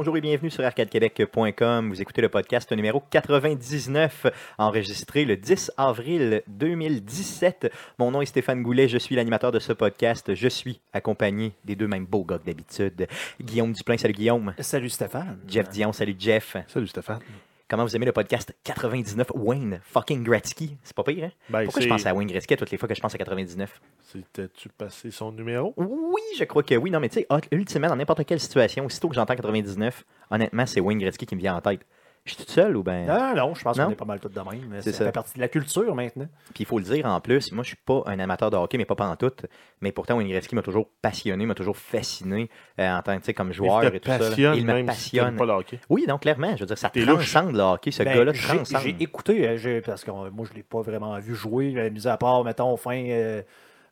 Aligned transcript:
Bonjour 0.00 0.16
et 0.16 0.22
bienvenue 0.22 0.48
sur 0.48 0.64
arcadequebec.com. 0.64 1.90
Vous 1.90 2.00
écoutez 2.00 2.22
le 2.22 2.30
podcast 2.30 2.72
numéro 2.72 3.02
99, 3.10 4.28
enregistré 4.56 5.26
le 5.26 5.36
10 5.36 5.72
avril 5.76 6.42
2017. 6.46 7.70
Mon 7.98 8.10
nom 8.10 8.22
est 8.22 8.26
Stéphane 8.26 8.62
Goulet, 8.62 8.88
je 8.88 8.96
suis 8.96 9.14
l'animateur 9.14 9.52
de 9.52 9.58
ce 9.58 9.74
podcast. 9.74 10.34
Je 10.34 10.48
suis 10.48 10.80
accompagné 10.94 11.52
des 11.66 11.76
deux 11.76 11.86
mêmes 11.86 12.06
beaux 12.06 12.24
gars 12.24 12.38
que 12.38 12.46
d'habitude. 12.46 13.08
Guillaume 13.42 13.74
Duplain, 13.74 13.98
salut 13.98 14.14
Guillaume. 14.14 14.54
Salut 14.60 14.88
Stéphane. 14.88 15.38
Jeff 15.46 15.68
Dion, 15.68 15.92
salut 15.92 16.16
Jeff. 16.18 16.56
Salut 16.66 16.86
Stéphane. 16.86 17.20
Comment 17.70 17.84
vous 17.84 17.94
aimez 17.94 18.06
le 18.06 18.10
podcast 18.10 18.52
99 18.64 19.30
Wayne 19.32 19.80
fucking 19.84 20.24
Gretzky? 20.24 20.76
C'est 20.82 20.92
pas 20.92 21.04
pire, 21.04 21.26
hein? 21.26 21.30
Ben, 21.48 21.62
Pourquoi 21.62 21.80
je 21.80 21.86
pense 21.86 22.04
à 22.04 22.12
Wayne 22.12 22.26
Gretzky 22.26 22.54
à 22.54 22.56
toutes 22.56 22.72
les 22.72 22.76
fois 22.76 22.88
que 22.88 22.96
je 22.96 23.00
pense 23.00 23.14
à 23.14 23.18
99? 23.18 23.80
C'était-tu 24.00 24.68
passé 24.70 25.12
son 25.12 25.30
numéro? 25.30 25.72
Oui, 25.76 26.20
je 26.36 26.42
crois 26.42 26.64
que 26.64 26.74
oui. 26.74 26.90
Non, 26.90 26.98
mais 26.98 27.08
tu 27.08 27.20
sais, 27.20 27.28
ultimement, 27.52 27.86
dans 27.86 27.94
n'importe 27.94 28.24
quelle 28.24 28.40
situation, 28.40 28.86
aussitôt 28.86 29.08
que 29.08 29.14
j'entends 29.14 29.36
99, 29.36 30.04
honnêtement, 30.32 30.66
c'est 30.66 30.80
Wayne 30.80 30.98
Gretzky 30.98 31.26
qui 31.26 31.36
me 31.36 31.40
vient 31.40 31.54
en 31.54 31.60
tête. 31.60 31.86
Je 32.26 32.34
suis 32.34 32.44
tout 32.44 32.52
seul 32.52 32.76
ou 32.76 32.82
ben? 32.82 33.06
Non, 33.06 33.34
non, 33.34 33.54
je 33.54 33.62
pense 33.62 33.78
qu'on 33.78 33.90
est 33.90 33.94
pas 33.94 34.04
mal 34.04 34.20
tous 34.20 34.28
de 34.28 34.38
même. 34.40 34.66
mais 34.68 34.82
C'est 34.82 34.92
Ça 34.92 34.98
ça. 34.98 35.04
fait 35.06 35.12
partie 35.12 35.34
de 35.36 35.40
la 35.40 35.48
culture 35.48 35.94
maintenant. 35.94 36.26
Puis 36.54 36.60
il 36.64 36.66
faut 36.66 36.78
le 36.78 36.84
dire 36.84 37.06
en 37.06 37.18
plus, 37.20 37.50
moi 37.50 37.62
je 37.64 37.68
suis 37.68 37.78
pas 37.78 38.02
un 38.06 38.18
amateur 38.18 38.50
de 38.50 38.56
hockey, 38.56 38.76
mais 38.76 38.84
pas 38.84 38.94
pantoute. 38.94 39.46
Mais 39.80 39.90
pourtant, 39.90 40.16
Wayne 40.18 40.28
Gretzky 40.28 40.54
m'a 40.54 40.60
toujours 40.62 40.86
passionné, 41.00 41.46
m'a 41.46 41.54
toujours 41.54 41.78
fasciné 41.78 42.50
euh, 42.78 42.90
en 42.94 43.00
tant 43.02 43.14
que 43.14 43.20
tu 43.20 43.26
sais, 43.26 43.34
comme 43.34 43.52
joueur 43.52 43.82
il 43.84 43.90
te 43.90 43.96
et 43.96 44.00
tout 44.00 44.10
ça. 44.10 44.18
là. 44.18 44.28
passionne 44.28 44.54
Il 44.56 44.66
me 44.66 44.72
même 44.74 44.90
si 44.92 45.12
t'aimes 45.12 45.20
passionne. 45.24 45.36
pas 45.36 45.46
le 45.46 45.52
hockey. 45.52 45.80
Oui, 45.88 46.06
donc 46.06 46.20
clairement, 46.20 46.54
je 46.56 46.60
veux 46.60 46.66
dire, 46.66 46.78
ça 46.78 46.90
T'es 46.90 47.00
louche. 47.00 47.32
transcende 47.32 47.56
le 47.56 47.62
hockey. 47.62 47.90
Ce 47.90 48.02
Ben, 48.02 48.14
gars-là 48.14 48.32
j'ai- 48.34 48.46
transcende. 48.48 48.82
J'ai 48.82 48.96
écouté, 49.00 49.48
euh, 49.48 49.56
j'ai- 49.56 49.80
parce 49.80 50.04
que 50.04 50.10
euh, 50.10 50.30
moi, 50.30 50.46
je 50.48 50.54
l'ai 50.54 50.62
pas 50.62 50.82
vraiment 50.82 51.18
vu 51.18 51.34
jouer, 51.34 51.72
euh, 51.78 51.90
mis 51.90 52.06
à 52.06 52.18
part, 52.18 52.44
mettons, 52.44 52.76
fin, 52.76 53.02
euh, 53.08 53.42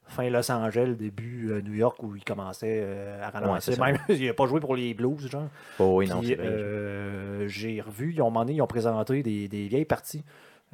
fin 0.08 0.28
Los 0.30 0.50
Angeles, 0.50 0.94
début 0.98 1.50
euh, 1.50 1.60
New 1.62 1.74
York, 1.74 2.02
où 2.02 2.16
il 2.16 2.24
commençait 2.24 2.80
euh, 2.82 3.22
à 3.22 3.26
Ouais, 3.26 3.32
ralentir. 3.32 3.74
ça. 3.74 3.84
Même, 3.84 3.98
il 4.08 4.26
n'a 4.26 4.34
pas 4.34 4.46
joué 4.46 4.60
pour 4.60 4.74
les 4.76 4.94
Blues, 4.94 5.28
genre. 5.30 5.48
Oh, 5.78 5.98
oui, 5.98 6.08
non, 6.08 6.20
Puis, 6.20 6.34
euh, 6.38 7.46
j'ai 7.48 7.80
revu, 7.80 8.12
ils 8.14 8.22
ont 8.22 8.28
demandé, 8.28 8.54
ils 8.54 8.62
ont 8.62 8.66
présenté 8.66 9.22
des, 9.22 9.48
des 9.48 9.68
vieilles 9.68 9.84
parties. 9.84 10.24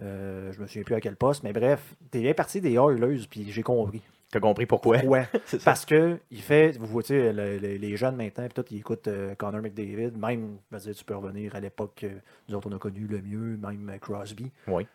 Je 0.01 0.61
me 0.61 0.67
souviens 0.67 0.83
plus 0.83 0.95
à 0.97 1.01
quel 1.01 1.17
poste, 1.17 1.43
mais 1.45 1.53
bref, 1.53 1.95
des 2.11 2.21
vieilles 2.21 2.35
parties 2.35 2.61
des 2.61 2.73
Oilers, 2.75 3.27
puis 3.31 3.47
j'ai 3.51 3.63
compris. 3.63 4.03
T'as 4.31 4.41
compris 4.41 4.67
pourquoi? 4.67 4.99
Ouais. 5.05 5.29
Parce 5.65 5.85
que 5.87 6.19
il 6.33 6.41
fait, 6.43 6.77
vous 6.79 6.87
voyez, 6.87 7.33
le- 7.33 7.57
le- 7.59 7.77
les 7.77 7.97
jeunes 7.97 8.17
maintenant, 8.17 8.45
puis 8.47 8.55
tout, 8.55 8.65
ils 8.73 8.79
écoutent 8.79 9.09
Connor 9.39 9.61
McDavid. 9.63 10.11
Même, 10.19 10.57
dire, 10.73 10.95
tu 10.97 11.05
peux 11.05 11.15
revenir 11.15 11.55
à 11.55 11.61
l'époque 11.61 11.93
que 12.01 12.07
nous 12.49 12.57
autres, 12.57 12.69
on 12.69 12.75
a 12.75 12.79
connu 12.81 13.07
le 13.07 13.23
mieux, 13.23 13.57
même 13.57 13.97
Crosby. 14.01 14.51
Oui. 14.67 14.89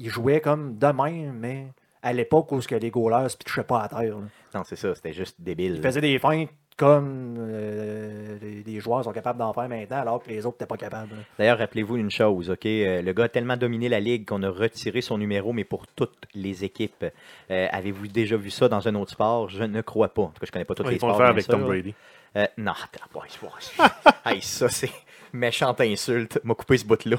Il 0.00 0.08
jouait 0.10 0.40
comme 0.40 0.76
de 0.78 0.86
même, 0.88 1.34
mais 1.38 1.66
à 2.02 2.12
l'époque 2.12 2.50
où 2.52 2.60
ce 2.60 2.68
que 2.68 2.74
les 2.74 2.90
goalers 2.90 3.24
ne 3.24 3.28
pitchaient 3.44 3.62
pas 3.64 3.82
à 3.82 3.88
terre. 3.88 4.00
là. 4.18 4.24
Non, 4.54 4.62
c'est 4.64 4.76
ça, 4.76 4.94
c'était 4.94 5.12
juste 5.12 5.36
débile. 5.38 5.74
Il 5.76 5.82
faisait 5.82 6.00
des 6.00 6.18
feintes 6.18 6.48
comme 6.76 7.36
euh, 7.38 8.38
les, 8.40 8.62
les 8.62 8.80
joueurs 8.80 9.04
sont 9.04 9.12
capables 9.12 9.38
d'en 9.38 9.52
faire 9.52 9.68
maintenant, 9.68 9.98
alors 10.00 10.22
que 10.22 10.30
les 10.30 10.46
autres 10.46 10.54
n'étaient 10.56 10.66
pas 10.66 10.78
capables. 10.78 11.10
là. 11.10 11.22
D'ailleurs, 11.38 11.58
rappelez-vous 11.58 11.96
une 11.98 12.10
chose, 12.10 12.48
OK? 12.48 12.64
Euh, 12.64 13.02
le 13.02 13.12
gars 13.12 13.24
a 13.24 13.28
tellement 13.28 13.58
dominé 13.58 13.90
la 13.90 14.00
ligue 14.00 14.26
qu'on 14.26 14.42
a 14.42 14.48
retiré 14.48 15.02
son 15.02 15.18
numéro, 15.18 15.52
mais 15.52 15.64
pour 15.64 15.86
toutes 15.88 16.24
les 16.34 16.64
équipes. 16.64 17.04
Euh, 17.50 17.66
Avez-vous 17.70 18.08
déjà 18.08 18.36
vu 18.38 18.48
ça 18.48 18.68
dans 18.68 18.88
un 18.88 18.94
autre 18.94 19.10
sport? 19.12 19.50
Je 19.50 19.62
ne 19.64 19.82
crois 19.82 20.08
pas. 20.08 20.22
En 20.22 20.28
tout 20.28 20.40
cas, 20.40 20.46
je 20.46 20.52
connais 20.52 20.64
pas 20.64 20.74
tous 20.74 20.84
Ouais, 20.84 20.90
les 20.92 20.96
ils 20.96 21.00
vont 21.00 21.08
le 21.08 21.12
faire 21.14 21.20
bien 21.24 21.30
avec 21.32 21.44
sûr, 21.44 21.52
Tom. 21.52 21.64
Brady. 21.64 21.94
Euh, 22.36 22.46
non, 22.56 22.72
attends, 22.72 23.20
ouais, 23.20 23.26
ouais. 24.24 24.32
hey, 24.32 24.40
ça, 24.40 24.68
c'est 24.70 24.90
méchante 25.32 25.80
insulte. 25.80 26.40
M'a 26.44 26.54
coupé 26.54 26.78
ce 26.78 26.84
bout-là. 26.84 27.16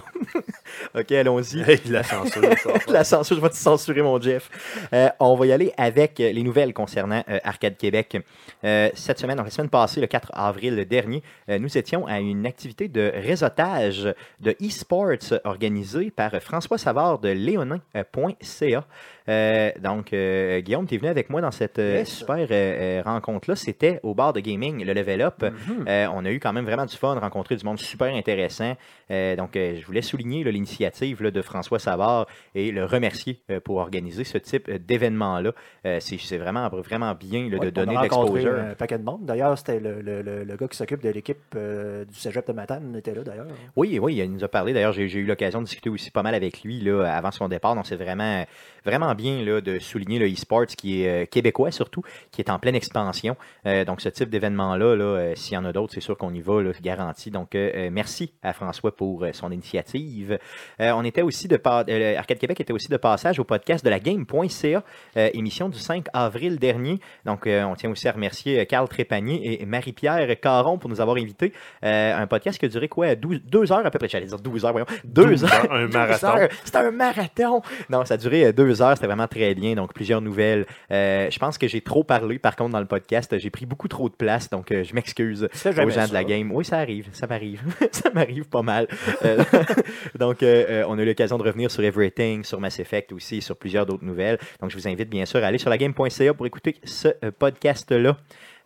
OK, 0.95 1.11
allons-y. 1.11 1.63
La 1.89 2.03
censure. 2.03 2.41
La 2.88 3.03
censure, 3.03 3.35
je 3.35 3.41
vais 3.41 3.49
te 3.49 3.55
censurer, 3.55 4.01
mon 4.01 4.19
Jeff. 4.19 4.49
Euh, 4.94 5.09
on 5.19 5.35
va 5.35 5.45
y 5.45 5.51
aller 5.51 5.73
avec 5.77 6.19
euh, 6.19 6.31
les 6.31 6.44
nouvelles 6.44 6.73
concernant 6.73 7.23
euh, 7.29 7.39
Arcade 7.44 7.77
Québec. 7.77 8.17
Euh, 8.63 8.89
cette 8.94 9.19
semaine, 9.19 9.38
donc 9.38 9.45
la 9.45 9.51
semaine 9.51 9.69
passée, 9.69 10.01
le 10.01 10.07
4 10.07 10.31
avril 10.33 10.85
dernier, 10.85 11.23
nous 11.47 11.77
étions 11.77 12.05
à 12.05 12.19
une 12.19 12.45
activité 12.45 12.88
de 12.88 13.11
réseautage 13.16 14.13
de 14.39 14.55
e-sports 14.61 15.39
organisée 15.43 16.11
par 16.11 16.31
François 16.41 16.78
Savard 16.78 17.19
de 17.19 17.29
léonin.ca. 17.29 18.85
Euh, 19.30 19.72
donc, 19.80 20.14
euh, 20.14 20.62
Guillaume, 20.62 20.88
tu 20.88 20.96
es 20.96 20.98
venu 20.98 21.09
avec 21.09 21.30
moi 21.30 21.42
dans 21.42 21.52
cette 21.52 21.80
euh, 21.80 22.00
Yes. 22.00 22.09
super 22.09 22.38
euh, 22.38 22.46
euh, 22.52 23.02
rencontre-là. 23.04 23.56
C'était 23.56 24.00
au 24.04 24.14
bar 24.16 24.34
de 24.34 24.40
gaming, 24.40 24.84
le 24.84 24.94
Level 24.94 25.22
Up. 25.22 25.44
Mhm. 25.44 25.86
Euh, 25.88 26.08
on 26.14 26.26
a 26.26 26.32
eu 26.32 26.40
quand 26.40 26.54
même 26.54 26.66
vraiment 26.66 26.86
du 26.86 26.96
fun, 26.96 27.18
rencontré 27.20 27.56
du 27.56 27.66
monde 27.66 27.80
super 27.80 28.14
intéressant. 28.14 28.76
Euh, 29.11 29.35
donc, 29.35 29.55
euh, 29.55 29.75
je 29.79 29.85
voulais 29.85 30.01
souligner 30.01 30.44
l'initiative 30.44 31.22
de 31.22 31.41
François 31.41 31.79
Savard 31.79 32.25
et 32.55 32.72
le 32.72 32.85
remercier 32.85 33.41
euh, 33.51 33.59
pour 33.59 33.77
organiser 33.77 34.23
ce 34.23 34.38
type 34.38 34.72
d'événement-là. 34.72 35.51
C'est 35.99 36.38
vraiment, 36.38 36.69
vraiment 36.69 37.13
bien 37.13 37.44
là, 37.49 37.57
de 37.57 37.66
Ouais, 37.66 37.72
donner 37.72 37.95
de 37.97 38.01
l'exposure. 38.01 38.53
un 38.55 38.75
paquet 38.75 38.97
de 38.97 39.03
monde. 39.03 39.25
D'ailleurs, 39.25 39.57
c'était 39.57 39.79
le, 39.79 40.01
le- 40.01 40.22
le- 40.22 40.44
le 40.44 40.55
gars 40.55 40.67
qui 40.67 40.77
s'occupe 40.77 41.01
de 41.03 41.09
l'équipe 41.09 41.38
du 41.55 42.16
cégep 42.19 42.47
de 42.47 42.53
Matane 42.53 42.95
était 42.95 43.13
là, 43.13 43.23
d'ailleurs. 43.23 43.47
Oui, 43.75 43.99
oui, 44.01 44.16
il 44.17 44.31
nous 44.31 44.44
a 44.44 44.47
parlé. 44.47 44.73
D'ailleurs, 44.73 44.94
j'ai 44.94 45.03
eu 45.11 45.25
l'occasion 45.25 45.59
de 45.59 45.66
discuter 45.66 45.89
aussi 45.89 46.11
pas 46.11 46.23
mal 46.23 46.35
avec 46.35 46.63
lui 46.63 46.79
là, 46.81 47.03
avant 47.05 47.31
son 47.31 47.47
départ. 47.49 47.75
Donc, 47.75 47.85
c'est 47.88 47.95
vraiment, 47.95 48.45
vraiment 48.85 49.13
bien 49.16 49.43
là, 49.43 49.59
de 49.61 49.79
souligner 49.79 50.19
le 50.19 50.28
e-sport 50.31 50.66
qui 50.67 51.03
est 51.03 51.28
québécois 51.31 51.72
surtout, 51.72 52.03
qui 52.31 52.41
est 52.41 52.49
en 52.49 52.59
pleine 52.59 52.75
expansion. 52.75 53.35
Euh, 53.66 53.83
donc, 53.85 54.01
ce 54.01 54.09
type 54.09 54.29
d'événement-là, 54.29 54.95
là, 54.95 55.35
s'il 55.35 55.55
y 55.55 55.57
en 55.57 55.66
a 55.66 55.73
d'autres, 55.73 55.93
c'est 55.93 56.01
sûr 56.01 56.17
qu'on 56.17 56.33
y 56.33 56.41
va, 56.41 56.61
garanti. 56.81 57.31
Donc, 57.31 57.55
euh, 57.55 57.89
merci 57.91 58.31
à 58.43 58.53
François 58.53 58.95
pour 58.95 59.00
euh, 59.01 59.34
son 59.34 59.51
initiative. 59.51 60.38
Euh, 60.79 60.91
on 60.91 61.03
était 61.03 61.22
aussi 61.22 61.47
de 61.47 61.59
euh, 61.66 62.17
Arcade 62.17 62.38
Québec 62.38 62.59
était 62.59 62.73
aussi 62.73 62.88
de 62.89 62.97
passage 62.97 63.39
au 63.39 63.44
podcast 63.44 63.84
de 63.84 63.89
la 63.89 64.00
game.ca, 64.00 64.84
euh, 65.17 65.29
émission 65.34 65.69
du 65.69 65.79
5 65.79 66.06
avril 66.13 66.59
dernier. 66.59 67.00
Donc, 67.25 67.47
euh, 67.47 67.63
on 67.63 67.75
tient 67.75 67.90
aussi 67.90 68.07
à 68.07 68.11
remercier 68.11 68.66
Carl 68.66 68.88
Trépanier 68.88 69.61
et 69.61 69.66
Marie-Pierre 69.66 70.40
Caron 70.40 70.78
pour 70.78 70.90
nous 70.90 71.01
avoir 71.01 71.17
invités. 71.17 71.53
Euh, 71.84 72.16
un 72.16 72.28
podcast 72.28 72.59
qui 72.59 72.66
a 72.66 72.69
duré 72.69 72.88
quoi? 72.88 73.16
12, 73.16 73.41
deux 73.45 73.72
heures 73.72 73.85
à 73.85 73.91
peu 73.91 74.00
près. 74.00 74.07
J'allais 74.07 74.25
dire 74.25 74.40
12 74.40 74.66
heures, 74.66 74.72
voyons. 74.72 74.88
Deux 75.03 75.25
12 75.25 75.44
heures. 75.45 75.72
un 75.72 75.88
marathon. 75.88 76.47
C'était 76.63 76.78
un 76.78 76.91
marathon. 76.91 77.61
Non, 77.90 78.06
ça 78.06 78.16
a 78.16 78.17
duré 78.17 78.53
deux 78.53 78.81
heures. 78.81 78.95
C'était 78.95 79.07
vraiment 79.07 79.28
très 79.28 79.53
bien. 79.56 79.75
Donc, 79.75 79.94
plusieurs 79.94 80.22
nouvelles. 80.22 80.66
Euh, 80.91 81.29
je 81.29 81.40
pense 81.40 81.57
que 81.57 81.67
j'ai 81.67 81.81
trop 81.81 82.03
parlé, 82.03 82.40
par 82.40 82.56
contre, 82.56 82.72
dans 82.72 82.79
le 82.79 82.85
podcast. 82.85 83.38
J'ai 83.38 83.50
pris 83.50 83.66
beaucoup 83.66 83.88
trop 83.88 84.09
de 84.09 84.16
place. 84.16 84.50
Donc, 84.50 84.72
euh, 84.72 84.84
je 84.84 84.94
m'excuse 84.94 85.47
aux 85.66 85.90
gens 85.90 86.07
de 86.07 86.13
la 86.13 86.23
game. 86.23 86.51
Oui, 86.51 86.66
ça 86.66 86.78
arrive. 86.79 87.07
Ça 87.13 87.28
m'arrive. 87.28 87.61
ça 87.91 88.09
m'arrive 88.13 88.45
pas 88.45 88.61
mal. 88.61 88.88
Euh, 89.24 89.44
donc, 90.16 90.41
euh, 90.41 90.66
euh, 90.69 90.85
on 90.88 90.97
a 90.97 91.03
eu 91.03 91.06
l'occasion 91.06 91.38
de 91.38 91.44
revenir 91.44 91.69
sur 91.69 91.84
Everything, 91.84 92.44
sur 92.44 92.59
Mass 92.59 92.79
Effect 92.79 93.12
aussi, 93.12 93.41
sur 93.41 93.56
plusieurs 93.56 93.85
d'autres 93.85 94.03
nouvelles. 94.03 94.40
Donc, 94.59 94.72
je 94.72 94.78
vous 94.78 94.88
invite 94.88 95.09
bien 95.09 95.25
sûr 95.25 95.44
à 95.44 95.47
aller 95.47 95.57
sur 95.57 95.69
la 95.69 95.78
game.ca 95.78 96.34
pour 96.34 96.46
écouter 96.46 96.78
ce 96.84 97.09
podcast-là. 97.29 98.18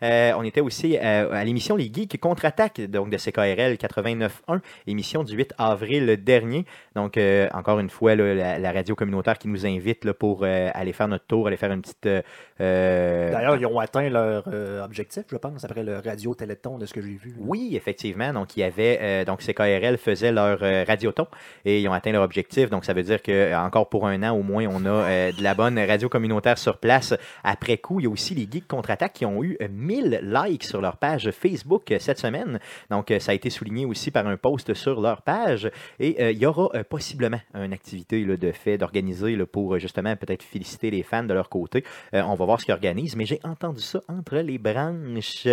Euh, 0.03 0.33
on 0.37 0.43
était 0.43 0.61
aussi 0.61 0.97
euh, 0.97 1.31
à 1.31 1.43
l'émission 1.43 1.75
Les 1.75 1.91
Geeks 1.91 2.19
contre-attaque, 2.19 2.81
donc 2.81 3.09
de 3.09 3.17
CKRL 3.17 3.75
89.1, 3.75 4.59
émission 4.87 5.23
du 5.23 5.35
8 5.35 5.53
avril 5.57 6.17
dernier. 6.23 6.65
Donc, 6.95 7.17
euh, 7.17 7.47
encore 7.53 7.79
une 7.79 7.89
fois, 7.89 8.15
là, 8.15 8.33
la, 8.33 8.59
la 8.59 8.71
radio 8.71 8.95
communautaire 8.95 9.37
qui 9.37 9.47
nous 9.47 9.65
invite 9.65 10.05
là, 10.05 10.13
pour 10.13 10.43
aller 10.43 10.93
faire 10.93 11.07
notre 11.07 11.25
tour, 11.25 11.47
aller 11.47 11.57
faire 11.57 11.71
une 11.71 11.81
petite. 11.81 12.07
D'ailleurs, 12.59 13.57
ils 13.57 13.65
ont 13.65 13.79
atteint 13.79 14.09
leur 14.09 14.47
objectif, 14.83 15.23
je 15.29 15.37
pense, 15.37 15.63
après 15.63 15.83
le 15.83 15.99
radio 15.99 16.33
téléthon 16.35 16.77
de 16.77 16.85
ce 16.85 16.93
que 16.93 17.01
j'ai 17.01 17.15
vu. 17.15 17.35
oui, 17.39 17.75
effectivement. 17.75 18.33
Donc, 18.33 18.55
il 18.57 18.61
y 18.61 18.63
avait 18.63 19.25
donc 19.25 19.41
CKRL 19.41 19.97
faisait 19.97 20.31
leur 20.31 20.59
radioton 20.59 21.27
et 21.63 21.81
ils 21.81 21.87
ont 21.87 21.93
atteint 21.93 22.11
leur 22.11 22.23
objectif. 22.23 22.69
Donc, 22.69 22.85
ça 22.85 22.93
veut 22.93 23.03
dire 23.03 23.21
que 23.21 23.53
encore 23.55 23.89
pour 23.89 24.07
un 24.07 24.23
an 24.23 24.35
au 24.35 24.43
moins, 24.43 24.65
on 24.67 24.85
a 24.85 25.31
de 25.31 25.43
la 25.43 25.53
bonne 25.53 25.79
radio 25.79 26.09
communautaire 26.09 26.57
sur 26.57 26.77
place. 26.77 27.13
Après 27.43 27.77
coup, 27.77 27.99
il 27.99 28.03
y 28.03 28.07
a 28.07 28.09
aussi 28.09 28.35
les 28.35 28.47
Geeks 28.49 28.67
contre-attaque 28.67 29.13
qui 29.13 29.25
ont 29.25 29.43
eu 29.43 29.57
1000 29.85 30.19
likes 30.23 30.63
sur 30.63 30.81
leur 30.81 30.97
page 30.97 31.29
Facebook 31.31 31.91
euh, 31.91 31.99
cette 31.99 32.19
semaine. 32.19 32.59
Donc, 32.89 33.11
euh, 33.11 33.19
ça 33.19 33.31
a 33.31 33.35
été 33.35 33.49
souligné 33.49 33.85
aussi 33.85 34.11
par 34.11 34.27
un 34.27 34.37
post 34.37 34.73
sur 34.73 34.99
leur 34.99 35.21
page. 35.21 35.69
Et 35.99 36.21
euh, 36.21 36.31
il 36.31 36.37
y 36.37 36.45
aura 36.45 36.83
possiblement 36.83 37.39
une 37.53 37.73
activité 37.73 38.23
de 38.25 38.51
fait 38.51 38.77
d'organiser 38.77 39.37
pour 39.45 39.77
justement 39.79 40.15
peut-être 40.15 40.43
féliciter 40.43 40.89
les 40.89 41.03
fans 41.03 41.23
de 41.23 41.33
leur 41.33 41.49
côté. 41.49 41.83
On 42.13 42.33
va 42.35 42.45
voir 42.45 42.59
ce 42.59 42.65
qu'ils 42.65 42.73
organisent, 42.73 43.15
mais 43.15 43.25
j'ai 43.25 43.39
entendu 43.43 43.81
ça 43.81 44.01
entre 44.07 44.37
les 44.37 44.57
branches. 44.57 45.47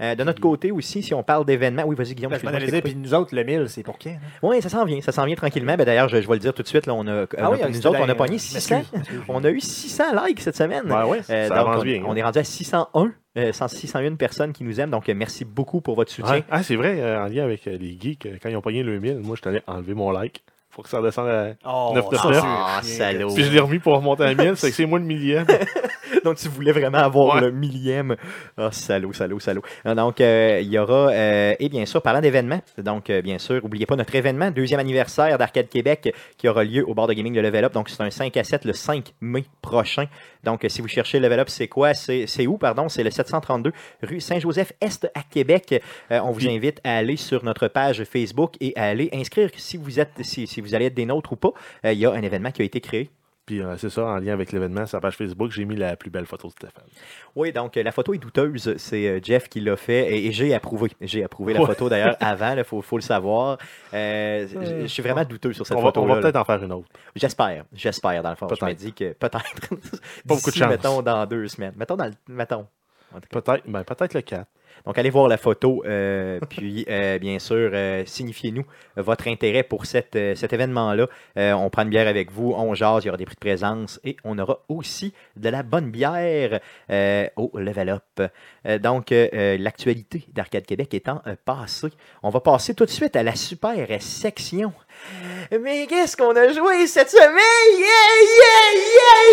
Euh, 0.00 0.14
de 0.14 0.24
notre 0.24 0.40
côté 0.40 0.70
aussi, 0.70 1.02
si 1.02 1.12
on 1.12 1.22
parle 1.22 1.44
d'événements, 1.44 1.82
oui, 1.84 1.94
vas-y 1.94 2.14
Guillaume. 2.14 2.32
Ben, 2.32 2.38
je 2.58 2.80
puis 2.80 2.94
nous 2.96 3.12
autres, 3.14 3.34
le 3.34 3.44
1000, 3.44 3.68
c'est 3.68 3.82
pour 3.82 3.98
qui? 3.98 4.08
hein? 4.10 4.18
Oui, 4.42 4.62
ça 4.62 4.68
s'en 4.68 4.84
vient, 4.84 5.00
ça 5.00 5.12
s'en 5.12 5.24
vient 5.26 5.34
tranquillement. 5.36 5.76
Ben, 5.76 5.84
D'ailleurs, 5.84 6.08
je, 6.08 6.20
je 6.20 6.26
vais 6.26 6.34
le 6.34 6.40
dire 6.40 6.54
tout 6.54 6.62
de 6.62 6.68
suite, 6.68 6.86
là, 6.86 6.94
on 6.94 7.06
a, 7.06 7.10
euh, 7.10 7.26
Ah 7.36 7.50
oui, 7.50 7.58
nous 7.68 7.86
autres, 7.86 7.98
on 8.00 8.08
a 8.08 8.14
pogné 8.14 8.38
je 8.38 8.42
600. 8.44 8.74
m'excuse, 8.76 8.98
m'excuse. 8.98 9.20
On 9.28 9.44
a 9.44 9.50
eu 9.50 9.60
600 9.60 10.04
likes 10.26 10.40
cette 10.40 10.56
semaine. 10.56 10.90
Ouais, 10.90 11.04
ouais, 11.04 11.20
Euh, 11.30 11.48
ça 11.48 11.54
donc, 11.54 11.58
avance 11.58 11.80
on, 11.80 11.82
bien. 11.84 12.02
on 12.06 12.12
hein. 12.12 12.16
est 12.16 12.22
rendu 12.22 12.38
à 12.38 12.44
601, 12.44 13.12
euh, 13.36 13.52
601 13.52 14.14
personnes 14.16 14.52
qui 14.52 14.64
nous 14.64 14.80
aiment. 14.80 14.90
Donc, 14.90 15.08
euh, 15.08 15.14
merci 15.14 15.44
beaucoup 15.44 15.80
pour 15.80 15.96
votre 15.96 16.10
soutien. 16.10 16.32
Ouais. 16.32 16.44
Ah, 16.50 16.62
c'est 16.62 16.76
vrai, 16.76 16.98
euh, 17.00 17.22
en 17.22 17.26
lien 17.26 17.44
avec 17.44 17.66
euh, 17.66 17.76
les 17.78 17.98
geeks, 18.00 18.26
euh, 18.26 18.36
quand 18.42 18.48
ils 18.48 18.56
ont 18.56 18.62
pogné 18.62 18.82
le 18.82 18.98
1000, 18.98 19.18
moi, 19.18 19.36
je 19.36 19.42
t'allais 19.42 19.62
enlever 19.66 19.94
mon 19.94 20.10
like. 20.10 20.42
Faut 20.80 20.84
que 20.84 20.88
ça 20.88 20.98
redescende 20.98 21.28
à. 21.28 21.48
Oh, 21.66 21.92
9, 21.94 22.04
ça, 22.16 22.28
9. 22.28 22.34
c'est 22.34 22.42
Ah, 22.44 22.80
chiant. 22.82 22.96
salaud. 22.96 23.34
Puis 23.34 23.44
je 23.44 23.50
l'ai 23.52 23.60
remis 23.60 23.78
pour 23.78 23.94
remonter 23.94 24.24
à 24.24 24.34
1000, 24.34 24.52
c'est 24.56 24.70
que 24.70 24.74
c'est 24.76 24.86
moi 24.86 24.98
le 24.98 25.04
millième. 25.04 25.44
Donc, 26.24 26.36
tu 26.36 26.48
voulais 26.48 26.72
vraiment 26.72 26.98
avoir 26.98 27.36
Ouais. 27.36 27.40
le 27.42 27.50
millième. 27.50 28.16
Ah, 28.58 28.70
salaud, 28.72 29.12
salaud, 29.12 29.40
salaud. 29.40 29.62
Ah, 29.84 29.94
Donc, 29.94 30.20
euh, 30.20 30.58
il 30.62 30.68
y 30.68 30.78
aura, 30.78 31.08
euh, 31.10 31.54
et 31.58 31.68
bien 31.68 31.86
sûr, 31.86 32.02
parlant 32.02 32.20
d'événements, 32.20 32.60
donc, 32.78 33.08
euh, 33.08 33.22
bien 33.22 33.38
sûr, 33.38 33.62
n'oubliez 33.62 33.86
pas 33.86 33.96
notre 33.96 34.14
événement, 34.14 34.50
deuxième 34.50 34.80
anniversaire 34.80 35.38
d'Arcade 35.38 35.68
Québec, 35.68 36.12
qui 36.36 36.48
aura 36.48 36.64
lieu 36.64 36.84
au 36.86 36.94
bar 36.94 37.06
de 37.06 37.12
gaming 37.14 37.32
de 37.34 37.40
Level 37.40 37.64
Up. 37.64 37.72
Donc, 37.72 37.88
c'est 37.88 38.02
un 38.02 38.10
5 38.10 38.36
à 38.36 38.44
7 38.44 38.64
le 38.64 38.72
5 38.72 39.12
mai 39.20 39.44
prochain. 39.62 40.06
Donc, 40.44 40.64
si 40.68 40.80
vous 40.82 40.88
cherchez 40.88 41.20
Level 41.20 41.40
Up, 41.40 41.48
c'est 41.48 41.68
quoi? 41.68 41.94
C'est 41.94 42.26
c'est 42.26 42.46
où, 42.46 42.58
pardon? 42.58 42.88
C'est 42.88 43.02
le 43.02 43.10
732 43.10 43.72
rue 44.02 44.20
Saint-Joseph-Est 44.20 45.10
à 45.14 45.20
Québec. 45.22 45.80
Euh, 46.10 46.20
on 46.24 46.32
vous 46.32 46.48
invite 46.48 46.80
à 46.84 46.96
aller 46.96 47.16
sur 47.16 47.44
notre 47.44 47.68
page 47.68 48.04
Facebook 48.04 48.54
et 48.60 48.72
à 48.76 48.84
aller 48.86 49.08
inscrire 49.12 49.50
si 49.56 49.76
vous 49.76 50.00
êtes, 50.00 50.10
si, 50.22 50.46
si 50.46 50.60
vous 50.60 50.69
allez 50.74 50.86
être 50.86 50.94
des 50.94 51.06
nôtres 51.06 51.32
ou 51.32 51.36
pas. 51.36 51.50
Euh, 51.84 51.92
Il 51.92 51.98
y 51.98 52.06
a 52.06 52.12
un 52.12 52.22
événement 52.22 52.50
qui 52.50 52.62
a 52.62 52.64
été 52.64 52.80
créé. 52.80 53.10
Puis 53.46 53.62
euh, 53.62 53.76
c'est 53.78 53.90
ça, 53.90 54.04
en 54.04 54.16
lien 54.18 54.32
avec 54.34 54.52
l'événement, 54.52 54.86
sur 54.86 54.98
la 54.98 55.00
page 55.00 55.16
Facebook, 55.16 55.50
j'ai 55.50 55.64
mis 55.64 55.74
la 55.74 55.96
plus 55.96 56.08
belle 56.10 56.26
photo 56.26 56.46
de 56.48 56.52
Stéphane. 56.52 56.84
Oui, 57.34 57.50
donc 57.50 57.76
euh, 57.76 57.82
la 57.82 57.90
photo 57.90 58.14
est 58.14 58.18
douteuse. 58.18 58.76
C'est 58.76 59.08
euh, 59.08 59.18
Jeff 59.20 59.48
qui 59.48 59.60
l'a 59.60 59.76
fait 59.76 60.12
et, 60.14 60.26
et 60.26 60.32
j'ai 60.32 60.54
approuvé. 60.54 60.90
J'ai 61.00 61.24
approuvé 61.24 61.54
la 61.54 61.60
Ouais. 61.60 61.66
photo 61.66 61.88
d'ailleurs 61.88 62.16
avant, 62.20 62.54
il 62.56 62.62
faut, 62.62 62.80
faut 62.80 62.96
le 62.98 63.02
savoir. 63.02 63.58
Je- 63.92 64.84
suis 64.86 65.02
vraiment 65.02 65.24
douteux 65.24 65.52
sur 65.52 65.66
cette 65.66 65.76
On 65.76 65.80
va, 65.80 65.88
on 65.88 65.92
photo. 65.92 66.06
va 66.06 66.20
peut-être 66.20 66.36
en 66.36 66.44
faire 66.44 66.62
une 66.62 66.72
autre. 66.72 66.88
J'espère, 67.16 67.64
j'espère 67.72 68.22
dans 68.22 68.30
le 68.30 68.36
fond. 68.36 68.46
Je 68.48 68.64
me 68.64 68.72
dis 68.72 68.92
que 68.92 69.12
peut-être. 69.14 69.40
Pas 69.68 69.76
beaucoup 70.26 70.50
de 70.50 70.54
chance. 70.56 70.68
Mettons 70.68 71.02
dans 71.02 71.26
deux 71.26 71.48
semaines. 71.48 71.72
Mettons 71.76 71.96
dans 71.96 72.06
le. 72.06 72.12
Mettons. 72.28 72.66
Peut-être 73.30 73.62
ben, 73.66 73.82
peut-être 73.82 74.14
le 74.14 74.20
4. 74.20 74.46
Donc, 74.86 74.98
allez 74.98 75.10
voir 75.10 75.28
la 75.28 75.36
photo, 75.36 75.82
euh, 75.86 76.40
puis 76.48 76.84
euh, 76.88 77.18
bien 77.18 77.38
sûr, 77.38 77.70
euh, 77.72 78.02
signifiez-nous 78.06 78.64
votre 78.96 79.28
intérêt 79.28 79.62
pour 79.62 79.86
cet 79.86 80.16
événement-là. 80.16 81.06
On 81.36 81.70
prend 81.70 81.82
une 81.82 81.90
bière 81.90 82.08
avec 82.08 82.30
vous, 82.30 82.52
on 82.56 82.74
jase, 82.74 83.04
il 83.04 83.06
y 83.06 83.10
aura 83.10 83.16
des 83.16 83.24
prix 83.24 83.34
de 83.34 83.40
présence 83.40 84.00
et 84.04 84.16
on 84.24 84.38
aura 84.38 84.60
aussi 84.68 85.12
de 85.36 85.48
la 85.48 85.62
bonne 85.62 85.90
bière 85.90 86.60
au 87.36 87.50
Level 87.54 87.88
Up. 87.88 88.22
Donc, 88.80 89.10
l'actualité 89.10 90.24
d'Arcade 90.32 90.66
Québec 90.66 90.92
étant 90.94 91.22
passée, 91.44 91.88
on 92.22 92.30
va 92.30 92.40
passer 92.40 92.74
tout 92.74 92.84
de 92.84 92.90
suite 92.90 93.16
à 93.16 93.22
la 93.22 93.34
super 93.34 93.86
section. 94.00 94.72
Mais 95.50 95.86
qu'est-ce 95.86 96.16
qu'on 96.16 96.36
a 96.36 96.52
joué 96.52 96.86
cette 96.86 97.10
semaine? 97.10 97.36
Yeah, 97.78 98.10
yeah, 98.36 98.74
yeah, 98.96 99.26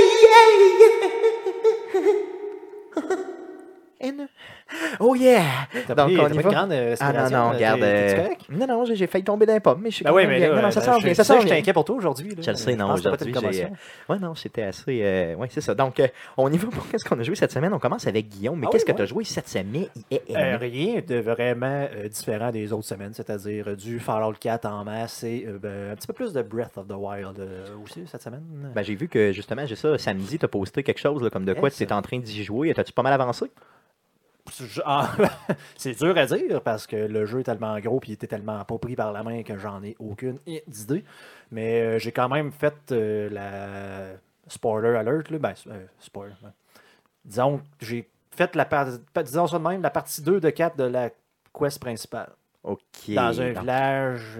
yeah! 4.11 4.37
Oh 4.99 5.15
yeah! 5.15 5.43
Donc, 5.87 6.07
pris- 6.07 6.19
on 6.19 6.27
y 6.29 6.37
va. 6.37 6.49
grande 6.51 6.71
euh, 6.71 6.95
Ah 6.99 7.13
non, 7.13 7.29
non, 7.29 7.49
regarde. 7.51 7.81
Euh, 7.81 8.27
non, 8.49 8.67
non, 8.67 8.85
j'ai 8.85 9.07
failli 9.07 9.23
tomber 9.23 9.45
d'un 9.45 9.59
pomme, 9.59 9.79
mais 9.81 9.89
je 9.91 9.95
suis 9.95 10.05
Ben 10.05 10.11
oui, 10.13 10.25
mais 10.27 10.39
là, 10.39 10.55
non, 10.55 10.61
non, 10.63 10.71
ça 10.71 10.79
euh, 10.95 10.99
bien. 10.99 11.13
Ça 11.13 11.39
je 11.39 11.47
t'inquiète 11.47 11.73
pour 11.73 11.85
toi 11.85 11.95
aujourd'hui. 11.95 12.35
Je 12.39 12.49
le 12.49 12.55
sais, 12.55 12.75
non, 12.75 12.93
aujourd'hui, 12.93 13.31
commotion. 13.31 13.71
Ouais, 14.09 14.19
non, 14.19 14.35
c'était 14.35 14.63
assez. 14.63 15.01
Euh, 15.03 15.35
ouais, 15.35 15.47
c'est 15.51 15.61
ça. 15.61 15.75
Donc, 15.75 15.99
euh, 15.99 16.07
on 16.37 16.51
y 16.51 16.57
va 16.57 16.67
pour 16.67 16.87
qu'est-ce 16.89 17.05
qu'on 17.05 17.19
a 17.19 17.23
joué 17.23 17.35
cette 17.35 17.51
semaine? 17.51 17.73
On 17.73 17.79
commence 17.79 18.07
avec 18.07 18.27
Guillaume. 18.27 18.59
Mais 18.59 18.67
Ah 18.67 18.69
qu'est-ce 18.71 18.85
oui, 18.85 18.91
que 18.91 18.97
tu 18.97 19.01
as 19.03 19.05
joué 19.05 19.23
cette 19.23 19.47
semaine? 19.47 19.87
Euh, 20.13 20.17
eh. 20.27 20.55
rien 20.55 21.01
de 21.05 21.15
vraiment 21.15 21.87
euh, 21.95 22.07
différent 22.07 22.51
des 22.51 22.73
autres 22.73 22.87
semaines, 22.87 23.13
c'est-à-dire 23.13 23.65
euh, 23.69 23.75
du 23.75 23.99
Fallout 23.99 24.33
4 24.39 24.65
en 24.65 24.83
masse 24.83 25.23
et 25.23 25.45
euh, 25.47 25.59
ben, 25.59 25.91
un 25.91 25.95
petit 25.95 26.07
peu 26.07 26.13
plus 26.13 26.33
de 26.33 26.41
Breath 26.41 26.77
of 26.77 26.87
the 26.87 26.93
Wild 26.97 27.39
euh, 27.39 27.65
aussi 27.83 28.03
cette 28.07 28.21
semaine. 28.21 28.43
Ben, 28.75 28.83
j'ai 28.83 28.95
vu 28.95 29.07
que 29.07 29.31
justement, 29.31 29.65
j'ai 29.65 29.75
ça 29.75 29.97
samedi, 29.97 30.37
tu 30.39 30.45
as 30.45 30.47
posté 30.47 30.83
quelque 30.83 30.99
chose 30.99 31.21
là, 31.21 31.29
comme 31.29 31.45
de 31.45 31.53
quoi 31.53 31.69
tu 31.69 31.81
étais 31.83 31.93
en 31.93 32.01
train 32.01 32.19
d'y 32.19 32.43
jouer. 32.43 32.73
T'as-tu 32.73 32.93
pas 32.93 33.03
mal 33.03 33.13
avancé? 33.13 33.45
Ah, 34.85 35.11
c'est 35.77 35.97
dur 35.97 36.17
à 36.17 36.25
dire 36.25 36.61
parce 36.61 36.87
que 36.87 36.95
le 36.95 37.25
jeu 37.25 37.39
est 37.41 37.43
tellement 37.43 37.79
gros 37.79 37.99
et 38.03 38.07
il 38.07 38.13
était 38.13 38.27
tellement 38.27 38.63
pas 38.65 38.77
pris 38.77 38.95
par 38.95 39.11
la 39.11 39.23
main 39.23 39.43
que 39.43 39.57
j'en 39.57 39.83
ai 39.83 39.95
aucune 39.99 40.39
idée. 40.45 41.03
Mais 41.51 41.81
euh, 41.81 41.99
j'ai 41.99 42.11
quand 42.11 42.29
même 42.29 42.51
fait 42.51 42.73
euh, 42.91 43.29
la 43.29 44.17
spoiler 44.47 44.95
alert. 44.97 45.29
Là. 45.29 45.37
Ben, 45.39 45.53
euh, 45.67 45.85
spoiler. 45.99 46.33
ouais. 46.43 46.49
Disons 47.25 47.57
que 47.79 47.85
j'ai 47.85 48.09
fait 48.31 48.55
la 48.55 48.65
part- 48.65 48.87
pa- 49.13 49.23
disons 49.23 49.47
ça 49.47 49.59
de 49.59 49.63
même, 49.67 49.81
la 49.81 49.89
partie 49.89 50.21
2 50.21 50.39
de 50.39 50.49
4 50.49 50.77
de 50.77 50.83
la 50.85 51.09
quest 51.53 51.79
principale. 51.79 52.29
OK. 52.63 52.79
Dans 53.09 53.41
un 53.41 53.51
Donc- 53.53 53.59
village 53.61 54.37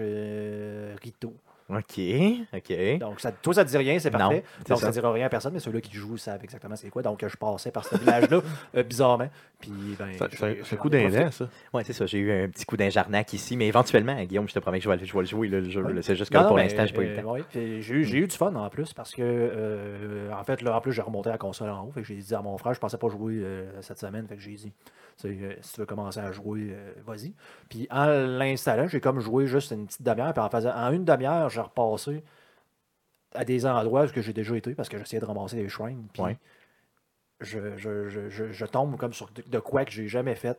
Rito. 1.02 1.34
OK. 1.68 2.00
OK. 2.54 2.98
Donc, 2.98 3.20
ça, 3.20 3.30
toi, 3.32 3.52
ça 3.54 3.64
te 3.64 3.70
dit 3.70 3.76
rien, 3.76 3.98
c'est 3.98 4.10
parfait. 4.10 4.42
Donc, 4.66 4.78
ça. 4.78 4.86
ne 4.88 4.92
dira 4.92 5.12
rien 5.12 5.26
à 5.26 5.28
personne, 5.28 5.52
mais 5.52 5.60
ceux-là 5.60 5.80
qui 5.82 5.94
jouent 5.94 6.16
savent 6.16 6.42
exactement 6.42 6.76
c'est 6.76 6.88
quoi. 6.88 7.02
Donc, 7.02 7.22
je 7.26 7.36
passais 7.36 7.70
par 7.70 7.84
ce 7.84 7.96
village-là, 7.98 8.40
euh, 8.76 8.82
bizarrement. 8.82 9.28
Puis, 9.60 9.70
ben, 9.98 10.08
C'est 10.62 10.72
un- 10.72 10.76
coup 10.76 10.88
d'indent, 10.88 11.30
ça. 11.30 11.48
Ouais, 11.74 11.84
c'est 11.84 11.92
ça. 11.92 12.06
J'ai 12.06 12.18
eu 12.18 12.32
un 12.32 12.48
petit 12.48 12.64
coup 12.64 12.76
d'injarnac 12.76 13.32
ici, 13.32 13.56
mais 13.56 13.66
éventuellement, 13.68 14.20
Guillaume, 14.24 14.48
je 14.48 14.54
te 14.54 14.58
promets 14.60 14.78
que 14.78 14.84
je 14.84 14.88
vais, 14.88 14.96
le- 14.96 15.04
je 15.04 15.12
vais 15.12 15.18
le 15.20 15.26
jouer, 15.26 15.48
là, 15.48 15.60
le 15.60 15.68
jeu. 15.68 15.84
Oui. 15.84 15.92
C'est 16.02 16.16
juste 16.16 16.32
que 16.32 16.38
Non, 16.38 16.46
pour 16.48 16.56
l'instant, 16.56 16.86
j'ai 16.86 16.94
pas 16.94 17.02
eu 17.02 17.06
le 17.06 17.18
euh, 17.18 17.22
temps. 17.22 17.32
ouais, 17.32 17.42
j'ai 17.52 17.94
eu, 18.18 18.26
du 18.26 18.36
fun 18.36 18.54
en 18.54 18.70
plus 18.70 18.92
parce 18.94 19.14
que, 19.14 19.22
euh, 19.22 20.30
en 20.32 20.44
fait, 20.44 20.62
là, 20.62 20.76
en 20.76 20.80
plus, 20.80 20.92
j'ai 20.92 21.02
remonté 21.02 21.28
la 21.30 21.38
console 21.38 21.70
en 21.70 21.84
haut. 21.84 21.92
Fait 21.92 22.00
que 22.02 22.06
j'ai 22.06 22.14
dit 22.16 22.34
à 22.34 22.40
mon 22.42 22.56
frère, 22.58 22.72
je 22.74 22.80
pensais 22.80 22.98
pas 22.98 23.08
jouer 23.08 23.34
euh, 23.42 23.66
cette 23.82 23.98
semaine. 23.98 24.26
Fait 24.26 24.36
que 24.36 24.42
j'ai 24.42 24.54
dit, 24.54 24.72
si 25.18 25.72
tu 25.74 25.80
veux 25.80 25.86
commencer 25.86 26.20
à 26.20 26.30
jouer, 26.32 26.68
euh, 26.70 26.92
vas-y. 27.04 27.34
Puis 27.68 27.86
en 27.90 28.06
l'installant, 28.06 28.86
j'ai 28.86 29.00
comme 29.00 29.20
joué 29.20 29.46
juste 29.46 29.72
une 29.72 29.86
petite 29.86 30.02
demi-heure. 30.02 30.32
Puis 30.32 30.42
en, 30.42 30.48
faisant, 30.48 30.74
en 30.74 30.92
une 30.92 31.04
demi-heure, 31.04 31.50
j'ai 31.50 31.60
repassé 31.60 32.22
à 33.34 33.44
des 33.44 33.66
endroits 33.66 34.04
où 34.04 34.08
j'ai 34.14 34.32
déjà 34.32 34.56
été 34.56 34.74
parce 34.74 34.88
que 34.88 34.98
j'essayais 34.98 35.20
de 35.20 35.26
ramasser 35.26 35.56
des 35.56 35.68
shrines. 35.68 36.08
Puis 36.12 36.22
Ouais. 36.22 36.38
je, 37.40 37.76
je, 37.76 38.08
je, 38.08 38.52
je, 38.52 38.66
tombe 38.66 38.96
comme 38.96 39.12
sur 39.12 39.30
de, 39.30 39.42
de 39.42 39.58
quoi 39.58 39.84
que 39.84 39.90
j'ai 39.92 40.08
jamais 40.08 40.34
fait 40.34 40.58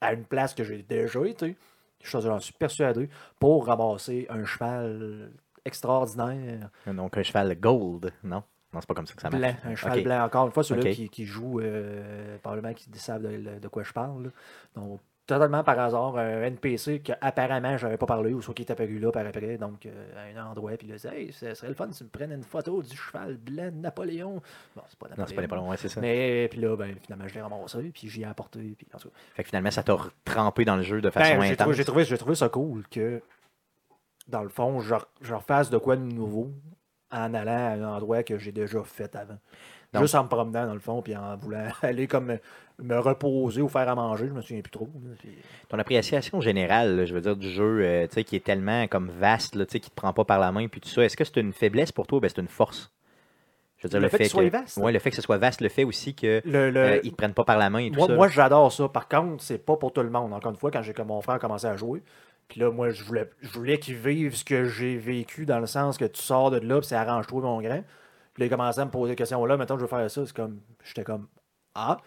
à 0.00 0.12
une 0.12 0.24
place 0.24 0.54
que 0.54 0.64
j'ai 0.64 0.82
déjà 0.82 1.24
été. 1.26 1.56
Je 2.02 2.20
j'en 2.20 2.40
suis 2.40 2.52
persuadé 2.52 3.08
pour 3.38 3.66
ramasser 3.66 4.26
un 4.28 4.44
cheval 4.44 5.32
extraordinaire, 5.64 6.70
Donc, 6.86 7.16
un 7.16 7.22
cheval 7.22 7.58
gold, 7.58 8.12
non? 8.22 8.42
Non, 8.76 8.80
c'est 8.82 8.86
pas 8.86 8.94
comme 8.94 9.06
ça 9.06 9.14
que 9.14 9.22
ça 9.22 9.30
marche. 9.30 9.40
blanc, 9.40 9.54
un 9.64 9.74
cheval 9.74 10.02
blanc. 10.02 10.24
Encore 10.24 10.46
une 10.46 10.52
fois, 10.52 10.62
ceux-là 10.62 10.82
Ok. 10.82 10.90
qui, 10.90 11.08
qui 11.08 11.24
jouent, 11.24 11.60
euh, 11.60 12.36
probablement 12.42 12.74
qui 12.74 12.86
savent 12.98 13.22
de, 13.22 13.58
de 13.58 13.68
quoi 13.68 13.82
je 13.82 13.92
parle. 13.92 14.24
là. 14.24 14.30
Donc, 14.74 15.00
totalement 15.26 15.64
par 15.64 15.76
hasard, 15.80 16.18
un 16.18 16.42
NPC 16.42 17.00
que 17.00 17.12
apparemment 17.20 17.76
je 17.76 17.84
n'avais 17.86 17.96
pas 17.96 18.06
parlé, 18.06 18.32
ou 18.32 18.40
soit 18.42 18.54
qui 18.54 18.62
est 18.62 18.70
apparu 18.70 18.98
là 19.00 19.10
par 19.10 19.26
après, 19.26 19.56
donc 19.58 19.84
euh, 19.86 19.90
à 20.16 20.38
un 20.40 20.46
endroit, 20.50 20.72
puis 20.76 20.86
il 20.88 20.92
a 20.92 20.96
dit 20.98 21.06
Hey, 21.08 21.32
ce 21.32 21.52
serait 21.54 21.68
le 21.68 21.74
fun 21.74 21.88
si 21.90 21.98
tu 21.98 22.04
me 22.04 22.08
prennes 22.10 22.30
une 22.32 22.44
photo 22.44 22.80
du 22.82 22.96
cheval 22.96 23.36
blanc 23.38 23.64
de 23.72 23.76
Napoléon. 23.76 24.40
Bon, 24.76 24.82
c'est 24.88 24.98
pas 24.98 25.08
Napoléon. 25.08 25.16
Non, 25.18 25.26
c'est 25.26 25.34
pas 25.34 25.46
ballons, 25.48 25.70
ouais, 25.70 25.76
c'est 25.78 25.88
ça. 25.88 26.00
Mais 26.00 26.46
puis 26.50 26.60
là, 26.60 26.76
ben, 26.76 26.94
finalement, 27.02 27.26
je 27.26 27.34
l'ai 27.34 27.40
ramassé, 27.40 27.90
puis 27.92 28.08
j'y 28.08 28.22
ai 28.22 28.26
apporté. 28.26 28.60
Puis, 28.78 28.86
en 28.94 28.98
tout 28.98 29.08
cas, 29.08 29.14
Fait 29.34 29.42
que 29.42 29.48
finalement, 29.48 29.70
ça 29.72 29.82
t'a 29.82 29.96
trempé 30.24 30.64
dans 30.64 30.76
le 30.76 30.82
jeu 30.82 30.98
de 31.00 31.08
ben, 31.08 31.10
façon 31.10 31.40
j'ai, 31.40 31.52
intense? 31.52 31.56
trouvé, 31.56 31.74
j'ai, 31.76 31.84
trouvé, 31.84 32.04
j'ai 32.04 32.18
trouvé 32.18 32.34
ça 32.36 32.48
cool 32.48 32.84
que, 32.88 33.20
dans 34.28 34.42
le 34.44 34.48
fond, 34.48 34.78
je, 34.80 34.94
je 35.22 35.34
refasse 35.34 35.70
de 35.70 35.78
quoi 35.78 35.96
de 35.96 36.02
nouveau 36.02 36.52
en 37.12 37.34
allant 37.34 37.52
à 37.52 37.70
un 37.72 37.84
endroit 37.96 38.22
que 38.22 38.38
j'ai 38.38 38.52
déjà 38.52 38.82
fait 38.82 39.14
avant. 39.16 39.38
Donc- 39.92 40.02
Juste 40.02 40.14
en 40.16 40.24
me 40.24 40.28
promenant, 40.28 40.66
dans 40.66 40.74
le 40.74 40.80
fond, 40.80 41.00
puis 41.02 41.16
en 41.16 41.36
voulant 41.36 41.68
aller 41.82 42.06
comme 42.06 42.36
me, 42.82 42.98
reposer 42.98 43.62
ou 43.62 43.68
faire 43.68 43.88
à 43.88 43.94
manger, 43.94 44.26
je 44.28 44.32
me 44.32 44.40
souviens 44.42 44.60
plus 44.60 44.70
trop. 44.72 44.88
là, 45.04 45.10
puis- 45.18 45.30
Ton 45.68 45.78
appréciation 45.78 46.40
générale, 46.40 46.96
là, 46.96 47.04
je 47.06 47.14
veux 47.14 47.20
dire, 47.20 47.36
du 47.36 47.48
jeu, 47.50 47.80
euh, 47.82 48.06
tu 48.06 48.14
sais, 48.14 48.24
qui 48.24 48.36
est 48.36 48.44
tellement 48.44 48.86
comme 48.88 49.08
vaste, 49.10 49.54
là, 49.54 49.64
tu 49.64 49.72
sais, 49.72 49.80
qui 49.80 49.90
te 49.90 49.94
prend 49.94 50.12
pas 50.12 50.24
par 50.24 50.38
la 50.40 50.50
main, 50.52 50.66
puis 50.68 50.80
tout 50.80 50.88
ça, 50.88 51.02
est-ce 51.04 51.16
que 51.16 51.24
c'est 51.24 51.36
une 51.38 51.52
faiblesse 51.52 51.92
pour 51.92 52.06
toi? 52.06 52.18
Ou 52.18 52.20
ben, 52.20 52.28
c'est 52.28 52.40
une 52.40 52.48
force? 52.48 52.92
Je 53.78 53.84
veux 53.84 53.90
dire, 53.90 54.00
Le 54.00 54.08
fait 54.08 54.18
qu'il 54.18 54.28
soit 54.30 54.48
vaste? 54.48 54.78
Ouais, 54.78 54.90
le 54.90 54.98
fait 54.98 55.10
que 55.10 55.16
ce 55.16 55.22
soit 55.22 55.36
vaste, 55.38 55.60
le 55.60 55.68
fait 55.68 55.84
aussi 55.84 56.14
que 56.14 56.40
Le, 56.44 56.70
le- 56.70 56.80
euh, 56.80 57.00
te 57.00 57.08
prennent 57.10 57.34
pas 57.34 57.44
par 57.44 57.58
la 57.58 57.68
main 57.70 57.78
et 57.80 57.90
tout 57.90 57.98
moi, 57.98 58.06
ça. 58.08 58.14
moi, 58.14 58.28
j'adore 58.28 58.72
ça. 58.72 58.88
Par 58.88 59.06
contre, 59.06 59.42
c'est 59.44 59.58
pas 59.64 59.76
pour 59.76 59.92
tout 59.92 60.02
le 60.02 60.08
monde. 60.10 60.32
Encore 60.32 60.50
une 60.50 60.56
fois, 60.56 60.70
quand 60.70 60.80
j'ai 60.82 60.94
comme 60.94 61.08
mon 61.08 61.20
frère 61.20 61.38
commencé 61.38 61.66
à 61.66 61.76
jouer, 61.76 62.02
puis 62.48 62.60
là, 62.60 62.70
moi, 62.70 62.90
je 62.90 63.02
voulais, 63.04 63.28
je 63.40 63.50
voulais 63.50 63.78
qu'il 63.78 63.96
vive 63.96 64.34
ce 64.34 64.44
que 64.44 64.64
j'ai 64.64 64.96
vécu 64.96 65.46
dans 65.46 65.58
le 65.58 65.66
sens 65.66 65.98
que 65.98 66.04
tu 66.04 66.22
sors 66.22 66.50
de 66.50 66.58
là, 66.58 66.78
puis 66.78 66.88
c'est 66.88 66.94
arrange-toi, 66.94 67.42
mon 67.42 67.60
grand. 67.60 67.82
Puis 68.34 68.42
là, 68.42 68.46
il 68.46 68.50
commençait 68.50 68.80
à 68.80 68.84
me 68.84 68.90
poser 68.90 69.12
des 69.12 69.16
questions. 69.16 69.44
Là, 69.44 69.56
maintenant, 69.56 69.76
je 69.76 69.82
veux 69.82 69.88
faire 69.88 70.10
ça. 70.10 70.26
C'est 70.26 70.36
comme, 70.36 70.60
j'étais 70.84 71.04
comme, 71.04 71.28
ah, 71.74 71.98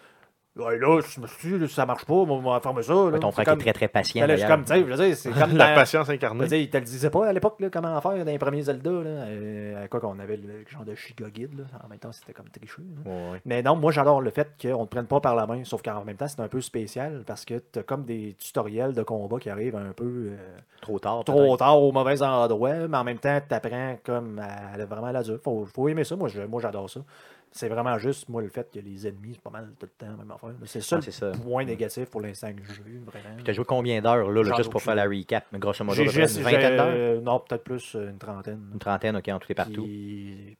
ouais, 0.59 0.77
là, 0.77 0.99
je 1.01 1.19
me 1.21 1.27
suis 1.27 1.57
dit, 1.59 1.67
ça 1.69 1.85
marche 1.85 2.05
pas, 2.05 2.13
on 2.13 2.39
va 2.39 2.59
fermer 2.59 2.83
ça. 2.83 2.93
Là. 2.93 2.99
Ouais, 3.05 3.19
ton 3.19 3.31
frère 3.31 3.45
comme- 3.45 3.59
est 3.59 3.63
très 3.63 3.73
très 3.73 3.87
patient. 3.87 4.27
Ben 4.27 4.37
là, 4.37 4.47
comme, 4.47 4.65
je 4.67 4.73
veux 4.83 4.95
dire, 5.05 5.15
c'est 5.17 5.29
comme 5.39 5.55
La 5.57 5.69
dans- 5.69 5.75
patience 5.75 6.05
je 6.05 6.11
veux 6.11 6.15
incarnée. 6.15 6.47
dire, 6.47 6.57
il 6.59 6.69
te 6.69 6.77
le 6.77 6.83
disait 6.83 7.09
pas 7.09 7.27
à 7.27 7.33
l'époque, 7.33 7.61
comment 7.71 7.99
faire 8.01 8.25
dans 8.25 8.31
les 8.31 8.39
premiers 8.39 8.61
Zelda. 8.61 8.89
Là, 8.91 8.97
euh, 9.09 9.87
quoi 9.87 9.99
qu'on 9.99 10.19
avait 10.19 10.37
le 10.37 10.63
genre 10.67 10.83
de 10.85 10.95
Shiga 10.95 11.29
Guide. 11.29 11.57
Là. 11.57 11.63
En 11.83 11.87
même 11.87 11.99
temps, 11.99 12.11
c'était 12.11 12.33
comme. 12.33 12.45
Ouais, 13.05 13.11
ouais. 13.31 13.41
Mais 13.45 13.61
non, 13.63 13.75
moi 13.75 13.91
j'adore 13.91 14.21
le 14.21 14.29
fait 14.31 14.49
qu'on 14.61 14.81
ne 14.81 14.85
te 14.85 14.89
prenne 14.91 15.05
pas 15.07 15.19
par 15.19 15.35
la 15.35 15.47
main, 15.47 15.63
sauf 15.63 15.81
qu'en 15.81 16.03
même 16.03 16.17
temps 16.17 16.27
c'est 16.27 16.39
un 16.41 16.47
peu 16.47 16.61
spécial 16.61 17.23
parce 17.25 17.45
que 17.45 17.55
tu 17.71 17.79
as 17.79 17.83
comme 17.83 18.03
des 18.05 18.35
tutoriels 18.39 18.93
de 18.93 19.03
combat 19.03 19.37
qui 19.39 19.49
arrivent 19.49 19.75
un 19.75 19.93
peu 19.95 20.03
euh, 20.31 20.37
Trop 20.81 20.99
tard. 20.99 21.23
trop 21.23 21.55
tard 21.57 21.81
au 21.81 21.91
mauvais 21.91 22.21
endroit, 22.21 22.87
mais 22.87 22.97
en 22.97 23.03
même 23.03 23.17
temps 23.19 23.39
tu 23.47 23.53
apprends 23.55 23.97
comme 24.03 24.39
à, 24.39 24.73
à 24.81 24.85
vraiment 24.85 25.11
la 25.11 25.23
dure. 25.23 25.39
Faut, 25.43 25.65
faut 25.65 25.87
aimer 25.89 26.03
ça, 26.03 26.15
moi, 26.15 26.27
j'adore 26.29 26.89
ça. 26.89 26.99
C'est 27.51 27.67
vraiment 27.67 27.97
juste, 27.97 28.29
moi, 28.29 28.41
le 28.41 28.49
fait 28.49 28.69
que 28.71 28.79
les 28.79 29.07
ennemis, 29.07 29.33
c'est 29.33 29.41
pas 29.41 29.49
mal 29.49 29.73
tout 29.79 29.87
le 29.87 30.05
temps 30.07 30.15
même 30.15 30.31
affaire. 30.31 30.51
C'est 30.65 30.81
ça 30.81 30.97
le 30.97 31.01
c'est 31.01 31.11
ça. 31.11 31.31
point 31.31 31.65
négatif 31.65 32.09
pour 32.09 32.21
l'instant 32.21 32.53
que 32.53 32.61
j'ai 32.63 32.91
eu, 32.91 32.99
vraiment. 32.99 33.35
Puis 33.35 33.43
t'as 33.43 33.53
joué 33.53 33.65
combien 33.65 34.01
d'heures, 34.01 34.29
là, 34.31 34.43
juste 34.43 34.69
pour 34.69 34.81
faire 34.81 34.95
la 34.95 35.05
recap? 35.05 35.45
Mais 35.51 35.59
grosso 35.59 35.83
modo, 35.83 36.03
une 36.03 36.09
vingtaine 36.09 36.75
d'heures? 36.75 36.95
euh, 36.95 37.21
Non, 37.21 37.39
peut-être 37.39 37.63
plus 37.63 37.95
euh, 37.95 38.09
une 38.11 38.17
trentaine. 38.19 38.69
Une 38.73 38.79
trentaine, 38.79 39.15
ok, 39.17 39.27
en 39.29 39.39
tout 39.39 39.51
et 39.51 39.55
partout. 39.55 39.83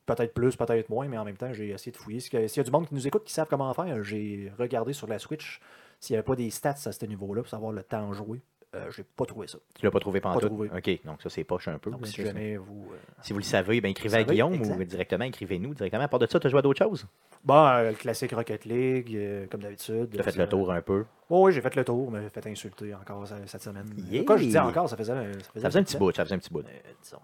Peut-être 0.06 0.34
plus, 0.34 0.56
peut-être 0.56 0.90
moins, 0.90 1.08
mais 1.08 1.18
en 1.18 1.26
même 1.26 1.38
temps, 1.38 1.54
j'ai 1.54 1.70
essayé 1.70 1.92
de 1.92 1.98
fouiller. 1.98 2.20
S'il 2.20 2.40
y 2.40 2.44
a- 2.44 2.48
s'il 2.48 2.58
y 2.58 2.62
a 2.62 2.64
du 2.64 2.72
monde 2.72 2.88
qui 2.88 2.96
nous 2.96 3.08
écoute 3.08 3.24
qui 3.24 3.34
savent 3.34 3.48
comment 3.50 3.74
faire, 3.74 4.04
j'ai 4.04 4.52
regardé 4.58 4.94
sur 4.94 5.08
la 5.08 5.20
Switch 5.20 5.60
s'il 6.00 6.16
n'y 6.16 6.18
avait 6.18 6.26
pas 6.26 6.36
des 6.36 6.50
stats 6.50 6.70
à 6.86 6.92
ce 6.92 7.06
niveau-là 7.06 7.42
pour 7.42 7.50
savoir 7.50 7.72
le 7.72 7.84
temps 7.84 8.12
joué 8.14 8.42
Euh, 8.76 8.92
j'ai 8.96 9.04
pas 9.04 9.26
trouvé 9.26 9.48
ça. 9.48 9.58
Tu 9.74 9.84
l'as 9.84 9.90
pas 9.90 10.00
trouvé 10.00 10.22
pendant 10.22 10.40
Pas 10.40 10.46
trouvé. 10.46 10.70
OK, 10.70 11.00
donc 11.04 11.22
ça, 11.24 11.30
c'est 11.32 11.44
poche 11.44 11.68
un 11.68 11.80
peu. 11.80 11.90
Donc, 11.90 12.06
si 12.06 12.24
jamais 12.24 12.56
vous. 12.56 12.90
euh, 12.94 12.98
Si 13.24 13.34
vous 13.34 13.40
le 13.40 13.44
savez, 13.44 13.82
ben, 13.82 13.90
écrivez 13.90 14.18
à 14.18 14.20
savez, 14.20 14.32
Guillaume 14.32 14.54
exact. 14.54 14.80
ou 14.80 14.84
directement, 14.84 15.26
écrivez-nous 15.26 15.74
directement. 15.74 16.04
À 16.04 16.08
part 16.08 16.20
de 16.20 16.28
ça, 16.28 16.40
tu 16.40 16.46
as 16.46 16.50
joué 16.52 16.60
à 16.60 16.62
d'autres 16.62 16.78
choses? 16.84 17.08
Bon, 17.44 17.66
euh, 17.66 17.90
le 17.90 17.96
classique 17.96 18.32
Rocket 18.32 18.66
League, 18.66 19.16
euh, 19.16 19.48
comme 19.48 19.62
d'habitude. 19.62 20.10
Tu 20.14 20.20
as 20.20 20.24
fait 20.24 20.36
le 20.36 20.48
tour 20.48 20.72
un 20.72 20.82
peu. 20.84 21.06
Oh, 21.32 21.46
oui, 21.48 21.52
j'ai 21.52 21.62
fait 21.62 21.76
le 21.76 21.84
tour, 21.84 22.12
mais 22.12 22.22
j'ai 22.22 22.30
fait 22.30 22.46
insulter 22.48 22.94
encore 22.94 23.26
cette 23.48 23.64
semaine. 23.64 23.88
Yeah. 24.12 24.24
Quand 24.24 24.38
je 24.38 24.46
dis 24.46 24.60
encore, 24.60 24.88
ça 24.88 24.96
faisait, 24.98 25.14
ça 25.14 25.24
faisait, 25.52 25.62
Ça 25.62 25.70
faisait 25.70 25.80
un 25.80 25.84
petit 25.84 25.98
bout, 25.98 26.12
ça 26.16 26.24
faisait 26.26 26.36
un 26.36 26.40
petit 26.40 26.54
bout. 26.54 26.64
Disons. 27.02 27.18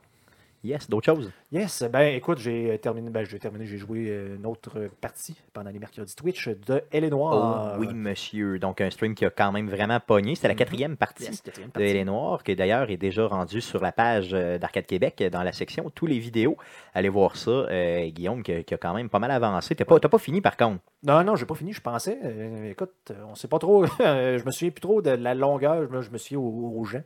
Yes, 0.66 0.90
d'autres 0.90 1.06
choses? 1.06 1.32
Yes, 1.52 1.84
ben 1.92 2.16
écoute, 2.16 2.40
j'ai 2.40 2.78
terminé, 2.80 3.12
ben, 3.12 3.24
j'ai 3.24 3.38
terminé, 3.38 3.68
j'ai 3.68 3.78
joué 3.78 4.08
euh, 4.10 4.36
une 4.36 4.48
autre 4.48 4.90
partie 5.00 5.36
pendant 5.54 5.70
les 5.70 5.78
mercredis 5.78 6.16
Twitch 6.16 6.50
de 6.50 6.82
Elle 6.92 7.04
est 7.04 7.14
Oh, 7.14 7.18
Noire. 7.18 7.76
oui, 7.78 7.94
monsieur. 7.94 8.58
Donc, 8.58 8.82
un 8.82 8.90
stream 8.90 9.14
qui 9.14 9.26
a 9.26 9.30
quand 9.30 9.52
même 9.52 9.70
vraiment 9.70 10.00
pogné. 10.00 10.34
C'était 10.34 10.48
la 10.48 10.56
Mhm. 10.56 10.58
quatrième 10.58 10.98
partie. 10.98 11.26
Yes, 11.26 11.42
quatrième 11.42 11.70
de. 11.76 11.80
Elle 11.82 11.98
est 11.98 12.04
Noire, 12.06 12.44
qui 12.44 12.56
d'ailleurs 12.56 12.90
est 12.90 12.98
déjà 12.98 13.28
rendu 13.28 13.62
sur 13.62 13.80
la 13.80 13.92
page 13.92 14.30
euh, 14.34 14.58
d'Arcade 14.58 14.88
Québec, 14.88 15.22
euh, 15.22 15.30
dans 15.30 15.44
la 15.44 15.52
section 15.54 15.92
tous 15.94 16.08
les 16.08 16.18
vidéos. 16.18 16.58
Allez 16.96 17.10
voir 17.10 17.36
ça. 17.36 17.52
Euh, 17.52 18.08
Guillaume, 18.10 18.42
qui, 18.42 18.52
a- 18.52 18.64
qui 18.64 18.74
a 18.74 18.78
quand 18.78 18.96
même 18.96 19.10
pas 19.10 19.20
mal 19.20 19.30
avancé. 19.30 19.76
T'as 19.76 19.86
pas, 19.86 20.00
pas 20.00 20.18
fini, 20.18 20.42
par 20.42 20.58
contre? 20.58 20.80
Non, 21.04 21.24
non, 21.24 21.36
j'ai 21.36 21.46
pas 21.46 21.54
fini, 21.56 21.74
je 21.74 21.82
pensais. 21.82 22.18
euh, 22.24 22.72
écoute, 22.72 22.92
euh, 23.12 23.24
on 23.30 23.36
sait 23.36 23.48
pas 23.48 23.60
trop. 23.60 23.86
je 24.00 24.44
me 24.44 24.50
souviens 24.52 24.72
plus 24.72 24.82
trop 24.82 25.02
de 25.04 25.12
la 25.12 25.36
longueur, 25.36 25.84
je 25.84 25.96
me, 25.96 26.02
je 26.02 26.10
me 26.10 26.18
suis 26.18 26.36
aux, 26.36 26.42
aux 26.76 26.84
gens. 26.86 27.04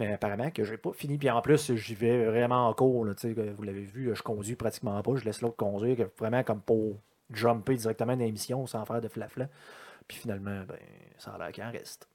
Mais 0.00 0.14
apparemment 0.14 0.50
que 0.50 0.64
j'ai 0.64 0.78
pas 0.78 0.92
fini. 0.92 1.18
Puis 1.18 1.28
en 1.28 1.42
plus, 1.42 1.74
j'y 1.74 1.94
vais 1.94 2.24
vraiment 2.24 2.68
en 2.68 2.72
cours. 2.72 3.04
là, 3.04 3.12
vous 3.54 3.62
l'avez 3.62 3.84
vu, 3.84 4.10
je 4.14 4.22
conduis 4.22 4.56
pratiquement 4.56 5.00
pas. 5.02 5.16
Je 5.16 5.26
laisse 5.26 5.42
l'autre 5.42 5.56
conduire, 5.56 6.08
vraiment 6.18 6.42
comme 6.42 6.62
pour 6.62 6.96
jumper 7.30 7.74
directement 7.74 8.16
dans 8.16 8.24
l'émission 8.24 8.66
sans 8.66 8.86
faire 8.86 9.02
de 9.02 9.08
flafla. 9.08 9.48
Puis 10.08 10.16
finalement, 10.16 10.64
ben, 10.66 10.78
ça 11.18 11.32
a 11.32 11.38
l'air 11.38 11.52
qu'il 11.52 11.62
en 11.62 11.70
reste. 11.70 12.08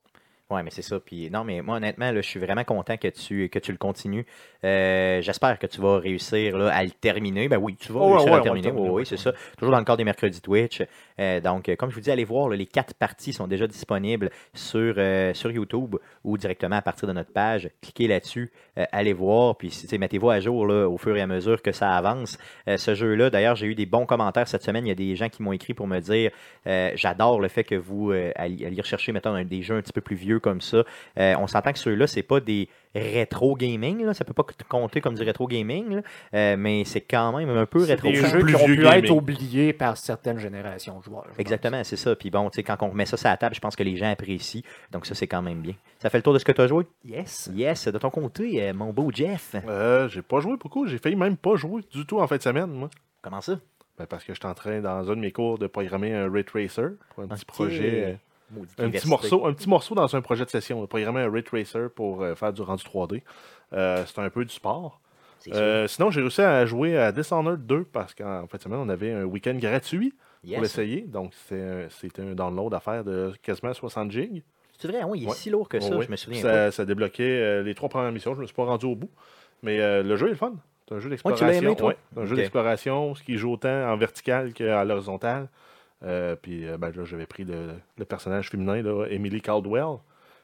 Ouais, 0.51 0.61
mais 0.61 0.69
c'est 0.69 0.83
ça. 0.83 0.99
Puis 0.99 1.31
non, 1.31 1.43
mais 1.43 1.63
moi 1.63 1.77
honnêtement, 1.77 2.11
là, 2.11 2.21
je 2.21 2.27
suis 2.27 2.39
vraiment 2.39 2.63
content 2.63 2.97
que 2.97 3.07
tu 3.07 3.49
que 3.49 3.57
tu 3.57 3.71
le 3.71 3.79
continues. 3.79 4.27
Euh, 4.63 5.19
J'espère 5.21 5.57
que 5.57 5.65
tu 5.65 5.81
vas 5.81 5.97
réussir 5.97 6.55
là, 6.55 6.69
à 6.71 6.83
le 6.83 6.91
terminer. 6.91 7.47
Ben 7.49 7.57
oui, 7.57 7.75
tu 7.75 7.91
vas 7.91 8.01
Oh, 8.01 8.09
réussir 8.11 8.27
ouais, 8.27 8.33
à 8.33 8.37
le 8.37 8.43
terminer. 8.43 8.71
Oui, 8.71 9.07
c'est 9.07 9.17
ça. 9.17 9.33
Toujours 9.57 9.71
dans 9.71 9.79
le 9.79 9.85
cadre 9.85 9.97
des 9.97 10.03
mercredis 10.03 10.41
Twitch. 10.41 10.83
Euh, 11.19 11.39
donc, 11.41 11.75
comme 11.77 11.89
je 11.89 11.95
vous 11.95 12.01
dis, 12.01 12.11
allez 12.11 12.25
voir, 12.25 12.47
là, 12.49 12.55
les 12.55 12.67
quatre 12.67 12.93
parties 12.93 13.33
sont 13.33 13.47
déjà 13.47 13.65
disponibles 13.65 14.29
sur, 14.53 14.93
euh, 14.97 15.33
sur 15.33 15.49
YouTube 15.49 15.95
ou 16.23 16.37
directement 16.37 16.75
à 16.75 16.81
partir 16.83 17.07
de 17.07 17.13
notre 17.13 17.33
page. 17.33 17.71
Cliquez 17.81 18.07
là-dessus, 18.07 18.51
allez 18.91 19.13
voir, 19.13 19.57
puis 19.57 19.71
mettez-vous 19.97 20.29
à 20.29 20.39
jour 20.39 20.61
au 20.69 20.97
fur 20.99 21.15
et 21.17 21.21
à 21.21 21.27
mesure 21.27 21.63
que 21.63 21.71
ça 21.71 21.91
avance. 21.95 22.37
Ce 22.67 22.93
jeu-là, 22.93 23.29
d'ailleurs, 23.31 23.55
j'ai 23.55 23.67
eu 23.67 23.75
des 23.75 23.85
bons 23.85 24.05
commentaires 24.05 24.47
cette 24.47 24.63
semaine. 24.63 24.85
Il 24.85 24.89
y 24.89 24.91
a 24.91 24.95
des 24.95 25.15
gens 25.15 25.29
qui 25.29 25.41
m'ont 25.41 25.53
écrit 25.53 25.73
pour 25.73 25.87
me 25.87 25.99
dire 25.99 26.31
j'adore 26.95 27.39
le 27.39 27.47
fait 27.47 27.63
que 27.63 27.75
vous 27.75 28.11
alliez 28.35 28.81
rechercher, 28.81 29.11
mettons, 29.11 29.41
des 29.43 29.61
jeux 29.61 29.77
un 29.77 29.81
petit 29.81 29.93
peu 29.93 30.01
plus 30.01 30.15
vieux 30.15 30.34
comme 30.39 30.61
ça. 30.61 30.83
Euh, 31.19 31.35
on 31.39 31.47
s'entend 31.47 31.71
que 31.73 31.79
ceux-là, 31.79 32.07
c'est 32.07 32.23
pas 32.23 32.39
des 32.39 32.69
rétro 32.93 33.55
gaming, 33.55 34.05
là. 34.05 34.13
ça 34.13 34.23
peut 34.23 34.33
pas 34.33 34.45
compter 34.69 35.01
comme 35.01 35.15
du 35.15 35.23
rétro 35.23 35.47
gaming, 35.47 35.95
là. 35.95 36.01
Euh, 36.33 36.55
mais 36.57 36.85
c'est 36.85 37.01
quand 37.01 37.37
même 37.37 37.49
un 37.49 37.65
peu 37.65 37.81
C'est 37.85 37.95
rétro 37.95 38.07
des 38.07 38.13
gaming. 38.13 38.31
jeux 38.31 38.39
Plus 38.39 38.53
qui 38.55 38.61
ont 38.61 38.65
pu 38.65 38.77
gaming. 38.77 39.03
être 39.03 39.09
oubliés 39.11 39.73
par 39.73 39.97
certaines 39.97 40.39
générations 40.39 40.99
de 40.99 41.03
joueurs. 41.03 41.25
je. 41.35 41.41
Exactement, 41.41 41.83
c'est 41.83 41.97
ça. 41.97 42.15
Puis 42.15 42.29
bon, 42.29 42.49
tu 42.49 42.55
sais, 42.55 42.63
quand 42.63 42.77
on 42.81 42.89
remet 42.89 43.05
ça 43.05 43.17
sur 43.17 43.27
la 43.27 43.35
table, 43.37 43.53
je 43.53 43.59
pense 43.59 43.75
que 43.75 43.83
les 43.83 43.97
gens 43.97 44.09
apprécient. 44.09 44.61
Donc 44.91 45.05
ça, 45.05 45.13
c'est 45.13 45.27
quand 45.27 45.41
même 45.41 45.59
bien. 45.59 45.73
Ça 45.99 46.09
fait 46.09 46.19
le 46.19 46.23
tour 46.23 46.33
de 46.33 46.39
ce 46.39 46.45
que 46.45 46.53
tu 46.53 46.61
as 46.61 46.67
joué? 46.67 46.85
Yes. 47.03 47.49
Yes, 47.53 47.87
de 47.89 47.97
ton 47.97 48.09
côté, 48.09 48.63
euh, 48.63 48.73
mon 48.73 48.93
beau 48.93 49.11
Jeff. 49.13 49.55
Euh, 49.67 50.07
j'ai 50.07 50.21
pas 50.21 50.39
joué 50.39 50.55
beaucoup. 50.55 50.87
J'ai 50.87 50.97
failli 50.97 51.15
même 51.17 51.35
pas 51.35 51.55
jouer 51.57 51.81
du 51.91 52.05
tout 52.05 52.19
en 52.21 52.27
fin 52.27 52.37
de 52.37 52.41
semaine, 52.41 52.67
moi. 52.67 52.89
Comment 53.21 53.41
ça? 53.41 53.59
Ben, 53.97 54.05
parce 54.05 54.23
que 54.23 54.33
j'étais 54.33 54.45
en 54.45 54.53
train, 54.53 54.79
dans 54.81 55.09
un 55.11 55.15
de 55.15 55.21
mes 55.21 55.31
cours, 55.31 55.57
de 55.57 55.67
programmer 55.67 56.13
un 56.13 56.31
Ray 56.31 56.43
Tracer 56.45 56.87
pour 57.13 57.23
un 57.23 57.27
petit 57.27 57.45
projet. 57.45 58.19
Un, 58.79 58.89
petit 58.89 59.07
morceau, 59.07 59.45
un 59.45 59.53
petit 59.53 59.69
morceau 59.69 59.95
dans 59.95 60.15
un 60.15 60.21
projet 60.21 60.45
de 60.45 60.49
session. 60.49 60.81
de 60.81 60.85
Programmer 60.85 61.21
un 61.21 61.31
Ray 61.31 61.43
Tracer 61.43 61.87
pour 61.93 62.21
euh, 62.21 62.35
faire 62.35 62.53
du 62.53 62.61
rendu 62.61 62.83
3D. 62.83 63.21
Euh, 63.73 64.03
c'est 64.05 64.19
un 64.19 64.29
peu 64.29 64.45
du 64.45 64.53
sport. 64.53 65.01
Euh, 65.53 65.87
sinon, 65.87 66.09
j'ai 66.09 66.21
réussi 66.21 66.41
à 66.41 66.65
jouer 66.65 66.97
à 66.97 67.11
Dishonored 67.11 67.65
2 67.65 67.83
parce 67.85 68.15
qu'en 68.15 68.47
fin 68.47 68.57
de 68.57 68.63
semaine, 68.63 68.79
on 68.79 68.89
avait 68.89 69.11
un 69.11 69.25
week-end 69.25 69.53
gratuit 69.55 70.13
pour 70.43 70.61
l'essayer. 70.61 71.01
Donc, 71.01 71.33
c'était 71.89 72.21
un 72.21 72.33
download 72.33 72.73
à 72.73 72.79
faire 72.79 73.03
de 73.03 73.33
quasiment 73.43 73.73
60 73.73 74.11
gigs. 74.11 74.43
C'est 74.77 74.87
vrai, 74.89 75.03
oui, 75.03 75.19
il 75.19 75.23
est 75.25 75.29
Ouais. 75.29 75.35
si 75.35 75.49
lourd 75.49 75.69
que 75.69 75.79
ça, 75.79 75.89
Oh, 75.91 75.97
oui. 75.99 76.05
je 76.05 76.11
me 76.11 76.15
souviens. 76.17 76.41
Ça, 76.41 76.71
ça 76.71 76.83
débloquait 76.85 77.23
euh, 77.23 77.63
les 77.63 77.75
trois 77.75 77.89
premières 77.89 78.11
missions. 78.11 78.31
Je 78.33 78.37
ne 78.37 78.41
me 78.41 78.47
suis 78.47 78.55
pas 78.55 78.65
rendu 78.65 78.85
au 78.85 78.95
bout. 78.95 79.09
Mais 79.63 79.77
le 80.03 80.15
jeu 80.15 80.27
est 80.27 80.31
le 80.31 80.35
fun. 80.35 80.53
C'est 80.87 80.95
un 80.95 80.99
jeu 80.99 81.09
d'exploration. 81.09 81.47
Ouais, 81.85 81.97
c'est 82.13 82.19
un 82.19 82.25
jeu 82.25 82.35
d'exploration, 82.35 83.15
ce 83.15 83.23
qui 83.23 83.37
joue 83.37 83.53
autant 83.53 83.89
en 83.91 83.97
vertical 83.97 84.53
qu'à 84.53 84.83
l'horizontale. 84.83 85.47
Euh, 86.03 86.35
puis 86.35 86.67
euh, 86.67 86.77
ben, 86.77 86.91
là, 86.91 87.05
j'avais 87.05 87.25
pris 87.25 87.43
le, 87.43 87.73
le 87.97 88.05
personnage 88.05 88.49
féminin, 88.49 88.81
là, 88.81 89.05
Emily 89.09 89.41
Caldwell, 89.41 89.97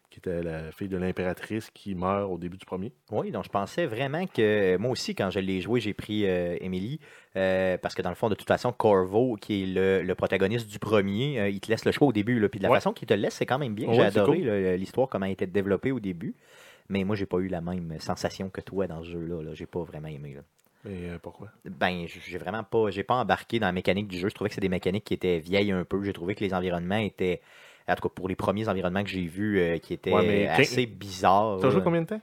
qui 0.10 0.20
était 0.20 0.44
la 0.44 0.72
fille 0.72 0.90
de 0.90 0.98
l'impératrice 0.98 1.70
qui 1.70 1.96
meurt 1.96 2.30
au 2.30 2.38
début 2.38 2.58
du 2.58 2.66
premier. 2.66 2.92
Oui, 3.12 3.32
donc 3.32 3.46
je 3.46 3.50
pensais 3.50 3.86
vraiment 3.86 4.26
que 4.28 4.76
moi 4.78 4.92
aussi, 4.92 5.16
quand 5.16 5.30
je 5.30 5.40
l'ai 5.40 5.62
joué, 5.62 5.80
j'ai 5.80 5.94
pris 5.94 6.26
euh, 6.26 6.58
Emily. 6.60 7.00
euh, 7.38 7.78
parce 7.78 7.96
que 7.96 8.02
dans 8.02 8.10
le 8.10 8.16
fond, 8.16 8.28
de 8.28 8.36
toute 8.36 8.48
façon, 8.48 8.72
Corvo, 8.74 9.36
qui 9.36 9.64
est 9.64 9.66
le, 9.68 10.02
le 10.04 10.16
protagoniste 10.16 10.68
du 10.70 10.80
premier, 10.80 11.40
euh, 11.40 11.50
il 11.50 11.60
te 11.62 11.70
laisse 11.70 11.86
le 11.86 11.92
choix 11.94 12.08
au 12.10 12.12
début. 12.14 12.40
Là, 12.40 12.50
puis 12.50 12.60
de 12.60 12.64
la 12.64 12.70
Ouais. 12.72 12.78
façon 12.78 12.92
qu'il 12.94 13.08
te 13.08 13.14
le 13.14 13.22
laisse, 13.22 13.36
c'est 13.36 13.46
quand 13.46 13.60
même 13.60 13.74
bien. 13.76 13.88
Ouais, 13.88 13.96
J'ai 13.96 14.02
adoré 14.04 14.40
cool. 14.40 14.50
l'histoire, 14.78 15.08
comment 15.08 15.26
elle 15.26 15.32
a 15.32 15.34
été 15.34 15.48
développée 15.48 15.92
au 15.92 16.00
début. 16.02 16.36
Mais 16.90 17.06
moi, 17.06 17.16
j'ai 17.16 17.26
pas 17.26 17.38
eu 17.38 17.48
la 17.48 17.62
même 17.62 17.96
sensation 18.00 18.50
que 18.50 18.60
toi 18.60 18.88
dans 18.88 19.02
ce 19.04 19.12
jeu-là. 19.12 19.42
Là. 19.44 19.54
J'ai 19.54 19.66
pas 19.66 19.82
vraiment 19.84 20.10
aimé. 20.10 20.34
là. 20.36 20.42
Mais 20.84 21.10
euh, 21.10 21.20
pourquoi? 21.22 21.50
Ben, 21.66 22.06
j'ai 22.08 22.38
vraiment 22.38 22.64
pas, 22.64 22.90
j'ai 22.90 23.04
pas 23.04 23.16
embarqué 23.16 23.60
dans 23.60 23.68
la 23.68 23.72
mécanique 23.72 24.08
du 24.08 24.18
jeu. 24.18 24.30
Je 24.30 24.34
trouvais 24.36 24.50
que 24.50 24.56
c'est 24.56 24.62
des 24.62 24.70
mécaniques 24.70 25.04
qui 25.04 25.14
étaient 25.14 25.40
vieilles 25.40 25.72
un 25.72 25.84
peu. 25.84 26.04
J'ai 26.04 26.14
trouvé 26.14 26.34
que 26.34 26.44
les 26.44 26.54
environnements 26.54 26.98
étaient, 26.98 27.42
en 27.88 27.96
tout 27.96 28.08
cas 28.08 28.14
pour 28.14 28.28
les 28.28 28.36
premiers 28.36 28.68
environnements 28.68 29.04
que 29.04 29.10
j'ai 29.10 29.28
vus, 29.28 29.60
euh, 29.60 29.78
qui 29.78 29.94
étaient 29.94 30.12
Ouais, 30.12 30.24
mais 30.24 30.48
assez 30.48 30.88
bizarres. 30.88 31.60
Tu 31.62 31.68
as 31.68 31.70
joué 31.70 31.82
combien 31.82 32.02
de 32.02 32.08
temps? 32.08 32.22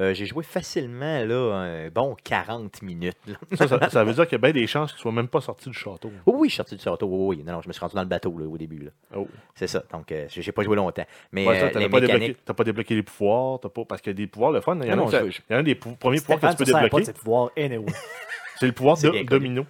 Euh, 0.00 0.14
j'ai 0.14 0.26
joué 0.26 0.44
facilement 0.44 1.24
là, 1.24 1.54
un 1.56 1.88
bon 1.88 2.16
40 2.22 2.82
minutes. 2.82 3.16
là. 3.26 3.34
ça, 3.56 3.66
ça, 3.66 3.90
ça 3.90 4.04
veut 4.04 4.12
dire 4.14 4.24
qu'il 4.28 4.32
y 4.32 4.36
a 4.36 4.38
bien 4.38 4.52
des 4.52 4.66
chances 4.68 4.92
que 4.92 4.96
tu 4.96 5.02
sois 5.02 5.10
même 5.10 5.26
pas 5.26 5.40
sorti 5.40 5.68
du 5.68 5.74
château. 5.76 6.12
Oui, 6.24 6.34
oui, 6.36 6.48
je 6.48 6.52
suis 6.52 6.56
sorti 6.58 6.76
du 6.76 6.82
château. 6.82 7.06
Oui, 7.08 7.36
oui. 7.38 7.44
Non, 7.44 7.54
non, 7.54 7.62
je 7.62 7.66
me 7.68 7.72
suis 7.72 7.80
rendu 7.80 7.96
dans 7.96 8.02
le 8.02 8.06
bateau 8.08 8.36
là, 8.38 8.46
au 8.46 8.56
début. 8.56 8.78
là. 8.84 8.90
Oh. 9.16 9.26
C'est 9.56 9.66
ça. 9.66 9.82
Donc, 9.92 10.12
euh, 10.12 10.26
j'ai 10.28 10.40
j'ai 10.40 10.52
pas 10.52 10.62
joué 10.62 10.76
longtemps. 10.76 11.04
Mais 11.32 11.46
Ouais, 11.48 11.60
euh, 11.60 11.66
les 11.66 11.72
pas, 11.72 12.00
débloqué, 12.00 12.12
mécaniques. 12.12 12.44
t'as 12.44 12.54
pas 12.54 12.62
débloqué 12.64 12.94
les 12.94 13.02
pouvoirs, 13.02 13.58
t'as 13.60 13.68
pas, 13.70 13.84
parce 13.84 14.00
qu'il 14.00 14.10
y 14.12 14.14
a 14.14 14.16
des 14.16 14.26
pouvoirs, 14.28 14.52
le 14.52 14.60
fun. 14.60 14.78
Il 14.80 14.86
y 14.86 14.90
en 14.90 14.92
a, 14.92 14.96
non, 14.96 15.08
un, 15.08 15.10
ça- 15.10 15.28
je- 15.28 15.40
il 15.48 15.52
y 15.52 15.54
en 15.54 15.56
a 15.56 15.60
un 15.60 15.62
des 15.64 15.74
pou- 15.74 15.96
premiers 15.96 16.20
pouvoirs 16.20 16.38
que 16.38 16.46
Stéphane, 16.46 16.56
tu 16.56 16.58
peux 16.58 16.64
ça 16.64 16.70
sert 16.70 16.78
pas 16.80 16.84
débloquer. 16.98 17.02
de 17.02 17.06
ses 17.06 17.12
pouvoirs 17.24 17.50
anyway. 17.56 17.86
C'est 18.60 18.66
le 18.66 18.72
pouvoir 18.72 18.96
C'est 18.98 19.06
de 19.08 19.12
connu. 19.12 19.24
domino. 19.24 19.66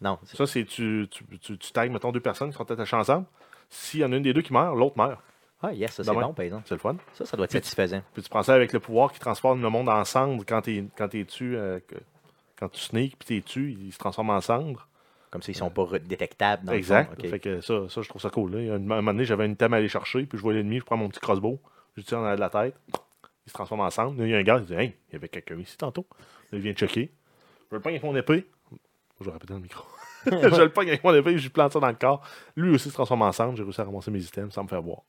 Non, 0.00 0.18
c'est- 0.24 0.36
Ça, 0.36 0.46
c'est 0.46 0.64
tu, 0.64 1.06
tu, 1.10 1.24
tu, 1.38 1.58
tu 1.58 1.72
tagues, 1.72 1.90
mettons, 1.90 2.12
deux 2.12 2.20
personnes 2.20 2.50
qui 2.50 2.56
sont 2.56 2.70
attachées 2.70 2.96
ensemble. 2.96 3.26
S'il 3.68 4.00
y 4.00 4.04
en 4.04 4.12
a 4.12 4.16
une 4.16 4.22
des 4.22 4.32
deux 4.32 4.42
qui 4.42 4.52
meurt, 4.54 4.74
l'autre 4.76 4.96
meurt. 4.96 5.18
Ah, 5.68 5.72
yes, 5.74 5.92
ça 5.92 6.04
c'est 6.04 6.10
Demain. 6.10 6.26
bon, 6.28 6.34
par 6.34 6.44
exemple. 6.44 6.64
C'est 6.66 6.74
le 6.74 6.80
fun. 6.80 6.96
Ça, 7.14 7.24
ça 7.26 7.36
doit 7.36 7.44
être 7.44 7.50
Puis- 7.50 7.58
satisfaisant. 7.58 8.02
Puis 8.12 8.22
tu 8.22 8.28
prends 8.28 8.42
ça 8.42 8.54
avec 8.54 8.72
le 8.72 8.80
pouvoir 8.80 9.12
qui 9.12 9.18
transforme 9.20 9.62
le 9.62 9.68
monde 9.70 9.88
en 9.88 10.04
cendre 10.04 10.44
quand 10.46 10.62
t'es 10.62 10.84
quand 10.96 11.08
t'es 11.08 11.24
tu 11.24 11.56
euh, 11.56 11.78
quand 12.58 12.68
tu 12.68 12.80
sneak 12.80 13.18
puis 13.18 13.26
t'es 13.26 13.42
tu, 13.44 13.72
il 13.72 13.92
se 13.92 13.98
transforme 13.98 14.30
en 14.30 14.40
cendre. 14.40 14.88
Comme 15.30 15.42
ça, 15.42 15.52
ils 15.52 15.56
sont 15.56 15.70
pas 15.70 15.86
détectables. 15.98 16.64
Dans 16.64 16.72
le 16.72 16.78
exact. 16.78 17.10
fond. 17.10 17.16
OK. 17.24 17.28
Fait 17.28 17.40
que 17.40 17.60
ça, 17.60 17.88
ça, 17.88 18.00
je 18.00 18.08
trouve 18.08 18.22
ça 18.22 18.30
cool. 18.30 18.52
Là. 18.56 18.72
Un, 18.72 18.76
un 18.76 18.78
moment 18.78 19.02
donné, 19.12 19.24
j'avais 19.24 19.44
une 19.44 19.52
item 19.52 19.74
à 19.74 19.78
aller 19.78 19.88
chercher, 19.88 20.24
puis 20.24 20.38
je 20.38 20.42
vois 20.42 20.54
l'ennemi, 20.54 20.78
je 20.78 20.84
prends 20.84 20.96
mon 20.96 21.08
petit 21.08 21.20
crossbow, 21.20 21.60
je 21.94 22.00
le 22.00 22.04
tire 22.06 22.18
en 22.18 22.22
arrière 22.22 22.36
de 22.36 22.40
la 22.40 22.48
tête, 22.48 22.74
il 23.44 23.48
se 23.50 23.52
transforme 23.52 23.80
en 23.80 23.90
cendre. 23.90 24.18
Là, 24.18 24.24
il 24.26 24.30
y 24.30 24.34
a 24.34 24.38
un 24.38 24.42
gars 24.42 24.60
qui 24.60 24.66
dit 24.66 24.74
Hey, 24.74 24.96
il 25.08 25.12
y 25.14 25.16
avait 25.16 25.28
quelqu'un 25.28 25.58
ici 25.58 25.76
tantôt. 25.76 26.06
Là, 26.52 26.58
il 26.58 26.60
vient 26.60 26.72
checker. 26.72 27.12
Je 27.70 27.76
le 27.76 27.82
pogne 27.82 27.94
avec 27.94 28.04
mon 28.04 28.14
épée. 28.16 28.48
Je 29.20 29.24
vais 29.26 29.32
répéter 29.32 29.52
dans 29.52 29.58
le 29.58 29.62
micro. 29.64 29.84
je 30.26 30.60
le 30.62 30.68
pogne 30.70 30.88
avec 30.88 31.04
mon 31.04 31.14
épée, 31.14 31.36
je 31.36 31.42
lui 31.42 31.50
plante 31.50 31.72
ça 31.72 31.80
dans 31.80 31.88
le 31.88 31.94
corps. 31.94 32.22
Lui 32.54 32.74
aussi 32.74 32.88
se 32.88 32.94
transforme 32.94 33.22
en 33.22 33.32
cendre. 33.32 33.56
J'ai 33.56 33.62
réussi 33.64 33.80
à 33.80 33.84
ramasser 33.84 34.10
mes 34.10 34.22
items 34.22 34.54
sans 34.54 34.62
me 34.62 34.68
faire 34.68 34.82
voir. 34.82 35.02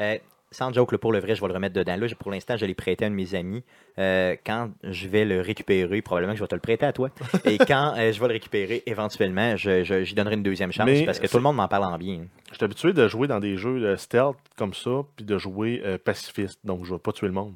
Euh, 0.00 0.16
sans 0.52 0.72
joke, 0.72 0.90
là, 0.90 0.98
pour 0.98 1.12
le 1.12 1.20
vrai, 1.20 1.36
je 1.36 1.40
vais 1.40 1.46
le 1.46 1.54
remettre 1.54 1.74
dedans. 1.76 1.96
Là, 1.96 2.06
pour 2.18 2.32
l'instant, 2.32 2.56
je 2.56 2.66
l'ai 2.66 2.74
prêté 2.74 3.04
à 3.04 3.08
un 3.08 3.10
de 3.10 3.14
mes 3.14 3.36
amis. 3.36 3.62
Euh, 3.98 4.34
quand 4.44 4.70
je 4.82 5.06
vais 5.06 5.24
le 5.24 5.40
récupérer, 5.40 6.02
probablement 6.02 6.32
que 6.32 6.38
je 6.38 6.42
vais 6.42 6.48
te 6.48 6.54
le 6.56 6.60
prêter 6.60 6.86
à 6.86 6.92
toi. 6.92 7.10
Et 7.44 7.56
quand 7.68 7.94
euh, 7.96 8.10
je 8.12 8.18
vais 8.20 8.26
le 8.26 8.32
récupérer, 8.32 8.82
éventuellement, 8.86 9.56
je, 9.56 9.84
je- 9.84 10.02
j'y 10.02 10.14
donnerai 10.14 10.34
une 10.34 10.42
deuxième 10.42 10.72
chance 10.72 10.86
Mais 10.86 11.04
parce 11.04 11.20
que 11.20 11.28
tout 11.28 11.36
le 11.36 11.42
monde 11.44 11.54
m'en 11.56 11.68
parle 11.68 11.84
en 11.84 11.98
bien. 11.98 12.24
Je 12.50 12.56
suis 12.56 12.64
habitué 12.64 12.92
de 12.92 13.06
jouer 13.06 13.28
dans 13.28 13.38
des 13.38 13.56
jeux 13.56 13.78
de 13.80 13.94
stealth 13.94 14.36
comme 14.56 14.74
ça, 14.74 14.90
puis 15.14 15.24
de 15.24 15.38
jouer 15.38 15.82
euh, 15.84 15.98
pacifiste, 15.98 16.58
donc 16.64 16.84
je 16.84 16.94
vais 16.94 16.98
pas 16.98 17.12
tuer 17.12 17.28
le 17.28 17.32
monde. 17.32 17.54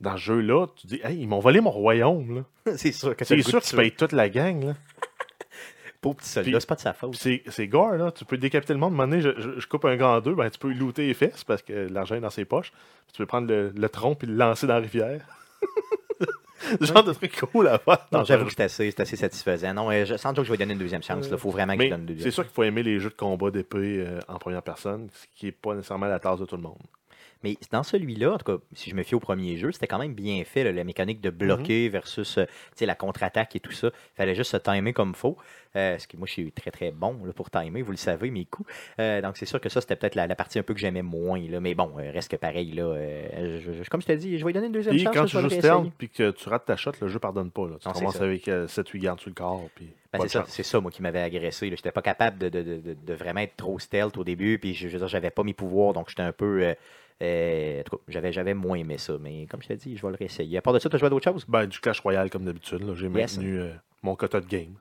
Dans 0.00 0.12
ce 0.12 0.22
jeu-là, 0.22 0.66
tu 0.76 0.86
dis, 0.86 1.00
hey, 1.02 1.18
ils 1.18 1.26
m'ont 1.28 1.40
volé 1.40 1.60
mon 1.60 1.70
royaume. 1.70 2.36
là. 2.66 2.72
c'est 2.76 2.92
sûr 2.92 3.14
que 3.16 3.24
C'est 3.24 3.42
sûr 3.42 3.60
que 3.60 3.66
tu 3.66 3.76
payes 3.76 3.90
toute 3.92 4.12
la 4.12 4.28
gang. 4.28 4.64
Là. 4.66 4.74
Pauvre 6.00 6.16
petit 6.16 6.28
soldat, 6.30 6.60
c'est 6.60 6.68
pas 6.68 6.76
de 6.76 6.80
sa 6.80 6.92
faute. 6.94 7.14
C'est, 7.14 7.66
gore, 7.68 7.92
là. 7.92 8.10
Tu 8.10 8.24
peux 8.24 8.38
décapiter 8.38 8.72
le 8.72 8.78
monde. 8.78 8.92
À 8.92 8.94
un 8.94 9.06
moment 9.06 9.08
donné, 9.10 9.20
je, 9.22 9.38
je- 9.38 9.60
je 9.60 9.66
coupe 9.66 9.84
un 9.84 10.00
en 10.00 10.20
deux, 10.20 10.34
ben, 10.34 10.48
tu 10.48 10.58
peux 10.58 10.68
lui 10.68 10.76
looter 10.78 11.06
les 11.06 11.14
fesses 11.14 11.44
parce 11.44 11.60
que 11.62 11.88
l'argent 11.92 12.14
est 12.14 12.20
dans 12.20 12.30
ses 12.30 12.44
poches. 12.46 12.70
Puis 12.70 13.12
tu 13.12 13.18
peux 13.18 13.26
prendre 13.26 13.48
le, 13.48 13.70
le 13.76 13.88
tronc 13.88 14.16
et 14.22 14.26
le 14.26 14.34
lancer 14.34 14.66
dans 14.66 14.74
la 14.74 14.80
rivière. 14.80 15.20
Ce 16.80 16.84
genre 16.86 17.04
de 17.04 17.12
truc 17.12 17.38
cool 17.52 17.68
à 17.68 17.78
faire. 17.78 18.06
Non, 18.12 18.24
j'avoue 18.24 18.46
que 18.46 18.52
c'est 18.52 18.62
assez, 18.62 18.94
assez 18.98 19.16
satisfaisant. 19.16 19.74
Non, 19.74 19.90
euh, 19.90 20.04
je, 20.04 20.16
sans 20.16 20.32
doute 20.32 20.44
que 20.44 20.46
je 20.48 20.52
vais 20.52 20.58
donner 20.58 20.72
une 20.74 20.78
deuxième 20.78 21.02
chance. 21.02 21.26
Il 21.30 21.36
faut 21.38 21.50
vraiment 21.50 21.76
que 21.76 21.82
je 21.84 21.88
donne 21.90 22.00
une 22.00 22.06
deuxième 22.06 22.24
c'est 22.24 22.30
sûr 22.30 22.44
qu'il 22.44 22.52
faut 22.52 22.62
aimer 22.62 22.82
les 22.82 22.98
jeux 23.00 23.10
de 23.10 23.14
combat 23.14 23.50
d'épée 23.50 24.04
euh, 24.06 24.20
en 24.28 24.38
première 24.38 24.62
personne, 24.62 25.08
ce 25.12 25.26
qui 25.34 25.46
n'est 25.46 25.52
pas 25.52 25.74
nécessairement 25.74 26.06
la 26.06 26.18
tasse 26.18 26.38
de 26.40 26.44
tout 26.46 26.56
le 26.56 26.62
monde. 26.62 26.78
Mais 27.42 27.56
dans 27.72 27.82
celui-là, 27.82 28.34
en 28.34 28.38
tout 28.38 28.44
cas, 28.58 28.62
si 28.74 28.90
je 28.90 28.94
me 28.94 29.02
fie 29.02 29.14
au 29.14 29.20
premier 29.20 29.56
jeu, 29.56 29.72
c'était 29.72 29.86
quand 29.86 29.98
même 29.98 30.12
bien 30.14 30.42
fait, 30.44 30.62
là, 30.64 30.72
la 30.72 30.84
mécanique 30.84 31.20
de 31.22 31.30
bloquer 31.30 31.88
versus 31.88 32.36
euh, 32.38 32.44
la 32.80 32.94
contre-attaque 32.94 33.56
et 33.56 33.60
tout 33.60 33.72
ça. 33.72 33.88
Il 33.88 34.16
fallait 34.16 34.34
juste 34.34 34.50
se 34.50 34.56
timer 34.58 34.92
comme 34.92 35.10
il 35.10 35.16
faut. 35.16 35.36
Euh, 35.76 35.92
parce 35.92 36.06
que 36.06 36.16
moi, 36.16 36.26
je 36.26 36.32
suis 36.32 36.52
très 36.52 36.70
très 36.70 36.90
bon 36.90 37.16
là, 37.24 37.32
pour 37.32 37.48
timer, 37.50 37.80
vous 37.82 37.92
le 37.92 37.96
savez, 37.96 38.30
mes 38.30 38.44
coups. 38.44 38.68
Euh, 38.98 39.22
donc 39.22 39.36
c'est 39.36 39.46
sûr 39.46 39.60
que 39.60 39.68
ça, 39.68 39.80
c'était 39.80 39.96
peut-être 39.96 40.16
la, 40.16 40.26
la 40.26 40.34
partie 40.34 40.58
un 40.58 40.62
peu 40.62 40.74
que 40.74 40.80
j'aimais 40.80 41.02
moins. 41.02 41.40
Là. 41.48 41.60
Mais 41.60 41.74
bon, 41.74 41.92
euh, 41.98 42.10
reste 42.10 42.30
que 42.30 42.36
pareil. 42.36 42.72
Là, 42.72 42.82
euh, 42.82 43.60
je- 43.64 43.72
je- 43.84 43.88
comme 43.88 44.02
je 44.02 44.06
t'ai 44.06 44.16
dit, 44.16 44.36
je 44.38 44.44
vais 44.44 44.48
lui 44.48 44.54
donner 44.54 44.66
une 44.66 44.72
deuxième 44.72 44.94
Puis 44.96 45.04
chance. 45.04 45.14
quand 45.14 45.24
tu 45.26 45.38
joues 45.38 45.48
réessayer. 45.48 45.92
puis 45.96 46.08
que 46.08 46.30
tu 46.32 46.48
rates 46.48 46.66
ta 46.66 46.76
shot, 46.76 46.92
le 47.00 47.08
jeu 47.08 47.18
pardonne 47.20 47.50
pas. 47.50 47.68
Là. 47.68 47.76
Tu 47.80 47.88
Non, 47.88 47.94
commences 47.94 48.20
avec 48.20 48.48
7-8 48.48 48.98
gardes 48.98 49.20
sur 49.20 49.30
le 49.30 49.34
corps. 49.34 49.64
Puis 49.76 49.86
Ben, 50.12 50.18
c'est 50.22 50.28
ça, 50.28 50.44
ça, 50.46 50.80
moi, 50.80 50.90
qui 50.90 51.02
m'avait 51.02 51.20
agressé. 51.22 51.66
Je 51.68 51.72
n'étais 51.72 51.92
pas 51.92 52.02
capable 52.02 52.36
de, 52.38 52.48
de- 52.48 52.62
de- 52.62 52.96
de- 53.06 53.14
vraiment 53.14 53.40
être 53.40 53.56
trop 53.56 53.78
stealth 53.78 54.16
au 54.18 54.24
début. 54.24 54.58
Puis, 54.58 54.74
je, 54.74 54.88
je 54.88 54.92
veux 54.94 54.98
dire, 54.98 55.08
j'avais 55.08 55.30
pas 55.30 55.44
mes 55.44 55.54
pouvoirs, 55.54 55.92
donc 55.92 56.08
j'étais 56.08 56.22
un 56.22 56.32
peu. 56.32 56.74
Euh, 57.22 57.80
en 57.80 57.82
tout 57.84 57.96
cas, 57.96 58.02
j'avais, 58.08 58.32
j'avais 58.32 58.54
moins 58.54 58.76
aimé 58.78 58.98
ça. 58.98 59.14
Mais 59.20 59.46
comme 59.50 59.62
je 59.62 59.68
t'ai 59.68 59.76
dit, 59.76 59.96
je 59.96 60.02
vais 60.02 60.08
le 60.10 60.16
réessayer. 60.16 60.58
À 60.58 60.62
part 60.62 60.72
de 60.72 60.78
ça, 60.78 60.88
tu 60.88 60.96
as 60.96 60.98
joué 60.98 61.06
à 61.06 61.10
d'autres 61.10 61.30
choses? 61.30 61.44
Ben, 61.48 61.66
du 61.66 61.78
Clash 61.80 62.00
Royale 62.00 62.30
comme 62.30 62.44
d'habitude. 62.44 62.82
J'ai 62.94 63.06
Yes. 63.08 63.36
maintenu 63.36 63.58
euh, 63.60 63.72
mon 64.02 64.14
quota 64.16 64.40
de 64.40 64.46
game. 64.46 64.74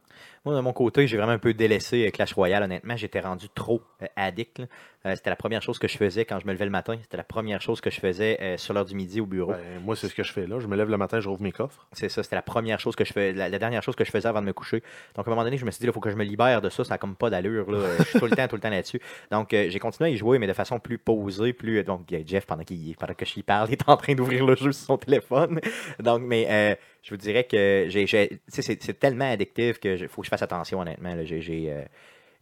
Moi, 0.46 0.56
de 0.56 0.62
mon 0.62 0.74
côté, 0.74 1.08
j'ai 1.08 1.18
vraiment 1.18 1.34
un 1.34 1.40
peu 1.40 1.54
délaissé 1.54 2.08
euh, 2.08 2.12
Clash 2.12 2.34
Royale, 2.34 2.64
honnêtement. 2.64 2.96
J'étais 2.96 3.20
rendu 3.20 3.50
trop 3.50 3.82
euh, 4.02 4.08
addict. 4.16 4.62
Euh, 5.06 5.16
c'était 5.16 5.30
la 5.30 5.36
première 5.36 5.62
chose 5.62 5.80
que 5.80 5.88
je 5.88 5.98
faisais 5.98 6.26
quand 6.26 6.40
je 6.40 6.48
me 6.48 6.52
levais 6.52 6.66
le 6.66 6.72
matin. 6.72 6.98
C'était 7.02 7.18
la 7.18 7.24
première 7.24 7.62
chose 7.62 7.80
que 7.80 7.90
je 7.90 8.00
faisais 8.00 8.38
euh, 8.42 8.58
sur 8.58 8.74
l'heure 8.74 8.86
du 8.86 8.96
midi 8.96 9.22
au 9.22 9.26
bureau. 9.26 9.52
Ben, 9.54 9.82
moi, 9.84 9.96
c'est 9.96 10.08
ce 10.10 10.16
que 10.16 10.24
je 10.24 10.34
fais 10.34 10.46
là. 10.46 10.60
Je 10.60 10.68
me 10.68 10.76
lève 10.76 10.90
le 10.90 10.98
matin, 10.98 11.20
je 11.20 11.30
rouvre 11.30 11.42
mes 11.42 11.52
coffres. 11.54 11.88
C'est 11.94 12.10
ça, 12.10 12.22
c'était 12.24 12.36
la 12.36 12.42
première 12.42 12.80
chose 12.80 12.96
que 12.96 13.06
je 13.06 13.14
fais, 13.14 13.32
la, 13.32 13.48
la 13.50 13.60
dernière 13.60 13.82
chose 13.82 13.96
que 13.96 14.04
je 14.04 14.12
faisais 14.12 14.28
avant 14.28 14.42
de 14.42 14.48
me 14.48 14.54
coucher. 14.54 14.84
Donc, 15.16 15.26
à 15.28 15.30
un 15.30 15.34
moment 15.34 15.44
donné, 15.44 15.58
je 15.58 15.66
me 15.66 15.72
suis 15.72 15.80
dit, 15.80 15.88
il 15.88 15.94
faut 15.94 16.02
que 16.02 16.10
je 16.10 16.16
me 16.18 16.24
libère 16.24 16.62
de 16.62 16.70
ça. 16.70 16.84
Ça 16.84 16.96
n'a 16.96 16.98
comme 16.98 17.16
pas 17.16 17.30
d'allure. 17.30 17.72
là. 17.72 17.80
Je 18.00 18.04
suis 18.04 18.20
tout 18.20 18.26
le 18.26 18.36
temps, 18.36 18.48
tout 18.48 18.56
le 18.56 18.62
temps 18.62 18.70
là-dessus. 18.70 19.02
Donc, 19.32 19.50
j'ai 19.52 19.80
continué 19.80 20.10
à 20.10 20.14
y 20.14 20.18
jouer, 20.18 20.38
mais 20.38 20.48
de 20.48 20.54
façon 20.54 20.80
plus 20.80 20.98
posée, 20.98 21.54
plus. 21.54 21.84
Donc, 21.84 22.02
Jeff, 22.26 22.46
pendant, 22.46 22.64
qu'il, 22.64 22.96
pendant 22.98 23.14
que 23.14 23.26
je 23.26 23.36
lui 23.36 23.44
parle, 23.44 23.68
il 23.70 23.74
est 23.74 23.88
en 23.88 23.96
train 23.98 24.16
d'ouvrir 24.16 24.46
le 24.46 24.56
jeu 24.56 24.72
sur 24.74 24.86
son 24.86 24.98
téléphone. 24.98 25.60
Donc, 26.00 26.22
mais 26.22 26.78
je 27.04 27.12
vous 27.12 27.18
dirais 27.18 27.46
que 27.46 27.86
j'ai, 27.88 28.06
c'est, 28.48 28.82
c'est 28.84 29.00
tellement 29.00 29.32
addictif 29.32 29.80
que 29.80 29.96
faut 30.10 30.22
que 30.22 30.26
je 30.26 30.30
fasse 30.30 30.42
attention, 30.42 30.80
honnêtement. 30.82 31.16
là. 31.16 31.24
J'ai, 31.24 31.42
j'ai, 31.42 31.72
euh, 31.72 31.82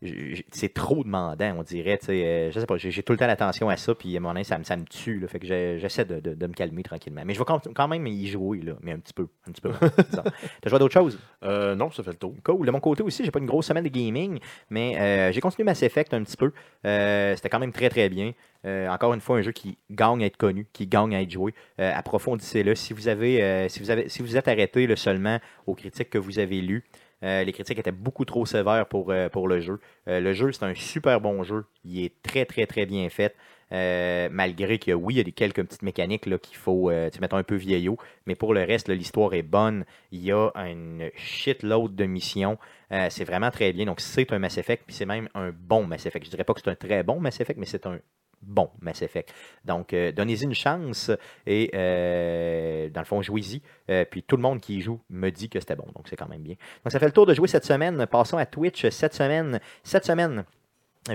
j'ai- 0.01 0.45
c'est 0.51 0.73
trop 0.73 1.03
demandant, 1.03 1.55
on 1.57 1.63
dirait. 1.63 1.99
euh, 2.09 2.51
je 2.51 2.59
sais 2.59 2.65
pas, 2.67 2.77
j'ai, 2.77 3.01
tout 3.03 3.13
le 3.13 3.17
temps 3.17 3.25
l'attention 3.27 3.67
à 3.67 3.77
ça, 3.77 3.95
puis 3.95 4.15
à 4.15 4.19
moment 4.19 4.33
donné, 4.33 4.43
ça, 4.43 4.57
me- 4.59 4.63
ça 4.63 4.77
me 4.77 4.85
tue. 4.85 5.19
là. 5.19 5.27
fait 5.27 5.39
que 5.39 5.47
j'essaie 5.47 6.05
de, 6.05 6.19
de- 6.19 6.35
de 6.35 6.47
me 6.47 6.53
calmer 6.53 6.83
tranquillement. 6.83 7.23
Mais 7.25 7.33
je 7.33 7.39
vais 7.39 7.45
quand 7.73 7.87
même 7.87 8.05
y 8.05 8.27
jouer, 8.27 8.59
là, 8.61 8.73
mais 8.81 8.91
un 8.91 8.99
petit 8.99 9.13
peu. 9.13 9.27
Un 9.47 9.51
petit 9.51 9.61
peu. 9.61 9.71
T'as 10.61 10.69
joué 10.69 10.75
à 10.75 10.79
d'autres 10.79 10.93
choses? 10.93 11.19
Euh, 11.43 11.73
non, 11.75 11.89
ça 11.91 12.03
fait 12.03 12.11
le 12.11 12.17
tour. 12.17 12.33
Cool. 12.43 12.65
De 12.67 12.71
mon 12.71 12.79
côté 12.79 13.01
aussi, 13.03 13.25
j'ai 13.25 13.31
pas 13.31 13.39
une 13.39 13.45
grosse 13.47 13.65
semaine 13.67 13.83
de 13.85 13.89
gaming, 13.89 14.39
mais 14.69 14.97
euh, 14.99 15.31
j'ai 15.31 15.41
continué 15.41 15.63
Mass 15.65 15.81
Effect 15.81 16.13
un 16.13 16.23
petit 16.23 16.37
peu. 16.37 16.51
C'était 16.83 17.49
quand 17.49 17.59
même 17.59 17.71
très 17.73 17.89
très 17.89 18.09
bien. 18.09 18.33
Euh, 18.65 18.89
encore 18.89 19.13
une 19.13 19.21
fois, 19.21 19.37
un 19.37 19.41
jeu 19.41 19.51
qui 19.51 19.77
gagne 19.89 20.23
à 20.23 20.25
être 20.25 20.35
connu, 20.37 20.67
qui 20.73 20.87
gagne 20.87 21.15
à 21.15 21.21
être 21.21 21.31
joué. 21.31 21.53
Euh, 21.79 21.91
approfondissez-le. 21.95 22.75
Si 22.75 22.91
vous 22.91 23.07
avez, 23.07 23.41
euh, 23.41 23.69
si 23.69 23.79
vous 23.79 23.91
avez, 23.91 24.09
si 24.09 24.21
vous 24.21 24.35
êtes 24.35 24.47
arrêté 24.47 24.87
là, 24.87 24.95
seulement 24.95 25.39
aux 25.67 25.75
critiques 25.75 26.09
que 26.09 26.17
vous 26.17 26.39
avez 26.39 26.59
lues, 26.61 26.83
euh, 27.23 27.43
les 27.43 27.51
critiques 27.51 27.79
étaient 27.79 27.91
beaucoup 27.91 28.25
trop 28.25 28.45
sévères 28.45 28.85
pour, 28.87 29.11
euh, 29.11 29.29
le 29.47 29.59
jeu. 29.59 29.79
Euh, 30.07 30.19
le 30.19 30.33
jeu, 30.33 30.51
c'est 30.51 30.65
un 30.65 30.75
super 30.75 31.19
bon 31.21 31.43
jeu. 31.43 31.65
Il 31.83 32.03
est 32.03 32.21
très, 32.21 32.45
très, 32.45 32.65
très 32.65 32.85
bien 32.85 33.09
fait. 33.09 33.35
Malgré 33.71 34.79
que, 34.79 34.91
oui, 34.91 35.15
il 35.15 35.17
y 35.17 35.29
a 35.29 35.31
quelques 35.31 35.63
petites 35.63 35.81
mécaniques 35.81 36.23
qu'il 36.41 36.57
faut, 36.57 36.91
tu 37.11 37.19
mettons, 37.19 37.37
un 37.37 37.43
peu 37.43 37.55
vieillot. 37.55 37.97
Mais 38.25 38.35
pour 38.35 38.53
le 38.53 38.63
reste, 38.63 38.89
l'histoire 38.89 39.33
est 39.33 39.43
bonne. 39.43 39.85
Il 40.11 40.23
y 40.23 40.31
a 40.31 40.51
une 40.55 41.09
shitload 41.15 41.95
de 41.95 42.05
missions. 42.05 42.57
C'est 43.09 43.25
vraiment 43.25 43.51
très 43.51 43.73
bien. 43.73 43.85
Donc, 43.85 43.99
c'est 43.99 44.31
un 44.31 44.39
Mass 44.39 44.57
Effect, 44.57 44.83
puis 44.85 44.95
c'est 44.95 45.05
même 45.05 45.27
un 45.33 45.51
bon 45.51 45.85
Mass 45.85 46.05
Effect. 46.05 46.25
Je 46.25 46.31
dirais 46.31 46.45
pas 46.45 46.53
que 46.53 46.61
c'est 46.63 46.69
un 46.69 46.75
très 46.75 47.03
bon 47.03 47.19
Mass 47.19 47.41
Effect, 47.41 47.59
mais 47.59 47.65
c'est 47.65 47.85
un 47.85 47.99
bon 48.41 48.69
Mass 48.81 49.01
Effect. 49.01 49.33
Donc, 49.65 49.93
euh, 49.93 50.11
donnez-y 50.11 50.43
une 50.43 50.53
chance 50.53 51.11
et, 51.45 51.71
euh, 51.73 52.89
dans 52.89 53.01
le 53.01 53.05
fond, 53.05 53.21
jouez-y. 53.21 53.61
Euh, 53.89 54.05
puis 54.09 54.23
tout 54.23 54.35
le 54.35 54.41
monde 54.41 54.59
qui 54.59 54.77
y 54.77 54.81
joue 54.81 54.99
me 55.09 55.29
dit 55.29 55.49
que 55.49 55.59
c'était 55.59 55.75
bon. 55.75 55.87
Donc, 55.95 56.07
c'est 56.09 56.15
quand 56.15 56.29
même 56.29 56.41
bien. 56.41 56.55
Donc, 56.83 56.91
ça 56.91 56.99
fait 56.99 57.05
le 57.05 57.11
tour 57.11 57.25
de 57.25 57.33
jouer 57.33 57.47
cette 57.47 57.65
semaine. 57.65 58.05
Passons 58.07 58.37
à 58.37 58.45
Twitch 58.45 58.87
cette 58.89 59.13
semaine. 59.13 59.59
Cette 59.83 60.05
semaine, 60.05 60.45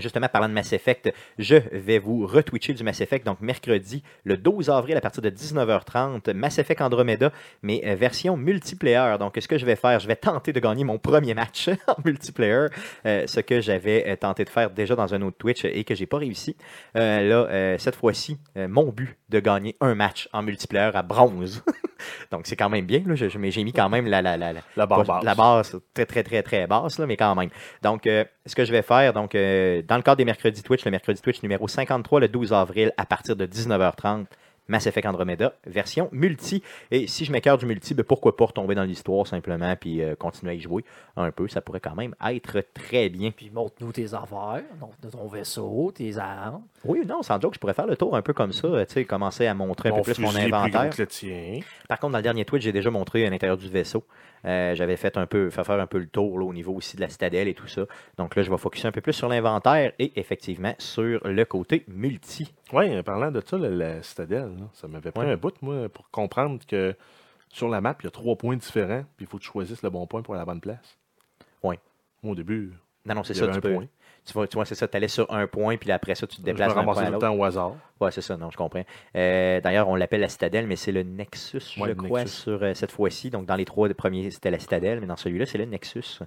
Justement, 0.01 0.29
parlant 0.29 0.49
de 0.49 0.55
Mass 0.55 0.73
Effect, 0.73 1.13
je 1.39 1.57
vais 1.73 1.99
vous 1.99 2.27
retwitcher 2.27 2.75
du 2.75 2.83
Mass 2.83 3.01
Effect. 3.01 3.27
Donc, 3.27 3.41
mercredi, 3.41 4.03
le 4.25 4.37
12 4.37 4.71
avril, 4.71 4.97
à 4.97 5.01
partir 5.01 5.23
de 5.23 5.31
19h30, 5.31 6.33
Mass 6.33 6.59
Effect 6.59 6.81
Andromeda, 6.81 7.33
mais 7.63 7.83
euh, 7.85 7.95
version 7.95 8.37
multiplayer. 8.37 9.17
Donc, 9.19 9.37
ce 9.41 9.49
que 9.49 9.59
je 9.59 9.67
vais 9.67 9.77
faire, 9.77 10.01
je 10.01 10.07
vais 10.07 10.17
tenter 10.17 10.53
de 10.53 10.61
gagner 10.61 10.85
mon 10.85 10.99
premier 10.99 11.35
match 11.35 11.69
en 11.87 11.97
multiplayer, 12.05 12.67
euh, 13.07 13.27
ce 13.27 13.41
que 13.41 13.61
j'avais 13.61 14.09
euh, 14.09 14.17
tenté 14.17 14.45
de 14.45 14.51
faire 14.51 14.71
déjà 14.71 14.97
dans 14.97 15.15
un 15.15 15.23
autre 15.23 15.37
Twitch 15.39 15.65
et 15.65 15.85
que 15.85 15.95
j'ai 15.95 16.07
pas 16.07 16.19
réussi. 16.19 16.57
Là, 16.95 17.77
cette 17.79 17.97
fois-ci, 17.97 18.39
mon 18.57 18.91
but 18.91 19.17
de 19.29 19.41
gagner 19.41 19.77
un 19.81 19.95
match 19.95 20.29
en 20.33 20.43
multiplayer 20.43 20.91
à 20.95 21.03
bronze. 21.03 21.63
Donc, 22.31 22.47
c'est 22.47 22.57
quand 22.57 22.69
même 22.69 22.87
bien. 22.87 23.03
Là. 23.07 23.15
Je- 23.15 23.39
mais 23.39 23.51
j'ai 23.51 23.65
mis 23.65 23.73
quand 23.73 23.89
même 23.89 24.07
la, 24.07 24.23
la, 24.23 24.37
la, 24.37 24.53
la, 24.77 24.87
barre 24.87 25.05
basse. 25.05 25.25
La 25.25 25.35
base 25.35 25.81
très, 25.95 26.07
très, 26.07 26.23
très, 26.23 26.43
très 26.43 26.67
basse, 26.67 26.99
là, 26.99 27.07
mais 27.07 27.17
quand 27.17 27.35
même. 27.35 27.51
Donc, 27.83 28.07
euh, 28.07 28.25
ce 28.47 28.55
que 28.55 28.65
je 28.65 28.73
vais 28.73 28.83
faire, 28.83 29.13
donc, 29.13 29.35
euh, 29.35 29.83
dans 29.83 29.97
le 29.97 30.03
cadre 30.03 30.17
des 30.19 30.25
mercredis 30.25 30.63
Twitch, 30.63 30.85
le 30.85 30.91
mercredi 30.91 31.21
Twitch 31.21 31.43
numéro 31.43 31.67
53, 31.69 32.21
le 32.21 32.29
12 32.29 32.53
avril, 32.53 32.93
à 32.97 33.07
partir 33.07 33.37
de 33.37 33.47
19h30, 33.47 34.27
Mass 34.69 34.87
Effect 34.87 35.07
Andromeda, 35.07 35.55
version 35.67 36.09
multi. 36.13 36.63
Et 36.91 37.07
si 37.07 37.25
je 37.25 37.33
m'écarte 37.33 37.61
du 37.61 37.67
multi, 37.67 37.95
ben, 37.95 38.05
pourquoi 38.05 38.37
pas 38.37 38.47
retomber 38.47 38.75
dans 38.75 38.85
l'histoire 38.85 39.27
simplement, 39.27 39.75
puis 39.77 40.03
euh, 40.03 40.15
continuer 40.15 40.53
à 40.53 40.55
y 40.55 40.61
jouer 40.61 40.85
un 41.17 41.31
peu. 41.31 41.49
Ça 41.49 41.61
pourrait 41.61 41.81
quand 41.81 41.95
même 41.95 42.15
être 42.27 42.63
très 42.75 43.09
bien. 43.09 43.31
Puis 43.33 43.51
montre-nous 43.51 43.93
tes 43.93 44.15
affaires, 44.15 44.63
montre-nous 44.81 45.11
ton 45.11 45.27
vaisseau, 45.29 45.93
tes 45.95 46.17
armes. 46.17 46.63
Oui, 46.85 47.03
non, 47.07 47.23
sans 47.23 47.41
joke, 47.41 47.55
je 47.55 47.59
pourrais 47.59 47.75
faire 47.75 47.87
le 47.87 47.97
tour 47.97 48.17
un 48.17 48.23
peu 48.23 48.33
comme 48.33 48.53
ça, 48.53 48.87
tu 48.87 48.95
sais, 48.95 49.05
commencer 49.05 49.47
à 49.47 49.55
montrer 49.55 49.89
un 49.91 49.93
Mon 49.93 50.03
peu 50.03 50.13
plus 50.15 50.23
mon 50.23 50.31
plus 50.31 50.39
inventaire. 50.43 50.91
que 50.91 51.03
le 51.03 51.07
tien. 51.09 51.61
Par 51.89 51.99
contre, 51.99 52.13
dans 52.13 52.19
le 52.19 52.23
dernier 52.23 52.45
Twitch, 52.45 52.63
j'ai 52.63 52.73
déjà 52.73 52.91
montré 52.91 53.27
à 53.27 53.31
l'intérieur 53.31 53.57
du 53.57 53.69
vaisseau. 53.69 54.05
Euh, 54.45 54.75
J'avais 54.75 54.97
fait 54.97 55.17
un 55.17 55.27
peu, 55.27 55.51
fait 55.51 55.63
faire 55.63 55.79
un 55.79 55.87
peu 55.87 55.99
le 55.99 56.07
tour 56.09 56.39
là, 56.39 56.45
au 56.45 56.53
niveau 56.53 56.73
aussi 56.73 56.97
de 56.97 57.01
la 57.01 57.09
citadelle 57.09 57.47
et 57.47 57.55
tout 57.55 57.69
ça. 57.69 57.83
Donc 58.19 58.35
là, 58.35 58.43
je 58.43 58.51
vais 58.51 58.57
focuser 58.59 58.89
un 58.89 58.93
peu 58.93 59.01
plus 59.01 59.13
sur 59.13 59.29
l'inventaire 59.29 59.93
et 60.01 60.13
effectivement 60.19 60.75
sur 60.79 61.21
le 61.25 61.45
côté 61.45 61.85
multi. 61.87 62.53
Oui, 62.73 63.03
parlant 63.03 63.31
de 63.31 63.43
ça, 63.45 63.59
la, 63.59 63.69
la 63.71 64.03
citadelle, 64.03 64.57
là, 64.59 64.65
ça 64.73 64.89
m'avait 64.89 65.11
pris 65.11 65.25
Ouais. 65.27 65.33
un 65.33 65.37
bout, 65.37 65.55
moi, 65.63 65.89
pour 65.89 66.09
comprendre 66.11 66.61
que 66.67 66.95
sur 67.51 67.69
la 67.69 67.81
map, 67.81 67.95
il 68.01 68.05
y 68.05 68.09
a 68.09 68.11
trois 68.11 68.35
points 68.37 68.57
différents, 68.57 69.05
puis 69.17 69.27
il 69.27 69.27
faut 69.27 69.37
que 69.39 69.43
tu 69.43 69.51
choisisses 69.51 69.83
le 69.83 69.91
bon 69.91 70.07
point 70.07 70.23
pour 70.23 70.35
la 70.35 70.45
bonne 70.45 70.61
place. 70.61 70.97
Moi, 71.63 71.77
au 72.25 72.35
début, 72.35 72.73
Non, 73.05 73.15
non, 73.17 73.25
c'est 73.25 73.35
ça. 73.35 73.49
Tu, 73.49 73.61
peux, 73.61 73.75
point. 73.75 73.87
tu 74.25 74.33
vois, 74.33 74.47
tu 74.47 74.55
vois 74.57 74.65
c'est 74.65 74.75
ça. 74.77 74.87
Tu 74.89 74.97
allais 74.97 75.09
sur 75.09 75.31
un 75.33 75.47
point, 75.47 75.77
puis 75.77 75.91
après 75.93 76.15
ça, 76.15 76.27
tu 76.27 76.37
te 76.37 76.43
déplaces 76.43 76.75
d'un 76.75 76.85
point 76.85 76.97
à 76.97 77.11
l'autre. 77.11 77.19
temps 77.27 77.35
au 77.35 77.45
hasard. 77.45 77.75
Ouais, 78.01 78.11
c'est 78.11 78.21
ça, 78.23 78.37
non, 78.37 78.51
je 78.51 78.57
comprends. 78.57 78.85
Euh, 79.17 79.61
D'ailleurs, 79.61 79.89
on 79.89 79.97
l'appelle 79.97 80.21
la 80.21 80.29
citadelle, 80.29 80.67
mais 80.67 80.77
c'est 80.77 80.93
le 80.93 81.03
Nexus, 81.03 81.59
Ouais, 81.79 81.83
je 81.83 81.85
le 81.89 81.95
crois, 81.95 82.21
Nexus. 82.21 82.37
sur 82.43 82.63
euh, 82.63 82.75
cette 82.75 82.93
fois-ci. 82.93 83.29
Donc, 83.31 83.45
dans 83.47 83.57
les 83.57 83.65
trois 83.65 83.89
premiers, 83.91 84.31
c'était 84.31 84.51
la 84.51 84.59
citadelle, 84.59 85.01
mais 85.01 85.07
dans 85.07 85.17
celui-là, 85.17 85.45
c'est 85.47 85.59
le 85.59 85.65
Nexus. 85.67 86.21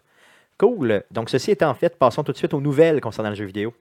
Cool. 0.58 1.04
Donc, 1.12 1.30
ceci 1.30 1.52
étant 1.52 1.74
fait, 1.74 1.98
passons 1.98 2.24
tout 2.24 2.32
de 2.34 2.38
suite 2.38 2.54
aux 2.54 2.62
nouvelles 2.62 3.02
concernant 3.02 3.30
le 3.30 3.36
jeu 3.36 3.46
vidéo. 3.46 3.74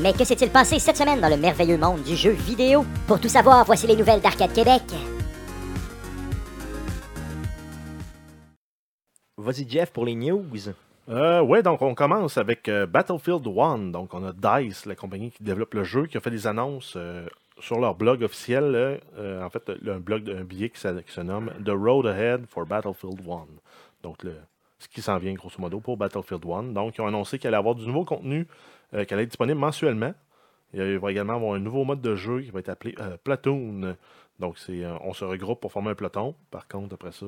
Mais 0.00 0.12
que 0.12 0.24
s'est-il 0.24 0.50
passé 0.50 0.78
cette 0.78 0.96
semaine 0.96 1.20
dans 1.20 1.28
le 1.28 1.36
merveilleux 1.36 1.78
monde 1.78 2.02
du 2.02 2.16
jeu 2.16 2.30
vidéo? 2.30 2.84
Pour 3.06 3.20
tout 3.20 3.28
savoir, 3.28 3.64
voici 3.64 3.86
les 3.86 3.96
nouvelles 3.96 4.20
d'Arcade 4.20 4.52
Québec. 4.52 4.82
Vas-y, 9.36 9.68
Jeff, 9.68 9.92
pour 9.92 10.04
les 10.04 10.14
news. 10.14 10.42
Euh, 11.10 11.42
ouais, 11.42 11.62
donc 11.62 11.82
on 11.82 11.94
commence 11.94 12.38
avec 12.38 12.68
euh, 12.68 12.86
Battlefield 12.86 13.46
1. 13.46 13.78
Donc 13.90 14.14
on 14.14 14.24
a 14.24 14.32
DICE, 14.32 14.86
la 14.86 14.94
compagnie 14.96 15.30
qui 15.30 15.42
développe 15.42 15.74
le 15.74 15.84
jeu, 15.84 16.06
qui 16.06 16.16
a 16.16 16.20
fait 16.20 16.30
des 16.30 16.46
annonces 16.46 16.94
euh, 16.96 17.26
sur 17.60 17.78
leur 17.78 17.94
blog 17.94 18.22
officiel. 18.22 19.00
Euh, 19.18 19.44
en 19.44 19.50
fait, 19.50 19.68
le- 19.82 19.92
un 19.92 20.00
blog, 20.00 20.28
un 20.30 20.44
billet 20.44 20.70
qui, 20.70 20.80
se 20.80 21.20
nomme 21.20 21.50
The 21.64 21.70
Road 21.70 22.06
Ahead 22.06 22.46
for 22.48 22.64
Battlefield 22.64 23.20
1. 23.20 23.46
Donc 24.02 24.22
le, 24.22 24.34
ce 24.78 24.88
qui 24.88 25.02
s'en 25.02 25.18
vient 25.18 25.34
grosso 25.34 25.56
modo 25.60 25.78
pour 25.78 25.96
Battlefield 25.98 26.44
1. 26.46 26.62
Donc 26.72 26.96
ils 26.96 27.00
ont 27.02 27.06
annoncé 27.06 27.38
qu'il 27.38 27.48
allait 27.48 27.56
avoir 27.58 27.74
du 27.74 27.86
nouveau 27.86 28.04
contenu 28.04 28.46
euh, 28.94 29.04
allait 29.10 29.22
être 29.22 29.28
disponible 29.28 29.58
mensuellement. 29.60 30.14
Il 30.72 30.98
va 30.98 31.10
également 31.12 31.34
avoir 31.34 31.54
un 31.54 31.60
nouveau 31.60 31.84
mode 31.84 32.00
de 32.00 32.16
jeu 32.16 32.40
qui 32.40 32.50
va 32.50 32.58
être 32.60 32.68
appelé 32.68 32.94
euh, 33.00 33.16
Platoon. 33.22 33.96
Donc 34.40 34.58
c'est, 34.58 34.84
euh, 34.84 34.94
on 35.02 35.12
se 35.12 35.24
regroupe 35.24 35.60
pour 35.60 35.70
former 35.70 35.90
un 35.90 35.94
peloton. 35.94 36.34
Par 36.50 36.66
contre, 36.68 36.94
après 36.94 37.12
ça, 37.12 37.26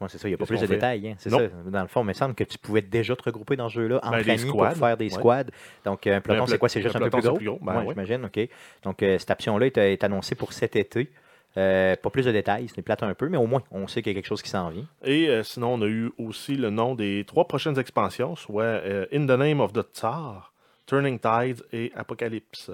Ouais, 0.00 0.08
c'est 0.10 0.18
ça, 0.18 0.26
il 0.26 0.32
n'y 0.32 0.34
a 0.34 0.38
pas 0.38 0.44
plus 0.44 0.60
de 0.60 0.66
fait? 0.66 0.74
détails. 0.74 1.08
hein, 1.08 1.14
C'est 1.18 1.30
ça. 1.30 1.38
Dans 1.66 1.82
le 1.82 1.86
fond, 1.86 2.02
il 2.02 2.08
me 2.08 2.12
semble 2.12 2.34
que 2.34 2.42
tu 2.42 2.58
pouvais 2.58 2.82
déjà 2.82 3.14
te 3.14 3.22
regrouper 3.22 3.54
dans 3.54 3.68
ce 3.68 3.74
jeu-là 3.74 4.00
entre 4.02 4.24
Ben, 4.26 4.38
pour 4.50 4.66
faire 4.72 4.96
des 4.96 5.04
ouais. 5.04 5.10
squads. 5.10 5.44
Donc, 5.84 6.06
un 6.08 6.20
peloton, 6.20 6.46
c'est 6.46 6.58
quoi? 6.58 6.68
C'est 6.68 6.82
juste 6.82 6.96
un 6.96 7.00
un, 7.00 7.04
peu 7.04 7.10
plus 7.10 7.22
gros. 7.22 7.36
plus 7.36 7.46
gros, 7.46 7.58
ben 7.62 7.78
Ouais. 7.78 7.86
J'imagine, 7.90 8.24
OK. 8.24 8.48
Donc, 8.82 9.02
euh, 9.04 9.18
cette 9.18 9.30
option-là 9.30 9.66
est, 9.66 9.78
est 9.78 10.02
annoncée 10.04 10.34
pour 10.34 10.52
cet 10.52 10.74
été. 10.74 11.10
Euh, 11.56 11.94
pas 11.94 12.10
plus 12.10 12.24
de 12.26 12.32
détails, 12.32 12.66
c'est 12.74 12.82
plate 12.82 13.04
un 13.04 13.14
peu, 13.14 13.28
mais 13.28 13.36
au 13.38 13.46
moins, 13.46 13.62
on 13.70 13.86
sait 13.86 14.02
qu'il 14.02 14.10
y 14.12 14.16
a 14.16 14.18
quelque 14.20 14.26
chose 14.26 14.42
qui 14.42 14.50
s'en 14.50 14.68
vient. 14.70 14.84
Et 15.04 15.28
euh, 15.28 15.44
sinon, 15.44 15.74
on 15.74 15.82
a 15.82 15.86
eu 15.86 16.10
aussi 16.18 16.56
le 16.56 16.70
nom 16.70 16.96
des 16.96 17.24
trois 17.24 17.46
prochaines 17.46 17.78
expansions, 17.78 18.34
soit 18.34 18.82
In 19.12 19.26
the 19.26 19.38
Name 19.38 19.60
of 19.60 19.72
the 19.72 19.82
Tsar, 19.94 20.52
Turning 20.86 21.18
Tides 21.18 21.62
et 21.72 21.92
Apocalypse. 21.94 22.70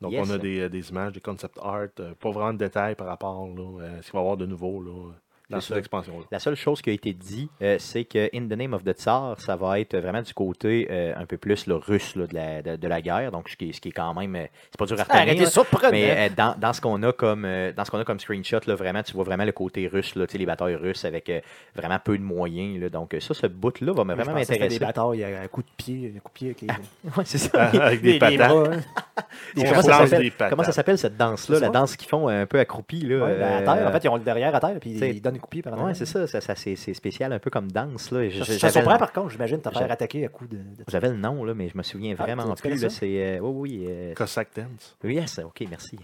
Donc, 0.00 0.12
Yes. 0.12 0.28
on 0.28 0.32
a 0.32 0.38
des, 0.38 0.60
euh, 0.60 0.68
des 0.68 0.90
images, 0.90 1.12
des 1.12 1.20
concept 1.20 1.58
art, 1.60 1.88
euh, 2.00 2.14
pas 2.14 2.30
vraiment 2.30 2.52
de 2.52 2.58
détails 2.58 2.94
par 2.94 3.08
rapport 3.08 3.46
là, 3.48 3.84
à 3.98 4.02
ce 4.02 4.10
qu'il 4.10 4.12
va 4.12 4.18
y 4.20 4.22
avoir 4.22 4.36
de 4.36 4.46
nouveau 4.46 4.80
là, 4.82 5.12
dans 5.50 5.60
cette 5.60 5.76
expansion-là. 5.78 6.24
La 6.30 6.38
seule 6.38 6.54
chose 6.56 6.82
qui 6.82 6.90
a 6.90 6.92
été 6.92 7.12
dit, 7.12 7.48
euh, 7.62 7.76
c'est 7.78 8.04
que 8.04 8.28
In 8.36 8.46
the 8.48 8.58
Name 8.58 8.74
of 8.74 8.84
the 8.84 8.92
Tsar, 8.92 9.40
ça 9.40 9.56
va 9.56 9.80
être 9.80 9.96
vraiment 9.96 10.20
du 10.22 10.34
côté 10.34 10.86
euh, 10.90 11.14
un 11.16 11.24
peu 11.26 11.36
plus 11.38 11.66
le 11.66 11.76
russe 11.76 12.16
là, 12.16 12.26
de, 12.26 12.34
la, 12.34 12.62
de, 12.62 12.76
de 12.76 12.88
la 12.88 13.00
guerre. 13.00 13.32
Donc, 13.32 13.48
ce 13.48 13.56
qui 13.56 13.70
est, 13.70 13.72
ce 13.72 13.80
qui 13.80 13.88
est 13.88 13.92
quand 13.92 14.12
même. 14.14 14.34
euh, 14.36 14.44
c'est 14.70 14.78
pas 14.78 14.86
dur 14.86 14.98
à 15.00 15.04
retenir. 15.04 15.22
Arrêtez 15.22 15.44
là. 15.44 15.50
surprenant. 15.50 15.90
Mais 15.90 16.28
euh, 16.28 16.28
dans, 16.36 16.54
dans 16.58 16.72
ce 16.72 16.80
qu'on 16.80 17.02
a 17.02 17.12
comme 17.12 17.44
euh, 17.44 17.72
dans 17.72 17.84
ce 17.84 17.90
qu'on 17.90 17.98
a 17.98 18.04
comme 18.04 18.20
screenshot, 18.20 18.60
là, 18.66 18.74
vraiment, 18.74 19.02
tu 19.02 19.12
vois 19.14 19.24
vraiment 19.24 19.44
le 19.44 19.52
côté 19.52 19.86
russe, 19.88 20.14
là, 20.16 20.26
tu 20.26 20.32
sais, 20.32 20.38
les 20.38 20.46
batailles 20.46 20.74
russes 20.76 21.04
avec 21.04 21.28
euh, 21.30 21.40
vraiment 21.74 21.98
peu 22.02 22.18
de 22.18 22.22
moyens. 22.22 22.80
là. 22.80 22.88
donc, 22.90 23.16
ça, 23.20 23.32
ce 23.34 23.46
bout-là 23.46 23.92
va 23.94 24.04
me 24.04 24.14
Moi, 24.14 24.24
vraiment 24.24 24.38
m'intéresser. 24.38 24.78
des 24.78 24.84
batailles 24.84 25.24
à, 25.24 25.40
à 25.42 25.48
coups 25.48 25.66
de 25.66 25.72
pied, 25.76 26.12
à 26.16 26.20
coups 26.20 26.32
de 26.34 26.38
pied 26.38 26.46
avec 26.48 26.60
les, 26.60 26.68
Ouais, 27.16 27.24
c'est 27.24 27.38
ça. 27.38 27.50
Ah, 27.54 27.86
Avec 27.86 28.02
des 28.02 28.18
patates. 28.18 28.36
bras, 28.50 28.64
hein. 28.74 28.80
Comment, 29.54 29.82
ça 29.82 30.18
des 30.18 30.30
patates. 30.30 30.50
comment 30.50 30.62
ça 30.62 30.72
s'appelle 30.72 30.98
cette 30.98 31.16
danse-là, 31.16 31.56
C'est 31.56 31.64
la 31.64 31.68
danse 31.70 31.96
qu'ils 31.96 32.08
font 32.08 32.28
un 32.28 32.46
peu 32.46 32.58
accroupie 32.58 33.00
là. 33.00 33.24
Ouais, 33.24 33.36
ben, 33.38 33.52
à 33.68 33.74
terre. 33.76 33.88
En 33.88 33.92
fait, 33.92 34.04
ils 34.04 34.08
ont 34.08 34.16
le 34.16 34.22
derrière 34.22 34.54
à 34.54 34.60
terre, 34.60 34.76
puis 34.80 34.90
ils 34.90 35.20
donnent 35.20 35.37
de 35.38 35.46
pied 35.46 35.62
par 35.62 35.82
ouais, 35.82 35.94
c'est 35.94 36.06
ça, 36.06 36.26
ça, 36.26 36.40
ça, 36.40 36.54
c'est 36.54 36.76
spécial 36.94 37.32
un 37.32 37.38
peu 37.38 37.50
comme 37.50 37.70
danse 37.70 38.10
là. 38.10 38.28
Je- 38.28 38.38
Ça, 38.38 38.44
ça 38.44 38.58
j'avais 38.58 38.72
surprend, 38.72 38.92
le- 38.92 38.98
par 38.98 39.12
contre, 39.12 39.30
j'imagine, 39.30 39.60
te 39.60 39.70
faire 39.70 39.90
attaquer 39.90 40.24
à 40.24 40.28
coups 40.28 40.50
de. 40.50 40.56
de- 40.56 40.62
J'avais 40.88 41.08
le 41.08 41.16
nom 41.16 41.44
là, 41.44 41.54
mais 41.54 41.68
je 41.68 41.76
me 41.76 41.82
souviens 41.82 42.14
Ah, 42.18 42.22
vraiment 42.22 42.54
tu- 42.54 42.62
tu 42.62 42.68
plus. 42.68 42.82
là? 42.82 42.90
C'est 42.90 43.06
euh, 43.06 43.38
oui, 43.40 43.78
oui. 43.78 43.86
euh, 43.88 44.14
Cossack 44.14 44.48
Dance. 44.56 44.96
oui, 45.04 45.14
yes, 45.14 45.38
ok, 45.44 45.64
merci. 45.70 45.98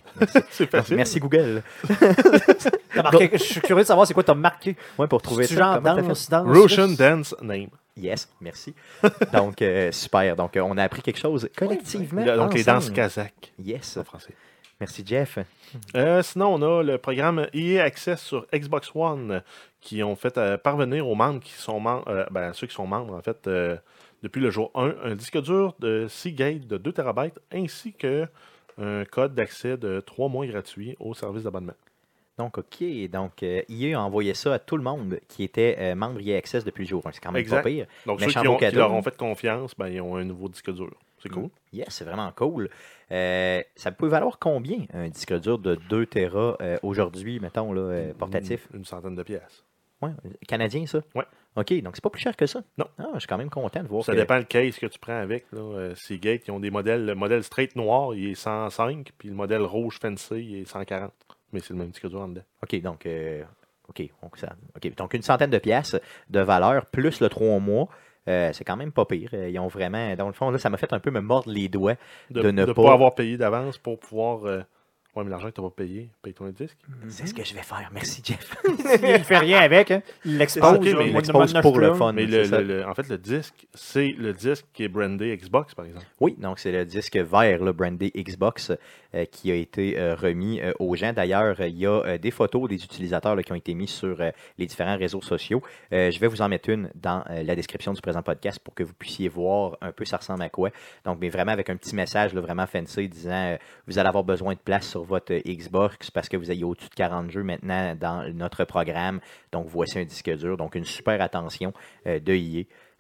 Facile. 0.70 0.96
Merci 0.96 1.20
Google. 1.20 1.62
Marqué- 2.94 3.30
Je 3.32 3.36
suis 3.42 3.60
curieux 3.60 3.82
de 3.82 3.86
savoir 3.88 4.06
c'est 4.06 4.14
quoi 4.14 4.22
t'as 4.24 4.34
marqué. 4.34 4.76
Ouais, 4.98 5.06
pour 5.06 5.20
trouver 5.22 5.46
ça. 5.46 5.54
genre 5.54 5.80
danse, 5.80 6.28
danse. 6.30 6.46
Russian. 6.48 6.88
Dance 6.88 7.34
Name. 7.42 7.68
Yes, 7.96 8.28
merci. 8.40 8.74
Donc, 9.32 9.62
euh, 9.62 9.92
super. 9.92 10.34
Donc, 10.34 10.56
euh, 10.56 10.60
on 10.62 10.76
a 10.78 10.82
appris 10.82 11.00
quelque 11.02 11.18
chose 11.18 11.48
collectivement. 11.56 12.24
Donc, 12.24 12.54
les 12.54 12.64
danses 12.64 12.90
kazakhs 12.90 13.52
Yes. 13.62 13.96
en 13.96 14.04
français. 14.04 14.34
Merci, 14.80 15.02
Jeff. 15.06 15.38
Euh, 15.96 16.22
sinon, 16.22 16.54
on 16.54 16.62
a 16.62 16.82
le 16.82 16.98
programme 16.98 17.46
EA 17.54 17.82
Access 17.84 18.20
sur 18.22 18.46
Xbox 18.52 18.90
One 18.94 19.42
qui 19.80 20.02
ont 20.02 20.16
fait 20.16 20.36
euh, 20.38 20.56
parvenir 20.56 21.08
aux 21.08 21.14
membres 21.14 21.40
qui 21.40 21.52
sont 21.52 21.80
membres, 21.80 22.04
euh, 22.08 22.24
ben, 22.30 22.52
ceux 22.52 22.66
qui 22.66 22.74
sont 22.74 22.86
membres, 22.86 23.14
en 23.14 23.22
fait, 23.22 23.46
euh, 23.46 23.76
depuis 24.22 24.40
le 24.40 24.50
jour 24.50 24.70
1, 24.74 24.94
un 25.04 25.14
disque 25.14 25.40
dur 25.40 25.74
de 25.78 26.06
Seagate 26.08 26.66
de 26.66 26.76
2 26.76 26.92
TB 26.92 27.20
ainsi 27.52 27.92
que 27.92 28.26
un 28.76 29.04
code 29.04 29.34
d'accès 29.34 29.76
de 29.76 30.00
3 30.00 30.28
mois 30.28 30.46
gratuit 30.46 30.96
au 30.98 31.14
service 31.14 31.44
d'abonnement. 31.44 31.74
Donc, 32.36 32.58
OK. 32.58 32.82
Donc, 33.12 33.44
euh, 33.44 33.62
EA 33.68 33.96
a 33.96 34.00
envoyé 34.02 34.34
ça 34.34 34.54
à 34.54 34.58
tout 34.58 34.76
le 34.76 34.82
monde 34.82 35.20
qui 35.28 35.44
était 35.44 35.76
euh, 35.78 35.94
membre 35.94 36.20
EA 36.26 36.36
Access 36.36 36.64
depuis 36.64 36.82
le 36.82 36.88
jour 36.88 37.06
1. 37.06 37.12
C'est 37.12 37.20
quand 37.20 37.30
même 37.30 37.40
Exact. 37.40 37.62
pas 37.62 37.68
pire. 37.68 37.86
Donc, 38.06 38.20
Méchant 38.20 38.40
ceux 38.40 38.40
qui, 38.42 38.48
ont- 38.48 38.56
qui 38.56 38.70
leur 38.72 38.92
ont 38.92 39.02
fait 39.02 39.16
confiance, 39.16 39.72
ben, 39.78 39.86
ils 39.88 40.00
ont 40.00 40.16
un 40.16 40.24
nouveau 40.24 40.48
disque 40.48 40.72
dur. 40.72 40.90
C'est 41.24 41.28
cool. 41.30 41.48
Yes, 41.72 41.88
c'est 41.90 42.04
vraiment 42.04 42.30
cool. 42.36 42.68
Euh, 43.10 43.62
ça 43.76 43.90
peut 43.92 44.06
valoir 44.06 44.38
combien 44.38 44.78
un 44.92 45.08
disque 45.08 45.38
dur 45.40 45.58
de 45.58 45.74
2 45.88 46.06
Tera 46.06 46.56
euh, 46.60 46.78
aujourd'hui, 46.82 47.40
mettons, 47.40 47.72
là, 47.72 47.80
euh, 47.80 48.14
portatif? 48.14 48.68
Une, 48.72 48.78
une 48.80 48.84
centaine 48.84 49.16
de 49.16 49.22
pièces. 49.22 49.64
Ouais, 50.02 50.10
canadien, 50.46 50.86
ça? 50.86 51.00
Ouais. 51.14 51.24
OK, 51.56 51.72
donc 51.82 51.94
c'est 51.96 52.02
pas 52.02 52.10
plus 52.10 52.20
cher 52.20 52.36
que 52.36 52.46
ça? 52.46 52.62
Non. 52.78 52.86
Ah, 52.98 53.06
je 53.14 53.20
suis 53.20 53.28
quand 53.28 53.38
même 53.38 53.48
content 53.50 53.82
de 53.82 53.88
voir 53.88 54.04
Ça 54.04 54.12
que- 54.12 54.18
dépend 54.18 54.36
le 54.36 54.44
case 54.44 54.76
que 54.78 54.86
tu 54.86 54.98
prends 54.98 55.18
avec. 55.20 55.46
Là. 55.52 55.94
Seagate, 55.94 56.46
ils 56.46 56.50
ont 56.50 56.60
des 56.60 56.70
modèles. 56.70 57.06
Le 57.06 57.14
modèle 57.14 57.42
straight 57.44 57.74
noir, 57.76 58.14
il 58.14 58.30
est 58.30 58.34
105, 58.34 59.12
puis 59.16 59.28
le 59.28 59.34
modèle 59.34 59.62
rouge 59.62 59.98
fancy, 60.00 60.34
il 60.34 60.56
est 60.60 60.64
140. 60.64 61.12
Mais 61.52 61.60
c'est 61.60 61.70
le 61.72 61.78
même 61.78 61.88
disque 61.90 62.08
dur 62.08 62.20
en 62.20 62.28
dedans. 62.28 62.42
OK, 62.64 62.80
donc, 62.82 63.06
euh, 63.06 63.44
OK, 63.88 64.02
donc, 64.22 64.36
ça, 64.36 64.54
OK, 64.76 64.94
donc 64.96 65.14
une 65.14 65.22
centaine 65.22 65.50
de 65.50 65.58
pièces 65.58 65.96
de 66.28 66.40
valeur 66.40 66.86
plus 66.86 67.20
le 67.20 67.28
3 67.28 67.60
mois. 67.60 67.88
Euh, 68.28 68.50
c'est 68.52 68.64
quand 68.64 68.76
même 68.76 68.92
pas 68.92 69.04
pire. 69.04 69.30
Euh, 69.34 69.48
Ils 69.50 69.58
ont 69.58 69.68
vraiment. 69.68 70.14
Dans 70.16 70.26
le 70.26 70.32
fond, 70.32 70.50
là, 70.50 70.58
ça 70.58 70.70
m'a 70.70 70.76
fait 70.76 70.92
un 70.92 71.00
peu 71.00 71.10
me 71.10 71.20
mordre 71.20 71.50
les 71.50 71.68
doigts 71.68 71.96
De 72.30 72.42
de 72.42 72.50
ne 72.50 72.64
pas. 72.64 72.74
pas 72.82 72.92
avoir 72.92 73.14
payé 73.14 73.36
d'avance 73.36 73.78
pour 73.78 73.98
pouvoir. 73.98 74.44
euh, 74.46 74.62
Ouais, 75.16 75.22
mais 75.22 75.30
l'argent 75.30 75.48
que 75.48 75.54
tu 75.54 75.60
n'as 75.60 75.68
pas 75.68 75.74
payé, 75.76 76.10
paye 76.22 76.34
ton 76.34 76.48
disque. 76.48 76.76
C'est 77.06 77.28
ce 77.28 77.34
que 77.34 77.44
je 77.44 77.54
vais 77.54 77.62
faire. 77.62 77.88
Merci, 77.92 78.20
Jeff. 78.24 78.56
Il 79.00 79.22
fait 79.22 79.38
rien 79.38 79.60
avec. 79.60 79.92
hein. 79.92 80.02
Il 80.24 80.38
l'expose. 80.38 80.80
Pour 81.62 81.78
le 81.78 81.94
fun. 81.94 82.12
Mais 82.12 82.26
le, 82.26 82.44
ça. 82.46 82.60
le- 82.60 82.78
le- 82.78 82.84
en 82.88 82.94
fait, 82.94 83.08
le 83.08 83.16
disque, 83.16 83.66
c'est 83.74 84.12
le 84.18 84.32
disque 84.32 84.66
qui 84.72 84.82
est 84.82 84.88
brandé 84.88 85.36
Xbox, 85.36 85.72
par 85.72 85.84
exemple. 85.84 86.04
Oui, 86.20 86.34
donc 86.36 86.58
c'est 86.58 86.72
le 86.72 86.84
disque 86.84 87.16
vert, 87.16 87.62
le 87.62 87.72
brandé 87.72 88.10
Xbox, 88.16 88.72
qui 89.30 89.50
a 89.50 89.54
été 89.54 89.98
euh, 89.98 90.14
remis 90.14 90.60
euh, 90.60 90.72
aux 90.78 90.94
gens. 90.96 91.12
D'ailleurs, 91.12 91.56
euh, 91.60 91.68
il 91.68 91.78
y 91.78 91.86
a 91.86 91.90
euh, 92.04 92.18
des 92.18 92.30
photos 92.30 92.68
des 92.68 92.82
utilisateurs 92.82 93.36
qui 93.42 93.52
ont 93.52 93.56
été 93.56 93.74
mis 93.74 93.88
sur 93.88 94.20
euh, 94.20 94.30
les 94.58 94.66
différents 94.66 94.96
réseaux 94.96 95.22
sociaux. 95.22 95.62
Euh, 95.92 96.10
je 96.10 96.18
vais 96.18 96.26
vous 96.26 96.42
en 96.42 96.48
mettre 96.48 96.68
une 96.68 96.90
dans 96.94 97.22
euh, 97.30 97.42
la 97.42 97.54
description 97.54 97.92
du 97.92 98.00
présent 98.00 98.22
podcast 98.22 98.58
pour 98.58 98.74
que 98.74 98.82
vous 98.82 98.94
puissiez 98.94 99.28
voir 99.28 99.76
un 99.80 99.92
peu 99.92 100.04
ça 100.04 100.16
ressemble 100.16 100.42
à 100.42 100.48
quoi. 100.48 100.70
Donc, 101.04 101.18
mais 101.20 101.28
vraiment 101.28 101.52
avec 101.52 101.70
un 101.70 101.76
petit 101.76 101.94
message 101.94 102.34
vraiment 102.34 102.66
fancy 102.66 103.08
disant 103.08 103.32
euh, 103.32 103.56
vous 103.86 103.98
allez 103.98 104.08
avoir 104.08 104.24
besoin 104.24 104.54
de 104.54 104.58
place 104.58 104.88
sur 104.88 105.04
votre 105.04 105.32
euh, 105.32 105.40
Xbox 105.46 106.10
parce 106.10 106.28
que 106.28 106.36
vous 106.36 106.50
avez 106.50 106.64
au-dessus 106.64 106.88
de 106.88 106.94
40 106.94 107.30
jeux 107.30 107.42
maintenant 107.42 107.94
dans 107.94 108.32
notre 108.32 108.64
programme. 108.64 109.20
Donc, 109.52 109.66
voici 109.68 109.98
un 109.98 110.04
disque 110.04 110.30
dur. 110.36 110.56
Donc, 110.56 110.74
une 110.74 110.84
super 110.84 111.20
attention 111.20 111.72
euh, 112.06 112.18
de 112.18 112.34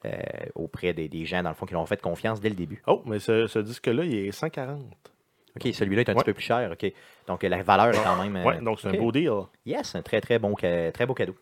euh, 0.04 0.10
auprès 0.54 0.92
des, 0.92 1.24
gens, 1.24 1.42
dans 1.42 1.50
le 1.50 1.54
fond, 1.54 1.66
qui 1.66 1.72
leur 1.72 1.82
ont 1.82 1.86
fait 1.86 2.00
confiance 2.00 2.40
dès 2.40 2.50
le 2.50 2.54
début. 2.54 2.82
Oh, 2.86 3.02
mais 3.06 3.18
ce, 3.18 3.46
ce 3.46 3.58
disque-là, 3.58 4.04
il 4.04 4.14
est 4.14 4.32
140. 4.32 5.13
OK, 5.56 5.72
celui-là 5.72 6.00
est 6.02 6.08
un 6.08 6.12
Ouais. 6.14 6.18
petit 6.20 6.24
peu 6.26 6.34
plus 6.34 6.42
cher. 6.42 6.70
OK. 6.72 6.92
Donc, 7.28 7.42
la 7.44 7.62
valeur 7.62 7.88
est 7.94 8.02
quand 8.02 8.16
même. 8.22 8.36
euh, 8.36 8.44
Ouais, 8.44 8.60
donc 8.60 8.80
c'est 8.80 8.88
un 8.88 8.98
beau 8.98 9.12
deal. 9.12 9.30
Yes, 9.64 9.94
un 9.94 10.02
très, 10.02 10.20
très 10.20 10.38
bon, 10.38 10.54
très 10.54 11.06
beau 11.06 11.14
cadeau. 11.14 11.36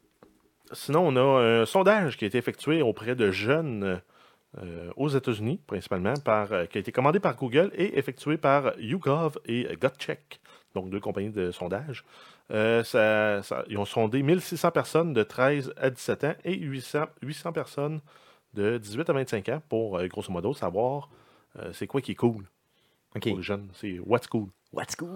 Sinon, 0.73 1.07
on 1.09 1.17
a 1.17 1.43
un 1.63 1.67
sondage 1.67 2.17
qui 2.17 2.25
a 2.25 2.29
été 2.29 2.39
effectué 2.39 2.83
auprès 2.83 3.15
de 3.15 3.31
jeunes 3.31 4.01
euh, 4.63 4.91
aux 4.97 5.09
États-Unis, 5.09 5.61
principalement, 5.67 6.13
par, 6.25 6.53
euh, 6.53 6.67
qui 6.67 6.77
a 6.77 6.81
été 6.83 6.93
commandé 6.93 7.21
par 7.21 7.37
Google 7.37 7.71
et 7.75 7.99
effectué 7.99 8.37
par 8.37 8.79
YouGov 8.79 9.39
et 9.47 9.67
GotCheck, 9.81 10.41
donc 10.75 10.91
deux 10.91 11.01
compagnies 11.01 11.31
de 11.31 11.51
sondage. 11.51 12.05
Euh, 12.51 12.85
ça- 12.85 13.43
ça- 13.43 13.65
ils 13.69 13.79
ont 13.79 13.87
sondé 13.87 14.23
1600 14.23 14.71
personnes 14.71 15.15
de 15.15 15.23
13 15.23 15.73
à 15.79 15.89
17 15.89 16.25
ans 16.25 16.35
et 16.45 16.55
800, 16.55 17.05
800 17.23 17.53
personnes 17.53 18.01
de 18.53 18.77
18 18.77 19.09
à 19.09 19.15
25 19.15 19.49
ans 19.49 19.63
pour, 19.71 20.03
grosso 20.09 20.31
modo, 20.31 20.53
savoir 20.53 21.09
c'est 21.73 21.87
quoi 21.87 22.01
qui 22.03 22.13
est 22.13 22.17
cool 22.17 22.45
Pour 23.21 23.37
les 23.37 23.43
jeunes. 23.43 23.69
C'est 23.75 23.99
what's 24.05 24.27
cool. 24.27 24.47
What's 24.73 24.97
cool? 24.97 25.11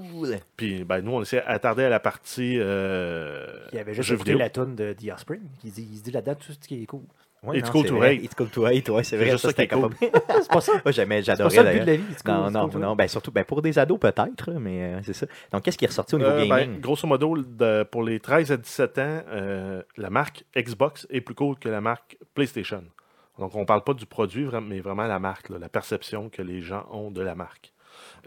Puis, 0.56 0.84
ben, 0.84 1.00
nous, 1.00 1.12
on 1.12 1.24
s'est 1.24 1.42
attardé 1.42 1.84
à 1.84 1.88
la 1.88 1.98
partie 2.00 2.56
euh, 2.58 3.46
Il 3.72 3.78
avait 3.78 3.94
juste 3.94 4.10
écouté 4.10 4.34
la 4.34 4.50
toune 4.50 4.74
de 4.76 4.92
The 4.92 5.10
Offspring. 5.12 5.40
Il 5.64 5.70
dit, 5.72 5.88
il 5.90 5.98
se 5.98 6.02
dit 6.02 6.10
là-dedans 6.10 6.34
tout 6.34 6.52
ce 6.52 6.68
qui 6.68 6.82
est 6.82 6.86
cool. 6.86 7.02
Ouais, 7.42 7.58
It's 7.58 7.66
non, 7.66 7.72
cool 7.72 7.82
c'est 7.82 7.88
to 7.88 7.96
vrai. 7.96 8.14
hate. 8.16 8.24
It's 8.24 8.34
cool 8.34 8.48
to 8.48 8.64
hate, 8.66 8.88
ouais, 8.88 9.04
c'est 9.04 9.16
vrai. 9.16 9.30
juste 9.30 9.42
ça, 9.42 9.48
ça 9.48 9.54
qui 9.54 9.62
c'était 9.62 9.74
est 9.76 9.80
cool. 9.80 9.94
C'est 10.42 10.50
pas 10.50 10.60
ça. 10.60 10.72
Moi, 10.84 10.92
j'aimais, 10.92 11.22
C'est 11.22 11.26
pas 11.32 11.36
j'adorais 11.48 11.54
ça 11.56 11.62
le 11.62 11.70
but 11.72 11.80
de 11.80 11.86
la 11.86 11.96
vie. 11.96 12.04
it's 12.10 12.22
cool, 12.22 12.34
Non, 12.34 12.44
it's 12.46 12.52
non, 12.54 12.60
cool 12.64 12.70
to 12.72 12.78
non. 12.80 12.96
Ben, 12.96 13.08
surtout 13.08 13.30
ben, 13.30 13.44
pour 13.44 13.62
des 13.62 13.78
ados, 13.78 13.98
peut-être, 14.00 14.50
mais 14.52 14.82
euh, 14.94 15.00
c'est 15.02 15.12
ça. 15.12 15.26
Donc, 15.52 15.62
qu'est-ce 15.62 15.78
qui 15.78 15.84
est 15.84 15.88
ressorti 15.88 16.14
au 16.16 16.18
niveau 16.18 16.30
Euh, 16.30 16.40
ben, 16.40 16.48
gaming? 16.48 16.80
grosso 16.80 17.06
modo, 17.06 17.36
de- 17.38 17.84
pour 17.84 18.02
les 18.02 18.20
13 18.20 18.52
à 18.52 18.56
17 18.56 18.98
ans, 18.98 19.20
euh, 19.28 19.82
la 19.96 20.10
marque 20.10 20.44
Xbox 20.56 21.06
est 21.10 21.20
plus 21.20 21.34
cool 21.34 21.56
que 21.58 21.68
la 21.68 21.80
marque 21.80 22.16
PlayStation. 22.34 22.82
Donc, 23.38 23.54
on 23.54 23.60
ne 23.60 23.64
parle 23.66 23.84
pas 23.84 23.94
du 23.94 24.06
produit, 24.06 24.46
mais 24.62 24.80
vraiment 24.80 25.06
la 25.06 25.18
marque, 25.18 25.48
là, 25.50 25.58
la 25.58 25.68
perception 25.68 26.28
que 26.30 26.42
les 26.42 26.60
gens 26.62 26.86
ont 26.90 27.10
de 27.10 27.20
la 27.22 27.34
marque. 27.34 27.72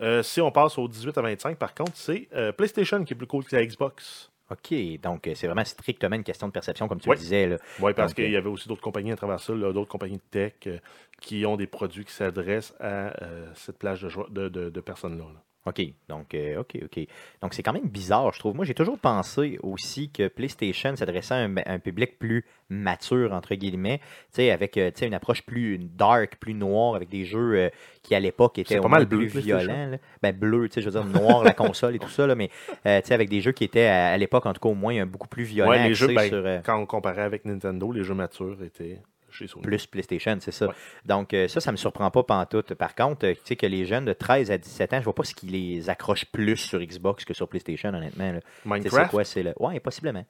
Euh, 0.02 0.24
si 0.24 0.40
on 0.42 0.52
passe 0.52 0.78
aux 0.78 0.88
18 0.88 1.18
à 1.18 1.22
25, 1.22 1.58
par 1.58 1.74
contre, 1.74 1.92
c'est 1.96 2.28
euh, 2.34 2.52
PlayStation 2.52 3.04
qui 3.04 3.14
est 3.14 3.16
plus 3.18 3.28
cool 3.28 3.44
que 3.44 3.56
la 3.56 3.66
Xbox. 3.66 4.32
OK, 4.52 4.74
donc 5.04 5.28
euh, 5.28 5.36
c'est 5.36 5.46
vraiment 5.46 5.64
strictement 5.64 6.16
une 6.16 6.24
question 6.24 6.48
de 6.48 6.52
perception, 6.52 6.88
comme 6.88 7.00
tu 7.00 7.08
le 7.16 7.20
disais. 7.20 7.58
Oui, 7.80 7.94
parce 7.94 8.14
qu'il 8.16 8.32
y 8.32 8.36
avait 8.38 8.50
aussi 8.50 8.68
d'autres 8.68 8.82
compagnies 8.82 9.12
à 9.12 9.16
travers 9.16 9.40
ça, 9.40 9.54
d'autres 9.54 9.88
compagnies 9.92 10.18
de 10.18 10.22
tech 10.32 10.54
euh, 10.66 10.78
qui 11.22 11.46
ont 11.46 11.56
des 11.56 11.68
produits 11.68 12.04
qui 12.06 12.14
s'adressent 12.14 12.74
à 12.80 13.14
cette 13.54 13.78
plage 13.78 14.02
de, 14.02 14.10
de, 14.30 14.50
de- 14.50 14.70
de 14.70 14.82
personnes-là. 14.82 15.26
là. 15.26 15.42
OK, 15.66 15.82
donc, 16.08 16.34
euh, 16.34 16.62
OK, 16.62 16.78
OK. 16.84 17.06
Donc, 17.42 17.54
c'est 17.54 17.62
quand 17.64 17.74
même 17.74 17.88
bizarre, 17.88 18.34
je 18.34 18.40
trouve. 18.40 18.56
Moi, 18.56 18.66
j'ai 18.66 18.74
toujours 18.74 18.98
pensé 18.98 19.60
aussi 19.62 20.10
que 20.10 20.28
PlayStation 20.28 20.96
s'adressait 20.96 21.34
à 21.34 21.38
un, 21.38 21.56
un 21.66 21.80
public 21.80 22.18
plus 22.18 22.46
mature, 22.70 23.34
entre 23.34 23.56
guillemets, 23.56 23.98
tu 23.98 24.06
sais, 24.32 24.52
avec 24.52 24.78
euh, 24.78 24.90
une 25.02 25.14
approche 25.14 25.42
plus 25.44 25.78
dark, 25.78 26.38
plus 26.40 26.54
noire, 26.54 26.96
avec 26.96 27.10
des 27.10 27.26
jeux 27.26 27.56
euh, 27.56 27.70
qui, 28.04 28.16
à 28.16 28.20
l'époque, 28.20 28.58
étaient 28.58 28.80
au 28.80 28.84
pas 28.84 28.88
mal 28.88 29.06
bleu, 29.06 29.28
plus 29.28 29.40
violents. 29.42 29.98
Ben, 30.22 30.36
bleu, 30.36 30.70
tu 30.70 30.76
sais, 30.76 30.82
je 30.82 30.90
veux 30.90 31.02
dire, 31.02 31.22
noir, 31.22 31.44
la 31.44 31.54
console 31.54 31.96
et 31.96 32.00
tout 32.00 32.10
ça, 32.10 32.26
là, 32.26 32.36
mais 32.36 32.50
euh, 32.86 33.02
tu 33.02 33.08
sais, 33.08 33.14
avec 33.14 33.30
des 33.30 33.42
jeux 33.42 33.52
qui 33.52 33.66
étaient, 33.66 33.88
à, 33.88 34.08
à 34.12 34.18
l'époque, 34.18 34.46
en 34.46 34.54
tout 34.54 34.62
cas, 34.62 34.70
au 34.70 34.76
moins, 34.76 35.06
beaucoup 35.06 35.28
plus 35.28 35.44
violents, 35.44 35.72
Ouais, 35.72 35.84
les 35.84 35.92
axés 35.92 36.08
jeux, 36.08 36.14
ben, 36.14 36.30
sur... 36.30 36.44
quand 36.64 36.80
on 36.80 36.86
comparait 36.86 37.24
avec 37.24 37.44
Nintendo, 37.46 37.92
les 37.92 38.04
jeux 38.04 38.14
matures 38.16 38.64
étaient 38.64 39.00
chez 39.32 39.48
Sony. 39.48 39.64
plus 39.64 39.86
PlayStation, 39.88 40.38
c'est 40.40 40.52
ça. 40.52 40.68
Ouais. 40.68 40.74
Donc, 41.06 41.34
euh, 41.34 41.48
ça, 41.48 41.60
ça 41.60 41.72
me 41.72 41.78
surprend 41.78 42.10
pas 42.12 42.24
pantoute. 42.24 42.74
Par 42.76 42.96
contre, 42.96 43.26
euh, 43.26 43.34
tu 43.34 43.40
sais 43.44 43.56
que 43.56 43.66
les 43.66 43.86
jeunes 43.86 44.06
de 44.06 44.14
13 44.14 44.52
à 44.52 44.58
17 44.58 44.94
ans, 44.94 45.00
je 45.00 45.04
vois 45.06 45.16
pas 45.16 45.24
ce 45.24 45.34
qui 45.36 45.48
les 45.48 45.90
accroche 45.90 46.26
plus 46.26 46.58
sur 46.58 46.80
Xbox 46.80 47.26
que 47.26 47.34
sur 47.34 47.48
PlayStation, 47.48 47.90
honnêtement. 47.90 48.32
là. 48.32 48.40
Sais, 48.40 48.46
C'est 48.64 48.70
Minecraft? 48.70 49.12
quoi, 49.12 49.24
c'est 49.24 49.44
le... 49.44 49.54
Ouais, 49.60 49.80
possiblement. 49.80 50.26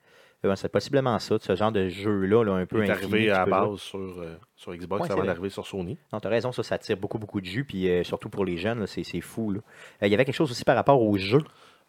Euh, 0.46 0.56
c'est 0.56 0.70
possiblement 0.72 1.20
ça, 1.20 1.36
ce 1.38 1.54
genre 1.54 1.72
de 1.74 1.90
jeu-là, 1.90 2.44
là, 2.46 2.54
un 2.54 2.66
peu 2.66 2.82
est 2.86 2.90
infini 2.90 3.14
arrivé 3.14 3.30
à 3.32 3.40
la 3.40 3.46
base 3.46 3.80
sur, 3.80 4.00
euh, 4.00 4.38
sur 4.56 4.74
Xbox 4.74 5.04
Ouais, 5.04 5.12
avant 5.12 5.26
d'arriver 5.26 5.50
sur 5.50 5.68
Sony. 5.68 5.98
Non, 6.14 6.22
t'as 6.22 6.30
raison, 6.30 6.54
ça, 6.54 6.64
ça 6.64 6.78
tire 6.78 6.96
beaucoup, 6.96 7.20
beaucoup 7.20 7.42
de 7.42 7.46
jus, 7.46 7.66
puis 7.66 7.90
euh, 7.90 8.06
surtout 8.06 8.30
pour 8.30 8.46
les 8.46 8.56
jeunes, 8.58 8.80
là, 8.80 8.88
c'est 8.88 9.04
c'est 9.04 9.20
fou. 9.20 9.52
là. 9.52 9.60
Euh, 10.02 10.08
Il 10.08 10.12
y 10.12 10.14
avait 10.14 10.24
quelque 10.24 10.36
chose 10.36 10.50
aussi 10.50 10.64
par 10.64 10.78
rapport 10.78 11.02
aux 11.02 11.18
jeux. 11.18 11.44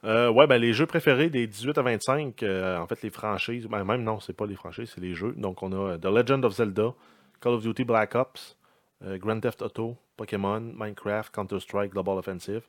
Euh, 0.05 0.31
ouais, 0.31 0.47
ben 0.47 0.59
les 0.59 0.73
jeux 0.73 0.87
préférés 0.87 1.29
des 1.29 1.47
18 1.47 1.77
à 1.77 1.83
25, 1.83 2.43
euh, 2.43 2.79
en 2.79 2.87
fait, 2.87 3.03
les 3.03 3.11
franchises, 3.11 3.67
ben, 3.67 3.85
même 3.85 4.03
non, 4.03 4.19
c'est 4.21 4.33
pas 4.33 4.47
les 4.47 4.55
franchises, 4.57 4.93
c'est 4.95 5.01
les 5.01 5.15
jeux. 5.15 5.35
Donc, 5.37 5.63
on 5.63 5.73
a 5.73 5.93
euh, 5.93 5.99
The 5.99 6.07
Legend 6.07 6.45
of 6.45 6.55
Zelda, 6.55 6.95
Call 7.41 7.53
of 7.55 7.63
Duty 7.63 7.85
Black 7.85 8.15
Ops, 8.15 8.57
Grand 9.03 9.41
Theft 9.41 9.63
Auto, 9.63 9.97
Pokémon, 10.19 10.61
Minecraft, 10.61 11.35
Counter-Strike, 11.35 11.93
Global 11.93 12.19
Offensive. 12.19 12.61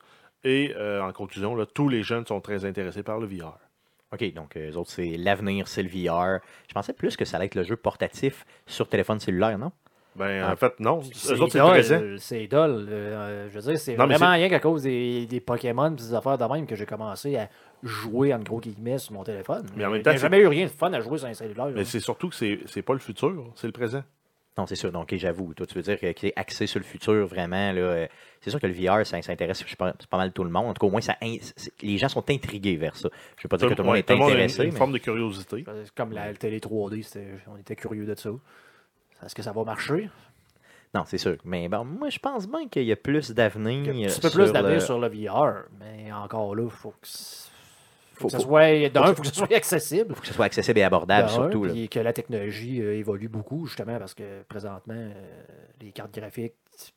Et 0.46 0.74
en 0.78 1.12
conclusion, 1.12 1.56
là, 1.56 1.66
tous 1.66 1.90
les 1.90 2.04
jeunes 2.04 2.26
sont 2.26 2.40
très 2.40 2.64
intéressés 2.64 3.04
par 3.04 3.20
le 3.20 3.28
VR. 3.28 3.58
OK, 4.14 4.34
donc 4.34 4.56
eux 4.56 4.78
autres, 4.78 4.92
c'est 4.92 5.18
l'avenir, 5.18 5.68
c'est 5.68 5.84
le 5.84 5.90
VR. 5.90 6.40
Je 6.70 6.74
pensais 6.74 6.94
plus 6.94 7.18
que 7.18 7.26
ça 7.26 7.36
allait 7.36 7.48
être 7.48 7.56
le 7.56 7.64
jeu 7.64 7.76
portatif 7.76 8.46
sur 8.66 8.88
téléphone 8.88 9.20
cellulaire, 9.20 9.58
non? 9.58 9.74
Ben, 10.16 10.44
Ah. 10.46 10.52
en 10.52 10.56
fait, 10.58 10.78
non. 10.80 11.02
C'est 11.14 11.34
Eux 11.36 11.42
autres, 11.42 11.54
c'est 11.54 11.60
présent. 11.60 12.00
euh, 12.02 12.18
C'est 12.18 12.44
idole. 12.44 12.86
euh, 12.90 13.48
je 13.50 13.56
veux 13.60 13.62
dire, 13.72 13.80
c'est 13.80 13.96
Non, 13.96 14.08
mais 14.08 14.16
vraiment 14.18 14.34
rien 14.34 14.50
qu'à 14.50 14.60
cause 14.60 14.84
des, 14.84 15.26
des 15.26 15.40
Pokémon 15.40 15.92
et 15.92 15.96
des 15.96 16.14
affaires 16.14 16.38
de 16.38 16.44
même 16.46 16.66
que 16.68 16.76
j'ai 16.76 16.86
commencé 16.86 17.38
à 17.38 17.48
jouer 17.82 18.34
en 18.34 18.40
gros 18.40 18.60
guillemets 18.60 18.98
sur 18.98 19.14
mon 19.14 19.24
téléphone. 19.24 19.66
Mais 19.76 19.86
en 19.86 19.90
même 19.90 20.02
temps, 20.04 20.12
j'ai 20.12 20.18
c'est- 20.18 20.24
jamais 20.24 20.40
eu 20.40 20.48
rien 20.48 20.66
de 20.66 20.72
fun 20.72 20.92
à 20.94 21.00
jouer 21.00 21.18
sur 21.18 21.28
un 21.28 21.34
cellulaire. 21.34 21.68
Mais 21.74 21.86
c'est 21.86 22.02
surtout 22.02 22.28
que 22.30 22.36
c'est 22.36 22.60
c'est 22.68 22.82
pas 22.82 22.94
le 22.94 23.00
futur, 23.00 23.52
c'est 23.56 23.68
le 23.68 23.74
présent. 23.74 24.04
Non, 24.58 24.68
c'est 24.68 24.76
sûr. 24.76 24.92
Donc, 24.92 25.16
j'avoue. 25.16 25.54
Toi, 25.54 25.66
tu 25.66 25.76
veux 25.76 25.82
dire 25.82 25.98
que- 25.98 26.12
qu'il 26.12 26.28
est 26.28 26.34
axé 26.36 26.68
sur 26.68 26.78
le 26.80 26.84
futur, 26.84 27.26
vraiment. 27.26 27.72
là, 27.72 27.80
euh, 27.82 28.08
C'est 28.42 28.50
sûr 28.50 28.60
que 28.60 28.68
le 28.68 28.74
VR, 28.74 29.06
ça, 29.06 29.22
ça 29.22 29.32
intéresse 29.32 29.64
pas 29.78 30.18
mal 30.18 30.34
tout 30.34 30.44
le 30.44 30.50
monde. 30.50 30.66
En 30.66 30.74
tout 30.74 30.82
cas, 30.82 30.88
au 30.88 30.90
moins, 30.90 31.00
ça, 31.00 31.16
c'est- 31.56 31.72
les 31.82 31.98
gens 31.98 32.10
sont 32.10 32.28
intrigués 32.30 32.76
vers 32.76 32.96
ça. 32.98 33.08
Je 33.38 33.42
ne 33.42 33.44
veux 33.44 33.50
pas 33.50 33.58
dire 33.58 33.70
que 33.70 33.76
tout 33.76 33.82
le 33.82 33.86
monde 33.86 33.94
ouais, 33.94 34.00
est 34.00 34.04
tout 34.04 34.12
le 34.14 34.20
monde 34.20 34.30
a 34.32 34.34
une, 34.34 34.38
intéressé. 34.42 34.64
une 34.66 34.72
mais- 34.72 34.78
forme 34.78 34.92
de 34.92 34.98
curiosité. 34.98 35.64
C'est 35.86 35.94
Comme 35.96 36.12
la 36.12 36.34
télé 36.34 36.60
3D, 36.60 37.02
c'était- 37.04 37.28
on 37.48 37.58
était 37.58 37.76
curieux 37.78 38.06
de 38.06 38.14
ça. 38.16 38.30
Est-ce 39.26 39.36
que 39.36 39.42
ça 39.44 39.52
va 39.52 39.64
marcher? 39.64 40.10
Non, 40.94 41.04
c'est 41.06 41.18
sûr. 41.18 41.38
Mais 41.46 41.70
bon, 41.70 41.86
moi, 41.86 42.10
je 42.10 42.20
pense 42.20 42.48
bien 42.48 42.68
qu'il 42.68 42.84
y 42.84 42.92
a 42.92 42.96
plus 42.98 43.32
d'avenir. 43.32 43.90
Un 43.90 44.10
petit 44.10 44.20
peu 44.22 44.30
plus 44.30 44.52
d'avenir 44.52 44.76
le- 44.76 44.80
sur 44.82 45.00
le 45.00 45.08
VR, 45.08 45.64
mais 45.80 46.12
encore 46.12 46.54
là, 46.56 46.64
il 46.66 46.70
faut 46.70 46.94
que, 47.02 47.08
c- 47.08 47.50
faut 48.14 48.22
Faut- 48.24 48.28
que 48.28 48.32
ça 48.34 48.40
soit, 48.40 48.90
d'un, 48.90 49.14
faut 49.16 49.22
que 49.22 49.28
ça 49.28 49.34
soit 49.34 49.54
accessible. 49.56 50.14
faut 50.14 50.22
que 50.22 50.28
ce 50.28 50.34
soit 50.34 50.46
accessible 50.46 50.80
et 50.80 50.84
abordable, 50.84 51.30
surtout. 51.30 51.62
puis 51.62 51.88
que 51.88 52.00
la 52.00 52.12
technologie 52.12 52.82
euh, 52.82 52.94
évolue 52.98 53.30
beaucoup, 53.30 53.66
justement, 53.68 53.98
parce 54.00 54.14
que 54.14 54.44
présentement, 54.50 54.94
euh, 54.94 55.14
les 55.80 55.92
cartes 55.92 56.14
graphiques 56.14 56.54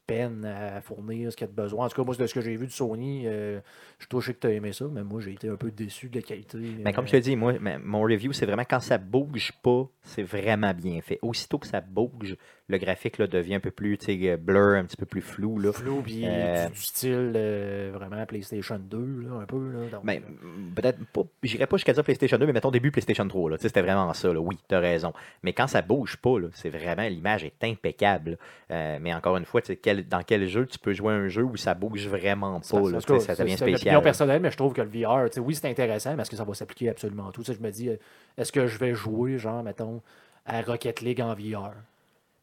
peinent 0.07 0.45
à 0.45 0.81
fournir 0.81 1.31
ce 1.31 1.37
qu'il 1.37 1.47
y 1.47 1.51
a 1.51 1.53
de 1.53 1.57
besoin. 1.57 1.87
En 1.87 1.89
tout 1.89 1.97
cas, 1.97 2.05
moi, 2.05 2.15
de 2.15 2.27
ce 2.27 2.35
que 2.35 2.41
j'ai 2.41 2.57
vu 2.57 2.67
de 2.67 2.73
Sony, 2.73 3.25
euh, 3.27 3.61
je 3.99 4.07
touche 4.07 4.33
que 4.33 4.39
tu 4.39 4.47
as 4.47 4.51
aimé 4.51 4.73
ça, 4.73 4.87
mais 4.91 5.05
moi, 5.05 5.21
j'ai 5.21 5.33
été 5.33 5.49
un 5.49 5.57
peu 5.57 5.71
déçu 5.71 6.09
de 6.09 6.17
la 6.17 6.23
qualité. 6.23 6.59
Mais 6.85 6.93
comme 6.93 7.05
euh, 7.05 7.09
je 7.09 7.13
te 7.13 7.17
dis, 7.17 7.37
moi, 7.37 7.55
mon 7.83 8.03
review, 8.03 8.33
c'est 8.33 8.47
vraiment 8.47 8.65
quand 8.69 8.81
ça 8.81 8.99
bouge 8.99 9.53
pas, 9.63 9.89
c'est 10.03 10.23
vraiment 10.23 10.73
bien 10.75 11.01
fait. 11.01 11.19
Aussitôt 11.23 11.59
que 11.59 11.67
ça 11.67 11.81
bouge, 11.81 12.37
le 12.69 12.79
graphique 12.79 13.19
là, 13.19 13.27
devient 13.27 13.57
un 13.57 13.61
peu 13.61 13.71
plus 13.71 13.99
sais, 14.01 14.37
blur, 14.39 14.77
un 14.79 14.85
petit 14.85 14.97
peu 14.97 15.05
plus 15.05 15.21
flou. 15.21 15.59
Là. 15.59 15.71
flou, 15.73 16.01
puis 16.03 16.23
Euh, 16.27 16.67
du, 16.69 16.73
du 16.73 16.81
style 16.81 17.33
euh, 17.37 17.91
vraiment 17.93 18.25
PlayStation 18.25 18.79
2, 18.79 18.97
là, 19.29 19.41
un 19.43 19.45
peu. 19.45 19.59
Là, 19.71 20.01
Ben, 20.03 20.23
euh, 20.23 20.75
peut-être 20.75 20.99
pas, 21.13 21.23
j'irais 21.43 21.67
pas 21.67 21.77
jusqu'à 21.77 21.93
dire 21.93 22.03
PlayStation 22.05 22.39
2, 22.39 22.47
mais 22.47 22.53
mettons 22.55 22.71
début 22.71 22.91
PlayStation 22.91 23.29
3. 23.29 23.51
Là. 23.51 23.57
Tu 23.59 23.63
sais, 23.63 23.69
C'était 23.69 23.83
vraiment 23.83 24.13
ça. 24.15 24.33
Là. 24.33 24.41
Oui, 24.41 24.57
tu 24.67 24.75
as 24.75 24.81
raison. 24.81 25.13
Mais 25.43 25.53
quand 25.53 25.67
ça 25.67 25.83
bouge 25.83 26.17
pas, 26.17 26.37
c'est 26.55 26.71
vraiment, 26.71 27.03
l'image 27.07 27.45
est 27.45 27.63
impeccable. 27.65 28.39
Euh, 28.71 28.99
mais 29.01 29.13
encore 29.13 29.37
une 29.37 29.45
fois, 29.45 29.61
quel- 29.61 30.09
dans 30.09 30.23
quel 30.23 30.47
jeu 30.49 30.65
tu 30.67 30.79
peux 30.79 30.95
jouer 30.95 31.13
un 31.13 31.29
jeu 31.29 31.43
où 31.43 31.57
ça 31.59 31.75
bouge 31.75 32.09
vraiment 32.09 32.61
pas. 32.61 32.67
Ça, 32.67 32.81
là, 32.81 33.01
ça 33.01 33.19
c'est- 33.35 33.43
devient 33.43 33.57
c'est 33.59 33.69
une 33.71 33.77
spécial. 33.77 34.03
personnelle, 34.03 34.41
mais 34.41 34.51
je 34.51 34.57
trouve 34.57 34.73
que 34.73 34.81
le 34.81 34.89
VR, 34.89 35.29
oui, 35.39 35.55
c'est 35.55 35.69
intéressant, 35.69 36.15
mais 36.17 36.23
est-ce 36.23 36.31
que 36.31 36.37
ça 36.37 36.45
va 36.45 36.55
s'appliquer 36.55 36.89
absolument 36.89 37.29
à 37.29 37.33
tout? 37.33 37.43
Je 37.45 37.53
me 37.61 37.71
dis, 37.71 37.91
euh, 37.91 37.97
est-ce 38.39 38.53
que 38.53 38.67
je 38.67 38.79
vais 38.79 38.95
jouer, 38.95 39.37
genre, 39.37 39.63
mettons, 39.63 40.01
à 40.47 40.63
Rocket 40.63 41.03
League 41.03 41.21
en 41.21 41.35
VR? 41.35 41.73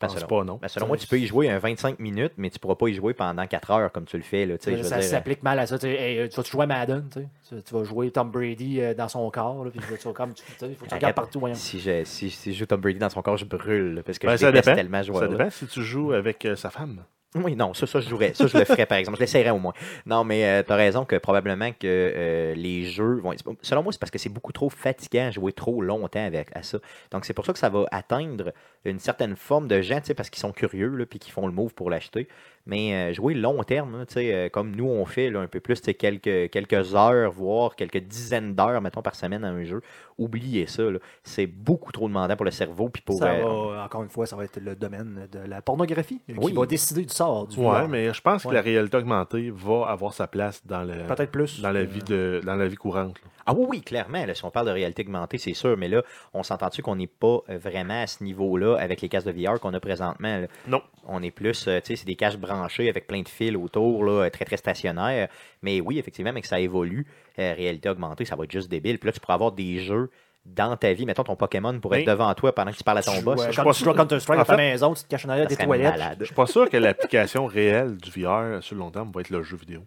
Ben, 0.02 0.08
pense 0.08 0.16
selon, 0.18 0.28
pas, 0.28 0.44
non. 0.44 0.58
ben, 0.62 0.68
selon 0.68 0.88
moi, 0.88 0.98
tu 0.98 1.08
peux 1.08 1.20
y 1.20 1.26
jouer 1.28 1.50
un 1.50 1.60
25 1.60 2.00
minutes, 2.00 2.34
mais 2.38 2.50
tu 2.50 2.60
pourras 2.60 2.76
pas 2.76 2.88
y 2.88 2.94
jouer 2.94 3.14
pendant 3.14 3.46
4 3.46 3.72
heures 3.72 3.92
comme 3.92 4.06
tu 4.06 4.18
le 4.18 4.24
fais. 4.24 4.46
Là, 4.46 4.56
je 4.66 4.82
ça 4.84 4.96
dire, 5.00 5.04
s'applique 5.04 5.44
mal 5.44 5.60
à 5.60 5.68
ça. 5.68 5.78
Tu, 5.80 5.88
hey, 5.88 6.20
euh, 6.20 6.28
tu 6.28 6.36
vas 6.36 6.44
jouer 6.44 6.64
à 6.64 6.68
Madden, 6.68 7.10
tu, 7.12 7.74
vas 7.74 7.84
jouer 7.84 8.12
Tom 8.12 8.32
Brady 8.32 8.82
euh, 8.82 8.94
dans 8.94 9.08
son 9.08 9.30
corps, 9.30 9.64
là, 9.66 9.72
puis 9.72 9.80
tu 9.80 10.08
vas 10.08 10.14
comme 10.14 10.34
tu 10.34 10.44
tu 10.44 10.52
sais, 10.58 10.74
faut 10.74 10.86
que 10.86 10.90
tu 10.90 10.96
regardes 10.96 11.04
Arrête. 11.04 11.16
partout. 11.16 11.40
voyons. 11.40 11.56
Si 11.56 11.80
je, 11.80 12.04
si, 12.04 12.30
si 12.30 12.54
je 12.54 12.60
joue 12.60 12.66
Tom 12.66 12.82
Brady 12.82 13.00
dans 13.00 13.10
son 13.10 13.22
corps, 13.22 13.38
je 13.38 13.46
brûle. 13.46 13.96
là, 13.96 14.04
Parce 14.04 14.20
que 14.20 14.28
Ben, 14.28 14.34
je 14.34 14.38
ça 14.38 14.52
dépend. 14.52 14.76
tellement 14.76 15.04
Ça 15.04 15.28
dépend 15.28 15.50
si 15.50 15.68
tu 15.68 15.82
joues 15.82 16.14
avec 16.14 16.46
euh, 16.46 16.56
sa 16.56 16.70
femme. 16.70 17.04
Oui, 17.34 17.56
non, 17.56 17.74
ça, 17.74 17.88
ça 17.88 18.02
je 18.02 18.10
jouerais. 18.10 18.34
Ça, 18.34 18.46
je 18.48 18.58
le 18.58 18.66
ferais, 18.66 18.86
par 18.86 18.98
exemple. 18.98 19.18
Je 19.18 19.22
l'essayerais 19.22 19.52
au 19.52 19.60
moins. 19.60 19.74
Non, 20.06 20.26
mais 20.26 20.64
tu 20.66 20.72
as 20.72 20.76
raison 20.76 21.06
que 21.06 21.16
probablement 21.16 21.72
que 21.72 21.78
euh, 21.84 22.54
les 22.56 22.84
jeux 22.86 23.22
vont. 23.22 23.34
Selon 23.62 23.84
moi, 23.84 23.94
c'est 23.94 24.00
parce 24.00 24.12
que 24.12 24.20
c'est 24.20 24.30
beaucoup 24.30 24.52
trop 24.52 24.70
fatigant 24.70 25.28
à 25.28 25.32
jouer 25.32 25.54
trop 25.54 25.82
longtemps 25.82 26.26
avec 26.26 26.50
à 26.54 26.62
ça. 26.62 26.80
Donc, 27.12 27.24
c'est 27.24 27.34
pour 27.34 27.46
ça 27.46 27.54
que 27.54 27.60
ça 27.60 27.70
va 27.70 27.86
atteindre 27.92 28.52
une 28.84 29.00
certaine 29.00 29.38
forme 29.38 29.70
de 29.70 29.82
gens, 29.82 30.02
tu 30.02 30.08
sais, 30.08 30.14
parce 30.14 30.30
qu'ils 30.30 30.42
sont 30.42 30.52
curieux, 30.52 30.90
là, 30.90 31.06
puis 31.06 31.20
qu'ils 31.20 31.32
font 31.32 31.48
le 31.48 31.54
move 31.54 31.74
pour 31.74 31.90
l'acheter. 31.90 32.28
Mais 32.66 32.94
euh, 32.94 33.14
jouer 33.14 33.34
long 33.34 33.64
terme, 33.64 33.98
là, 33.98 34.06
tu 34.06 34.14
sais, 34.14 34.34
euh, 34.34 34.50
comme 34.50 34.76
nous 34.76 34.86
on 34.88 35.04
fait 35.06 35.30
là, 35.30 35.40
un 35.40 35.48
peu 35.48 35.60
plus, 35.60 35.82
quelques, 35.82 36.50
quelques 36.52 36.96
heures, 36.96 37.32
voire 37.32 37.76
quelques 37.76 37.98
dizaines 37.98 38.54
d'heures, 38.54 38.80
mettons, 38.82 39.02
par 39.02 39.16
semaine 39.16 39.44
à 39.44 39.50
un 39.50 39.64
jeu, 39.64 39.82
oubliez 40.18 40.68
ça. 40.68 40.84
C'est 41.24 41.48
beaucoup 41.48 41.92
trop 41.92 42.08
demandant 42.08 42.36
pour 42.36 42.46
le 42.46 42.52
cerveau. 42.52 42.90
Puis 42.90 43.02
pour, 43.02 43.18
Ça 43.18 43.32
euh, 43.32 43.44
va, 43.76 43.84
encore 43.86 44.04
une 44.04 44.10
fois, 44.10 44.26
ça 44.28 44.36
va 44.36 44.44
être 44.44 44.60
le 44.62 44.76
domaine 44.76 45.28
de 45.32 45.40
la 45.40 45.62
pornographie 45.62 46.22
Oui. 46.30 46.48
qui 46.48 46.54
va 46.54 46.66
décider 46.66 47.02
du 47.04 47.14
sort 47.14 47.48
du 47.48 47.60
Ouais, 47.60 47.88
mais 47.88 48.14
je 48.14 48.22
pense 48.22 48.44
que 48.44 48.50
la 48.50 48.62
réalité 48.62 48.98
augmentée 48.98 49.52
va 49.54 49.88
avoir 49.88 50.14
sa 50.14 50.28
place 50.28 50.66
dans, 50.66 50.84
le, 50.84 51.08
Peut-être 51.08 51.32
plus. 51.32 51.62
dans, 51.62 51.72
la 51.72 51.80
euh, 51.80 51.84
vie 51.84 52.04
de, 52.04 52.42
dans 52.46 52.56
la 52.56 52.68
vie 52.68 52.76
courante. 52.76 53.16
là. 53.24 53.30
Ah 53.48 53.54
oui, 53.58 53.66
oui, 53.68 53.82
clairement. 53.82 54.24
là, 54.24 54.36
si 54.36 54.46
on 54.46 54.52
parle 54.52 54.68
de 54.68 54.72
réalité 54.72 55.02
augmentée, 55.02 55.40
c'est 55.40 55.56
sûr. 55.56 55.76
Mais 55.76 55.88
là, 55.88 56.04
on 56.32 56.44
s'entend-tu 56.44 56.84
qu'on 56.84 56.96
n'est 56.96 57.08
pas 57.08 57.40
vraiment 57.50 58.04
à 58.04 58.06
ce 58.08 58.24
niveau-là 58.24 58.76
avec 58.78 59.02
les 59.02 59.10
casques 59.10 59.26
de 59.26 59.32
VR 59.32 59.60
qu'on 59.60 59.74
a 59.74 59.80
présentement? 59.80 60.38
là? 60.42 60.48
Non. 60.68 60.82
On 61.08 61.24
est 61.24 61.32
plus, 61.32 61.68
euh, 61.68 61.80
tu 61.80 61.88
sais, 61.88 61.96
c'est 61.96 62.06
des 62.06 62.16
casques 62.16 62.38
avec 62.54 63.08
plein 63.08 63.22
de 63.22 63.28
fils 63.30 63.56
autour, 63.56 64.04
là, 64.04 64.12
euh, 64.26 64.30
très, 64.30 64.46
très 64.46 64.58
stationnaires. 64.58 65.28
Mais 65.62 65.82
oui, 65.82 66.00
effectivement, 66.00 66.32
mais 66.34 66.42
que 66.42 66.48
ça 66.48 66.60
évolue, 66.60 67.06
euh, 67.40 67.54
réalité 67.56 67.90
augmentée, 67.90 68.26
ça 68.26 68.36
va 68.36 68.44
être 68.44 68.52
juste 68.52 68.70
débile. 68.70 69.00
Puis 69.00 69.08
là, 69.08 69.14
tu 69.14 69.20
pourras 69.20 69.36
avoir 69.36 69.52
des 69.52 69.80
jeux 69.80 70.10
dans 70.46 70.76
ta 70.76 70.92
vie. 70.94 71.06
Mettons, 71.06 71.24
ton 71.24 71.36
Pokémon 71.36 71.80
pourrait 71.80 71.98
Mais- 71.98 72.04
être 72.04 72.10
devant 72.10 72.34
toi 72.34 72.54
pendant 72.54 72.72
que 72.72 72.78
tu 72.78 72.84
parles 72.84 72.98
à 72.98 73.04
ton 73.04 73.22
boss. 73.22 73.40
euh, 73.42 73.52
Ça, 73.52 73.62
Quand 73.62 73.70
pas 73.70 73.74
tu 73.74 73.84
joues 73.84 73.90
à 73.92 73.94
sûr. 73.94 73.96
Counter-Strike 73.96 74.46
ta 74.46 74.58
maison, 74.58 74.94
tu 74.96 75.04
te 75.04 75.08
caches 75.08 75.26
en 75.26 75.30
arrière 75.30 75.48
des 75.48 75.56
toilettes. 75.56 75.92
malade. 75.92 76.18
Je 76.20 76.26
suis 76.26 76.34
pas 76.36 76.48
sûr 76.48 76.68
que 76.70 76.78
l'application 76.78 77.46
réelle 77.46 77.98
du 77.98 78.10
VR 78.10 78.62
sur 78.64 78.76
le 78.76 78.80
long 78.80 78.90
terme 78.92 79.12
va 79.14 79.22
être 79.22 79.30
le 79.30 79.44
jeu 79.44 79.56
vidéo. 79.58 79.82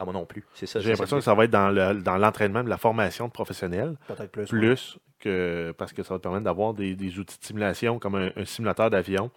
Ah, 0.00 0.04
moi 0.04 0.12
non 0.14 0.24
plus. 0.26 0.44
C'est 0.54 0.66
ça. 0.66 0.78
J'ai 0.78 0.90
l'impression 0.90 1.16
que 1.16 1.24
ça 1.24 1.34
va 1.34 1.44
être 1.44 1.50
dans 1.50 1.70
le- 1.70 2.00
dans 2.00 2.16
l'entraînement 2.16 2.62
de 2.62 2.68
la 2.68 2.76
formation 2.78 3.26
de 3.26 3.32
professionnels, 3.32 3.96
Peut-être 4.06 4.30
plus. 4.30 4.42
ouais. 4.42 4.46
plus 4.48 4.98
que 5.18 5.74
parce 5.76 5.92
que 5.92 6.04
ça 6.04 6.14
va 6.14 6.18
te 6.18 6.22
permettre 6.22 6.44
d'avoir 6.44 6.72
des, 6.74 6.94
des 6.94 7.18
outils 7.18 7.36
de 7.40 7.44
simulation 7.44 7.98
comme 7.98 8.14
un, 8.14 8.30
un 8.36 8.44
simulateur 8.44 8.90
d'avion. 8.90 9.32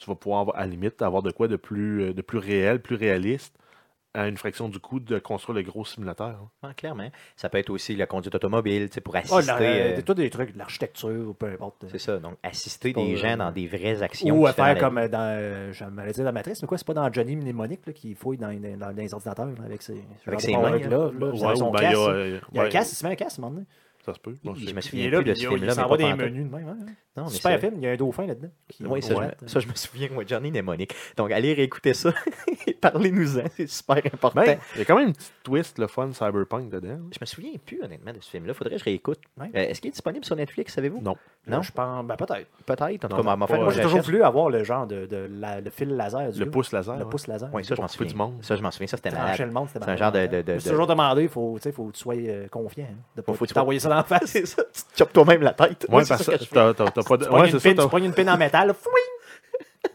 Tu 0.00 0.06
vas 0.08 0.14
pouvoir, 0.16 0.40
avoir- 0.40 0.56
à 0.56 0.60
la 0.60 0.66
limite, 0.66 1.02
avoir 1.02 1.22
de 1.22 1.30
quoi 1.30 1.46
de 1.46 1.56
plus, 1.56 2.02
euh, 2.02 2.12
de 2.14 2.22
plus 2.22 2.38
réel, 2.38 2.80
plus 2.80 2.96
réaliste, 2.96 3.54
à 4.14 4.26
une 4.26 4.36
fraction 4.36 4.68
du 4.68 4.80
coût 4.80 4.98
de 4.98 5.18
construire 5.20 5.56
le 5.56 5.62
gros 5.62 5.84
simulateur. 5.84 6.30
hein. 6.30 6.48
Ah, 6.62 6.74
clairement. 6.74 7.08
Ça 7.36 7.48
peut 7.48 7.58
être 7.58 7.70
aussi 7.70 7.94
la 7.94 8.06
conduite 8.06 8.34
automobile, 8.34 8.88
tu 8.88 8.94
sais, 8.94 9.00
pour 9.00 9.14
assister. 9.14 9.36
Oh, 9.36 9.46
la- 9.46 9.58
euh, 9.60 9.98
euh, 9.98 10.02
tous 10.04 10.14
des 10.14 10.30
trucs, 10.30 10.52
de 10.54 10.58
l'architecture 10.58 11.28
ou 11.28 11.34
peu 11.34 11.46
importe. 11.46 11.84
c'est 11.88 11.98
ça. 11.98 12.18
Donc, 12.18 12.34
assister 12.42 12.92
des 12.92 13.16
gens 13.16 13.34
euh, 13.34 13.36
dans 13.36 13.52
des 13.52 13.68
vraies 13.68 14.02
actions. 14.02 14.34
Ou 14.36 14.46
à 14.46 14.52
faire 14.52 14.64
la 14.74 14.74
comme 14.80 14.98
euh, 14.98 15.06
dans, 15.08 15.18
euh, 15.38 15.72
je 15.72 16.12
dire 16.12 16.24
dans 16.24 16.32
Matrice, 16.32 16.60
mais 16.62 16.66
quoi, 16.66 16.76
c'est 16.78 16.86
pas 16.86 16.94
dans 16.94 17.12
Johnny 17.12 17.36
Mnemonic 17.36 17.86
là, 17.86 17.92
qui 17.92 18.14
fouille 18.14 18.38
dans, 18.38 18.48
dans, 18.52 18.78
dans 18.78 18.96
les 18.96 19.14
ordinateurs 19.14 19.48
avec 19.64 19.82
ses, 19.82 20.02
Avec 20.26 20.40
ses 20.40 20.56
mains, 20.56 20.70
là, 20.88 20.98
Ouais, 21.06 21.38
c'est 21.38 21.44
avec 21.44 21.56
son 21.58 21.68
ou 21.68 21.70
ben, 21.70 21.78
il 21.80 21.84
y 21.84 21.86
a, 21.86 21.90
ça. 21.94 21.98
euh, 22.10 22.40
Il 22.52 22.56
y 22.56 22.58
a 22.58 22.62
un 22.62 22.68
casque, 22.70 22.92
il 22.92 22.96
se 22.96 23.06
met 23.06 23.12
un 23.12 23.16
casque, 23.16 23.40
donné. 23.40 23.62
Ça 24.10 24.14
se 24.14 24.20
peut. 24.20 24.34
Bon, 24.44 24.54
Je 24.54 24.66
c'est- 24.66 24.72
me 24.72 24.78
Il 24.78 24.82
souviens 24.82 25.10
plus 25.10 25.24
de 25.24 25.34
ce 25.34 25.40
il, 25.42 25.48
film-là. 25.48 25.74
il 25.74 25.96
des 25.96 26.14
menus 26.14 26.50
de 26.50 26.56
même. 26.56 26.68
hein. 26.68 27.26
Super 27.28 27.52
c'est- 27.52 27.58
film, 27.58 27.74
il 27.76 27.82
y 27.82 27.86
a 27.86 27.90
un 27.90 27.96
dauphin 27.96 28.26
là-dedans. 28.26 28.48
Oui, 28.80 29.02
ça, 29.02 29.14
Ouais. 29.14 29.28
je, 29.40 29.44
me- 29.44 29.48
ça, 29.48 29.60
je 29.60 29.66
me 29.68 29.74
souviens, 29.74 30.08
moi, 30.12 30.24
Johnny 30.26 30.50
Mnemonic. 30.50 30.94
Donc, 31.16 31.32
allez 31.32 31.52
réécouter 31.52 31.92
ça 31.92 32.12
et 32.66 32.72
parlez-nous-en, 32.72 33.42
c'est 33.56 33.66
super 33.68 33.96
important. 33.98 34.40
Ben, 34.40 34.58
il 34.74 34.78
y 34.78 34.82
a 34.82 34.84
quand 34.84 34.96
même 34.96 35.08
une 35.08 35.12
petite 35.14 35.32
twist, 35.42 35.78
le 35.78 35.86
fun 35.86 36.10
cyberpunk 36.12 36.70
dedans. 36.70 36.98
je 37.12 37.18
me 37.20 37.26
souviens 37.26 37.50
plus, 37.64 37.82
honnêtement, 37.82 38.12
de 38.12 38.20
ce 38.20 38.30
film-là. 38.30 38.54
Faudrait 38.54 38.74
que 38.74 38.78
je 38.80 38.84
réécoute. 38.84 39.18
Ouais. 39.38 39.50
Euh, 39.54 39.58
Est-ce 39.68 39.80
qu'il 39.80 39.88
est 39.88 39.92
disponible 39.92 40.24
sur 40.24 40.36
Netflix, 40.36 40.72
savez-vous? 40.74 41.00
Non. 41.02 41.16
Non? 41.46 41.62
Je 41.62 41.72
pense, 41.72 42.04
ben 42.06 42.16
peut-être. 42.16 42.46
Peut-être. 42.66 43.04
En 43.04 43.08
tout 43.08 43.22
cas, 43.22 43.36
Moi, 43.36 43.46
j'ai 43.48 43.64
j'achète. 43.66 43.82
toujours 43.82 44.00
voulu 44.02 44.22
avoir 44.22 44.50
le 44.50 44.62
genre 44.62 44.86
de, 44.86 45.06
de 45.06 45.28
la- 45.32 45.60
le 45.60 45.70
fil 45.70 45.88
laser 45.96 46.30
du 46.32 46.38
Le 46.38 46.44
gars. 46.44 46.50
pouce 46.50 46.70
laser. 46.72 46.96
Le 46.96 47.04
ouais. 47.04 47.10
pouce 47.10 47.26
laser. 47.26 47.48
Oui, 47.52 47.64
ça, 47.64 47.74
je 47.74 47.80
m'en 47.80 47.88
souviens. 47.88 48.10
du 48.12 48.16
monde. 48.16 48.34
Ça, 48.42 48.56
je 48.56 48.62
m'en 48.62 48.70
souviens. 48.70 48.86
Ça, 48.86 48.96
c'était 48.98 49.10
malade. 49.10 49.36
C'est 49.72 49.88
un 49.88 49.96
genre 49.96 50.12
de- 50.12 50.42
de- 50.42 50.68
toujours 50.68 50.86
demandé, 50.86 51.22
il 51.24 51.28
faut, 51.28 51.54
tu 51.56 51.62
sais, 51.62 51.72
faut 51.72 51.86
que 51.86 51.92
tu 51.92 52.00
sois 52.00 52.14
euh, 52.16 52.46
confiant. 52.48 52.84
hein, 52.90 52.94
de 53.16 53.22
pas 53.22 53.32
Faut- 53.32 53.38
faut 53.38 53.44
que 53.44 53.48
tu- 53.48 53.54
t'envoyer 53.54 53.80
ça 53.80 53.88
dans 53.88 53.99
la 54.00 54.18
face. 54.18 54.30
c'est 54.30 54.46
ça. 54.46 54.62
Tu 54.72 54.82
te 54.92 54.98
chopes 54.98 55.12
toi-même 55.12 55.42
la 55.42 55.52
tête. 55.52 55.86
Ouais, 55.88 56.04
c'est 56.04 56.08
parce 56.10 56.22
ça 56.24 56.32
que. 56.32 56.38
Tu 56.38 56.48
Ouais, 57.30 57.40
une 57.40 57.46
c'est 57.52 57.58
ça. 57.58 57.68
pine- 57.68 57.76
t'as- 57.76 57.82
tu 57.84 57.88
pognes 57.88 58.04
une 58.04 58.14
pine 58.14 58.30
en 58.30 58.36
métal, 58.36 58.68
là, 58.68 58.74
fouing! 58.74 58.92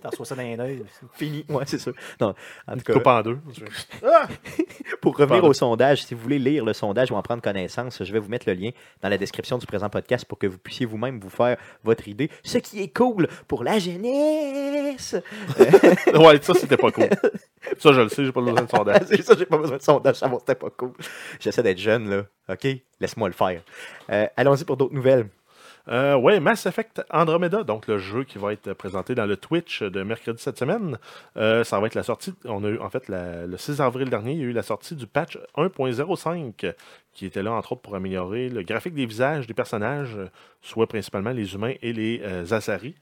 T'en 0.02 0.10
reçois 0.10 0.26
ça 0.26 0.36
dans 0.36 0.42
œils. 0.42 0.84
Fini. 1.14 1.46
Ouais, 1.50 1.64
c'est 1.66 1.78
ça. 1.80 1.92
Non, 2.20 2.34
en 2.68 2.74
tout 2.78 2.84
cas, 2.84 2.94
Coupe 2.94 3.08
en 3.08 3.22
deux. 3.22 3.40
Pour 5.02 5.14
revenir 5.16 5.36
Pardon. 5.42 5.48
au 5.50 5.54
sondage, 5.54 6.04
si 6.04 6.14
vous 6.14 6.22
voulez 6.22 6.40
lire 6.40 6.66
le 6.66 6.74
sondage 6.74 7.12
ou 7.12 7.16
en 7.16 7.22
prendre 7.22 7.42
connaissance, 7.42 8.04
je 8.04 8.12
vais 8.12 8.20
vous 8.20 8.30
mettre 8.30 8.48
le 8.48 8.54
lien 8.56 8.72
dans 9.02 9.10
la 9.10 9.18
description 9.18 9.58
du 9.58 9.66
présent 9.66 9.90
podcast 9.90 10.26
pour 10.26 10.40
que 10.40 10.48
vous 10.48 10.58
puissiez 10.58 10.86
vous-même 10.86 11.20
vous 11.20 11.30
faire 11.30 11.58
votre 11.84 12.08
idée. 12.08 12.30
Ce 12.44 12.58
qui 12.58 12.82
est 12.82 12.96
cool 12.96 13.28
pour 13.48 13.64
la 13.64 13.78
jeunesse. 13.80 15.16
ouais, 16.14 16.42
ça, 16.42 16.54
c'était 16.56 16.78
pas 16.78 16.92
cool. 16.92 17.10
Ça, 17.78 17.92
je 17.94 18.02
le 18.02 18.10
sais, 18.10 18.26
j'ai 18.26 18.32
pas 18.32 18.42
besoin 18.42 18.64
de 18.64 18.70
sondage. 18.70 19.08
ça, 19.24 19.36
j'ai 19.38 19.46
pas 19.46 19.58
besoin 19.58 19.78
de 19.78 19.82
sondage. 19.84 20.16
Ça, 20.16 20.28
bon, 20.28 20.40
c'était 20.40 20.56
pas 20.56 20.70
cool. 20.72 20.94
J'essaie 21.40 21.64
d'être 21.64 21.80
jeune, 21.80 22.10
là. 22.10 22.24
OK? 22.50 22.68
Laisse-moi 23.00 23.28
le 23.28 23.34
faire. 23.34 23.62
Euh, 24.12 24.28
Allons-y 24.38 24.64
pour 24.64 24.78
d'autres 24.78 24.94
nouvelles. 24.94 25.28
Euh, 25.88 26.16
ouais, 26.16 26.40
Mass 26.40 26.66
Effect 26.66 27.04
Andromeda, 27.12 27.64
donc 27.64 27.88
le 27.88 27.98
jeu 27.98 28.24
qui 28.24 28.38
va 28.38 28.54
être 28.54 28.74
présenté 28.74 29.14
dans 29.14 29.26
le 29.26 29.38
Twitch 29.38 29.84
de 29.84 30.04
mercredi 30.04 30.42
cette 30.42 30.58
semaine. 30.58 30.98
Euh, 31.38 31.64
ça 31.64 31.80
va 31.80 31.88
être 31.88 31.96
la 31.96 32.04
sortie. 32.04 32.34
On 32.46 32.64
a 32.64 32.70
eu, 32.70 32.80
en 32.80 32.90
fait, 32.90 33.04
le 33.08 33.56
6 33.58 33.82
avril 33.82 34.10
dernier, 34.10 34.34
il 34.34 34.40
y 34.40 34.44
a 34.44 34.46
eu 34.46 34.52
la 34.52 34.64
sortie 34.64 34.96
du 34.96 35.08
patch 35.08 35.38
1.05 35.56 36.74
qui 37.14 37.26
était 37.26 37.44
là, 37.44 37.54
entre 37.54 37.74
autres, 37.74 37.82
pour 37.82 37.96
améliorer 37.96 38.50
le 38.50 38.64
graphique 38.64 38.94
des 38.94 39.06
visages 39.06 39.48
des 39.48 39.54
personnages, 39.54 40.18
soit 40.62 40.88
principalement 40.88 41.32
les 41.32 41.54
humains 41.54 41.74
et 41.82 41.94
les 41.94 42.22
euh, 42.24 42.46
Asari. 42.52 42.96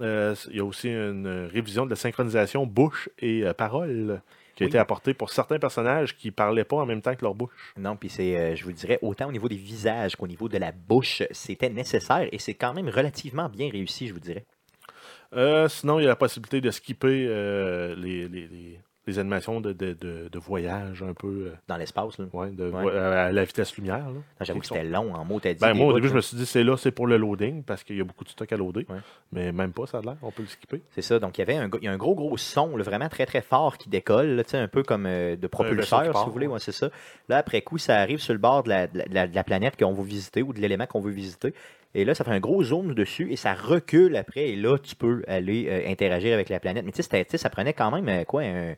Euh, 0.00 0.34
il 0.50 0.56
y 0.56 0.60
a 0.60 0.64
aussi 0.64 0.88
une 0.88 1.48
révision 1.52 1.84
de 1.84 1.90
la 1.90 1.96
synchronisation 1.96 2.66
bouche 2.66 3.08
et 3.18 3.44
euh, 3.44 3.52
parole. 3.52 4.20
Qui 4.54 4.62
a 4.62 4.66
Oui. 4.66 4.70
été 4.70 4.78
apporté 4.78 5.14
pour 5.14 5.30
certains 5.30 5.58
personnages 5.58 6.16
qui 6.16 6.30
parlaient 6.30 6.64
pas 6.64 6.76
en 6.76 6.86
même 6.86 7.02
temps 7.02 7.14
que 7.14 7.22
leur 7.22 7.34
bouche. 7.34 7.72
Non, 7.76 7.96
puis 7.96 8.08
c'est, 8.08 8.36
euh, 8.36 8.54
je 8.56 8.64
vous 8.64 8.72
dirais, 8.72 8.98
autant 9.02 9.28
au 9.28 9.32
niveau 9.32 9.48
des 9.48 9.56
visages 9.56 10.16
qu'au 10.16 10.26
niveau 10.26 10.48
de 10.48 10.58
la 10.58 10.72
bouche, 10.72 11.22
c'était 11.32 11.70
nécessaire 11.70 12.28
et 12.30 12.38
c'est 12.38 12.54
quand 12.54 12.72
même 12.74 12.88
relativement 12.88 13.48
bien 13.48 13.68
réussi, 13.70 14.06
je 14.08 14.12
vous 14.14 14.20
dirais. 14.20 14.44
Euh, 15.34 15.68
sinon, 15.68 15.98
il 15.98 16.02
y 16.02 16.06
a 16.06 16.08
la 16.08 16.16
possibilité 16.16 16.60
de 16.60 16.70
skipper 16.70 17.26
euh, 17.28 17.96
les, 17.96 18.28
les- 18.28 18.46
les- 18.46 18.80
les 19.06 19.18
animations 19.18 19.60
de, 19.60 19.72
de- 19.72 19.92
de- 19.92 20.28
de 20.32 20.38
voyage 20.38 21.02
un 21.02 21.12
peu 21.12 21.26
euh, 21.28 21.52
Dans 21.68 21.76
l'espace, 21.76 22.16
là. 22.18 22.24
de, 22.50 22.70
Ouais. 22.70 22.96
à 22.96 23.30
la 23.32 23.44
vitesse 23.44 23.76
lumière. 23.76 24.06
J'avoue 24.40 24.60
que 24.60 24.66
c'était 24.66 24.84
long 24.84 25.14
en 25.14 25.24
mots, 25.24 25.40
t'as 25.40 25.52
dit. 25.52 25.60
Ben, 25.60 25.74
moi, 25.74 25.88
au 25.88 25.92
début, 25.92 26.08
je 26.08 26.14
me 26.14 26.20
suis 26.22 26.36
dit, 26.36 26.46
c'est 26.46 26.64
là, 26.64 26.76
c'est 26.78 26.90
pour 26.90 27.06
le 27.06 27.16
loading, 27.18 27.62
parce 27.62 27.82
qu'il 27.84 27.96
y 27.96 28.00
a 28.00 28.04
beaucoup 28.04 28.24
de 28.24 28.30
stock 28.30 28.50
à 28.50 28.56
loader. 28.56 28.86
Ouais. 28.88 28.96
Mais 29.32 29.52
même 29.52 29.72
pas, 29.72 29.86
ça 29.86 29.98
a 29.98 30.00
l'air. 30.00 30.16
On 30.22 30.30
peut 30.30 30.42
le 30.42 30.48
skipper. 30.48 30.80
C'est 30.92 31.02
ça, 31.02 31.18
donc 31.18 31.36
il 31.36 31.40
y 31.40 31.42
avait 31.42 31.56
un, 31.56 31.68
y 31.82 31.88
a 31.88 31.92
un 31.92 31.96
gros, 31.98 32.14
gros 32.14 32.36
son, 32.38 32.76
là, 32.76 32.82
vraiment 32.82 33.08
très, 33.08 33.26
très 33.26 33.42
fort 33.42 33.76
qui 33.76 33.88
décolle, 33.90 34.28
là, 34.36 34.44
tu 34.44 34.50
sais, 34.50 34.58
un 34.58 34.68
peu 34.68 34.82
comme 34.82 35.04
euh, 35.06 35.36
de 35.36 35.46
propulseur, 35.46 36.04
si 36.06 36.10
part, 36.10 36.24
vous 36.26 36.32
voulez, 36.32 36.46
ouais. 36.46 36.58
c'est 36.60 36.72
ça. 36.72 36.88
Là, 37.28 37.36
après 37.38 37.60
coup, 37.62 37.76
ça 37.78 37.96
arrive 37.98 38.20
sur 38.20 38.32
le 38.32 38.38
bord 38.38 38.62
de 38.62 38.70
la, 38.70 38.86
de 38.86 39.02
la- 39.12 39.44
planète 39.44 39.76
qu'on 39.78 39.92
veut 39.92 40.04
visiter 40.04 40.42
ou 40.42 40.52
de 40.54 40.60
l'élément 40.60 40.86
qu'on 40.86 41.00
veut 41.00 41.12
visiter. 41.12 41.52
Et 41.94 42.04
là, 42.04 42.14
ça 42.14 42.24
fait 42.24 42.30
un 42.32 42.40
gros 42.40 42.62
zoom 42.64 42.94
dessus 42.94 43.30
et 43.30 43.36
ça 43.36 43.52
recule 43.54 44.16
après. 44.16 44.48
Et 44.48 44.56
là, 44.56 44.78
tu 44.78 44.96
peux 44.96 45.22
aller 45.28 45.66
euh, 45.68 45.90
interagir 45.90 46.32
avec 46.34 46.48
la 46.48 46.58
planète. 46.58 46.84
Mais 46.84 46.90
tu 46.92 47.02
sais, 47.02 47.36
ça 47.38 47.50
prenait 47.50 47.72
quand 47.74 47.90
même, 47.90 48.24
quoi, 48.24 48.42
un, 48.42 48.74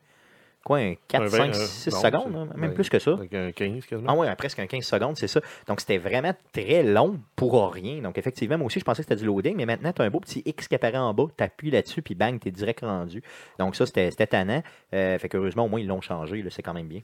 quoi, 0.67 0.79
un 0.79 0.95
4, 1.07 1.23
Un 1.23 1.29
5, 1.29 1.39
vingt, 1.39 1.49
euh, 1.49 1.67
6 1.67 1.91
non, 1.93 2.01
secondes, 2.01 2.37
hein, 2.37 2.49
même 2.57 2.71
ben, 2.71 2.75
plus 2.75 2.89
que 2.89 2.99
ça. 2.99 3.13
Un 3.13 3.53
15 3.53 3.87
quasiment. 3.87 4.11
Ah 4.11 4.17
ouais, 4.17 4.35
presque 4.35 4.59
un 4.59 4.67
15 4.67 4.85
secondes, 4.85 5.17
c'est 5.17 5.29
ça. 5.29 5.41
Donc 5.69 5.79
c'était 5.81 5.99
vraiment 5.99 6.35
très 6.53 6.83
long 6.83 7.21
pour 7.37 7.73
rien. 7.73 8.03
Donc 8.03 8.19
effectivement, 8.19 8.59
moi 8.59 8.67
aussi, 8.67 8.81
je 8.81 8.85
pensais 8.85 9.03
que 9.03 9.09
c'était 9.09 9.21
du 9.21 9.27
loading, 9.27 9.57
mais 9.57 9.65
maintenant, 9.65 9.93
tu 9.93 10.03
as 10.03 10.05
un 10.05 10.11
beau 10.11 10.19
petit 10.19 10.43
X 10.45 10.67
qui 10.67 10.75
apparaît 10.75 10.99
en 10.99 11.15
bas, 11.15 11.27
tu 11.39 11.45
appuies 11.45 11.71
là-dessus, 11.71 12.03
puis 12.03 12.17
bang, 12.17 12.41
tu 12.41 12.49
es 12.49 12.51
direct 12.51 12.81
rendu. 12.81 13.23
Donc 13.61 13.77
ça, 13.77 13.87
c'était 13.87 14.27
tannant. 14.27 14.63
Euh, 14.93 15.19
fait 15.21 15.29
qu'heureusement, 15.29 15.67
au 15.67 15.69
moins, 15.69 15.81
ils 15.81 15.87
l'ont 15.87 16.01
changé, 16.01 16.45
c'est 16.51 16.63
quand 16.63 16.75
même 16.75 16.89
bien. 16.89 17.03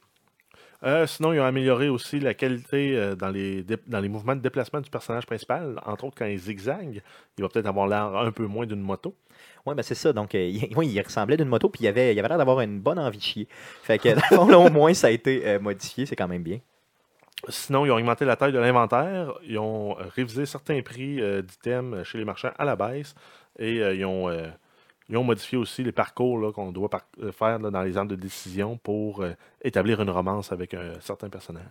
Euh, 0.85 1.07
sinon, 1.07 1.33
ils 1.33 1.38
ont 1.38 1.44
amélioré 1.44 1.88
aussi 1.88 2.18
la 2.18 2.35
qualité 2.35 2.96
euh, 2.96 3.14
dans, 3.14 3.29
les 3.29 3.64
dans 3.87 4.01
les 4.01 4.09
mouvements 4.09 4.35
de 4.35 4.40
déplacement 4.40 4.81
du 4.81 4.90
personnage 4.90 5.27
principal. 5.27 5.81
Entre 5.87 6.05
autres, 6.05 6.16
quand 6.18 6.27
il 6.27 6.38
zigzague, 6.38 7.01
il 7.38 7.42
va 7.42 7.48
peut-être 7.48 7.68
avoir 7.68 7.87
l'air 7.87 8.16
un 8.16 8.33
peu 8.33 8.46
moins 8.46 8.66
d'une 8.66 8.81
moto. 8.81 9.14
Oui, 9.66 9.75
ben 9.75 9.83
c'est 9.83 9.94
ça. 9.94 10.12
Donc, 10.12 10.35
euh, 10.35 10.38
il, 10.48 10.77
oui, 10.77 10.88
il 10.88 11.01
ressemblait 11.01 11.37
d'une 11.37 11.48
moto, 11.48 11.68
puis 11.68 11.85
il 11.85 11.88
avait 11.88 12.14
il 12.14 12.18
avait 12.18 12.29
l'air 12.29 12.38
d'avoir 12.38 12.61
une 12.61 12.81
bonne 12.81 12.98
envie 12.98 13.18
de 13.18 13.22
chier. 13.22 13.48
Fait 13.83 13.98
que, 13.98 14.09
dans 14.14 14.22
le 14.31 14.37
fond, 14.37 14.46
là, 14.48 14.59
au 14.59 14.70
moins, 14.70 14.94
ça 14.94 15.07
a 15.09 15.11
été 15.11 15.46
euh, 15.46 15.59
modifié, 15.61 16.07
c'est 16.07 16.16
quand 16.16 16.29
même 16.29 16.42
bien. 16.42 16.59
Sinon, 17.48 17.85
ils 17.87 17.90
ont 17.90 17.96
augmenté 17.96 18.25
la 18.25 18.37
taille 18.37 18.53
de 18.53 18.59
l'inventaire. 18.59 19.33
Ils 19.44 19.59
ont 19.59 19.98
euh, 19.98 20.05
révisé 20.14 20.46
certains 20.46 20.81
prix 20.83 21.16
d'items 21.42 22.05
chez 22.05 22.18
les 22.18 22.25
marchands 22.25 22.53
à 22.57 22.64
la 22.64 22.77
baisse. 22.77 23.14
Et 23.59 23.79
ils, 23.79 24.05
ont, 24.05 24.31
ils 25.09 25.16
ont 25.16 25.25
modifié 25.25 25.59
aussi 25.59 25.83
les 25.83 25.92
parcours 25.92 26.53
qu'on 26.55 26.72
doit 26.72 26.88
par- 26.88 27.07
faire 27.33 27.59
là, 27.59 27.70
dans 27.70 27.83
les 27.83 27.96
arbres 27.98 28.11
de 28.12 28.16
décision 28.16 28.79
pour 28.79 29.22
euh, 29.22 29.33
établir 29.62 30.01
une 30.01 30.09
romance 30.09 30.53
avec 30.53 30.72
un 30.72 30.98
certain 31.01 31.29
personnage. 31.29 31.64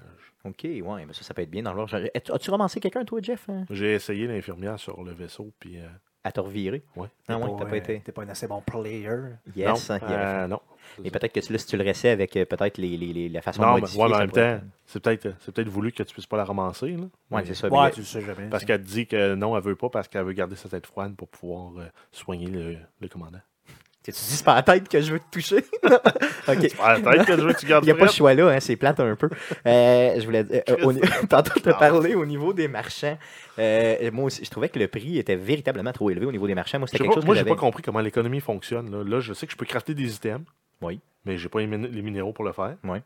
OK, 0.43 0.63
ouais, 0.63 0.82
ben 0.84 1.13
ça, 1.13 1.23
ça 1.23 1.34
peut 1.34 1.41
être 1.41 1.49
bien 1.49 1.63
dans 1.63 1.73
l'ordre. 1.73 1.95
As-tu 2.13 2.32
as-tu 2.32 2.51
romancé 2.51 2.80
quelqu'un, 2.80 3.04
toi, 3.06 3.19
Jeff, 3.21 3.49
hein, 3.49 3.65
J'ai 3.71 3.93
essayé 3.93 4.27
l'infirmière 4.27 4.77
sur 4.77 5.01
le 5.04 5.12
vaisseau, 5.13 5.51
puis 5.60 5.80
euh, 5.80 5.88
à 6.24 6.32
te 6.32 6.40
revirer? 6.40 6.84
ouais. 6.96 7.08
Ah 7.28 7.38
ouais, 7.38 7.50
t'as 7.58 7.66
pas 7.66 7.78
été. 7.78 8.00
T'es 8.02 8.12
pas 8.12 8.24
un 8.24 8.30
assez 8.30 8.48
bon 8.48 8.62
player. 8.62 9.10
Yes, 9.56 9.90
non, 9.90 9.96
hein, 9.96 10.00
euh, 10.12 10.48
non. 10.48 10.62
Peut-être 10.98 11.32
que 11.34 11.40
tu- 11.40 11.52
là, 11.54 11.58
si 11.60 11.66
tu 11.68 11.78
le 11.78 11.84
restais 11.84 12.10
avec 12.10 12.36
euh, 12.36 12.46
peut-être 12.46 12.78
les, 12.78 12.98
les, 12.98 13.14
les- 13.14 13.30
la 13.30 13.42
façon 13.42 13.62
Non, 13.62 13.70
de 13.70 13.74
mais, 13.76 13.82
modifier, 13.82 14.02
ouais, 14.04 14.10
mais 14.10 14.16
en 14.16 14.20
même 14.20 14.32
temps, 14.32 14.60
c'est 14.86 15.00
peut-être 15.00 15.34
c'est 15.40 15.52
peut-être 15.54 15.70
voulu 15.70 15.92
que 15.92 16.04
tu 16.04 16.14
puisses 16.14 16.26
pas 16.28 16.38
la 16.38 16.44
ramasser. 16.46 16.88
Là. 16.90 16.94
être- 16.94 17.02
Ouais, 17.02 17.10
Mais- 17.42 17.46
c'est 17.46 17.54
ça. 17.54 17.70
Ouais, 17.70 17.86
mais- 17.86 17.92
tu 17.92 18.00
le 18.02 18.06
sais 18.06 18.22
jamais. 18.22 18.50
Parce 18.50 18.66
qu'elle 18.66 18.82
dit 18.84 19.08
que 19.08 19.36
non, 19.36 19.56
elle 19.56 19.64
veut 19.64 19.76
pas 19.76 19.90
parce 19.90 20.08
qu'elle 20.08 20.26
veut 20.26 20.34
garder 20.34 20.56
sa 20.56 20.68
tête 20.70 20.86
froide 20.86 21.16
pour 21.16 21.30
pouvoir 21.30 21.72
euh, 21.78 21.86
soigner 22.12 22.48
le, 22.48 22.78
le 23.00 23.08
commandant. 23.08 23.40
Tu 24.04 24.10
dis 24.12 24.18
c'est 24.18 24.44
pas 24.44 24.56
la 24.56 24.64
tête 24.64 24.90
que 24.90 25.00
je 25.00 25.12
veux 25.14 25.20
te 25.20 25.30
toucher? 25.32 25.58
ok. 25.84 26.68
Ah, 26.82 26.96
peut-être 27.00 27.26
que 27.26 27.38
je 27.38 27.42
veux 27.42 27.54
que 27.54 27.60
tu 27.60 27.68
gardes 27.68 27.84
Il 27.84 27.88
n'y 27.88 27.92
a 27.92 27.94
pas 27.96 28.02
de 28.02 28.06
frette. 28.08 28.18
choix 28.18 28.34
là, 28.34 28.48
hein, 28.50 28.60
c'est 28.60 28.76
plate 28.76 29.00
un 29.00 29.16
peu. 29.16 29.30
Euh, 29.68 30.16
je 30.20 30.26
voulais 30.26 30.44
dire, 30.44 30.64
euh, 30.70 30.84
au 30.84 30.94
tantôt 31.30 31.60
te 31.60 31.70
parler 31.70 32.16
au 32.16 32.26
niveau 32.26 32.52
des 32.52 32.68
marchands. 32.68 33.18
Euh, 33.60 34.10
moi 34.12 34.26
aussi, 34.26 34.44
je 34.44 34.50
trouvais 34.50 34.70
que 34.70 34.80
le 34.80 34.88
prix 34.88 35.20
était 35.20 35.36
véritablement 35.36 35.92
trop 35.92 36.10
élevé 36.10 36.26
au 36.26 36.32
niveau 36.32 36.48
des 36.48 36.56
marchands. 36.56 36.80
Moi, 36.80 36.88
c'était 36.88 36.98
quelque 37.04 37.10
pas- 37.10 37.16
chose 37.16 37.26
moi, 37.26 37.36
j'ai 37.36 37.44
pas 37.46 37.56
compris 37.56 37.84
comment 37.84 38.00
l'économie 38.00 38.40
fonctionne. 38.40 38.90
Là. 38.92 39.04
Là, 39.04 39.20
je 39.20 39.34
sais 39.34 39.46
que 39.46 39.52
je 39.52 39.58
peux 39.58 39.66
crafter 39.68 39.94
des 39.94 40.16
items. 40.16 40.46
Oui. 40.82 41.00
Mais 41.26 41.38
j'ai 41.38 41.50
pas 41.50 41.60
les, 41.60 41.68
min- 41.68 41.78
les 41.88 42.02
minéraux 42.02 42.34
pour 42.34 42.44
le 42.46 42.54
faire. 42.54 42.76
Oui. 42.84 42.98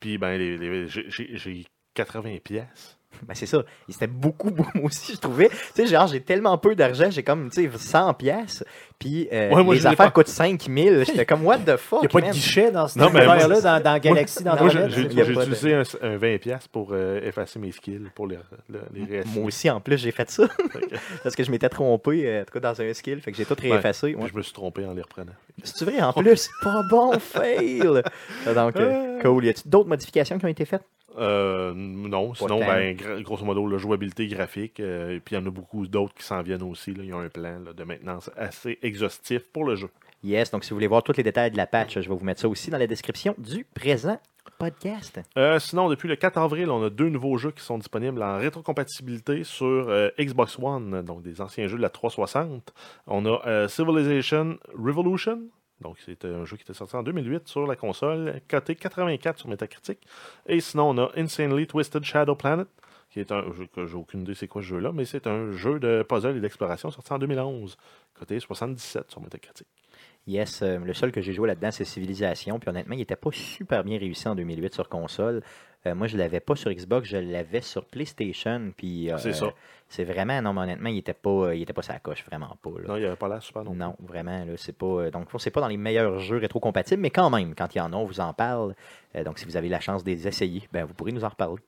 Puis, 0.00 0.16
ben, 0.16 0.38
les, 0.38 0.56
les- 0.56 0.88
j'ai 0.88 1.66
80 1.92 2.38
pièces. 2.42 2.96
Ben, 3.26 3.34
c'est 3.34 3.46
ça. 3.46 3.62
C'était 3.88 4.06
beaucoup, 4.06 4.50
beaucoup, 4.52 4.70
moi 4.78 4.86
aussi, 4.86 5.14
je 5.14 5.18
trouvais. 5.18 5.48
Tu 5.48 5.56
sais, 5.74 5.86
genre, 5.86 6.06
j'ai 6.06 6.20
tellement 6.20 6.56
peu 6.58 6.74
d'argent, 6.74 7.10
j'ai 7.10 7.22
comme, 7.22 7.50
tu 7.50 7.70
sais, 7.70 7.78
100 7.78 8.14
pièces. 8.14 8.64
Puis 8.98 9.28
euh, 9.32 9.50
Ouais, 9.50 9.62
moi, 9.64 9.74
je 9.74 9.80
les 9.80 9.86
affaires 9.86 10.06
pas. 10.06 10.10
coûtent 10.10 10.28
5000. 10.28 11.04
J'étais 11.06 11.26
comme, 11.26 11.44
what 11.44 11.58
the 11.58 11.76
fuck, 11.76 12.00
Il 12.02 12.02
n'y 12.02 12.06
a 12.06 12.20
pas 12.20 12.26
de 12.28 12.32
guichet 12.32 12.70
dans 12.70 12.86
ce 12.88 12.98
Non, 12.98 13.10
mais 13.12 13.24
moi, 13.24 13.36
là 13.48 13.60
dans, 13.60 13.82
dans 13.82 13.98
Galaxy, 13.98 14.44
dans 14.44 14.56
Moi, 14.56 14.68
j'ai 14.68 15.04
de- 15.04 15.30
utilisé 15.32 15.74
un, 15.74 15.82
un 16.02 16.16
20 16.16 16.38
pièces 16.38 16.68
pour 16.68 16.90
euh, 16.92 17.20
effacer 17.22 17.58
mes 17.58 17.72
skills, 17.72 18.08
pour 18.14 18.26
les, 18.26 18.38
le- 18.68 18.80
les. 18.94 19.22
Moi 19.24 19.44
aussi, 19.46 19.68
en 19.70 19.80
plus, 19.80 19.98
j'ai 19.98 20.10
fait 20.12 20.30
ça. 20.30 20.44
Parce 21.22 21.34
que 21.34 21.42
je 21.44 21.50
m'étais 21.50 21.68
trompé, 21.68 22.26
euh, 22.26 22.42
en 22.42 22.44
tout 22.44 22.52
cas, 22.52 22.60
dans 22.60 22.80
un 22.80 22.92
skill. 22.94 23.20
Fait 23.20 23.30
que 23.32 23.36
j'ai 23.36 23.44
tout 23.44 23.56
réeffacé. 23.60 24.14
Ouais. 24.14 24.28
je 24.30 24.36
me 24.36 24.42
suis 24.42 24.52
trompé 24.52 24.84
en 24.86 24.94
les 24.94 25.02
reprenant. 25.02 25.32
C'est 25.64 25.84
vrai, 25.84 26.00
en 26.00 26.12
plus, 26.12 26.48
pas 26.62 26.82
bon, 26.90 27.18
fail. 27.18 27.78
Donc, 28.54 28.76
euh, 28.76 29.20
cool. 29.22 29.44
Y 29.44 29.48
a-t-il 29.50 29.70
d'autres 29.70 29.88
modifications 29.88 30.38
qui 30.38 30.44
ont 30.44 30.48
été 30.48 30.64
faites? 30.64 30.82
Euh, 31.16 31.72
non, 31.74 32.34
sinon, 32.34 32.60
tant. 32.60 32.66
ben, 32.66 32.96
grosso 33.22 33.44
modo, 33.44 33.66
la 33.68 33.78
jouabilité 33.78 34.26
graphique. 34.26 34.80
euh, 34.80 35.16
et 35.16 35.20
puis 35.20 35.36
il 35.36 35.38
y 35.38 35.42
en 35.42 35.46
a 35.46 35.50
beaucoup 35.50 35.86
d'autres 35.86 36.14
qui 36.14 36.24
s'en 36.24 36.42
viennent 36.42 36.62
aussi. 36.62 36.92
Là. 36.92 37.04
Il 37.04 37.10
y 37.10 37.12
a 37.12 37.16
un 37.16 37.28
plan 37.28 37.60
là, 37.64 37.72
de 37.72 37.84
maintenance 37.84 38.30
assez 38.36 38.78
exhaustif 38.82 39.42
pour 39.52 39.64
le 39.64 39.76
jeu. 39.76 39.88
Yes, 40.22 40.50
donc 40.50 40.64
si 40.64 40.70
vous 40.70 40.76
voulez 40.76 40.86
voir 40.86 41.02
tous 41.02 41.16
les 41.16 41.22
détails 41.22 41.50
de 41.50 41.56
la 41.56 41.66
patch, 41.66 41.94
je 41.94 42.08
vais 42.08 42.14
vous 42.14 42.24
mettre 42.24 42.40
ça 42.40 42.48
aussi 42.48 42.70
dans 42.70 42.78
la 42.78 42.86
description 42.86 43.34
du 43.38 43.64
présent 43.74 44.18
podcast. 44.58 45.20
Euh, 45.36 45.58
sinon, 45.58 45.88
depuis 45.88 46.08
le 46.08 46.16
4 46.16 46.38
avril, 46.38 46.70
on 46.70 46.82
a 46.82 46.90
deux 46.90 47.08
nouveaux 47.08 47.36
jeux 47.36 47.50
qui 47.50 47.62
sont 47.62 47.76
disponibles 47.76 48.22
en 48.22 48.38
rétrocompatibilité 48.38 49.44
sur 49.44 49.66
euh, 49.66 50.08
Xbox 50.18 50.58
One, 50.58 51.02
donc 51.02 51.22
des 51.22 51.40
anciens 51.40 51.66
jeux 51.66 51.76
de 51.76 51.82
la 51.82 51.90
360. 51.90 52.72
On 53.06 53.26
a 53.26 53.40
euh, 53.46 53.68
Civilization 53.68 54.56
Revolution, 54.78 55.40
donc 55.84 55.98
c'est 56.04 56.24
un 56.24 56.44
jeu 56.44 56.56
qui 56.56 56.62
était 56.62 56.74
sorti 56.74 56.96
en 56.96 57.02
2008 57.02 57.46
sur 57.46 57.66
la 57.66 57.76
console, 57.76 58.40
coté 58.48 58.74
84 58.74 59.38
sur 59.38 59.48
Metacritic. 59.48 59.98
Et 60.46 60.60
sinon, 60.60 60.90
on 60.90 60.98
a 60.98 61.10
Insanely 61.14 61.66
Twisted 61.66 62.02
Shadow 62.02 62.34
Planet, 62.34 62.66
qui 63.10 63.20
est 63.20 63.30
un 63.30 63.44
jeu 63.52 63.68
que 63.72 63.86
j'ai 63.86 63.94
aucune 63.94 64.22
idée 64.22 64.34
c'est 64.34 64.48
quoi 64.48 64.62
ce 64.62 64.68
jeu-là, 64.68 64.92
mais 64.92 65.04
c'est 65.04 65.26
un 65.26 65.52
jeu 65.52 65.78
de 65.78 66.02
puzzle 66.02 66.36
et 66.36 66.40
d'exploration 66.40 66.90
sorti 66.90 67.12
en 67.12 67.18
2011, 67.18 67.76
coté 68.14 68.40
77 68.40 69.10
sur 69.10 69.20
Metacritic. 69.20 69.68
Yes, 70.26 70.62
euh, 70.62 70.78
le 70.78 70.94
seul 70.94 71.12
que 71.12 71.20
j'ai 71.20 71.34
joué 71.34 71.48
là-dedans, 71.48 71.70
c'est 71.70 71.84
Civilisation. 71.84 72.58
Puis 72.58 72.70
honnêtement, 72.70 72.94
il 72.94 72.98
n'était 72.98 73.16
pas 73.16 73.30
super 73.32 73.84
bien 73.84 73.98
réussi 73.98 74.26
en 74.26 74.34
2008 74.34 74.72
sur 74.72 74.88
console. 74.88 75.42
Euh, 75.86 75.94
moi, 75.94 76.06
je 76.06 76.16
l'avais 76.16 76.40
pas 76.40 76.56
sur 76.56 76.70
Xbox, 76.70 77.06
je 77.06 77.18
l'avais 77.18 77.60
sur 77.60 77.84
PlayStation. 77.84 78.72
Puis 78.74 79.12
euh, 79.12 79.18
C'est 79.18 79.34
ça. 79.34 79.52
C'est 79.86 80.04
vraiment, 80.04 80.40
non, 80.40 80.54
mais 80.54 80.62
honnêtement, 80.62 80.88
il 80.88 80.96
était 80.96 81.12
pas, 81.12 81.54
il 81.54 81.60
était 81.60 81.74
pas 81.74 81.82
sa 81.82 81.98
coche, 81.98 82.24
vraiment 82.24 82.56
pas. 82.62 82.70
là. 82.70 82.88
Non, 82.88 82.96
il 82.96 83.04
avait 83.04 83.16
pas 83.16 83.28
l'air 83.28 83.42
super 83.42 83.64
non. 83.64 83.74
Non, 83.74 83.96
vraiment, 84.00 84.46
là, 84.46 84.54
c'est 84.56 84.76
pas. 84.76 85.10
donc, 85.10 85.28
c'est 85.38 85.50
pas 85.50 85.60
dans 85.60 85.68
les 85.68 85.76
meilleurs 85.76 86.18
jeux 86.20 86.38
rétro-compatibles, 86.38 87.02
mais 87.02 87.10
quand 87.10 87.28
même, 87.28 87.54
quand 87.54 87.74
il 87.74 87.78
y 87.78 87.80
en 87.82 87.92
a, 87.92 87.96
on 87.96 88.06
vous 88.06 88.20
en 88.20 88.32
parle. 88.32 88.74
Donc, 89.26 89.38
si 89.38 89.44
vous 89.44 89.58
avez 89.58 89.68
la 89.68 89.80
chance 89.80 90.04
de 90.04 90.10
les 90.10 90.26
essayer, 90.26 90.66
ben, 90.72 90.86
vous 90.86 90.94
pourrez 90.94 91.12
nous 91.12 91.24
en 91.24 91.28
reparler. 91.28 91.60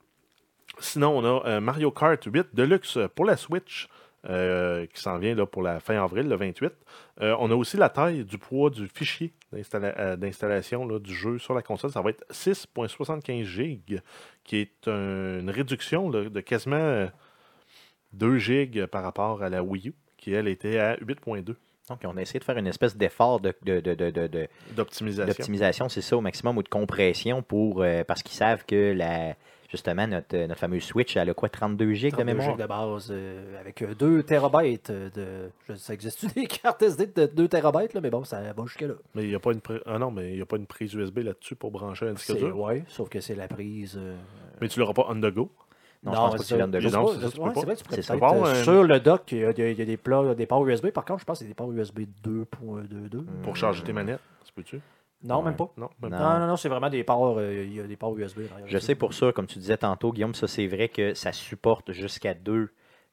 Sinon, 0.79 1.19
on 1.19 1.43
a 1.43 1.59
Mario 1.59 1.91
Kart 1.91 2.23
8 2.23 2.47
Deluxe 2.55 2.97
pour 3.15 3.25
la 3.25 3.37
Switch. 3.37 3.87
Euh, 4.29 4.85
qui 4.87 5.01
s'en 5.01 5.17
vient 5.17 5.33
là, 5.35 5.45
pour 5.45 5.61
la 5.61 5.79
fin 5.79 6.01
avril, 6.03 6.27
le 6.27 6.35
28. 6.35 6.71
Euh, 7.21 7.35
on 7.39 7.49
a 7.51 7.55
aussi 7.55 7.77
la 7.77 7.89
taille 7.89 8.23
du 8.25 8.37
poids 8.37 8.69
du 8.69 8.87
fichier 8.87 9.33
euh, 9.53 10.15
d'installation 10.17 10.85
du 10.99 11.13
jeu 11.13 11.37
sur 11.39 11.53
la 11.53 11.61
console. 11.61 11.91
Ça 11.91 12.01
va 12.01 12.09
être 12.09 12.25
6.75 12.31 13.43
GB, 13.43 14.01
qui 14.43 14.57
est 14.57 14.87
un- 14.87 15.39
une 15.39 15.49
réduction 15.49 16.09
là, 16.09 16.29
de 16.29 16.39
quasiment 16.41 16.75
euh, 16.75 17.07
2 18.13 18.37
GB 18.37 18.87
par 18.87 19.03
rapport 19.03 19.43
à 19.43 19.49
la 19.49 19.63
Wii 19.63 19.89
U, 19.89 19.93
qui 20.17 20.33
elle 20.33 20.47
était 20.47 20.79
à 20.79 20.95
8.2 20.97 21.55
Donc, 21.89 21.99
on 22.03 22.17
a 22.17 22.21
essayé 22.21 22.39
de 22.39 22.43
faire 22.43 22.57
une 22.57 22.67
espèce 22.67 22.97
d'effort 22.97 23.39
de, 23.39 23.53
de, 23.63 23.79
de, 23.79 23.93
de, 23.95 24.09
de- 24.11 24.27
de- 24.27 24.47
d'optimisation. 24.75 25.27
d'optimisation, 25.27 25.89
c'est 25.89 26.01
ça, 26.01 26.17
au 26.17 26.21
maximum, 26.21 26.57
ou 26.57 26.63
de 26.63 26.67
compression, 26.69 27.41
pour, 27.41 27.83
parce 28.07 28.23
qu'ils 28.23 28.35
savent 28.35 28.65
que 28.65 28.91
la, 28.93 29.35
justement, 29.69 30.07
notre, 30.07 30.35
euh, 30.35 30.47
notre 30.47 30.59
fameuse 30.59 30.83
Switch, 30.83 31.15
elle 31.17 31.29
a 31.29 31.33
quoi, 31.33 31.49
32 31.49 31.93
gigs 31.93 32.11
de 32.11 32.15
32 32.17 32.23
mémoire? 32.33 32.49
gigs 32.51 32.61
de 32.61 32.67
base 32.67 33.07
euh, 33.11 33.59
avec 33.59 33.83
2 33.97 34.23
terabytes 34.23 34.91
de. 34.91 35.49
Je, 35.67 35.73
ça 35.75 35.93
existe 35.93 36.25
des 36.35 36.47
cartes 36.47 36.81
SD 36.81 37.07
de 37.07 37.25
2 37.27 37.47
terabytes, 37.47 37.93
là, 37.93 38.01
mais 38.01 38.09
bon, 38.09 38.23
ça 38.23 38.41
va 38.41 38.63
jusque-là. 38.65 38.93
Mais 39.15 39.23
il 39.23 39.29
n'y 39.29 39.35
a 39.35 39.39
pas 39.39 39.51
une 39.51 39.61
prise. 39.61 39.79
Ah 39.85 39.97
non, 39.99 40.11
mais 40.11 40.31
il 40.33 40.37
y 40.39 40.41
a 40.41 40.45
pas 40.45 40.57
une 40.57 40.67
prise 40.67 40.93
USB 40.93 41.19
là-dessus 41.19 41.55
pour 41.55 41.71
brancher 41.71 42.07
un 42.07 42.13
disque 42.13 42.27
C'est- 42.27 42.35
dur. 42.35 42.57
Ouais, 42.59 42.83
sauf 42.87 43.09
que 43.09 43.19
c'est 43.19 43.35
la 43.35 43.47
prise. 43.47 43.95
euh, 43.97 44.15
Mais 44.61 44.67
tu 44.67 44.79
l'auras 44.79 44.93
pas 44.93 45.05
on 45.09 45.15
the 45.19 45.33
go? 45.33 45.51
Non, 46.03 46.11
je 46.13 46.17
pense 46.17 46.31
pas 46.31 46.37
que 46.37 46.43
c'est 46.43 46.55
tu 46.55 46.61
Non, 46.61 47.07
c'est 47.07 47.19
c'est 47.19 47.37
vrai, 47.65 47.75
tu 47.75 47.83
pourrais 47.83 48.01
C'est 48.01 48.13
peut-être, 48.19 48.45
euh, 48.45 48.63
Sur 48.63 48.83
le 48.83 48.99
dock, 48.99 49.23
il 49.31 49.37
y 49.39 49.45
a, 49.45 49.51
il 49.51 49.79
y 49.79 49.85
des, 49.85 49.97
plats, 49.97 50.35
des 50.35 50.45
ports 50.45 50.65
USB. 50.65 50.89
Par 50.91 51.03
contre, 51.03 51.21
je 51.21 51.25
pense 51.25 51.39
que 51.39 51.43
c'est 51.43 51.49
des 51.49 51.55
ports 51.55 51.71
USB 51.71 52.01
2.22. 52.23 53.25
Pour 53.43 53.55
charger 53.55 53.83
tes 53.83 53.93
manettes, 53.93 54.19
tu 54.45 54.53
peux-tu? 54.53 54.79
Non, 55.23 55.39
Ouais. 55.39 55.45
même 55.45 55.55
pas. 55.55 55.71
Non, 55.77 55.89
même 56.01 56.11
Non. 56.11 56.17
pas. 56.17 56.45
Non, 56.47 56.57
c'est 56.57 56.69
vraiment 56.69 56.89
des 56.89 57.03
ports. 57.03 57.37
euh, 57.39 57.63
Il 57.65 57.73
y 57.75 57.79
a 57.79 57.87
des 57.87 57.95
ports 57.97 58.15
USB. 58.17 58.41
derrière 58.41 58.67
Je 58.67 58.77
sais 58.77 58.95
pour 58.95 59.13
ça, 59.13 59.31
comme 59.31 59.47
tu 59.47 59.57
disais 59.59 59.77
tantôt, 59.77 60.11
Guillaume, 60.13 60.35
ça 60.35 60.47
c'est 60.47 60.67
vrai 60.67 60.89
que 60.89 61.13
ça 61.13 61.31
supporte 61.33 61.91
jusqu'à 61.91 62.33
deux 62.33 62.69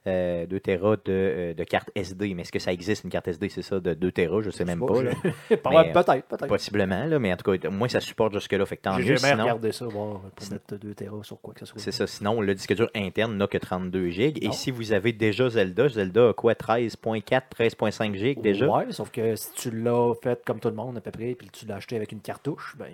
euh, 0.06 0.46
2 0.46 0.60
Tera 0.60 0.96
de, 0.96 1.00
euh, 1.08 1.54
de 1.54 1.64
carte 1.64 1.90
SD. 1.94 2.35
Mais 2.35 2.42
est-ce 2.42 2.52
que 2.52 2.58
ça 2.58 2.72
existe 2.72 3.04
une 3.04 3.10
carte 3.10 3.29
SD, 3.29 3.48
c'est 3.48 3.62
ça, 3.62 3.81
de 3.81 3.94
2 3.94 4.12
Tera 4.12 4.42
Je 4.42 4.50
sais 4.50 4.64
même 4.64 4.81
Je 4.81 4.87
pas. 4.87 5.56
Pas- 5.56 5.70
Mais, 5.85 5.92
Peut-être, 5.92 6.26
peut-être. 6.26 6.46
Possiblement, 6.46 7.04
là, 7.06 7.18
mais 7.18 7.33
en 7.33 7.37
tout 7.37 7.50
cas, 7.56 7.68
au 7.68 7.70
moins 7.72 7.88
ça 7.88 8.00
supporte 8.00 8.35
jusque-là. 8.35 8.66
Fait 8.66 8.76
que 8.76 8.83
tant 8.83 8.98
mieux. 8.98 9.16
jamais 9.16 9.40
regardé 9.42 9.72
ça, 9.72 9.87
voir 9.87 10.20
pour 10.35 10.50
mettre 10.50 10.76
2 10.76 10.94
Tera 10.94 11.22
sur 11.22 11.40
quoi 11.40 11.54
que 11.54 11.60
ce 11.60 11.66
soit. 11.66 11.81
c'est 11.81 11.92
ça. 11.92 12.06
Sinon, 12.06 12.40
le 12.40 12.54
disque 12.54 12.74
dur 12.74 12.90
interne 12.94 13.37
n'a 13.37 13.46
que 13.46 13.58
32 13.58 14.10
GB. 14.10 14.38
Et 14.44 14.52
si 14.52 14.70
vous 14.70 14.92
avez 14.92 15.12
déjà 15.12 15.48
Zelda, 15.48 15.88
Zelda 15.88 16.29
a 16.29 16.33
quoi 16.33 16.52
13.4, 16.54 17.22
13.5 17.58 18.14
GB 18.14 18.40
déjà? 18.42 18.66
Ouais, 18.68 18.87
sauf 18.90 19.10
que 19.10 19.35
si 19.37 19.52
tu 19.54 19.70
l'as 19.70 20.14
fait 20.22 20.40
comme 20.44 20.60
tout 20.60 20.68
le 20.68 20.74
monde 20.74 20.96
à 20.96 21.00
peu 21.00 21.10
près, 21.10 21.35
puis 21.35 21.48
tu 21.50 21.66
l'as 21.66 21.76
acheté 21.76 21.96
avec 21.96 22.12
une 22.12 22.20
cartouche, 22.20 22.74
ben, 22.79 22.88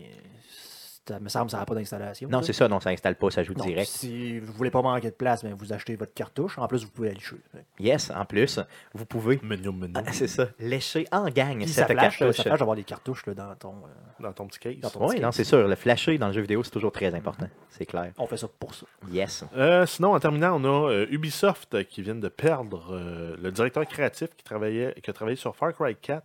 ça 1.10 1.20
me 1.20 1.28
semble 1.28 1.46
que 1.46 1.50
ça 1.52 1.58
n'a 1.58 1.64
pas 1.66 1.74
d'installation. 1.74 2.28
Non, 2.28 2.40
ça. 2.40 2.46
c'est 2.46 2.52
ça. 2.54 2.68
Non, 2.68 2.80
ça 2.80 2.90
installe 2.90 3.16
pas, 3.16 3.30
ça 3.30 3.42
joue 3.42 3.54
direct. 3.54 3.88
Si 3.90 4.38
vous 4.40 4.52
voulez 4.52 4.70
pas 4.70 4.82
manquer 4.82 5.10
de 5.10 5.14
place, 5.14 5.42
ben, 5.44 5.54
vous 5.54 5.72
achetez 5.72 5.96
votre 5.96 6.14
cartouche. 6.14 6.58
En 6.58 6.66
plus, 6.68 6.84
vous 6.84 6.90
pouvez 6.90 7.08
la 7.08 7.14
licher. 7.14 7.36
Yes, 7.78 8.10
en 8.10 8.24
plus, 8.24 8.58
vous 8.94 9.04
pouvez. 9.06 9.40
Menu, 9.42 9.70
menu. 9.70 9.92
Ah, 9.96 10.02
c'est 10.12 10.28
ça. 10.28 10.48
Lécher 10.58 11.06
en 11.12 11.28
gang 11.28 11.58
Puis 11.58 11.68
ça 11.68 11.86
cette 11.86 11.92
flash, 11.98 12.18
ça 12.18 12.24
cartouche. 12.26 12.42
flash 12.44 12.58
d'avoir 12.58 12.76
des 12.76 12.84
cartouches 12.84 13.26
là, 13.26 13.34
dans 13.34 13.54
ton. 13.56 13.74
euh, 13.74 14.22
Dans 14.22 14.32
ton 14.32 14.46
petit 14.46 14.58
case. 14.58 14.76
Dans 14.80 14.90
ton- 14.90 15.08
Oui, 15.08 15.20
non, 15.20 15.32
c'est 15.32 15.44
sûr. 15.44 15.66
Le 15.66 15.74
flasher 15.74 16.16
dans 16.18 16.28
le 16.28 16.32
jeu 16.32 16.40
vidéo, 16.42 16.62
c'est 16.62 16.70
toujours 16.70 16.92
très 16.92 17.14
important. 17.14 17.48
C'est 17.70 17.86
clair. 17.86 18.12
on 18.18 18.26
fait 18.26 18.36
ça 18.36 18.48
pour 18.58 18.74
ça. 18.74 18.86
Yes. 19.10 19.44
Euh, 19.56 19.86
sinon, 19.86 20.14
en 20.14 20.20
terminant, 20.20 20.60
on 20.60 20.64
a 20.64 20.90
euh, 20.90 21.06
Ubisoft 21.10 21.74
euh, 21.74 21.82
qui 21.82 22.02
vient 22.02 22.14
de 22.14 22.28
perdre 22.28 22.88
euh, 22.92 23.36
le 23.40 23.50
directeur 23.50 23.86
créatif 23.86 24.28
qui, 24.36 24.44
travaillait, 24.44 24.94
qui 25.02 25.08
a 25.10 25.12
travaillé 25.12 25.36
sur 25.36 25.54
Far 25.56 25.72
Cry 25.72 25.94
4 25.96 26.22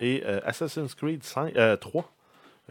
et 0.00 0.22
euh, 0.26 0.40
Assassin's 0.44 0.94
Creed 0.94 1.22
5, 1.22 1.56
euh, 1.56 1.76
3. 1.76 2.10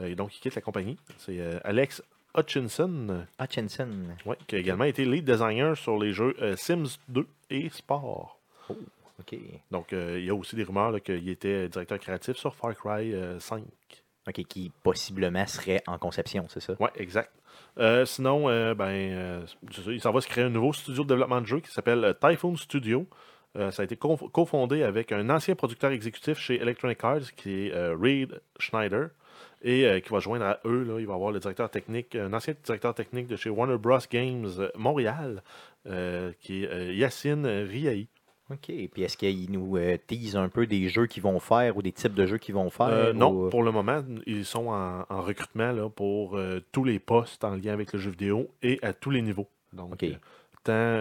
Euh, 0.01 0.07
et 0.07 0.15
donc, 0.15 0.35
il 0.35 0.39
quitte 0.39 0.55
la 0.55 0.61
compagnie. 0.61 0.97
C'est 1.17 1.39
euh, 1.39 1.59
Alex 1.63 2.03
Hutchinson, 2.37 3.25
Hutchinson. 3.39 3.89
ouais, 4.25 4.37
qui 4.47 4.55
a 4.55 4.59
également 4.59 4.85
été 4.85 5.05
lead 5.05 5.25
designer 5.25 5.75
sur 5.77 5.97
les 5.97 6.13
jeux 6.13 6.35
euh, 6.41 6.55
Sims 6.57 6.97
2 7.09 7.25
et 7.49 7.69
Sport. 7.69 8.39
OK. 8.69 9.35
Donc, 9.69 9.91
il 9.91 10.23
y 10.25 10.29
a 10.29 10.33
aussi 10.35 10.55
des 10.55 10.63
rumeurs 10.63 11.01
qu'il 11.03 11.29
était 11.29 11.67
directeur 11.69 11.99
créatif 11.99 12.37
sur 12.37 12.55
Far 12.55 12.73
Cry 12.75 13.13
euh, 13.13 13.39
5. 13.39 13.63
OK, 14.27 14.33
qui 14.47 14.71
possiblement 14.83 15.45
serait 15.47 15.81
en 15.87 15.97
conception, 15.97 16.45
c'est 16.49 16.59
ça? 16.59 16.73
Oui, 16.79 16.89
exact. 16.95 17.31
Euh, 17.77 18.05
sinon, 18.05 18.49
euh, 18.49 18.73
ben, 18.73 18.85
euh, 18.89 19.45
il 19.87 19.99
s'en 20.01 20.11
va 20.11 20.21
se 20.21 20.27
créer 20.27 20.43
un 20.43 20.49
nouveau 20.49 20.73
studio 20.73 21.03
de 21.03 21.09
développement 21.09 21.41
de 21.41 21.45
jeux 21.47 21.59
qui 21.59 21.71
s'appelle 21.71 22.15
Typhoon 22.21 22.55
Studio. 22.55 23.07
Ça 23.55 23.81
a 23.81 23.83
été 23.83 23.97
co- 23.97 24.15
cofondé 24.15 24.81
avec 24.83 25.11
un 25.11 25.29
ancien 25.29 25.55
producteur 25.55 25.91
exécutif 25.91 26.37
chez 26.37 26.55
Electronic 26.61 27.03
Arts 27.03 27.33
qui 27.35 27.67
est 27.67 27.73
Reed 27.93 28.39
Schneider 28.59 29.09
et 29.64 29.86
euh, 29.86 29.99
qui 29.99 30.09
va 30.09 30.20
joindre 30.20 30.45
à 30.45 30.59
eux. 30.66 30.84
Là, 30.84 30.99
il 30.99 31.07
va 31.07 31.14
avoir 31.14 31.32
le 31.32 31.39
directeur 31.39 31.70
technique, 31.70 32.16
un 32.16 32.34
ancien 32.34 32.53
directeur 32.64 32.93
technique 32.93 33.28
de 33.28 33.36
chez 33.36 33.49
Warner 33.49 33.78
Bros. 33.78 33.97
Games 34.12 34.49
euh, 34.59 34.70
Montréal 34.76 35.43
euh, 35.88 36.32
qui 36.39 36.64
est 36.66 36.95
Yacine 36.95 37.45
Riahi. 37.45 38.07
OK. 38.49 38.66
Puis 38.66 39.03
est-ce 39.03 39.16
qu'ils 39.16 39.49
nous 39.49 39.78
euh, 39.78 39.97
teasent 40.07 40.36
un 40.36 40.49
peu 40.49 40.68
des 40.68 40.89
jeux 40.89 41.05
qu'ils 41.07 41.24
vont 41.24 41.39
faire 41.39 41.78
ou 41.78 41.82
des 41.82 41.93
types 41.93 42.14
de 42.14 42.26
jeux 42.26 42.38
qu'ils 42.38 42.55
vont 42.55 42.70
faire? 42.70 42.88
Euh, 42.88 43.14
non, 43.14 43.32
ou- 43.45 43.49
pour 43.49 43.64
le 43.64 43.72
moment, 43.72 44.03
ils 44.26 44.43
sont 44.43 44.68
en, 44.68 45.05
en 45.09 45.22
recrutement 45.22 45.72
là, 45.72 45.89
pour 45.89 46.36
euh, 46.38 46.59
tous 46.74 46.84
les 46.84 46.99
postes 46.99 47.43
en 47.45 47.55
lien 47.55 47.72
avec 47.72 47.93
le 47.93 47.99
jeu 47.99 48.12
vidéo 48.12 48.49
et 48.62 48.78
à 48.82 48.93
tous 48.93 49.09
les 49.09 49.22
niveaux. 49.22 49.47
Donc, 49.72 50.03
tant 50.64 50.99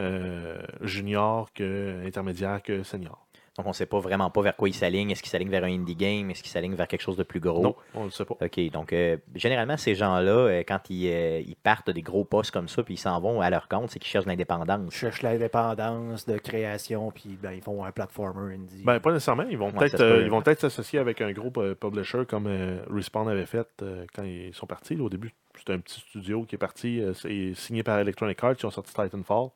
junior 0.83 1.53
que 1.53 2.07
intermédiaire 2.07 2.63
que 2.63 2.83
senior. 2.83 3.27
Donc, 3.57 3.67
on 3.67 3.71
ne 3.71 3.75
sait 3.75 3.87
pas 3.87 3.99
vraiment 3.99 4.31
pas 4.31 4.43
vers 4.43 4.57
quoi 4.57 4.69
ils 4.69 4.75
s'alignent. 4.75 5.11
Est-ce 5.11 5.23
qu'ils 5.23 5.31
s'alignent 5.31 5.51
vers 5.51 5.65
un 5.65 5.73
indie 5.73 5.97
game? 5.97 6.31
Est-ce 6.31 6.43
qu'ils 6.43 6.53
s'alignent 6.53 6.77
vers 6.77 6.87
quelque 6.87 7.01
chose 7.03 7.17
de 7.17 7.25
plus 7.25 7.41
gros? 7.41 7.63
Non, 7.63 7.75
on 7.95 8.01
ne 8.01 8.05
le 8.07 8.11
sait 8.11 8.25
pas. 8.25 8.37
OK, 8.41 8.71
donc 8.71 8.93
euh, 8.93 9.17
généralement, 9.35 9.77
ces 9.77 9.95
gens-là, 9.97 10.31
euh, 10.31 10.63
quand 10.67 10.79
ils, 10.89 11.09
euh, 11.11 11.41
ils 11.41 11.57
partent 11.57 11.91
des 11.91 12.01
gros 12.03 12.25
postes 12.25 12.53
comme 12.53 12.69
ça, 12.69 12.83
puis 12.85 12.95
ils 12.95 12.99
s'en 12.99 13.21
vont 13.21 13.41
à 13.41 13.51
leur 13.51 13.67
compte, 13.69 13.91
c'est 13.91 13.99
qu'ils 13.99 14.09
cherchent 14.11 14.27
l'indépendance. 14.27 14.95
Ils 14.95 14.97
cherchent 14.97 15.23
l'indépendance 15.23 16.27
de 16.27 16.39
création, 16.39 17.11
puis 17.11 17.37
ben, 17.43 17.53
ils 17.53 17.61
font 17.61 17.85
un 17.85 17.91
platformer 17.93 18.55
indie. 18.55 18.83
Ben, 18.85 19.01
pas 19.01 19.13
nécessairement. 19.13 19.47
Ils 19.51 19.59
vont 19.59 19.67
Ouais, 19.71 19.79
peut-être 19.79 19.97
peut. 19.99 20.03
euh, 20.05 20.23
ils 20.25 20.31
vont 20.31 20.43
peut-être 20.43 20.61
s'associer 20.61 20.99
avec 21.01 21.21
un 21.21 21.33
groupe 21.33 21.59
euh, 21.59 21.75
publisher 21.75 22.23
comme 22.29 22.47
euh, 22.47 22.79
Respawn 22.89 23.29
avait 23.29 23.47
fait 23.47 23.67
euh, 23.83 24.07
quand 24.15 24.23
ils 24.23 24.55
sont 24.55 24.67
partis. 24.67 24.95
là, 24.95 25.05
au 25.05 25.11
début, 25.11 25.35
c'était 25.59 25.73
un 25.73 25.81
petit 25.81 26.01
studio 26.01 26.45
qui 26.45 26.55
est 26.55 26.59
parti, 26.59 27.01
euh, 27.01 27.13
c'est 27.15 27.53
signé 27.55 27.83
par 27.83 27.99
Electronic 27.99 28.43
Arts, 28.45 28.57
qui 28.57 28.65
ont 28.67 28.71
sorti 28.71 28.93
Titanfall. 28.95 29.49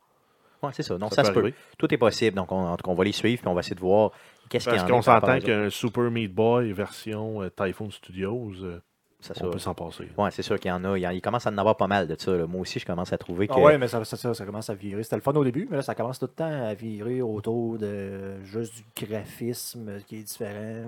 Ouais, 0.65 0.71
c'est 0.73 0.83
ça. 0.83 0.97
Donc, 0.97 1.09
Ça 1.13 1.17
ça, 1.17 1.21
peut 1.23 1.27
se 1.27 1.33
peut. 1.33 1.39
arriver. 1.41 1.55
Tout 1.77 1.93
est 1.93 1.97
possible. 1.97 2.35
Donc, 2.35 2.51
on, 2.51 2.55
en 2.67 2.75
tout 2.77 2.83
cas, 2.83 2.91
on 2.91 2.95
va 2.95 3.03
les 3.03 3.11
suivre, 3.11 3.41
puis 3.41 3.47
on 3.47 3.53
va 3.53 3.59
essayer 3.61 3.75
de 3.75 3.79
voir 3.81 4.11
qu'est-ce 4.49 4.65
qu'il 4.65 4.73
y 4.73 4.77
Parce 4.77 4.83
en 4.89 4.93
a. 4.93 4.97
qu'on 4.97 5.03
par 5.03 5.13
rapport 5.15 5.29
s'entend 5.31 5.45
qu'un 5.45 5.69
Super 5.69 6.11
Meat 6.11 6.33
Boy 6.33 6.71
version 6.73 7.41
euh, 7.41 7.49
Typhoon 7.49 7.89
Studios, 7.91 8.51
euh, 8.63 8.79
Ça, 9.21 9.33
on 9.37 9.39
ça- 9.45 9.47
peut 9.49 9.57
s'en 9.59 9.73
passer. 9.73 10.07
Ouais, 10.17 10.29
c'est 10.29 10.43
sûr 10.43 10.59
qu'il 10.59 10.69
y 10.69 10.71
en 10.71 10.83
a. 10.83 10.97
Il, 10.97 11.01
y 11.01 11.07
en- 11.07 11.11
il 11.11 11.21
commence 11.21 11.47
à 11.47 11.49
en 11.49 11.57
avoir 11.57 11.77
pas 11.77 11.87
mal 11.87 12.07
de 12.07 12.15
ça. 12.19 12.31
là. 12.35 12.45
Moi 12.45 12.61
aussi, 12.61 12.79
je 12.79 12.85
commence 12.85 13.11
à 13.11 13.17
trouver 13.17 13.47
que. 13.47 13.53
Ah 13.55 13.59
ouais, 13.59 13.77
mais 13.79 13.87
ça, 13.87 14.03
ça, 14.05 14.17
ça, 14.17 14.33
ça 14.35 14.45
commence 14.45 14.69
à 14.69 14.75
virer. 14.75 15.01
C'était 15.01 15.15
le 15.15 15.21
fun 15.23 15.33
au 15.33 15.43
début, 15.43 15.67
mais 15.69 15.77
là, 15.77 15.81
ça 15.81 15.95
commence 15.95 16.19
tout 16.19 16.25
le 16.25 16.31
temps 16.31 16.63
à 16.67 16.73
virer 16.75 17.21
autour 17.23 17.77
de 17.79 18.43
juste 18.43 18.73
du 18.75 19.05
graphisme 19.05 19.99
qui 20.07 20.17
est 20.17 20.23
différent. 20.23 20.83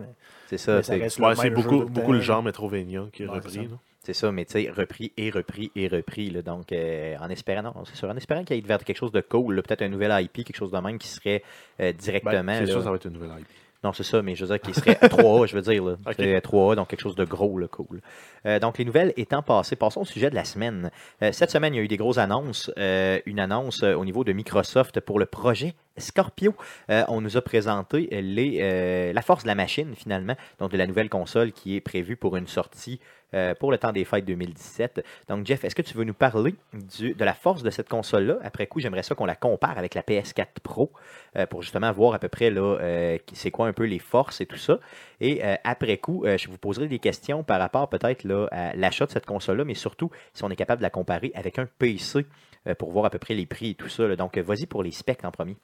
c'est 0.48 0.58
ça. 0.58 0.84
c'est- 0.84 1.20
Ouais, 1.20 1.50
beaucoup, 1.50 1.86
beaucoup 1.86 2.14
le 2.14 2.22
genre 2.22 2.44
Metrovania 2.44 3.06
qui 3.12 3.24
est 3.24 3.28
Ouais, 3.28 3.36
repris. 3.36 3.70
C'est 4.08 4.14
ça. 4.14 4.28
C'est 4.28 4.32
mais 4.32 4.46
tu 4.46 4.54
sais, 4.54 4.72
repris 4.72 5.12
et 5.18 5.30
repris 5.30 5.72
et 5.76 5.88
repris. 5.88 6.30
là. 6.30 6.42
donc, 6.42 6.72
euh, 6.72 7.16
en 7.20 7.30
espérant, 7.30 7.62
non, 7.62 7.74
c'est 7.86 7.96
sûr, 7.96 8.10
en 8.10 8.16
espérant 8.16 8.44
qu'il 8.44 8.56
y 8.56 8.60
ait 8.60 8.62
vers 8.62 8.84
quelque 8.84 8.98
chose 8.98 9.12
de 9.12 9.22
cool, 9.22 9.62
peut-être 9.62 9.82
un 9.82 9.90
nouvel 9.90 10.12
IP, 10.24 10.46
quelque 10.46 10.56
chose 10.56 10.72
de 10.72 10.80
même 10.80 10.98
qui 10.98 11.08
serait 11.08 11.44
euh, 11.82 11.92
directement. 11.92 12.44
Ben, 12.44 12.60
c'est 12.60 12.66
là. 12.66 12.72
sûr, 12.72 12.84
ça 12.84 12.90
va 12.90 12.96
être 12.96 13.06
une 13.06 13.14
nouvelle 13.14 13.32
IP. 13.40 13.48
Non, 13.84 13.94
c'est 13.94 14.04
ça, 14.04 14.22
mais 14.22 14.36
je 14.36 14.44
veux 14.44 14.52
dire 14.52 14.60
qu'il 14.60 14.74
serait 14.74 14.94
3A, 14.94 15.48
je 15.48 15.56
veux 15.56 15.62
dire. 15.62 15.84
Là. 15.84 15.96
Ok. 16.08 16.16
C'est 16.18 16.40
3A, 16.40 16.76
donc 16.76 16.88
quelque 16.88 17.02
chose 17.02 17.16
de 17.16 17.26
gros, 17.26 17.60
là, 17.60 17.68
cool. 17.68 18.02
Euh, 18.46 18.60
donc, 18.60 18.78
les 18.78 18.86
nouvelles 18.86 19.14
étant 19.18 19.42
passées, 19.42 19.76
passons 19.76 20.02
au 20.02 20.06
sujet 20.06 20.30
de 20.30 20.36
la 20.36 20.46
semaine. 20.46 20.90
Euh, 21.22 21.32
cette 21.32 21.52
semaine, 21.52 21.74
il 21.74 21.78
y 21.78 21.80
a 21.80 21.84
eu 21.84 21.88
des 21.88 21.98
grosses 21.98 22.18
annonces. 22.18 22.72
Euh, 22.78 23.20
une 23.26 23.40
annonce 23.40 23.84
au 23.84 24.04
niveau 24.04 24.24
de 24.24 24.34
Microsoft 24.34 25.00
pour 25.02 25.20
le 25.20 25.26
projet 25.26 25.76
Scorpio. 25.98 26.56
Euh, 26.90 27.04
on 27.08 27.22
nous 27.22 27.38
a 27.38 27.42
présenté 27.42 28.10
les, 28.22 28.60
euh, 28.62 29.14
la 29.14 29.22
force 29.22 29.44
de 29.44 29.48
la 29.48 29.56
machine, 29.56 29.96
finalement, 29.96 30.36
donc 30.60 30.72
de 30.72 30.78
la 30.78 30.88
nouvelle 30.88 31.10
console 31.10 31.52
qui 31.52 31.76
est 31.76 31.82
prévue 31.82 32.16
pour 32.16 32.36
une 32.38 32.48
sortie 32.48 33.00
euh, 33.34 33.54
pour 33.56 33.72
le 33.72 33.78
temps 33.78 33.92
des 33.92 34.06
fêtes 34.06 34.26
2017. 34.26 35.04
Donc, 35.28 35.46
Jeff, 35.46 35.66
est-ce 35.66 35.76
que 35.76 35.82
tu 35.82 35.98
veux 35.98 36.06
nous 36.06 36.14
parler 36.14 36.56
de 36.74 37.26
la 37.26 37.34
force 37.34 37.62
de 37.62 37.70
cette 37.70 37.90
console-là? 37.90 38.38
Après 38.42 38.68
coup, 38.68 38.80
j'aimerais 38.80 39.04
ça 39.04 39.16
qu'on 39.16 39.26
la 39.26 39.36
compare 39.36 39.78
avec 39.78 39.96
la 39.96 40.02
PS4 40.02 40.62
Pro 40.64 40.92
euh, 41.36 41.46
pour 41.46 41.62
justement 41.62 41.92
voir 41.92 42.14
à 42.14 42.20
peu 42.20 42.30
près 42.30 42.52
euh, 42.56 43.18
c'est 43.34 43.52
quoi 43.52 43.68
un 43.68 43.74
peu 43.74 43.84
les 43.84 44.00
forces 44.00 44.40
et 44.40 44.46
tout 44.46 44.58
ça. 44.58 44.80
Et 45.20 45.44
euh, 45.44 45.56
après 45.66 45.98
coup, 45.98 46.24
euh, 46.26 46.38
je 46.38 46.48
vous 46.48 46.58
poserai 46.58 46.88
des 46.88 47.00
questions 47.00 47.44
par 47.44 47.60
rapport 47.60 47.90
peut-être 47.90 48.26
à 48.52 48.76
l'achat 48.76 49.06
de 49.06 49.12
cette 49.12 49.26
console-là, 49.26 49.66
mais 49.66 49.74
surtout 49.74 50.10
si 50.34 50.44
on 50.44 50.50
est 50.50 50.56
capable 50.56 50.80
de 50.80 50.84
la 50.84 50.90
comparer 50.90 51.32
avec 51.36 51.60
un 51.60 51.66
PC 51.66 52.26
euh, 52.68 52.76
pour 52.76 52.92
voir 52.92 53.06
à 53.06 53.10
peu 53.10 53.20
près 53.20 53.34
les 53.34 53.46
prix 53.46 53.72
et 53.72 53.76
tout 53.76 53.90
ça. 53.90 54.16
Donc, 54.16 54.38
euh, 54.38 54.42
vas-y 54.42 54.66
pour 54.66 54.84
les 54.84 54.92
specs 54.92 55.24
en 55.26 55.32
premier. 55.32 55.58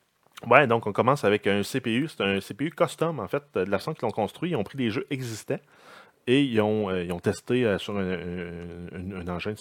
Ouais, 0.50 0.68
donc 0.68 0.88
on 0.88 0.92
commence 0.92 1.24
avec 1.24 1.48
un 1.48 1.62
CPU. 1.64 2.08
C'est 2.10 2.22
un 2.24 2.40
CPU 2.40 2.70
custom, 2.72 3.20
en 3.20 3.28
fait, 3.28 3.44
de 3.56 3.62
la 3.62 3.78
façon 3.78 3.94
qu'ils 3.94 4.04
l'ont 4.04 4.12
construit. 4.12 4.52
Ils 4.52 4.56
ont 4.56 4.64
pris 4.64 4.78
des 4.78 4.90
jeux 4.90 5.08
existants 5.10 5.60
et 6.28 6.42
ils 6.44 6.60
ont, 6.62 6.90
euh, 6.90 7.04
ils 7.04 7.12
ont 7.14 7.20
testé 7.20 7.66
euh, 7.66 7.78
sur 7.78 7.98
un, 7.98 8.12
un- 8.94 9.28
engin 9.28 9.54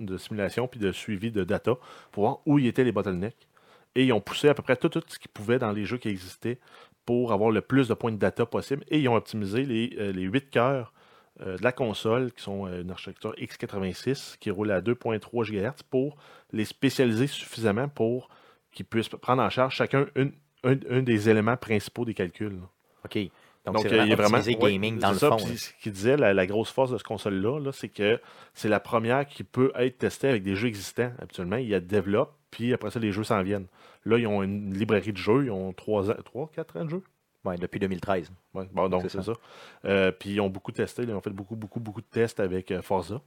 de, 0.00 0.16
simulation 0.18 0.68
puis 0.68 0.80
de 0.80 0.92
suivi 0.92 1.30
de 1.30 1.44
data 1.44 1.74
pour 2.12 2.22
voir 2.24 2.38
où 2.46 2.58
y 2.58 2.66
étaient 2.66 2.84
les 2.84 2.92
bottlenecks. 2.92 3.48
Et 3.94 4.04
ils 4.04 4.12
ont 4.12 4.20
poussé 4.20 4.48
à 4.48 4.54
peu 4.54 4.62
près 4.62 4.76
tout, 4.76 4.90
tout 4.90 5.02
ce 5.06 5.18
qu'ils 5.18 5.30
pouvaient 5.30 5.58
dans 5.58 5.72
les 5.72 5.86
jeux 5.86 5.96
qui 5.98 6.08
existaient 6.08 6.58
pour 7.06 7.32
avoir 7.32 7.50
le 7.50 7.62
plus 7.62 7.88
de 7.88 7.94
points 7.94 8.12
de 8.12 8.18
data 8.18 8.44
possible. 8.44 8.84
Et 8.88 8.98
ils 8.98 9.08
ont 9.08 9.14
optimisé 9.16 9.64
les, 9.64 9.96
euh, 9.98 10.12
les 10.12 10.22
8 10.22 10.50
cœurs 10.50 10.92
de 11.38 11.62
la 11.62 11.70
console, 11.70 12.32
qui 12.32 12.42
sont 12.42 12.66
une 12.66 12.90
architecture 12.90 13.34
x86, 13.34 14.38
qui 14.38 14.50
roule 14.50 14.70
à 14.70 14.80
2.3 14.80 15.44
GHz, 15.44 15.82
pour 15.90 16.16
les 16.50 16.64
spécialiser 16.64 17.26
suffisamment 17.26 17.88
pour 17.88 18.30
qu'ils 18.76 18.86
puissent 18.86 19.08
prendre 19.08 19.42
en 19.42 19.50
charge 19.50 19.74
chacun 19.74 20.06
une- 20.14 20.32
un, 20.64 20.76
un 20.90 21.02
des 21.02 21.28
éléments 21.28 21.56
principaux 21.56 22.04
des 22.04 22.14
calculs. 22.14 22.52
là. 22.52 22.68
OK. 23.04 23.18
Donc, 23.64 23.74
Donc, 23.74 23.82
c'est 23.82 23.88
vraiment, 23.88 24.04
il 24.04 24.10
y 24.10 24.12
a 24.12 24.16
vraiment 24.16 24.38
ouais, 24.38 24.72
gaming 24.72 24.98
dans 25.00 25.10
le 25.10 25.18
ça, 25.18 25.28
fond. 25.30 25.38
ce 25.38 25.70
qu'il 25.82 25.90
disait, 25.92 26.16
la, 26.16 26.32
la 26.32 26.46
grosse 26.46 26.70
force 26.70 26.92
de 26.92 26.96
cette 26.98 27.06
console-là, 27.06 27.58
là, 27.58 27.72
c'est 27.72 27.88
que 27.88 28.20
c'est 28.54 28.68
la 28.68 28.78
première 28.78 29.26
qui 29.26 29.42
peut 29.42 29.72
être 29.74 29.98
testée 29.98 30.28
avec 30.28 30.44
des 30.44 30.54
jeux 30.54 30.68
existants. 30.68 31.10
Habituellement, 31.20 31.56
ils 31.56 31.70
la 31.70 31.80
développent, 31.80 32.34
puis 32.52 32.72
après 32.72 32.90
ça, 32.92 33.00
les 33.00 33.10
jeux 33.10 33.24
s'en 33.24 33.42
viennent. 33.42 33.66
Là, 34.04 34.18
ils 34.18 34.26
ont 34.28 34.42
une 34.44 34.72
librairie 34.72 35.12
de 35.12 35.16
jeux, 35.18 35.46
ils 35.46 35.50
ont 35.50 35.72
3 35.72 36.10
ans, 36.12 36.16
3, 36.24 36.48
4 36.54 36.76
ans 36.76 36.84
de 36.84 36.90
jeux? 36.90 37.02
Ouais, 37.44 37.56
depuis 37.56 37.80
2013. 37.80 38.30
Ouais, 38.54 38.68
bon, 38.72 38.88
donc 38.88 39.02
C'est 39.02 39.08
c'est 39.08 39.18
ça. 39.24 39.34
ça. 39.34 39.40
Euh, 39.84 40.12
puis 40.12 40.30
ils 40.30 40.40
ont 40.40 40.48
beaucoup 40.48 40.70
testé, 40.72 41.02
là, 41.02 41.12
ils 41.12 41.16
ont 41.16 41.20
fait 41.20 41.30
beaucoup, 41.30 41.56
beaucoup, 41.56 41.80
beaucoup 41.80 42.00
de 42.00 42.06
tests 42.06 42.38
avec 42.40 42.70
euh, 42.70 42.82
Forza. 42.82 43.20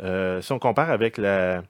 Euh, 0.00 0.40
si 0.42 0.52
on 0.52 0.58
compare 0.58 0.90
avec 0.90 1.16
la, 1.18 1.62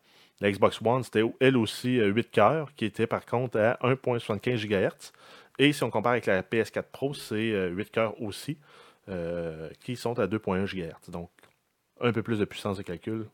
la 0.43 0.51
Xbox 0.51 0.81
One, 0.85 1.05
c'était 1.05 1.23
elle 1.41 1.57
aussi 1.57 2.01
euh, 2.01 2.09
8 2.09 2.31
cœurs, 2.31 2.75
qui 2.75 2.85
était 2.85 3.07
par 3.07 3.25
contre 3.25 3.59
à 3.61 3.79
1.75 3.83 4.67
GHz. 4.67 5.13
Et 5.59 5.73
si 5.73 5.85
on 5.85 5.91
compare 5.91 6.13
avec 6.13 6.27
la 6.27 6.43
PS4 6.43 6.83
Pro, 6.91 7.15
c'est 7.15 7.53
euh, 7.53 7.69
8 7.69 7.91
cœurs 7.91 8.21
aussi, 8.21 8.59
euh, 9.09 9.71
qui 9.85 9.95
sont 9.95 10.19
à 10.19 10.27
2.1 10.27 10.67
GHz. 10.67 11.11
Donc 11.11 11.31
un 12.01 12.13
peu 12.13 12.23
plus 12.23 12.41
de 12.41 12.45
puissance 12.45 12.77
de 12.77 12.83
calcul 12.83 13.27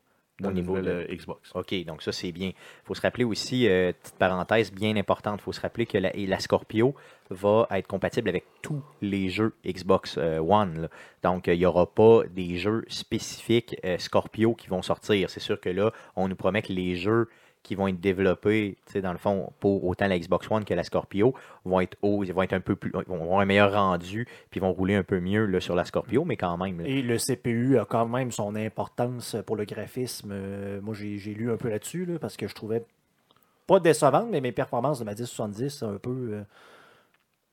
Au 0.44 0.52
niveau 0.52 0.78
de- 0.78 0.88
euh, 0.88 1.06
Xbox. 1.14 1.50
OK, 1.54 1.74
donc 1.84 2.02
ça, 2.02 2.12
c'est 2.12 2.30
bien. 2.30 2.48
Il 2.48 2.84
faut 2.84 2.94
se 2.94 3.00
rappeler 3.00 3.24
aussi, 3.24 3.68
euh, 3.68 3.92
petite 3.92 4.16
parenthèse 4.16 4.72
bien 4.72 4.96
importante, 4.96 5.40
il 5.40 5.42
faut 5.42 5.52
se 5.52 5.60
rappeler 5.60 5.84
que 5.86 5.98
la, 5.98 6.38
Scorpio 6.40 6.94
va 7.30 7.66
être 7.72 7.88
compatible 7.88 8.28
avec 8.28 8.44
tous 8.62 8.82
les 9.02 9.28
jeux 9.30 9.54
Xbox 9.66 10.16
euh, 10.16 10.38
One. 10.38 10.82
là. 10.82 10.88
Donc, 11.22 11.48
euh, 11.48 11.54
il 11.54 11.58
n'y 11.58 11.66
aura 11.66 11.86
pas 11.92 12.22
des 12.30 12.56
jeux 12.56 12.84
spécifiques 12.88 13.76
Scorpio 13.98 14.54
qui 14.54 14.68
vont 14.68 14.82
sortir. 14.82 15.28
C'est 15.30 15.40
sûr 15.40 15.60
que 15.60 15.68
là, 15.70 15.92
on 16.14 16.28
nous 16.28 16.36
promet 16.36 16.62
que 16.62 16.72
les 16.72 16.94
jeux 16.96 17.28
qui 17.68 17.74
vont 17.74 17.86
être 17.86 18.00
développés, 18.00 18.78
dans 19.02 19.12
le 19.12 19.18
fond, 19.18 19.52
pour 19.60 19.84
autant 19.84 20.06
la 20.06 20.18
Xbox 20.18 20.50
One 20.50 20.64
que 20.64 20.72
la 20.72 20.84
Scorpio, 20.84 21.34
vont 21.66 21.80
être 21.80 21.98
hauts, 22.00 22.24
ils 22.24 22.32
vont 22.32 22.40
être 22.40 22.54
un 22.54 22.60
peu 22.60 22.76
plus, 22.76 22.90
vont 22.90 23.22
avoir 23.22 23.40
un 23.40 23.44
meilleur 23.44 23.74
rendu, 23.74 24.26
puis 24.50 24.58
vont 24.58 24.72
rouler 24.72 24.94
un 24.94 25.02
peu 25.02 25.20
mieux 25.20 25.44
là, 25.44 25.60
sur 25.60 25.74
la 25.74 25.84
Scorpio, 25.84 26.24
mais 26.24 26.38
quand 26.38 26.56
même. 26.56 26.80
Et 26.80 27.02
le 27.02 27.18
CPU 27.18 27.78
a 27.78 27.84
quand 27.84 28.06
même 28.06 28.32
son 28.32 28.56
importance 28.56 29.36
pour 29.44 29.54
le 29.54 29.66
graphisme. 29.66 30.30
Euh, 30.32 30.80
moi, 30.80 30.94
j'ai 30.94 31.34
lu 31.34 31.52
un 31.52 31.58
peu 31.58 31.68
là-dessus, 31.68 32.06
là, 32.06 32.18
parce 32.18 32.38
que 32.38 32.48
je 32.48 32.54
trouvais 32.54 32.82
pas 33.66 33.80
décevante, 33.80 34.28
mais 34.30 34.40
mes 34.40 34.52
performances 34.52 35.00
de 35.00 35.04
ma 35.04 35.12
1070, 35.12 35.82
un 35.82 35.98
peu, 35.98 36.10
euh, 36.10 36.42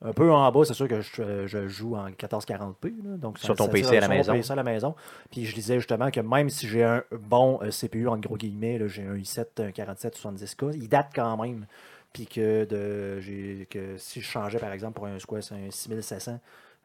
un 0.06 0.14
peu 0.14 0.32
en 0.32 0.52
bas. 0.52 0.62
C'est 0.66 0.74
sûr 0.74 0.88
que 0.88 1.02
je, 1.02 1.22
euh, 1.22 1.48
je 1.48 1.68
joue 1.68 1.96
en 1.96 2.10
1440p. 2.10 2.94
là, 3.04 3.18
donc 3.18 3.38
ça- 3.40 3.46
Sur 3.46 3.56
ton 3.56 3.66
ça 3.66 3.72
PC 3.72 3.98
à 3.98 4.00
la 4.02 4.08
maison. 4.08 4.34
PC 4.34 4.52
à 4.52 4.56
la 4.56 4.64
maison. 4.64 4.96
Puis 5.32 5.46
je 5.46 5.56
disais 5.56 5.76
justement 5.78 6.12
que 6.12 6.20
même 6.22 6.50
si 6.50 6.68
j'ai 6.68 6.84
un 6.84 7.04
bon 7.12 7.60
euh, 7.62 7.72
CPU, 7.72 8.08
en 8.08 8.18
gros 8.18 8.38
guillemets, 8.38 8.80
j'ai 8.88 9.04
un 9.04 9.16
i7 9.16 9.46
un 9.60 9.70
4770K, 9.72 10.72
il 10.76 10.88
date 10.90 11.12
quand 11.16 11.42
même. 11.42 11.66
Puis 12.14 12.28
que, 12.28 12.64
de, 12.64 13.66
que 13.70 13.98
si 13.98 14.22
je 14.22 14.26
changeais 14.26 14.60
par 14.60 14.72
exemple 14.72 14.94
pour 14.94 15.06
un 15.08 15.18
c'est 15.42 15.54
un 15.56 15.70
6700, 15.70 16.40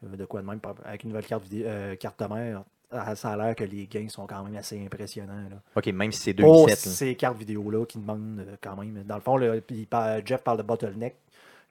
euh, 0.05 0.16
de 0.16 0.25
quoi 0.25 0.41
de 0.43 0.47
même, 0.47 0.59
avec 0.85 1.05
une 1.05 1.11
nouvelle 1.11 1.27
carte, 1.27 1.45
vidéo, 1.45 1.66
euh, 1.68 1.95
carte 1.95 2.21
mère, 2.29 2.64
ah, 2.91 3.14
ça 3.14 3.31
a 3.31 3.37
l'air 3.37 3.55
que 3.55 3.62
les 3.62 3.87
gains 3.87 4.09
sont 4.09 4.27
quand 4.27 4.43
même 4.43 4.57
assez 4.57 4.85
impressionnants. 4.85 5.45
Là. 5.49 5.61
OK, 5.77 5.87
même 5.89 6.11
si 6.11 6.21
c'est 6.23 6.33
2 6.33 6.43
Pour 6.43 6.66
17. 6.66 6.93
ces 6.93 7.14
cartes 7.14 7.39
vidéo-là 7.39 7.87
qui 7.87 7.99
demandent 7.99 8.45
quand 8.61 8.75
même. 8.77 9.05
Dans 9.05 9.14
le 9.14 9.21
fond, 9.21 9.39
il 9.71 9.87
parle- 9.87 10.23
Jeff 10.27 10.43
parle 10.43 10.59
de 10.59 10.62
bottleneck. 10.64 11.14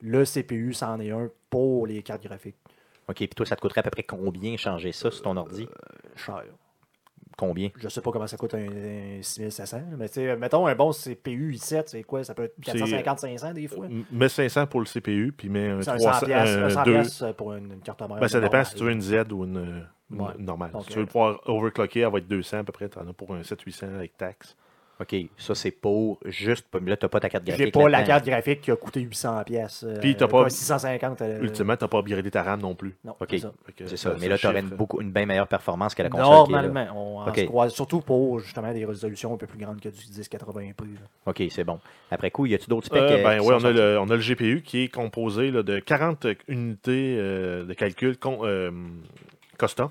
Le 0.02 0.24
CPU, 0.26 0.74
c'en 0.74 1.00
est 1.00 1.12
un 1.12 1.30
pour 1.50 1.88
les 1.88 2.02
cartes 2.04 2.24
graphiques. 2.24 2.56
OK, 3.08 3.16
puis 3.18 3.28
toi, 3.30 3.45
ça 3.45 3.56
te 3.56 3.62
coûterait 3.62 3.80
à 3.80 3.84
peu 3.84 3.89
près 3.89 4.04
combien 4.04 4.56
changer 4.58 4.91
ça 4.91 5.10
sur 5.12 5.22
ton 5.24 5.36
ordi? 5.36 5.68
Cher. 6.16 6.43
Combien? 7.38 7.70
Je 7.78 7.88
sais 7.88 8.02
pas 8.02 8.12
comment 8.12 8.28
ça 8.28 8.36
coûte 8.36 8.54
un, 8.54 8.60
un 8.68 9.22
6500, 9.22 9.82
mais 9.97 10.10
tu 10.10 10.16
sais, 10.16 10.36
mettons 10.36 10.68
un 10.68 10.76
bon 10.76 10.91
CPU 10.91 11.54
i7, 11.54 11.84
c'est 11.88 12.04
quoi? 12.04 12.22
Ça 12.26 12.34
peut 12.34 12.43
être 12.43 12.56
C'est- 12.66 12.74
450-500 12.74 13.54
des 13.54 13.68
fois. 13.70 13.88
Mets 14.12 14.28
500 14.28 14.68
pour 14.68 14.82
le 14.82 14.86
CPU, 14.86 15.32
puis 15.32 15.47
mets 15.47 15.70
un 15.70 15.82
C'est 15.82 15.91
un 15.91 15.97
300, 15.97 16.20
100 16.20 16.26
piastres, 16.26 16.58
un 16.58 16.64
un 16.66 16.70
100 16.70 16.84
deux- 16.84 16.91
piastres 16.93 17.34
pour 17.36 17.54
une, 17.54 17.72
une 17.74 17.80
carte 17.82 18.02
mère. 18.02 18.20
Ben, 18.20 18.28
ça 18.28 18.39
dépend 18.41 18.52
normale. 18.58 18.66
si 18.66 18.76
tu 18.76 18.84
veux 18.84 18.91
une 18.91 19.02
Z 19.02 19.32
ou 19.32 19.45
une, 19.45 19.86
une 20.12 20.22
Ouais. 20.22 20.28
normale. 20.38 20.72
Donc, 20.72 20.82
si 20.84 20.89
tu 20.89 20.95
veux 20.97 21.04
euh, 21.04 21.06
pouvoir 21.06 21.39
overclocker, 21.45 22.02
elle 22.02 22.12
va 22.12 22.18
être 22.18 22.28
200 22.28 22.58
à 22.60 22.64
peu 22.66 22.74
près. 22.74 22.89
Tu 22.89 23.00
en 23.00 23.08
as 23.08 23.14
pour 23.14 23.34
un 23.34 23.41
700-800 23.41 23.95
avec 23.95 24.18
taxe. 24.18 24.58
OK, 25.02 25.16
ça, 25.38 25.56
c'est 25.56 25.72
pour 25.72 26.20
juste. 26.26 26.66
Là, 26.86 26.97
tu 26.97 27.06
n'as 27.06 27.10
pas 27.10 27.22
ta 27.22 27.30
carte 27.30 27.45
graphique. 27.45 27.66
J'ai 27.68 27.72
pas 27.72 27.88
la 27.88 28.04
carte 28.04 28.26
graphique 28.26 28.60
qui 28.60 28.70
a 28.72 28.76
coûté 28.76 29.00
800 29.00 29.43
pièces. 29.45 29.86
Puis 30.02 30.18
t'as 30.18 30.28
pas- 30.28 30.50
650. 30.50 31.22
euh, 31.22 31.39
Ultimement, 31.41 31.78
tu 31.78 31.86
n'as 31.86 31.88
pas 31.88 32.00
upgradé 32.00 32.30
ta 32.30 32.43
RAM 32.43 32.60
non 32.60 32.76
plus. 32.76 32.95
Non, 33.06 33.16
OK. 33.18 33.36
c'est 33.86 33.95
ça. 33.97 34.14
Mais 34.20 34.28
là, 34.28 34.38
tu 34.38 34.45
aurais 34.47 34.60
une, 34.60 34.68
beaucoup, 34.70 35.00
une 35.00 35.12
bien 35.12 35.26
meilleure 35.26 35.47
performance 35.47 35.95
que 35.95 36.04
la 36.04 36.10
console. 36.10 36.47
qui 36.47 36.52
est 36.52 36.56
là. 36.56 36.62
Normalement, 36.64 37.24
on 37.26 37.34
se 37.34 37.45
croise, 37.45 37.72
surtout 37.74 38.02
pour 38.02 38.39
justement 38.41 38.74
des 38.74 38.84
résolutions 38.84 39.34
un 39.34 39.38
peu 39.38 39.47
plus 39.47 39.58
grandes 39.60 39.80
que 39.80 39.88
du 39.89 40.02
1080p. 40.02 40.84
là. 40.84 41.00
OK, 41.28 41.43
c'est 41.50 41.64
bon. 41.64 41.80
Après 42.12 42.30
coup, 42.32 42.45
y 42.45 42.54
a-tu 42.54 42.70
d'autres 42.70 42.88
specs? 42.88 43.02
Euh, 43.02 43.20
euh, 43.20 43.24
ben 43.24 43.39
qui 43.39 43.47
oui, 43.47 43.60
sont 43.60 43.66
on 43.66 43.70
a, 43.70 43.72
le, 43.72 44.00
on 44.00 44.10
a 44.10 44.16
le 44.16 44.22
GPU 44.22 44.62
qui 44.64 44.84
est 44.84 44.88
composé 44.89 45.52
là, 45.52 45.64
de 45.64 45.80
40 45.80 46.28
unités 46.50 47.16
euh, 47.18 47.64
de 47.64 47.74
calcul 47.74 48.18
con- 48.18 48.39
euh, 48.43 48.70
custom 49.58 49.89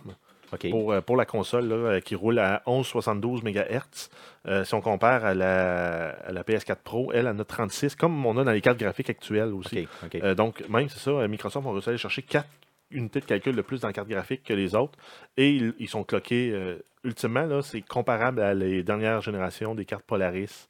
Pour, 0.70 0.92
euh, 0.92 1.00
pour 1.00 1.16
la 1.16 1.24
console 1.26 1.66
là, 1.68 1.74
euh, 1.74 2.00
qui 2.00 2.14
roule 2.14 2.38
à 2.38 2.62
1172 2.66 3.42
MHz. 3.42 4.08
Euh, 4.46 4.64
si 4.64 4.74
on 4.74 4.80
compare 4.80 5.24
à 5.24 5.34
la, 5.34 6.10
à 6.10 6.32
la 6.32 6.42
PS4 6.42 6.76
Pro, 6.82 7.10
elle 7.12 7.28
en 7.28 7.38
a 7.38 7.44
36, 7.44 7.94
comme 7.96 8.24
on 8.24 8.36
a 8.38 8.44
dans 8.44 8.52
les 8.52 8.60
cartes 8.60 8.78
graphiques 8.78 9.10
actuelles 9.10 9.52
aussi. 9.52 9.86
Euh, 10.22 10.34
donc, 10.34 10.66
même, 10.68 10.88
c'est 10.88 10.98
ça, 11.00 11.26
Microsoft 11.28 11.64
va 11.66 11.72
réussir 11.72 11.88
à 11.88 11.90
aller 11.90 11.98
chercher 11.98 12.22
4 12.22 12.46
unités 12.90 13.20
de 13.20 13.26
calcul 13.26 13.54
de 13.54 13.60
plus 13.62 13.80
dans 13.80 13.88
la 13.88 13.92
carte 13.92 14.08
graphique 14.08 14.42
que 14.44 14.54
les 14.54 14.74
autres. 14.74 14.98
Et 15.36 15.50
ils, 15.56 15.74
ils 15.78 15.88
sont 15.88 16.04
cloqués, 16.04 16.50
euh, 16.54 16.76
ultimement, 17.04 17.44
là, 17.44 17.60
c'est 17.62 17.82
comparable 17.82 18.40
à 18.40 18.54
les 18.54 18.82
dernières 18.82 19.20
générations 19.20 19.74
des 19.74 19.84
cartes 19.84 20.04
Polaris 20.04 20.68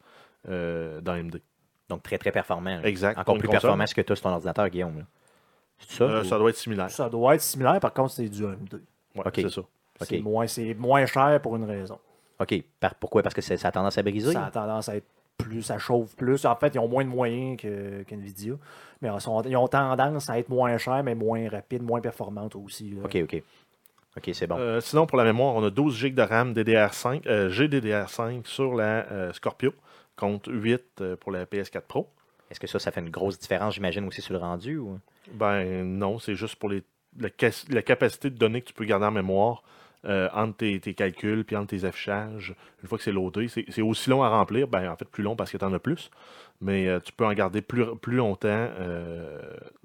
euh, 0.48 1.00
d'AMD. 1.00 1.40
Donc, 1.88 2.02
très, 2.02 2.18
très 2.18 2.32
performant. 2.32 2.80
Exact. 2.82 3.16
Encore 3.18 3.36
plus 3.38 3.48
performant 3.48 3.84
que 3.84 4.00
as 4.00 4.16
sur 4.16 4.20
ton 4.22 4.30
ordinateur, 4.30 4.68
Guillaume. 4.68 4.98
là. 4.98 5.04
C'est 5.78 5.98
ça? 5.98 6.04
Euh, 6.04 6.20
ou- 6.22 6.24
ça 6.24 6.38
doit 6.38 6.50
être 6.50 6.56
similaire. 6.56 6.90
Ça 6.90 7.08
doit 7.08 7.34
être 7.36 7.40
similaire, 7.40 7.78
par 7.80 7.92
contre, 7.92 8.10
c'est 8.14 8.28
du 8.28 8.44
AMD. 8.44 8.80
Ouais. 9.24 9.30
C'est 9.34 9.50
ça. 9.50 9.62
C'est 10.00 10.16
OK. 10.18 10.22
moins, 10.22 10.46
c'est 10.46 10.74
moins 10.74 11.04
cher 11.06 11.40
pour 11.42 11.56
une 11.56 11.64
raison. 11.64 11.98
OK. 12.40 12.62
Par- 12.78 12.94
pourquoi? 12.94 13.22
Parce 13.22 13.34
que 13.34 13.40
c'est- 13.40 13.56
ça 13.56 13.68
a 13.68 13.72
tendance 13.72 13.98
à 13.98 14.02
briser? 14.02 14.32
Ça 14.32 14.46
a 14.46 14.50
tendance 14.50 14.88
à 14.88 14.96
être 14.96 15.06
plus, 15.36 15.62
ça 15.62 15.78
chauffe 15.78 16.14
plus. 16.16 16.44
En 16.44 16.54
fait, 16.56 16.74
ils 16.74 16.78
ont 16.78 16.88
moins 16.88 17.04
de 17.04 17.08
moyens 17.10 17.60
que, 17.60 18.02
qu'NVIDIA. 18.04 18.54
Mais 19.02 19.08
ils, 19.12 19.20
sont- 19.20 19.42
ils 19.42 19.56
ont 19.56 19.68
tendance 19.68 20.28
à 20.30 20.38
être 20.38 20.48
moins 20.48 20.76
chers, 20.78 21.02
mais 21.02 21.14
moins 21.14 21.48
rapides, 21.48 21.82
moins 21.82 22.00
performantes 22.00 22.54
aussi. 22.56 22.90
là. 22.90 23.02
OK, 23.04 23.16
OK. 23.22 23.42
OK, 24.16 24.30
c'est 24.32 24.46
bon. 24.48 24.56
Euh, 24.58 24.80
sinon, 24.80 25.06
pour 25.06 25.16
la 25.18 25.24
mémoire, 25.24 25.54
on 25.54 25.62
a 25.64 25.70
12 25.70 25.96
GB 25.96 26.14
de 26.16 26.22
RAM 26.22 26.52
DDR5, 26.52 27.26
euh, 27.26 27.50
GDDR5 27.50 28.46
sur 28.46 28.74
la 28.74 29.06
euh, 29.12 29.32
Scorpio, 29.32 29.72
contre 30.16 30.50
8 30.52 30.82
euh, 31.00 31.16
pour 31.16 31.30
la 31.30 31.44
PS4 31.44 31.82
Pro. 31.82 32.08
Est-ce 32.50 32.58
que 32.58 32.66
ça, 32.66 32.78
ça 32.80 32.90
fait 32.90 33.00
une 33.00 33.10
grosse 33.10 33.38
différence, 33.38 33.74
j'imagine, 33.74 34.06
aussi 34.08 34.22
sur 34.22 34.32
le 34.32 34.40
rendu? 34.40 34.76
Ou... 34.78 34.98
Ben 35.34 35.84
non, 35.84 36.18
c'est 36.18 36.34
juste 36.34 36.56
pour 36.56 36.68
les, 36.70 36.82
la, 37.20 37.82
capacité 37.82 38.30
de 38.30 38.36
données 38.36 38.60
que 38.62 38.68
tu 38.68 38.74
peux 38.74 38.84
garder 38.84 39.06
en 39.06 39.10
mémoire 39.10 39.62
euh, 40.04 40.28
entre 40.32 40.58
tes, 40.58 40.78
tes 40.80 40.94
calculs 40.94 41.44
puis 41.44 41.56
entre 41.56 41.68
tes 41.68 41.84
affichages. 41.84 42.54
Une 42.82 42.88
fois 42.88 42.98
que 42.98 43.04
c'est 43.04 43.12
loadé, 43.12 43.48
c'est 43.48 43.64
c'est 43.68 43.82
aussi 43.82 44.10
long 44.10 44.22
à 44.22 44.28
remplir. 44.28 44.68
Ben, 44.68 44.90
en 44.90 44.96
fait, 44.96 45.08
plus 45.08 45.22
long 45.24 45.36
parce 45.36 45.50
que 45.50 45.56
tu 45.56 45.64
en 45.64 45.72
as 45.72 45.78
plus. 45.78 46.10
Mais 46.60 46.88
euh, 46.88 47.00
tu 47.00 47.12
peux 47.12 47.26
en 47.26 47.32
garder 47.32 47.62
plus, 47.62 47.84
plus 48.00 48.16
longtemps. 48.16 48.48
euh, 48.48 49.40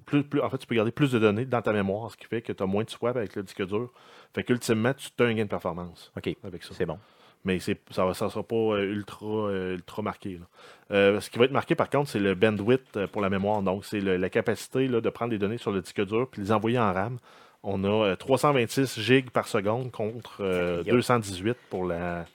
plus, 0.05 0.23
plus, 0.23 0.41
en 0.41 0.49
fait, 0.49 0.57
tu 0.57 0.67
peux 0.67 0.75
garder 0.75 0.91
plus 0.91 1.11
de 1.11 1.19
données 1.19 1.45
dans 1.45 1.61
ta 1.61 1.71
mémoire, 1.71 2.11
ce 2.11 2.17
qui 2.17 2.25
fait 2.25 2.41
que 2.41 2.51
tu 2.51 2.61
as 2.61 2.65
moins 2.65 2.83
de 2.83 2.89
swap 2.89 3.15
avec 3.15 3.35
le 3.35 3.43
disque 3.43 3.65
dur. 3.65 3.91
Fait 4.33 4.43
qu'ultimement, 4.43 4.93
tu 4.93 5.23
as 5.23 5.25
un 5.25 5.33
gain 5.33 5.43
de 5.45 5.49
performance 5.49 6.11
OK, 6.17 6.35
avec 6.43 6.63
ça. 6.63 6.73
c'est 6.73 6.85
bon. 6.85 6.99
Mais 7.45 7.59
ça 7.59 7.73
ne 7.73 8.13
sera 8.13 8.43
pas 8.43 8.55
euh, 8.55 8.83
ultra, 8.85 9.25
euh, 9.25 9.73
ultra 9.75 10.01
marqué. 10.01 10.37
là. 10.39 10.45
Euh, 10.91 11.19
ce 11.19 11.29
qui 11.29 11.39
va 11.39 11.45
être 11.45 11.51
marqué, 11.51 11.75
par 11.75 11.89
contre, 11.89 12.09
c'est 12.09 12.19
le 12.19 12.35
bandwidth 12.35 13.05
pour 13.07 13.21
la 13.21 13.29
mémoire. 13.29 13.61
Donc, 13.61 13.83
c'est 13.85 13.99
la 13.99 14.29
capacité 14.29 14.87
là, 14.87 15.01
de 15.01 15.09
prendre 15.09 15.31
des 15.31 15.37
données 15.39 15.57
sur 15.57 15.71
le 15.71 15.81
disque 15.81 16.05
dur 16.05 16.27
puis 16.31 16.41
les 16.41 16.51
envoyer 16.51 16.79
en 16.79 16.93
RAM. 16.93 17.17
On 17.63 17.83
a 17.83 18.07
euh, 18.11 18.15
326 18.15 18.99
gigs 18.99 19.29
par 19.29 19.47
seconde 19.47 19.91
contre 19.91 20.37
euh, 20.41 20.79
Aïe. 20.83 20.91
218 20.91 21.57
pour 21.69 21.85
la, 21.85 22.25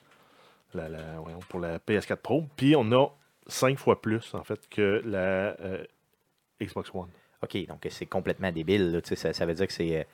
la- 0.73 0.89
la- 0.89 1.19
voyons, 1.21 1.39
pour 1.49 1.59
la 1.59 1.79
PS4 1.79 2.15
Pro. 2.17 2.45
Puis, 2.55 2.75
on 2.75 2.91
a 2.91 3.07
5 3.47 3.77
fois 3.79 4.01
plus, 4.01 4.33
en 4.35 4.43
fait, 4.43 4.59
que 4.69 5.01
la 5.05 5.55
Xbox 6.61 6.91
One. 6.93 7.07
OK, 7.41 7.65
donc 7.67 7.87
c'est 7.89 8.05
complètement 8.05 8.51
débile. 8.51 8.91
là, 8.91 8.99
ça, 9.03 9.33
ça 9.33 9.45
veut 9.45 9.53
dire 9.53 9.65
que 9.67 9.73
c'est 9.73 10.05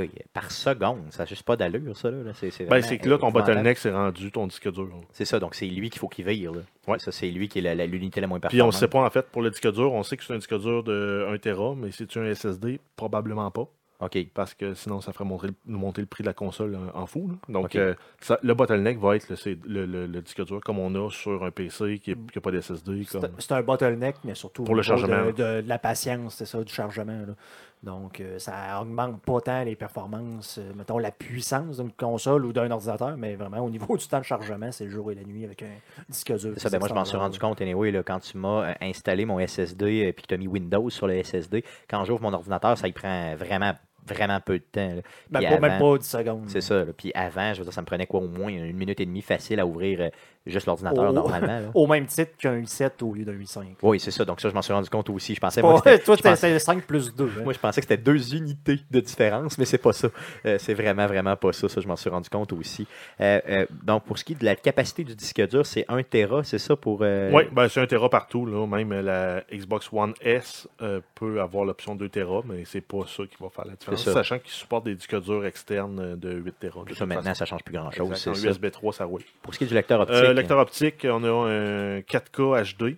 aïe, 0.00 0.10
aïe, 0.16 0.24
par 0.32 0.50
seconde. 0.50 1.00
Ça 1.10 1.22
n'a 1.22 1.26
juste 1.26 1.42
pas 1.44 1.56
d'allure, 1.56 1.96
ça. 1.96 2.10
Là. 2.10 2.32
C'est, 2.34 2.50
c'est 2.50 2.64
Ben, 2.64 2.82
c'est 2.82 2.98
que 2.98 3.08
là, 3.08 3.18
ton 3.18 3.30
bottleneck, 3.30 3.78
c'est 3.78 3.90
rendu 3.92 4.30
ton 4.32 4.46
disque 4.46 4.70
dur. 4.72 4.88
C'est 5.12 5.24
ça, 5.24 5.38
donc 5.38 5.54
c'est 5.54 5.66
lui 5.66 5.90
qu'il 5.90 5.98
faut 6.00 6.08
qu'il 6.08 6.24
vire. 6.26 6.52
Là. 6.52 6.60
Ouais. 6.88 6.98
Ça, 6.98 7.12
c'est 7.12 7.30
lui 7.30 7.48
qui 7.48 7.58
est 7.58 7.62
la- 7.62 7.74
la- 7.74 7.86
l'unité 7.86 8.20
la 8.20 8.26
moins 8.26 8.38
Puis, 8.40 8.48
performante. 8.48 8.74
on 8.74 8.76
ne 8.76 8.80
sait 8.80 8.88
pas, 8.88 9.00
en 9.04 9.10
fait, 9.10 9.26
pour 9.30 9.42
le 9.42 9.50
disque 9.50 9.70
dur, 9.72 9.92
on 9.92 10.02
sait 10.02 10.16
que 10.16 10.24
c'est 10.24 10.32
un 10.32 10.38
disque 10.38 10.58
dur 10.58 10.82
de 10.82 11.26
1 11.30 11.38
Tera, 11.38 11.74
mais 11.76 11.90
si 11.92 12.06
tu 12.06 12.18
as 12.18 12.22
un 12.22 12.26
SSD, 12.34 12.80
probablement 12.96 13.50
pas. 13.50 13.66
OK, 14.00 14.18
parce 14.34 14.52
que 14.52 14.74
sinon, 14.74 15.00
ça 15.00 15.12
ferait 15.12 15.24
monter 15.24 15.46
nous 15.64 15.78
monter 15.78 16.00
le 16.00 16.08
prix 16.08 16.24
de 16.24 16.26
la 16.26 16.32
console 16.34 16.76
en, 16.92 17.02
en 17.02 17.06
fou. 17.06 17.28
là. 17.28 17.34
Donc, 17.48 17.76
euh, 17.76 17.94
ça- 18.18 18.36
le 18.42 18.52
bottleneck 18.52 18.98
va 18.98 19.14
être 19.14 19.28
le, 19.28 19.36
c'est 19.36 19.56
le- 19.64 19.86
le- 19.86 20.08
le 20.08 20.20
disque 20.22 20.44
dur 20.44 20.58
comme 20.60 20.80
on 20.80 20.92
a 21.06 21.08
sur 21.08 21.44
un 21.44 21.52
PC 21.52 22.00
qui 22.00 22.10
n'a 22.16 22.40
pas 22.42 22.50
d'SSD. 22.50 23.04
C'est 23.04 23.20
Comme... 23.20 23.30
c'est 23.38 23.52
un 23.52 23.62
bottleneck, 23.62 24.16
mais 24.24 24.34
surtout 24.34 24.64
Pour 24.64 24.74
le 24.74 24.82
chargement. 24.82 25.26
De, 25.26 25.30
de- 25.30 25.60
de 25.62 25.68
la 25.68 25.78
patience, 25.78 26.34
c'est 26.34 26.46
ça, 26.46 26.64
du 26.64 26.72
chargement. 26.72 27.12
là. 27.12 27.34
Donc, 27.82 28.20
euh, 28.20 28.38
ça 28.38 28.80
augmente 28.80 29.20
pas 29.22 29.40
tant 29.40 29.64
les 29.64 29.74
performances, 29.74 30.58
euh, 30.58 30.72
mettons, 30.76 30.98
la 30.98 31.10
puissance 31.10 31.78
d'une 31.78 31.90
console 31.90 32.46
ou 32.46 32.52
d'un 32.52 32.70
ordinateur, 32.70 33.16
mais 33.16 33.34
vraiment, 33.34 33.58
au 33.58 33.70
niveau 33.70 33.96
du 33.98 34.06
temps 34.06 34.20
de 34.20 34.24
chargement, 34.24 34.70
c'est 34.70 34.84
le 34.84 34.90
jour 34.90 35.10
et 35.10 35.16
la 35.16 35.24
nuit 35.24 35.44
avec 35.44 35.62
un 35.62 35.74
disque 36.08 36.32
dur. 36.36 36.52
Ça, 36.58 36.70
ben 36.70 36.78
moi 36.78 36.88
je 36.88 36.94
m'en 36.94 37.04
suis 37.04 37.16
rendu 37.16 37.40
compte, 37.40 37.60
anyway, 37.60 37.90
là, 37.90 38.04
quand 38.04 38.20
tu 38.20 38.38
m'as 38.38 38.70
euh, 38.70 38.74
installé 38.80 39.24
mon 39.24 39.44
SSD 39.44 39.86
et 39.86 40.12
que 40.12 40.22
tu 40.22 40.34
as 40.34 40.36
mis 40.36 40.46
Windows 40.46 40.90
sur 40.90 41.08
le 41.08 41.20
SSD, 41.24 41.64
quand 41.90 42.04
j'ouvre 42.04 42.22
mon 42.22 42.32
ordinateur, 42.32 42.78
ça 42.78 42.86
y 42.86 42.92
prend 42.92 43.34
vraiment, 43.34 43.72
vraiment 44.06 44.38
peu 44.40 44.60
de 44.60 44.64
temps. 44.64 44.94
là. 44.94 45.02
Ben, 45.30 45.40
pas, 45.40 45.68
même 45.68 45.80
pas 45.80 45.98
10 45.98 46.06
secondes. 46.06 46.44
C'est 46.46 46.60
ça. 46.60 46.84
là. 46.84 46.92
Puis 46.96 47.10
avant, 47.16 47.52
je 47.52 47.58
veux 47.58 47.64
dire, 47.64 47.72
ça 47.72 47.80
me 47.80 47.86
prenait 47.86 48.06
quoi 48.06 48.20
au 48.20 48.28
moins 48.28 48.50
une 48.50 48.76
minute 48.76 49.00
et 49.00 49.06
demie 49.06 49.22
facile 49.22 49.58
à 49.58 49.66
ouvrir 49.66 50.12
juste 50.46 50.66
l'ordinateur 50.66 51.12
normalement. 51.12 51.46
là. 51.46 51.70
Au 51.74 51.86
même 51.86 52.06
titre 52.06 52.32
qu'un 52.38 52.60
i7 52.60 52.90
au 53.02 53.14
lieu 53.14 53.24
d'un 53.24 53.32
i5. 53.34 53.64
Oui, 53.82 54.00
c'est 54.00 54.10
ça. 54.10 54.24
Donc 54.24 54.40
ça, 54.40 54.48
je 54.48 54.54
m'en 54.54 54.62
suis 54.62 54.72
rendu 54.72 54.88
compte 54.90 55.08
aussi. 55.10 55.34
Je 55.34 55.40
pensais, 55.40 55.62
moi, 55.62 55.76
c'était- 55.78 55.98
toi, 56.00 56.16
je 56.16 56.22
pensais- 56.22 56.52
c'est 56.52 56.58
5 56.58 56.82
plus 56.84 57.14
2. 57.14 57.30
moi, 57.44 57.52
je 57.52 57.58
pensais 57.58 57.80
que 57.80 57.86
c'était 57.88 58.02
deux 58.02 58.34
unités 58.34 58.80
de 58.90 59.00
différence, 59.00 59.56
mais 59.58 59.64
c'est 59.64 59.78
pas 59.78 59.92
ça. 59.92 60.08
Euh, 60.46 60.58
c'est 60.58 60.74
vraiment, 60.74 61.06
vraiment 61.06 61.36
pas 61.36 61.52
ça. 61.52 61.68
Ça, 61.68 61.80
je 61.80 61.86
m'en 61.88 61.96
suis 61.96 62.10
rendu 62.10 62.28
compte 62.28 62.52
aussi. 62.52 62.86
Euh, 63.20 63.40
euh, 63.48 63.66
donc, 63.84 64.04
pour 64.04 64.18
ce 64.18 64.24
qui 64.24 64.32
est 64.32 64.40
de 64.40 64.44
la 64.44 64.56
capacité 64.56 65.04
du 65.04 65.14
disque 65.14 65.46
dur, 65.48 65.64
c'est 65.66 65.84
1 65.88 66.02
Tera, 66.02 66.42
c'est 66.44 66.58
ça 66.58 66.76
pour. 66.76 67.00
euh, 67.02 67.30
Oui, 67.32 67.44
ben, 67.52 67.68
c'est 67.68 67.80
un 67.80 67.86
Tera 67.86 68.08
partout. 68.10 68.46
Là. 68.46 68.66
Même 68.66 68.92
la 69.00 69.42
Xbox 69.52 69.88
One 69.92 70.14
S 70.20 70.68
euh, 70.80 71.00
peut 71.14 71.40
avoir 71.40 71.64
l'option 71.64 71.94
2 71.94 72.08
Tera, 72.08 72.40
mais 72.44 72.64
c'est 72.64 72.80
pas 72.80 73.02
ça 73.06 73.22
qui 73.24 73.36
va 73.40 73.48
faire 73.48 73.66
la 73.66 73.74
différence. 73.74 74.00
C'est 74.00 74.10
ça. 74.10 74.14
Sachant 74.14 74.38
qu'il 74.38 74.50
supporte 74.50 74.84
des 74.84 74.94
disques 74.94 75.20
durs 75.22 75.44
externes 75.46 76.16
de 76.16 76.32
8 76.32 76.54
Tera. 76.60 76.84
de 76.84 76.94
Ça, 76.94 77.06
maintenant, 77.06 77.22
façon. 77.22 77.34
ça 77.38 77.44
change 77.44 77.62
plus 77.62 77.74
grand-chose. 77.74 78.44
USB 78.44 78.70
3, 78.70 78.92
ça 78.92 79.04
roule. 79.04 79.22
Pour 79.42 79.52
ce 79.54 79.58
qui 79.58 79.64
est 79.64 79.68
du 79.68 79.74
lecteur 79.74 80.00
optique. 80.00 80.31
Euh, 80.32 80.40
lecteur 80.40 80.58
optique, 80.58 81.06
on 81.08 81.22
a 81.24 81.28
un 81.48 82.00
4K 82.00 82.74
HD, 82.76 82.96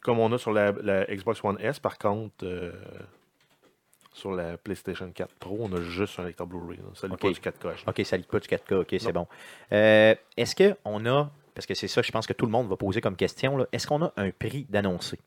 comme 0.00 0.18
on 0.18 0.32
a 0.32 0.38
sur 0.38 0.52
la, 0.52 0.72
la 0.82 1.04
Xbox 1.06 1.42
One 1.44 1.56
S. 1.60 1.78
Par 1.80 1.98
contre, 1.98 2.44
euh, 2.44 2.72
sur 4.12 4.32
la 4.32 4.56
PlayStation 4.56 5.10
4 5.10 5.34
Pro, 5.34 5.58
on 5.60 5.72
a 5.76 5.80
juste 5.82 6.18
un 6.18 6.24
lecteur 6.24 6.46
Blu-ray. 6.46 6.78
Ça 6.94 7.06
lit 7.06 7.12
Ok. 7.14 7.20
pas 7.20 7.28
du 7.30 7.40
4K 7.40 7.84
HD. 7.84 7.88
OK, 7.88 8.00
ça 8.06 8.16
lit 8.16 8.22
pas 8.24 8.38
du 8.40 8.48
4K. 8.48 8.74
OK, 8.80 8.96
c'est 8.98 9.12
bon. 9.12 9.26
Euh, 9.72 10.14
Est-ce 10.36 10.54
qu'on 10.56 11.06
a 11.06 11.30
parce 11.54 11.64
que 11.64 11.72
c'est 11.74 11.88
ça, 11.88 12.02
je 12.02 12.12
pense 12.12 12.26
que 12.26 12.34
tout 12.34 12.44
le 12.44 12.52
monde 12.52 12.68
va 12.68 12.76
poser 12.76 13.00
comme 13.00 13.16
question. 13.16 13.56
là. 13.56 13.66
Est-ce 13.72 13.86
qu'on 13.86 14.02
a 14.04 14.12
un 14.18 14.30
prix 14.30 14.66
d'annoncer? 14.68 15.18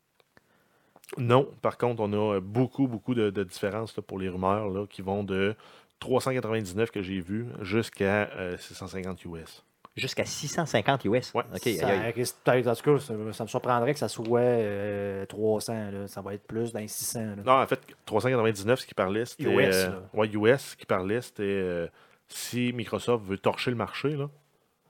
Non, 1.17 1.49
par 1.63 1.79
contre, 1.79 2.03
on 2.03 2.13
a 2.35 2.39
beaucoup, 2.39 2.87
beaucoup 2.87 3.15
de, 3.15 3.31
de 3.31 3.43
différences 3.43 3.97
là, 3.97 4.03
pour 4.03 4.19
les 4.19 4.29
rumeurs 4.29 4.69
là, 4.69 4.85
qui 4.87 5.01
vont 5.01 5.23
de 5.23 5.55
399 5.99 6.91
que 6.91 7.01
j'ai 7.01 7.19
vu 7.19 7.47
jusqu'à 7.61 8.29
euh, 8.37 8.57
650 8.57 9.25
US. 9.25 9.65
Jusqu'à 9.99 10.25
650 10.25 11.05
US. 11.05 11.33
Ouais. 11.33 11.43
OK, 11.53 11.61
Ça 11.79 11.87
aïe, 11.87 11.99
aïe. 12.05 12.11
risque 12.15 12.35
peut-être, 12.43 12.67
en 12.67 12.75
tout 12.75 12.95
cas, 12.97 12.99
ça, 12.99 13.13
ça 13.33 13.43
me 13.43 13.47
surprendrait 13.49 13.93
que 13.93 13.99
ça 13.99 14.07
soit 14.07 14.39
euh, 14.39 15.25
300. 15.25 15.73
là. 15.91 16.07
Ça 16.07 16.21
va 16.21 16.33
être 16.33 16.43
plus 16.47 16.71
dans 16.73 16.79
les 16.79 16.87
600. 16.87 17.19
là. 17.19 17.43
Non, 17.45 17.61
en 17.61 17.67
fait, 17.67 17.79
399, 18.05 18.79
ce 18.79 18.85
qui 18.87 18.93
parlait, 18.93 19.25
c'était. 19.25 19.43
US, 19.43 19.75
euh, 19.75 19.89
ouais, 20.13 20.27
US, 20.29 20.61
ce 20.71 20.75
qui 20.75 20.85
parlait, 20.85 21.21
c'était 21.21 21.43
euh, 21.43 21.87
si 22.27 22.71
Microsoft 22.73 23.25
veut 23.25 23.37
torcher 23.37 23.71
le 23.71 23.77
marché, 23.77 24.09
là, 24.15 24.29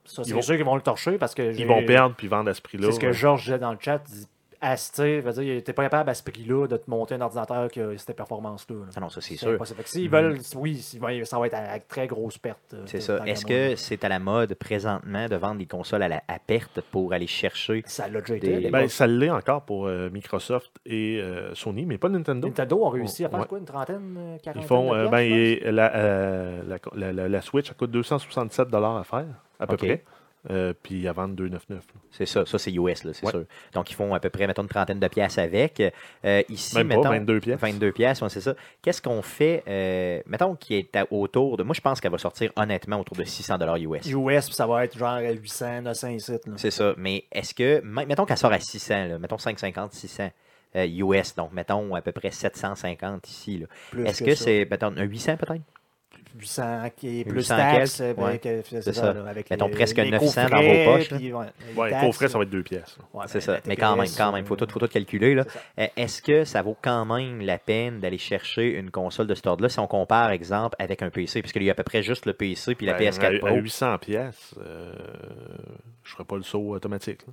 Ça, 0.04 0.22
Ils 0.22 0.28
c'est 0.28 0.32
vont- 0.34 0.42
sûr 0.42 0.56
qu'ils 0.56 0.64
vont 0.64 0.76
le 0.76 0.82
torcher 0.82 1.18
parce 1.18 1.34
que. 1.34 1.54
ils 1.54 1.66
vont 1.66 1.84
perdre 1.84 2.14
puis 2.16 2.26
vendre 2.28 2.50
à 2.50 2.54
ce 2.54 2.60
prix-là. 2.62 2.86
C'est 2.88 2.92
ce 2.96 3.00
que. 3.00 3.12
Georges 3.12 3.44
disait 3.44 3.58
dans 3.58 3.72
le 3.72 3.78
chat. 3.80 4.02
il 4.08 4.14
dit, 4.20 4.26
À 4.62 4.76
ce- 4.76 4.90
tu 4.90 4.96
sais, 4.96 5.20
veut 5.20 5.32
dire, 5.32 5.62
t'es 5.64 5.72
pas 5.72 5.84
capable 5.84 6.10
à 6.10 6.14
ce 6.14 6.22
prix-là 6.22 6.66
de 6.66 6.76
te 6.76 6.90
monter 6.90 7.14
un 7.14 7.20
ordinateur 7.22 7.68
qui 7.70 7.80
a 7.80 7.96
cette 7.96 8.14
performance-là. 8.14 8.76
là. 8.76 8.82
Ah 8.94 9.00
non, 9.00 9.08
ça, 9.08 9.20
c'est 9.22 9.36
sûr. 9.36 9.52
impossible. 9.52 9.76
Fait 9.78 9.82
que 9.84 9.88
s'ils 9.88 10.10
veulent, 10.10 10.38
oui, 10.56 10.76
s'ils 10.76 11.00
veulent- 11.00 11.24
ça 11.24 11.38
va 11.38 11.46
être 11.46 11.54
à, 11.54 11.72
à 11.72 11.78
très 11.78 12.06
grosse 12.06 12.36
perte. 12.36 12.74
euh, 12.74 12.82
C'est 12.84 13.00
ça. 13.00 13.20
Est-ce 13.26 13.46
que 13.46 13.74
c'est 13.76 14.04
à 14.04 14.08
la 14.10 14.18
mode 14.18 14.52
présentement 14.54 15.26
de 15.28 15.36
vendre 15.36 15.56
des 15.58 15.66
consoles 15.66 16.02
à, 16.02 16.08
la- 16.08 16.22
à 16.28 16.38
perte 16.38 16.82
pour 16.92 17.12
aller 17.14 17.26
chercher 17.26 17.82
Ça 17.86 18.06
l'a 18.08 18.20
déjà 18.20 18.36
été. 18.36 18.58
des-. 18.60 18.70
Ben, 18.70 18.86
ça 18.88 19.06
l'est 19.06 19.30
encore 19.30 19.62
pour 19.62 19.86
euh, 19.86 20.10
Microsoft 20.10 20.70
et 20.84 21.18
euh, 21.22 21.54
Sony, 21.54 21.86
mais 21.86 21.96
pas 21.96 22.10
Nintendo. 22.10 22.46
Nintendo 22.46 22.84
a 22.86 22.90
réussi 22.90 23.24
à 23.24 23.30
faire 23.30 23.40
Ouais. 23.40 23.46
quoi, 23.46 23.58
une 23.58 23.64
trentaine, 23.64 24.14
euh, 24.18 24.36
Ils 24.36 24.42
quarantaine 24.42 24.68
font. 24.68 24.92
de 24.92 24.98
euh, 24.98 25.08
ben, 25.08 25.26
je 25.26 25.34
et 25.34 25.72
la, 25.72 25.94
euh, 25.96 26.62
la, 26.68 26.78
la- 26.94 27.12
la- 27.14 27.28
la 27.30 27.40
Switch, 27.40 27.70
elle 27.70 27.76
coûte 27.76 27.90
267 27.92 28.68
à 28.74 29.04
faire, 29.04 29.24
à 29.58 29.66
peu 29.66 29.76
près. 29.78 30.04
Euh, 30.48 30.72
puis 30.82 31.06
à 31.06 31.12
vendre 31.12 31.34
299. 31.34 31.84
là. 31.94 32.00
C'est 32.10 32.24
ça, 32.24 32.46
ça 32.46 32.58
c'est 32.58 32.72
US, 32.72 33.04
là, 33.04 33.12
c'est 33.12 33.26
Ouais. 33.26 33.30
sûr. 33.30 33.44
Donc 33.74 33.90
ils 33.90 33.94
font 33.94 34.14
à 34.14 34.20
peu 34.20 34.30
près, 34.30 34.46
mettons, 34.46 34.62
une 34.62 34.68
trentaine 34.68 34.98
de 34.98 35.08
pièces 35.08 35.36
avec. 35.36 35.82
Euh, 36.24 36.42
ici, 36.48 36.74
Même 36.78 36.88
pas, 36.88 36.96
mettons, 36.96 37.10
22 37.10 37.40
pièces. 37.40 37.60
22 37.60 37.92
pièces, 37.92 38.22
ouais, 38.22 38.28
c'est 38.30 38.40
ça. 38.40 38.54
Qu'est-ce 38.80 39.02
qu'on 39.02 39.20
fait, 39.20 39.62
euh, 39.68 40.22
mettons, 40.24 40.54
qui 40.54 40.76
est 40.76 40.96
à- 40.96 41.06
autour 41.12 41.58
de. 41.58 41.62
Moi, 41.62 41.74
je 41.74 41.82
pense 41.82 42.00
qu'elle 42.00 42.10
va 42.12 42.16
sortir 42.16 42.52
honnêtement 42.56 42.98
autour 43.00 43.18
de 43.18 43.24
600 43.24 43.58
US. 43.76 44.06
US, 44.06 44.46
puis 44.46 44.54
ça 44.54 44.66
va 44.66 44.84
être 44.86 44.96
genre 44.96 45.08
à 45.10 45.30
800, 45.30 45.82
900 45.82 46.08
ici. 46.08 46.32
là. 46.32 46.38
C'est 46.56 46.70
ça. 46.70 46.94
Mais 46.96 47.24
est-ce 47.30 47.52
que, 47.52 47.82
me- 47.82 48.06
mettons 48.06 48.24
qu'elle 48.24 48.38
sort 48.38 48.52
à 48.52 48.60
600, 48.60 49.08
là, 49.08 49.18
mettons 49.18 49.36
550, 49.36 49.92
600 49.92 50.30
euh, 50.74 50.86
US, 50.86 51.34
donc 51.34 51.52
mettons 51.52 51.94
à 51.94 52.00
peu 52.00 52.12
près 52.12 52.30
750 52.30 53.28
ici. 53.28 53.58
là. 53.58 53.66
Plus 53.90 54.06
Est-ce 54.06 54.20
que 54.20 54.30
que 54.30 54.34
c'est, 54.36 54.66
mettons, 54.70 54.94
un 54.96 55.02
800 55.02 55.36
peut-être? 55.36 55.60
800 56.38 56.90
qui 56.96 57.20
est 57.20 57.24
plus 57.24 57.38
800 57.40 57.56
taxes, 57.56 57.96
quelques, 57.98 58.16
ben, 58.16 58.24
ouais. 58.24 58.38
que- 58.38 58.62
c'est 58.62 58.82
C'est 58.82 58.92
ça, 58.92 59.00
ça. 59.02 59.12
là, 59.12 59.28
avec 59.28 59.50
Mettons 59.50 59.66
les- 59.66 59.72
presque 59.74 59.96
les 59.96 60.10
900 60.10 60.48
dans 60.48 60.62
vos 60.62 60.84
poches, 60.84 61.08
puis, 61.08 61.32
ouais, 61.32 61.46
Ouais, 61.76 61.90
taxes, 61.90 62.04
pour 62.04 62.14
frais, 62.14 62.28
ça 62.28 62.38
va 62.38 62.44
être 62.44 62.50
deux 62.50 62.62
pièces. 62.62 62.96
là. 62.98 63.04
ouais, 63.20 63.24
C'est 63.28 63.38
ben, 63.38 63.40
ça. 63.56 63.60
Mais 63.66 63.76
quand 63.76 63.96
même, 63.96 64.06
quand 64.16 64.32
même, 64.32 64.44
faut 64.46 64.56
tout, 64.56 64.66
faut 64.70 64.78
tout 64.78 64.88
calculer. 64.88 65.34
Là. 65.34 65.44
Euh, 65.78 65.86
Est-ce 65.96 66.22
que 66.22 66.44
ça 66.44 66.62
vaut 66.62 66.76
quand 66.80 67.04
même 67.04 67.40
la 67.40 67.58
peine 67.58 68.00
d'aller 68.00 68.18
chercher 68.18 68.68
une 68.78 68.90
console 68.90 69.26
de 69.26 69.34
ce 69.34 69.46
ordre-là? 69.48 69.68
Si 69.68 69.78
on 69.80 69.86
compare, 69.86 70.30
exemple, 70.30 70.76
avec 70.78 71.02
un 71.02 71.10
PC? 71.10 71.40
Puisqu'il 71.42 71.62
y 71.64 71.68
a 71.68 71.72
à 71.72 71.74
peu 71.74 71.82
près 71.82 72.02
juste 72.02 72.26
le 72.26 72.32
PC 72.32 72.74
puis 72.74 72.86
la 72.86 72.94
Ben, 72.94 73.10
PS4 73.10 73.36
à, 73.36 73.38
Pro. 73.38 73.48
à 73.48 73.52
800 73.54 73.98
pièces, 73.98 74.54
euh, 74.64 74.92
je 76.04 76.12
ferais 76.12 76.24
pas 76.24 76.36
le 76.36 76.42
saut 76.42 76.70
automatique. 76.74 77.26
là. 77.26 77.32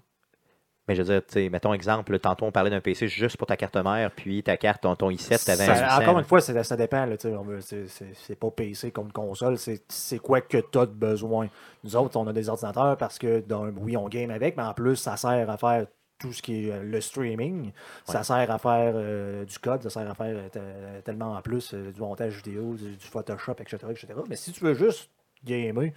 Mais 0.87 0.95
je 0.95 1.01
veux 1.01 1.07
dire, 1.13 1.21
tu 1.25 1.33
sais, 1.33 1.49
mettons 1.49 1.73
exemple, 1.73 2.17
tantôt 2.19 2.45
on 2.45 2.51
parlait 2.51 2.69
d'un 2.69 2.79
PC 2.79 3.07
juste 3.09 3.35
pour 3.37 3.45
ta 3.47 3.57
carte 3.57 3.75
mère, 3.75 4.09
puis 4.11 4.41
ta 4.41 4.55
carte, 4.55 4.83
ton, 4.83 4.95
ton 4.95 5.09
i7, 5.11 5.45
t'avais 5.45 5.63
un 5.63 5.75
Ça- 5.75 5.85
800, 5.85 6.01
encore 6.01 6.19
une 6.19 6.25
fois, 6.25 6.39
c'est- 6.41 6.63
ça 6.63 6.75
dépend. 6.77 7.05
C'est 7.19 8.35
pas 8.39 8.51
PC 8.51 8.91
comme 8.91 9.11
console. 9.11 9.57
C'est 9.57 10.19
quoi 10.19 10.41
que 10.41 10.57
tu 10.57 10.77
as 10.77 10.85
de 10.85 10.91
besoin. 10.93 11.49
Nous 11.83 11.95
autres, 11.95 12.17
on 12.17 12.27
a 12.27 12.33
des 12.33 12.49
ordinateurs 12.49 12.97
parce 12.97 13.17
que, 13.19 13.39
d'un- 13.41 13.73
oui, 13.77 13.97
on 13.97 14.07
game 14.07 14.31
avec, 14.31 14.55
mais 14.57 14.63
en 14.63 14.73
plus, 14.73 14.95
ça 14.95 15.17
sert 15.17 15.49
à 15.49 15.57
faire 15.57 15.87
tout 16.19 16.33
ce 16.33 16.41
qui 16.41 16.67
est 16.67 16.71
euh, 16.71 16.81
le 16.83 16.99
streaming. 16.99 17.71
Ça 18.05 18.23
sert 18.23 18.49
à 18.49 18.57
faire 18.57 18.93
euh, 18.95 19.45
du 19.45 19.59
code, 19.59 19.83
ça 19.83 19.89
sert 19.91 20.09
à 20.09 20.15
faire 20.15 20.35
euh, 20.35 20.49
te- 20.49 21.01
tellement 21.05 21.33
en 21.33 21.41
plus 21.43 21.73
euh, 21.75 21.91
du 21.91 21.99
montage 21.99 22.37
vidéo, 22.37 22.73
du, 22.73 22.95
du 22.95 23.05
Photoshop, 23.05 23.53
etc., 23.59 23.77
etc. 23.91 24.07
Mais 24.27 24.35
si 24.35 24.51
tu 24.51 24.63
veux 24.63 24.73
juste 24.73 25.11
gamer, 25.45 25.91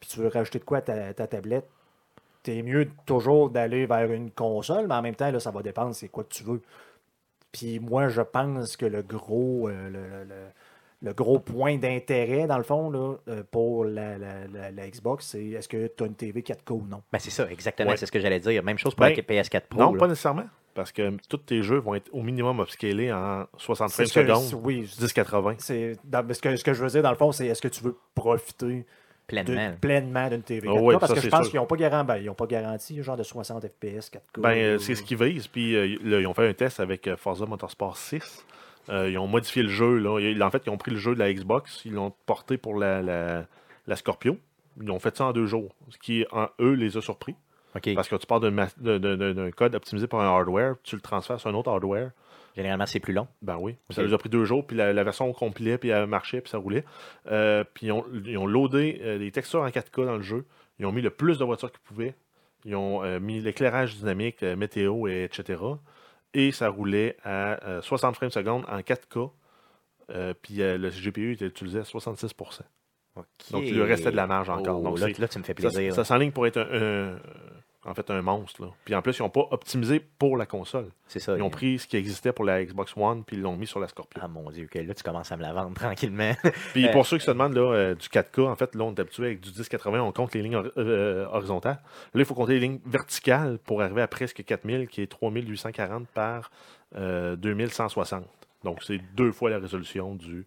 puis 0.00 0.08
tu 0.10 0.18
veux 0.18 0.26
rajouter 0.28 0.58
de 0.58 0.64
quoi 0.64 0.78
à 0.78 0.80
ta, 0.80 1.14
ta 1.14 1.26
tablette, 1.28 1.68
t'es 2.42 2.62
mieux 2.62 2.88
toujours 3.06 3.50
d'aller 3.50 3.86
vers 3.86 4.10
une 4.12 4.30
console, 4.30 4.86
mais 4.88 4.94
en 4.94 5.02
même 5.02 5.14
temps, 5.14 5.30
là, 5.30 5.40
ça 5.40 5.50
va 5.50 5.62
dépendre 5.62 5.94
c'est 5.94 6.08
quoi 6.08 6.24
que 6.24 6.32
tu 6.32 6.42
veux. 6.44 6.62
Puis 7.52 7.80
moi, 7.80 8.08
je 8.08 8.22
pense 8.22 8.76
que 8.76 8.86
le 8.86 9.02
gros, 9.02 9.68
euh, 9.68 9.88
le, 9.90 10.24
le- 10.28 10.34
le 11.02 11.14
gros 11.14 11.38
point 11.38 11.78
d'intérêt, 11.78 12.46
dans 12.46 12.58
le 12.58 12.62
fond, 12.62 12.90
là, 12.90 13.14
euh, 13.28 13.42
pour 13.50 13.84
la, 13.86 14.18
la- 14.18 14.46
la- 14.52 14.70
la 14.70 14.88
Xbox, 14.90 15.26
c'est 15.28 15.44
est-ce 15.46 15.66
que 15.68 15.86
tu 15.86 16.02
as 16.04 16.06
une 16.06 16.14
TV 16.14 16.42
4K 16.42 16.72
ou 16.72 16.86
non? 16.86 17.02
Ben, 17.10 17.18
c'est 17.18 17.30
ça, 17.30 17.50
exactement, 17.50 17.90
Ouais. 17.90 17.96
c'est 17.96 18.04
ce 18.06 18.12
que 18.12 18.20
j'allais 18.20 18.38
dire. 18.40 18.62
Même 18.62 18.76
chose 18.78 18.94
pour 18.94 19.06
Ben, 19.06 19.14
la 19.16 19.22
PS4 19.22 19.62
Pro. 19.68 19.80
non, 19.80 19.92
là. 19.94 19.98
pas 19.98 20.08
nécessairement. 20.08 20.44
Parce 20.74 20.92
que 20.92 21.16
tous 21.28 21.38
tes 21.38 21.62
jeux 21.62 21.78
vont 21.78 21.94
être 21.96 22.08
au 22.12 22.22
minimum 22.22 22.60
upscalés 22.60 23.10
en 23.12 23.44
60 23.56 23.90
frames 23.90 24.06
C'est 24.06 24.12
ce 24.12 24.20
que- 24.20 24.26
secondes, 24.34 24.62
Oui, 24.64 24.82
1080. 25.00 25.54
c'est, 25.58 25.96
dans- 26.04 26.24
ce, 26.32 26.40
que, 26.40 26.54
ce 26.54 26.62
que 26.62 26.74
je 26.74 26.82
veux 26.84 26.90
dire, 26.90 27.02
dans 27.02 27.10
le 27.10 27.16
fond, 27.16 27.32
c'est 27.32 27.46
est-ce 27.46 27.62
que 27.62 27.68
tu 27.68 27.82
veux 27.82 27.96
profiter 28.14 28.86
pleinement. 29.30 29.70
de- 29.70 29.76
pleinement 29.76 30.28
d'une 30.28 30.42
TV 30.42 30.68
Ah 30.68 30.72
4K? 30.74 30.80
oui, 30.82 30.94
parce 31.00 31.12
ça, 31.12 31.14
que 31.14 31.24
je 31.24 31.28
pense 31.30 31.48
qu'ils 31.48 31.58
n'ont 31.60 31.66
pas, 31.66 31.76
garanti, 31.76 32.06
ben, 32.06 32.16
ils 32.18 32.30
ont 32.30 32.34
pas 32.34 32.46
garanti 32.46 33.02
genre 33.02 33.16
de 33.16 33.22
60 33.22 33.64
FPS 33.66 34.10
4K. 34.10 34.40
Ben, 34.40 34.50
euh, 34.50 34.76
ou- 34.76 34.78
c'est 34.78 34.94
ce 34.94 35.02
qu'ils 35.02 35.16
visent. 35.22 35.46
Puis 35.48 35.74
euh, 35.76 35.96
là, 36.04 36.20
ils 36.20 36.26
ont 36.26 36.34
fait 36.34 36.48
un 36.48 36.52
test 36.54 36.80
avec 36.80 37.06
euh, 37.08 37.16
Forza 37.16 37.46
Motorsport 37.46 37.96
6. 37.96 38.44
Euh, 38.88 39.08
ils 39.10 39.18
ont 39.18 39.26
modifié 39.28 39.62
le 39.62 39.68
jeu. 39.68 39.98
Là. 39.98 40.46
En 40.46 40.50
fait, 40.50 40.62
ils 40.66 40.70
ont 40.70 40.76
pris 40.78 40.90
le 40.90 40.96
jeu 40.98 41.14
de 41.14 41.18
la 41.20 41.32
Xbox, 41.32 41.82
ils 41.84 41.92
l'ont 41.92 42.12
porté 42.26 42.56
pour 42.58 42.76
la, 42.76 43.02
la, 43.02 43.44
la 43.86 43.96
Scorpio. 43.96 44.36
Ils 44.82 44.90
ont 44.90 44.98
fait 44.98 45.16
ça 45.16 45.26
en 45.26 45.32
deux 45.32 45.46
jours, 45.46 45.74
ce 45.90 45.98
qui, 45.98 46.24
en, 46.32 46.48
eux, 46.60 46.72
les 46.72 46.96
a 46.96 47.00
surpris. 47.00 47.34
Parce 47.94 48.08
que 48.08 48.16
tu 48.16 48.26
pars 48.26 48.40
d'un 48.40 49.50
code 49.56 49.74
optimisé 49.74 50.06
par 50.06 50.20
un 50.20 50.26
hardware, 50.26 50.74
tu 50.82 50.96
le 50.96 51.00
transfères 51.02 51.38
sur 51.38 51.50
un 51.50 51.54
autre 51.54 51.70
hardware. 51.70 52.10
Généralement, 52.56 52.86
c'est 52.86 53.00
plus 53.00 53.12
long. 53.12 53.28
Ben 53.42 53.56
oui. 53.60 53.76
Ça 53.90 54.02
les 54.02 54.12
a 54.12 54.18
pris 54.18 54.28
deux 54.28 54.44
jours, 54.44 54.66
puis 54.66 54.76
la, 54.76 54.92
la 54.92 55.04
version 55.04 55.32
complet, 55.32 55.78
puis 55.78 55.90
elle 55.90 56.06
marchait, 56.06 56.40
puis 56.40 56.50
ça 56.50 56.58
roulait. 56.58 56.84
Euh, 57.30 57.64
puis 57.74 57.86
ils 57.86 57.92
ont, 57.92 58.04
ils 58.24 58.36
ont 58.38 58.46
loadé 58.46 59.00
euh, 59.02 59.18
des 59.18 59.30
textures 59.30 59.60
en 59.62 59.68
4K 59.68 60.04
dans 60.04 60.16
le 60.16 60.22
jeu. 60.22 60.44
Ils 60.78 60.86
ont 60.86 60.92
mis 60.92 61.02
le 61.02 61.10
plus 61.10 61.38
de 61.38 61.44
voitures 61.44 61.70
qu'ils 61.70 61.80
pouvaient. 61.80 62.14
Ils 62.64 62.74
ont 62.76 63.02
euh, 63.04 63.20
mis 63.20 63.40
l'éclairage 63.40 63.96
dynamique, 63.96 64.42
météo, 64.42 65.06
et 65.06 65.24
etc. 65.24 65.62
Et 66.34 66.52
ça 66.52 66.68
roulait 66.68 67.16
à 67.24 67.64
euh, 67.66 67.80
60 67.82 68.16
frames 68.16 68.30
secondes 68.30 68.64
en 68.68 68.80
4K. 68.80 69.30
Euh, 70.10 70.34
puis 70.42 70.54
le 70.56 70.88
GPU 70.90 71.32
était 71.34 71.46
utilisé 71.46 71.78
à 71.78 71.84
66 71.84 72.32
OK. 73.16 73.24
Donc, 73.52 73.62
il 73.64 73.74
lui 73.74 73.82
restait 73.82 74.10
de 74.10 74.16
la 74.16 74.26
marge 74.26 74.48
encore. 74.50 74.80
Oh, 74.80 74.84
Donc, 74.84 74.98
là, 74.98 75.06
là, 75.18 75.28
tu 75.28 75.38
me 75.38 75.44
fais 75.44 75.52
Ça, 75.52 75.68
plaisir. 75.68 75.94
ça 75.94 76.04
s'enligne 76.04 76.30
pour 76.32 76.46
être 76.46 76.58
un, 76.58 77.12
un- 77.14 77.18
en 77.84 77.94
fait 77.94 78.10
un 78.10 78.20
monstre. 78.20 78.62
Là. 78.62 78.68
Puis 78.84 78.94
en 78.94 79.00
plus, 79.00 79.18
ils 79.18 79.22
n'ont 79.22 79.30
pas 79.30 79.46
optimisé 79.50 80.00
pour 80.00 80.36
la 80.36 80.44
console. 80.44 80.90
c'est 81.06 81.18
ça. 81.18 81.36
Ils 81.36 81.42
ont 81.42 81.48
pris 81.50 81.78
ce 81.78 81.86
qui 81.86 81.96
existait 81.96 82.32
pour 82.32 82.44
la 82.44 82.62
Xbox 82.64 82.92
One, 82.96 83.24
puis 83.24 83.36
ils 83.36 83.42
l'ont 83.42 83.56
mis 83.56 83.66
sur 83.66 83.80
la 83.80 83.88
Scorpio. 83.88 84.20
Ah 84.22 84.28
mon 84.28 84.50
Dieu, 84.50 84.68
là, 84.74 84.94
tu 84.94 85.02
commences 85.02 85.32
à 85.32 85.36
me 85.36 85.42
la 85.42 85.52
vendre 85.54 85.74
tranquillement. 85.74 86.32
Puis 86.72 86.86
Euh, 86.86 86.92
pour 86.92 87.06
ceux 87.06 87.16
qui 87.18 87.24
se 87.24 87.30
demandent, 87.30 87.54
là, 87.54 87.72
euh, 87.72 87.94
du 87.94 88.08
4K, 88.08 88.48
en 88.48 88.56
fait, 88.56 88.74
là, 88.74 88.84
on 88.84 88.94
est 88.94 89.00
habitué 89.00 89.26
avec 89.26 89.40
du 89.40 89.48
1080, 89.50 90.00
on 90.02 90.12
compte 90.12 90.34
les 90.34 90.42
lignes 90.42 90.62
euh, 90.76 91.26
horizontales. 91.32 91.80
Là, 92.14 92.20
il 92.20 92.24
faut 92.26 92.34
compter 92.34 92.54
les 92.54 92.60
lignes 92.60 92.80
verticales 92.84 93.58
pour 93.58 93.80
arriver 93.80 94.02
à 94.02 94.08
presque 94.08 94.44
4000, 94.44 94.86
qui 94.88 95.00
est 95.02 95.06
3840 95.06 96.06
par 96.08 96.50
euh, 96.96 97.34
2160. 97.36 98.24
Donc, 98.62 98.82
c'est 98.82 98.98
deux 99.14 99.32
fois 99.32 99.48
la 99.48 99.58
résolution 99.58 100.14
du, 100.14 100.46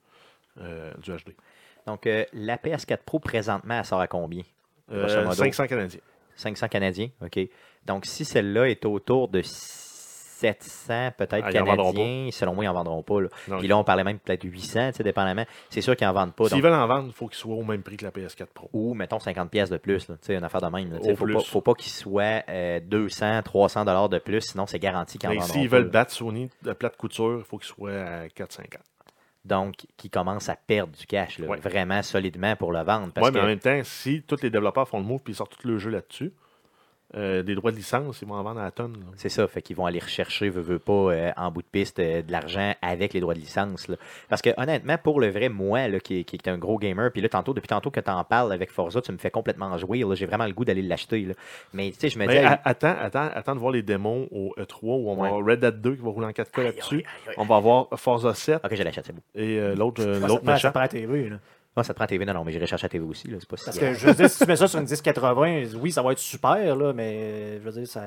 du 0.57 1.11
HD. 1.11 1.34
Donc, 1.88 2.07
la 2.34 2.57
PS4 2.57 2.97
Pro, 3.03 3.17
présentement, 3.19 3.73
elle 3.79 3.86
sort 3.86 3.99
à 4.01 4.07
combien 4.07 4.43
Grosso 4.89 5.15
Euh, 5.15 5.23
modo? 5.23 5.36
500 5.36 5.67
canadiens. 5.67 5.99
500 6.43 6.67
Canadiens, 6.67 7.09
OK? 7.21 7.39
Donc, 7.85 8.05
si 8.05 8.23
celle-là 8.25 8.69
est 8.69 8.85
autour 8.85 9.27
de 9.29 9.41
700 10.43 11.11
peut-être 11.17 11.45
Ah, 11.45 11.51
Canadiens, 11.51 12.29
selon 12.31 12.53
moi, 12.53 12.65
ils 12.65 12.67
n'en 12.67 12.73
vendront 12.73 13.01
pas. 13.01 13.21
Là. 13.21 13.29
Non, 13.47 13.59
Puis 13.59 13.67
là, 13.67 13.77
on 13.77 13.83
parlait 13.83 14.03
même 14.03 14.19
peut-être 14.19 14.43
800, 14.43 14.91
tu 14.91 14.97
sais, 14.97 15.03
dépendamment. 15.03 15.45
C'est 15.69 15.81
sûr 15.81 15.95
qu'ils 15.95 16.05
n'en 16.07 16.13
vendent 16.13 16.33
pas. 16.33 16.45
S'ils 16.45 16.57
donc- 16.57 16.63
veulent 16.63 16.73
en 16.73 16.87
vendre, 16.87 17.05
il 17.07 17.13
faut 17.13 17.27
qu'ils 17.27 17.37
soient 17.37 17.55
au 17.55 17.63
même 17.63 17.81
prix 17.81 17.95
que 17.97 18.03
la 18.05 18.11
PS4 18.11 18.47
Pro. 18.53 18.69
Ou, 18.73 18.93
mettons, 18.93 19.19
50 19.19 19.49
pièces 19.49 19.69
de 19.69 19.77
plus. 19.77 20.07
là. 20.09 20.15
Tu 20.15 20.25
sais, 20.27 20.35
une 20.35 20.43
affaire 20.43 20.61
de 20.61 20.67
même. 20.67 20.99
Il 21.01 21.09
ne 21.09 21.15
faut 21.15 21.25
pas, 21.27 21.39
faut 21.39 21.61
pas 21.61 21.73
qu'ils 21.73 21.91
soient 21.91 22.43
euh, 22.49 22.79
200, 22.81 23.41
300 23.43 23.85
dollars 23.85 24.09
de 24.09 24.19
plus, 24.19 24.41
sinon 24.41 24.65
c'est 24.67 24.79
garanti 24.79 25.17
qu'ils 25.17 25.29
en 25.29 25.33
vendront 25.33 25.47
s'ils 25.47 25.69
veulent 25.69 25.89
battre 25.89 26.11
Sony 26.11 26.49
de 26.61 26.73
plate 26.73 26.97
couture, 26.97 27.37
il 27.39 27.43
faut 27.45 27.57
qu'ils 27.57 27.67
soient 27.67 27.91
à 27.93 28.29
450. 28.29 28.81
Donc, 29.45 29.85
qui 29.97 30.09
commencent 30.09 30.47
à 30.47 30.55
perdre 30.55 30.97
du 30.97 31.05
cash, 31.05 31.37
là, 31.39 31.47
Ouais. 31.47 31.57
vraiment 31.59 32.01
solidement 32.01 32.55
pour 32.55 32.71
le 32.71 32.81
vendre. 32.81 33.11
Oui, 33.17 33.29
mais 33.33 33.41
en 33.41 33.45
même 33.45 33.59
temps, 33.59 33.81
si 33.83 34.21
tous 34.23 34.41
les 34.41 34.49
développeurs 34.49 34.87
font 34.87 34.99
le 34.99 35.03
move 35.05 35.19
et 35.27 35.31
ils 35.31 35.35
sortent 35.35 35.57
tout 35.59 35.67
le 35.67 35.77
jeu 35.77 35.89
là-dessus, 35.89 36.31
euh, 37.16 37.43
des 37.43 37.55
droits 37.55 37.72
de 37.72 37.76
licence, 37.78 38.22
ils 38.22 38.28
vont 38.28 38.36
en 38.36 38.43
vendre 38.43 38.59
à 38.59 38.64
la 38.64 38.72
tonne. 38.72 38.93
là. 38.93 39.05
C'est 39.18 39.30
ça, 39.30 39.47
fait 39.47 39.61
qu'ils 39.61 39.76
vont 39.76 39.86
aller 39.86 39.99
rechercher, 39.99 40.49
veut, 40.49 40.61
veut 40.61 40.80
pas, 40.80 40.91
euh, 40.93 41.32
en 41.38 41.51
bout 41.51 41.61
de 41.61 41.68
piste, 41.72 41.99
euh, 41.99 42.22
de 42.22 42.32
l'argent 42.32 42.74
avec 42.82 43.14
les 43.14 43.20
droits 43.20 43.34
de 43.34 43.39
licence. 43.39 43.88
là. 43.88 43.95
Parce 44.30 44.41
que 44.41 44.49
honnêtement, 44.57 44.97
pour 44.97 45.20
le 45.20 45.30
vrai, 45.30 45.49
moi, 45.49 45.88
là, 45.88 45.99
qui, 45.99 46.26
qui 46.26 46.36
est 46.36 46.47
un 46.47 46.57
gros 46.57 46.78
gamer, 46.78 47.11
puis 47.11 47.22
là, 47.22 47.30
tantôt, 47.30 47.53
depuis 47.53 47.68
tantôt 47.68 47.91
que 47.91 47.99
tu 47.99 48.09
en 48.09 48.24
parles 48.24 48.51
avec 48.51 48.72
Forza, 48.72 49.01
tu 49.01 49.11
me 49.11 49.18
fais 49.18 49.32
complètement 49.32 49.78
jouer. 49.78 49.99
là. 49.99 50.16
J'ai 50.16 50.26
vraiment 50.26 50.45
le 50.47 50.53
goût 50.53 50.66
d'aller 50.66 50.82
l'acheter. 50.82 51.22
là. 51.22 51.34
Mais 51.74 51.91
tu 51.91 51.99
sais, 51.99 52.09
je 52.09 52.18
me 52.20 52.26
dis. 52.28 52.38
Attends, 52.38 52.95
attends, 52.99 53.30
attends 53.34 53.55
de 53.55 53.59
voir 53.59 53.72
les 53.72 53.84
démos 53.84 54.28
au 54.32 54.53
E3 54.57 54.78
où 54.84 55.09
on 55.09 55.16
va 55.16 55.28
avoir 55.28 55.45
Red 55.45 55.59
Dead 55.59 55.82
2 55.82 55.95
qui 55.95 56.01
va 56.01 56.09
rouler 56.09 56.28
en 56.28 56.32
4K 56.32 56.59
aïe, 56.59 56.64
là-dessus. 56.66 56.95
aïe, 56.95 57.05
aïe. 57.28 57.36
On 57.38 57.45
va 57.45 57.55
avoir 57.57 57.88
Forza 57.95 58.34
7 58.34 58.61
Ok, 58.64 58.76
je 58.76 58.84
l'achète, 58.84 59.05
c'est 59.05 59.14
beau. 59.14 59.22
et 59.36 59.59
euh, 59.59 59.76
l'autre 59.76 60.01
euh, 60.03 60.20
l'autre 60.20 60.43
ça, 60.45 60.51
méchant. 60.53 60.88
TV. 60.88 61.30
Là. 61.30 61.38
Ah, 61.76 61.84
ça 61.84 61.93
te 61.93 61.97
prend 61.97 62.05
TV. 62.05 62.24
Non, 62.24 62.34
non, 62.36 62.43
mais 62.43 62.51
j'irai 62.51 62.67
chercher 62.67 62.86
la 62.86 62.89
TV 62.89 63.03
aussi. 63.03 63.28
Là. 63.30 63.38
C'est 63.39 63.49
pas 63.49 63.57
si 63.57 63.65
Parce 63.65 63.80
que 63.80 63.93
je 63.95 64.05
veux 64.07 64.13
dire, 64.13 64.30
si 64.30 64.38
tu 64.38 64.45
mets 64.47 64.55
ça 64.55 64.67
sur 64.67 64.78
une 64.80 64.86
1080, 64.86 65.63
oui, 65.82 65.91
ça 65.91 66.03
va 66.03 66.11
être 66.11 66.19
super, 66.19 66.76
là, 66.76 66.93
mais 66.93 67.55
je 67.59 67.63
veux 67.63 67.71
dire, 67.71 67.88
ça. 67.88 68.03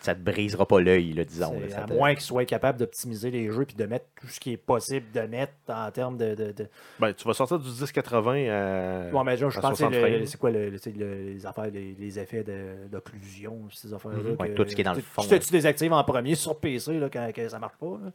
Ça 0.00 0.14
te 0.14 0.20
brisera 0.20 0.66
pas 0.66 0.80
l'œil, 0.80 1.14
là, 1.14 1.24
disons. 1.24 1.58
là, 1.58 1.68
ça 1.70 1.84
à 1.84 1.86
te- 1.86 1.94
moins 1.94 2.12
qu'ils 2.12 2.22
soient 2.24 2.44
capables 2.44 2.78
d'optimiser 2.78 3.30
les 3.30 3.50
jeux 3.50 3.64
puis 3.64 3.74
de 3.74 3.86
mettre 3.86 4.04
tout 4.20 4.26
ce 4.26 4.38
qui 4.38 4.52
est 4.52 4.56
possible 4.58 5.06
de 5.14 5.20
mettre 5.22 5.54
en 5.68 5.90
termes 5.90 6.18
de. 6.18 6.34
de, 6.34 6.52
de... 6.52 6.66
Ben, 7.00 7.14
tu 7.14 7.26
vas 7.26 7.32
sortir 7.32 7.58
du 7.58 7.68
1080 7.68 8.50
à. 8.50 9.10
Bon, 9.10 9.24
mais 9.24 9.36
genre, 9.38 9.50
je 9.50 9.58
à 9.58 9.62
pense 9.62 9.70
que 9.72 9.76
60 9.78 9.94
le- 9.94 10.00
frames. 10.00 10.26
c'est 10.26 10.38
quoi 10.38 10.50
le, 10.50 10.68
le- 10.68 10.78
tu 10.78 10.90
sais, 10.92 10.96
le- 10.98 11.22
les 11.32 11.46
affaires, 11.46 11.70
les, 11.72 11.96
les 11.98 12.18
effets 12.18 12.44
d'occlusion, 12.90 13.58
ces 13.72 13.92
affaires-là. 13.94 14.18
Mhm. 14.30 14.36
Ouais, 14.38 14.54
tout 14.54 14.64
ce 14.68 14.74
qui 14.74 14.80
est 14.80 14.84
dans 14.84 14.92
le 14.92 14.98
tu- 14.98 15.04
fond, 15.06 15.22
Tu, 15.22 15.30
là. 15.30 15.38
tu 15.38 15.50
désactives 15.52 15.92
en 15.92 16.04
premier 16.04 16.34
sur 16.34 16.58
PC 16.58 16.98
là, 16.98 17.08
quand, 17.10 17.28
quand 17.34 17.48
ça 17.48 17.58
marche 17.58 17.76
pas. 17.78 17.98
là. 18.04 18.10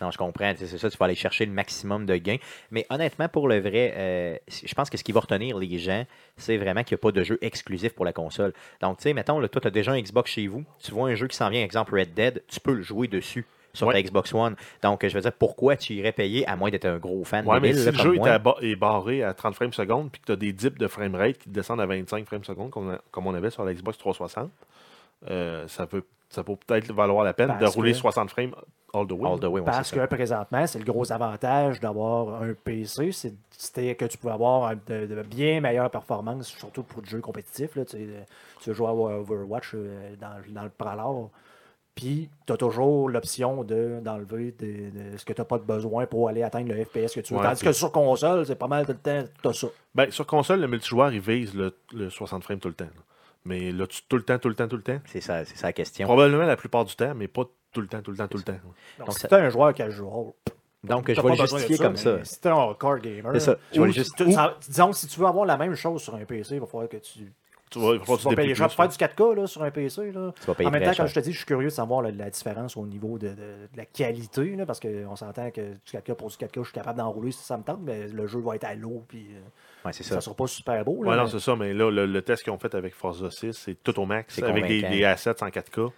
Non, 0.00 0.10
je 0.10 0.18
comprends. 0.18 0.52
C'est 0.56 0.66
ça, 0.78 0.90
tu 0.90 0.96
vas 0.98 1.06
aller 1.06 1.14
chercher 1.14 1.46
le 1.46 1.52
maximum 1.52 2.06
de 2.06 2.16
gains. 2.16 2.36
Mais 2.70 2.86
honnêtement, 2.90 3.28
pour 3.28 3.48
le 3.48 3.58
vrai, 3.60 3.94
euh, 3.96 4.36
je 4.48 4.74
pense 4.74 4.90
que 4.90 4.96
ce 4.96 5.04
qui 5.04 5.12
va 5.12 5.20
retenir 5.20 5.56
les 5.58 5.78
gens, 5.78 6.04
c'est 6.36 6.56
vraiment 6.56 6.82
qu'il 6.84 6.94
n'y 6.94 7.00
a 7.00 7.02
pas 7.02 7.12
de 7.12 7.22
jeu 7.24 7.38
exclusif 7.40 7.94
pour 7.94 8.04
la 8.04 8.12
console. 8.12 8.52
Donc, 8.82 8.98
tu 8.98 9.04
sais, 9.04 9.12
mettons, 9.14 9.38
là, 9.40 9.48
toi, 9.48 9.60
tu 9.60 9.68
as 9.68 9.70
déjà 9.70 9.92
un 9.92 10.00
Xbox 10.00 10.30
chez 10.30 10.46
vous. 10.46 10.64
Tu 10.82 10.92
vois 10.92 11.08
un 11.08 11.14
jeu 11.14 11.26
qui 11.28 11.36
s'en 11.36 11.48
vient, 11.48 11.62
exemple 11.62 11.94
Red 11.98 12.14
Dead, 12.14 12.42
tu 12.48 12.60
peux 12.60 12.74
le 12.74 12.82
jouer 12.82 13.08
dessus 13.08 13.46
sur 13.72 13.86
ta 13.88 13.92
Ouais. 13.94 14.02
Xbox 14.02 14.32
One. 14.32 14.56
Donc, 14.82 15.06
je 15.06 15.12
veux 15.14 15.20
dire, 15.20 15.32
pourquoi 15.32 15.76
tu 15.76 15.92
irais 15.92 16.12
payer, 16.12 16.46
à 16.48 16.56
moins 16.56 16.70
d'être 16.70 16.86
un 16.86 16.96
gros 16.96 17.24
fan 17.24 17.44
Ouais, 17.46 17.60
mais 17.60 17.68
débile, 17.72 17.80
si 17.80 17.84
là, 17.86 17.92
le 17.92 17.98
jeu 17.98 18.14
est, 18.16 18.38
ba- 18.38 18.56
est 18.62 18.76
barré 18.76 19.22
à 19.22 19.34
30 19.34 19.54
frames 19.54 19.72
secondes, 19.74 20.10
puis 20.10 20.20
que 20.22 20.26
tu 20.26 20.32
as 20.32 20.36
des 20.36 20.52
dips 20.54 20.78
de 20.78 20.86
framerate 20.88 21.36
qui 21.36 21.50
descendent 21.50 21.82
à 21.82 21.86
25 21.86 22.24
frames 22.26 22.44
secondes, 22.44 22.70
comme, 22.70 22.90
on- 22.90 22.98
comme 23.10 23.26
on 23.26 23.34
avait 23.34 23.50
sur 23.50 23.64
la 23.64 23.74
Xbox 23.74 23.98
360, 23.98 24.50
euh, 25.30 25.66
ça 25.68 25.86
peut, 25.86 26.04
ça 26.30 26.42
peut 26.42 26.56
peut-être 26.66 26.92
valoir 26.92 27.24
la 27.24 27.34
peine 27.34 27.54
de 27.60 27.66
rouler 27.66 27.92
que- 27.92 27.98
60 27.98 28.30
frames 28.30 28.54
all 28.94 29.06
the 29.06 29.12
way. 29.12 29.28
All 29.30 29.38
the 29.40 29.44
way, 29.44 29.60
ouais, 29.60 29.62
Parce 29.64 29.90
que 29.90 30.06
présentement, 30.06 30.66
c'est 30.66 30.78
le 30.78 30.84
gros 30.84 31.10
avantage 31.12 31.80
d'avoir 31.80 32.42
un 32.42 32.52
PC, 32.54 33.12
c'est- 33.12 33.34
c'était 33.50 33.94
que 33.94 34.04
tu 34.06 34.16
pouvais 34.18 34.32
avoir 34.32 34.74
de, 34.86 35.06
de 35.06 35.22
bien 35.22 35.60
meilleures 35.60 35.90
performances, 35.90 36.48
surtout 36.48 36.82
pour 36.82 37.02
le 37.02 37.06
jeu 37.08 37.20
compétitif. 37.20 37.74
Là, 37.76 37.84
tu, 37.84 37.96
sais, 37.96 38.06
tu 38.60 38.70
veux 38.70 38.74
jouer 38.74 38.88
à 38.88 38.92
Overwatch 38.92 39.72
euh, 39.74 40.14
dans, 40.20 40.34
dans 40.48 40.62
le 40.64 40.70
Pralor. 40.70 41.30
Puis, 41.94 42.28
tu 42.46 42.52
as 42.52 42.58
toujours 42.58 43.08
l'option 43.08 43.64
de- 43.64 44.00
d'enlever 44.02 44.54
de, 44.58 45.12
de 45.12 45.16
ce 45.16 45.24
que 45.24 45.32
tu 45.32 45.40
n'as 45.40 45.46
pas 45.46 45.56
de 45.56 45.64
besoin 45.64 46.04
pour 46.06 46.28
aller 46.28 46.42
atteindre 46.42 46.68
le 46.70 46.84
FPS 46.84 47.14
que 47.14 47.20
tu 47.20 47.32
veux. 47.32 47.40
Ouais, 47.40 47.46
Tandis 47.46 47.60
puis- 47.60 47.68
que 47.68 47.72
sur 47.72 47.90
console, 47.90 48.44
c'est 48.44 48.54
pas 48.54 48.66
mal 48.68 48.84
tout 48.84 48.92
le 48.92 48.98
temps, 48.98 49.24
tu 49.42 49.48
as 49.48 49.52
ça. 49.54 49.66
Ben, 49.94 50.10
sur 50.10 50.26
console, 50.26 50.60
le 50.60 50.68
multijoueur, 50.68 51.10
il 51.12 51.20
vise 51.20 51.54
le, 51.54 51.74
le 51.94 52.10
60 52.10 52.44
frames 52.44 52.58
tout 52.58 52.68
le 52.68 52.74
temps. 52.74 52.84
là. 52.84 53.02
Mais 53.46 53.72
là, 53.72 53.86
tu, 53.86 54.02
tout 54.08 54.16
le 54.16 54.22
temps, 54.22 54.38
tout 54.38 54.48
le 54.48 54.54
temps, 54.54 54.68
tout 54.68 54.76
le 54.76 54.82
temps? 54.82 54.98
C'est 55.06 55.20
ça, 55.20 55.44
c'est 55.44 55.56
ça 55.56 55.68
la 55.68 55.72
question. 55.72 56.06
Probablement 56.06 56.44
la 56.44 56.56
plupart 56.56 56.84
du 56.84 56.94
temps, 56.96 57.14
mais 57.14 57.28
pas 57.28 57.44
tout 57.72 57.80
le 57.80 57.86
temps, 57.88 58.02
tout 58.02 58.10
le 58.10 58.16
temps, 58.16 58.28
tout 58.28 58.38
le 58.38 58.42
temps. 58.42 58.52
Donc, 58.98 59.06
Donc, 59.08 59.18
tu 59.28 59.34
un 59.34 59.50
joueur 59.50 59.72
casual, 59.74 60.32
Donc, 60.84 61.06
t'as 61.06 61.14
je 61.14 61.20
vais 61.20 61.28
le 61.30 61.36
justifier 61.36 61.78
comme 61.78 61.96
ça. 61.96 62.24
Si 62.24 62.40
tu 62.40 62.48
es 62.48 62.50
un 62.50 62.56
hardcore 62.56 62.98
gamer, 62.98 63.32
C'est 63.34 63.40
ça. 63.40 63.56
Je 63.72 63.80
vais 63.80 63.92
juste- 63.92 64.16
tu- 64.16 64.24
disons 64.68 64.90
que 64.90 64.96
si 64.96 65.06
tu 65.06 65.20
veux 65.20 65.26
avoir 65.26 65.44
la 65.46 65.56
même 65.56 65.74
chose 65.74 66.02
sur 66.02 66.14
un 66.14 66.24
PC, 66.24 66.54
il 66.56 66.60
va 66.60 66.66
falloir 66.66 66.88
que 66.88 66.96
tu 66.98 67.32
Tu 67.68 67.80
vas, 67.80 67.94
tu 67.94 67.98
que 68.00 68.06
vas 68.06 68.16
tu 68.30 68.36
payer 68.36 68.54
cher 68.54 68.66
pour 68.68 68.76
faire 68.76 68.88
du 68.88 68.96
4K 68.96 69.34
là, 69.34 69.46
sur 69.48 69.62
un 69.64 69.70
PC. 69.72 70.12
Là. 70.12 70.32
Tu 70.40 70.46
vas 70.46 70.54
payer 70.54 70.68
En 70.68 70.70
même 70.70 70.82
temps, 70.84 70.92
cher. 70.92 70.96
comme 70.98 71.08
je 71.08 71.14
te 71.14 71.20
dis, 71.20 71.32
je 71.32 71.36
suis 71.38 71.46
curieux 71.46 71.66
de 71.68 71.72
savoir 71.72 72.00
la, 72.00 72.12
la 72.12 72.30
différence 72.30 72.76
au 72.76 72.86
niveau 72.86 73.18
de, 73.18 73.28
de- 73.30 73.34
de 73.34 73.76
la 73.76 73.84
qualité, 73.86 74.54
là, 74.54 74.64
parce 74.66 74.78
qu'on 74.78 75.16
s'entend 75.16 75.50
que 75.50 75.72
du 75.72 75.78
4K 75.92 76.14
pour 76.14 76.28
du 76.28 76.36
4K, 76.36 76.60
je 76.60 76.62
suis 76.62 76.72
capable 76.72 76.98
d'enrouler 76.98 77.32
si 77.32 77.42
ça 77.42 77.56
me 77.58 77.64
tente, 77.64 77.80
mais 77.82 78.06
le 78.06 78.26
jeu 78.28 78.38
va 78.40 78.54
être 78.54 78.64
à 78.64 78.74
l'eau, 78.76 79.04
puis 79.08 79.26
euh, 79.34 79.40
Ouais, 79.86 79.92
c'est 79.92 80.02
ça 80.02 80.10
ça. 80.10 80.16
ne 80.16 80.20
sera 80.20 80.34
pas 80.36 80.46
super 80.46 80.84
beau. 80.84 81.02
Là, 81.04 81.10
Ouais, 81.10 81.16
non, 81.16 81.26
c'est 81.26 81.38
ça, 81.40 81.56
mais 81.56 81.72
là, 81.72 81.90
le, 81.90 82.06
le 82.06 82.22
test 82.22 82.42
qu'ils 82.42 82.52
ont 82.52 82.58
fait 82.58 82.74
avec 82.74 82.94
Forza 82.94 83.30
6, 83.30 83.52
c'est 83.52 83.82
tout 83.82 83.98
au 84.00 84.04
max, 84.06 84.42
avec 84.42 84.66
des, 84.66 84.82
des 84.82 85.04
assets 85.04 85.42
en 85.42 85.48
4K. 85.48 85.90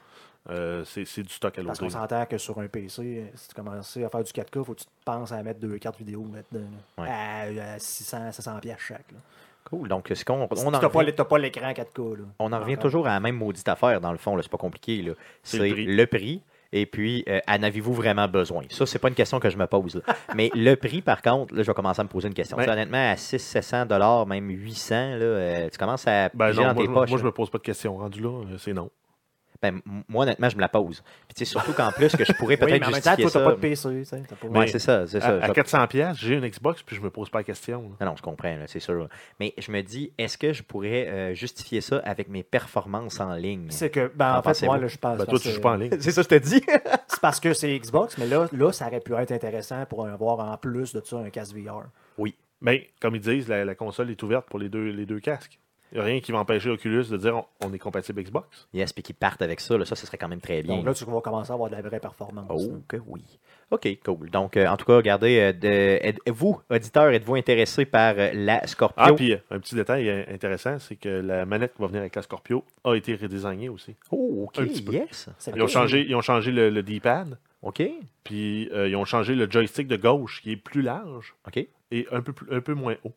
Euh, 0.50 0.82
c'est 0.84 1.22
du 1.22 1.28
stock 1.32 1.58
à 1.58 1.62
parce 1.62 1.78
qu'on 1.78 1.86
l'autre. 1.86 1.98
s'entend 1.98 2.24
que 2.24 2.38
sur 2.38 2.58
un 2.58 2.68
PC, 2.68 3.30
si 3.34 3.48
tu 3.48 3.54
commences 3.54 3.96
à 3.98 4.08
faire 4.08 4.22
du 4.24 4.32
4K, 4.32 4.44
il 4.60 4.64
faut 4.64 4.72
que 4.74 4.78
tu 4.80 4.86
te 4.86 4.90
penses 5.04 5.30
à 5.32 5.42
mettre 5.42 5.60
deux 5.60 5.76
cartes 5.78 5.98
vidéo 5.98 6.24
là, 6.52 6.60
Ouais. 6.96 7.08
à, 7.08 7.74
à 7.74 7.78
600, 7.78 8.32
700 8.32 8.58
piastres 8.60 8.82
chaque. 8.82 9.12
Là. 9.12 9.18
Cool. 9.64 9.88
Donc, 9.88 10.06
c'est 10.14 10.24
qu'on 10.24 10.40
on 10.40 10.48
Tu 10.48 10.60
en 10.64 10.70
n'as 10.70 10.78
revient- 10.78 11.12
pas 11.28 11.38
l'écran 11.38 11.70
4K. 11.72 11.98
Là, 12.16 12.24
On 12.38 12.50
en 12.54 12.60
revient 12.60 12.78
toujours 12.78 13.06
à 13.06 13.10
la 13.10 13.20
même 13.20 13.36
maudite 13.36 13.68
affaire, 13.68 14.00
dans 14.00 14.12
le 14.12 14.16
fond. 14.18 14.34
là. 14.36 14.42
C'est 14.42 14.50
pas 14.50 14.56
compliqué. 14.56 15.12
C'est 15.42 15.58
le 15.58 16.06
prix. 16.06 16.40
Et 16.72 16.84
puis, 16.84 17.24
euh, 17.28 17.40
en 17.48 17.62
avez-vous 17.62 17.94
vraiment 17.94 18.28
besoin? 18.28 18.62
Ça, 18.68 18.84
c'est 18.84 18.98
pas 18.98 19.08
une 19.08 19.14
question 19.14 19.40
que 19.40 19.48
je 19.48 19.56
me 19.56 19.66
pose. 19.66 19.94
là. 20.06 20.14
Mais 20.36 20.50
le 20.54 20.74
prix, 20.74 21.00
par 21.00 21.22
contre, 21.22 21.54
là, 21.54 21.62
je 21.62 21.66
vais 21.66 21.74
commencer 21.74 22.00
à 22.00 22.04
me 22.04 22.08
poser 22.10 22.28
une 22.28 22.34
question. 22.34 22.56
Tu 22.58 22.64
sais, 22.64 22.70
honnêtement, 22.70 23.10
à 23.10 23.14
600-700 23.14 23.86
même 24.26 24.50
800 24.50 24.94
là, 24.94 25.00
euh, 25.22 25.68
tu 25.70 25.78
commences 25.78 26.06
à 26.06 26.28
Ben 26.34 26.52
non, 26.52 26.62
dans 26.62 26.74
moi, 26.74 26.74
tes 26.74 26.88
je- 26.88 26.92
poches. 26.92 27.10
moi, 27.10 27.18
je 27.18 27.24
me 27.24 27.32
pose 27.32 27.48
pas 27.50 27.58
de 27.58 27.62
questions. 27.62 27.96
Rendu 27.96 28.20
là, 28.20 28.28
euh, 28.28 28.58
c'est 28.58 28.74
non. 28.74 28.90
Ben, 29.60 29.80
moi, 30.08 30.22
honnêtement, 30.22 30.48
je 30.48 30.54
me 30.56 30.60
la 30.60 30.68
pose. 30.68 31.02
Puis, 31.26 31.34
tu 31.34 31.44
sais, 31.44 31.44
surtout 31.44 31.72
qu'en 31.72 31.90
plus, 31.90 32.14
que 32.14 32.24
je 32.24 32.32
pourrais 32.32 32.54
Oui, 32.54 32.68
peut-être 32.68 32.84
temps, 32.84 32.92
justifier 32.94 33.24
toi, 33.24 33.30
ça. 33.30 33.40
pas 33.40 33.50
de 33.52 33.56
PC. 33.56 34.04
pas- 34.40 34.46
Ouais, 34.48 34.66
c'est 34.68 34.78
ça, 34.78 35.04
c'est 35.08 35.20
ça. 35.20 35.26
À, 35.26 35.44
à 35.44 35.46
Je- 35.48 35.52
400 35.52 35.86
pièces, 35.88 36.16
j'ai 36.16 36.34
une 36.36 36.46
Xbox 36.48 36.82
puis 36.84 36.94
je 36.94 37.00
me 37.00 37.10
pose 37.10 37.28
pas 37.28 37.38
la 37.38 37.44
question. 37.44 37.82
là. 37.82 38.06
Non, 38.06 38.12
non, 38.12 38.16
je 38.16 38.22
comprends, 38.22 38.54
là, 38.54 38.66
c'est 38.68 38.78
sûr. 38.78 39.08
Mais 39.40 39.54
je 39.58 39.72
me 39.72 39.82
dis, 39.82 40.12
est-ce 40.16 40.38
que 40.38 40.52
je 40.52 40.62
pourrais 40.62 41.08
euh, 41.08 41.34
justifier 41.34 41.80
ça 41.80 41.98
avec 42.04 42.28
mes 42.28 42.44
performances 42.44 43.18
en 43.18 43.34
ligne? 43.34 43.66
C'est 43.70 43.90
que, 43.90 44.12
ben, 44.14 44.34
En 44.34 44.38
en 44.38 44.42
fait, 44.54 44.64
moi, 44.64 44.78
là, 44.78 44.86
je 44.86 44.96
pense 44.96 45.18
Ben, 45.18 45.26
toi, 45.26 45.38
tu 45.40 45.48
que- 45.48 45.54
joues 45.54 45.60
pas 45.60 45.72
en 45.72 45.76
ligne. 45.76 45.90
C'est 46.00 46.12
ça, 46.12 46.22
je 46.22 46.28
te 46.28 46.34
dis. 46.36 46.62
C'est 47.08 47.20
parce 47.20 47.40
que 47.40 47.52
c'est 47.52 47.76
Xbox, 47.76 48.16
mais 48.18 48.26
là, 48.26 48.46
là, 48.52 48.70
ça 48.72 48.86
aurait 48.86 49.00
pu 49.00 49.12
être 49.14 49.32
intéressant 49.32 49.84
pour 49.86 50.06
avoir 50.06 50.38
en 50.38 50.56
plus 50.56 50.92
de 50.92 51.02
ça 51.04 51.16
un 51.16 51.30
casque 51.30 51.56
VR. 51.56 51.84
oui. 52.16 52.36
Mais 52.60 52.88
comme 53.00 53.14
ils 53.14 53.20
disent, 53.20 53.46
la, 53.48 53.64
la 53.64 53.74
console 53.76 54.10
est 54.10 54.20
ouverte 54.22 54.46
pour 54.46 54.58
les 54.58 54.68
deux, 54.68 54.90
les 54.90 55.06
deux 55.06 55.20
casques. 55.20 55.60
Il 55.92 55.94
n'y 55.96 56.00
a 56.00 56.04
rien 56.04 56.20
qui 56.20 56.32
va 56.32 56.38
empêcher 56.38 56.70
Oculus 56.70 57.04
de 57.10 57.16
dire 57.16 57.36
on, 57.36 57.44
on 57.66 57.72
est 57.72 57.78
compatible 57.78 58.22
Xbox. 58.22 58.68
Yes, 58.74 58.92
puis 58.92 59.02
qu'ils 59.02 59.14
partent 59.14 59.42
avec 59.42 59.60
ça, 59.60 59.76
là, 59.78 59.84
ça, 59.84 59.96
ce 59.96 60.06
serait 60.06 60.18
quand 60.18 60.28
même 60.28 60.40
très 60.40 60.62
bien. 60.62 60.76
Donc 60.76 60.86
là, 60.86 60.94
tu 60.94 61.04
vas 61.04 61.20
commencer 61.20 61.50
à 61.50 61.54
avoir 61.54 61.70
de 61.70 61.76
la 61.76 61.82
vraie 61.82 62.00
performance. 62.00 62.46
Oh, 62.50 62.78
que 62.86 62.96
oui. 63.06 63.22
OK, 63.70 63.86
cool. 64.04 64.30
Donc, 64.30 64.56
euh, 64.56 64.66
en 64.66 64.76
tout 64.78 64.86
cas, 64.86 64.96
regardez, 64.96 65.38
euh, 65.40 65.52
de- 65.52 65.98
êtes- 66.06 66.18
vous, 66.28 66.58
auditeurs, 66.70 67.10
êtes-vous 67.10 67.34
intéressés 67.34 67.84
par 67.84 68.14
euh, 68.16 68.30
la 68.32 68.66
Scorpio? 68.66 69.02
Ah, 69.04 69.12
puis 69.12 69.34
un 69.50 69.58
petit 69.60 69.74
détail 69.74 70.08
intéressant, 70.30 70.78
c'est 70.78 70.96
que 70.96 71.08
la 71.08 71.44
manette 71.44 71.74
qui 71.74 71.82
va 71.82 71.88
venir 71.88 72.00
avec 72.00 72.14
la 72.16 72.22
Scorpio 72.22 72.64
a 72.84 72.94
été 72.94 73.14
redesignée 73.14 73.68
aussi. 73.68 73.94
oh, 74.10 74.44
OK, 74.46 74.58
un 74.58 74.64
petit 74.66 74.82
peu. 74.82 74.92
yes. 74.92 75.28
C'est 75.38 75.54
Ils 75.54 75.62
ont 75.62 75.66
changé, 75.68 76.04
ils 76.08 76.14
ont 76.14 76.22
changé 76.22 76.50
le, 76.50 76.70
le 76.70 76.82
D-pad, 76.82 77.38
OK, 77.62 77.82
puis 78.24 78.68
euh, 78.72 78.88
ils 78.88 78.96
ont 78.96 79.04
changé 79.04 79.34
le 79.34 79.50
joystick 79.50 79.86
de 79.88 79.96
gauche 79.96 80.40
qui 80.42 80.52
est 80.52 80.56
plus 80.56 80.80
large 80.82 81.34
OK. 81.46 81.66
et 81.90 82.06
un 82.10 82.20
peu, 82.22 82.32
plus- 82.32 82.50
un 82.54 82.60
peu 82.60 82.72
moins 82.74 82.94
haut. 83.04 83.12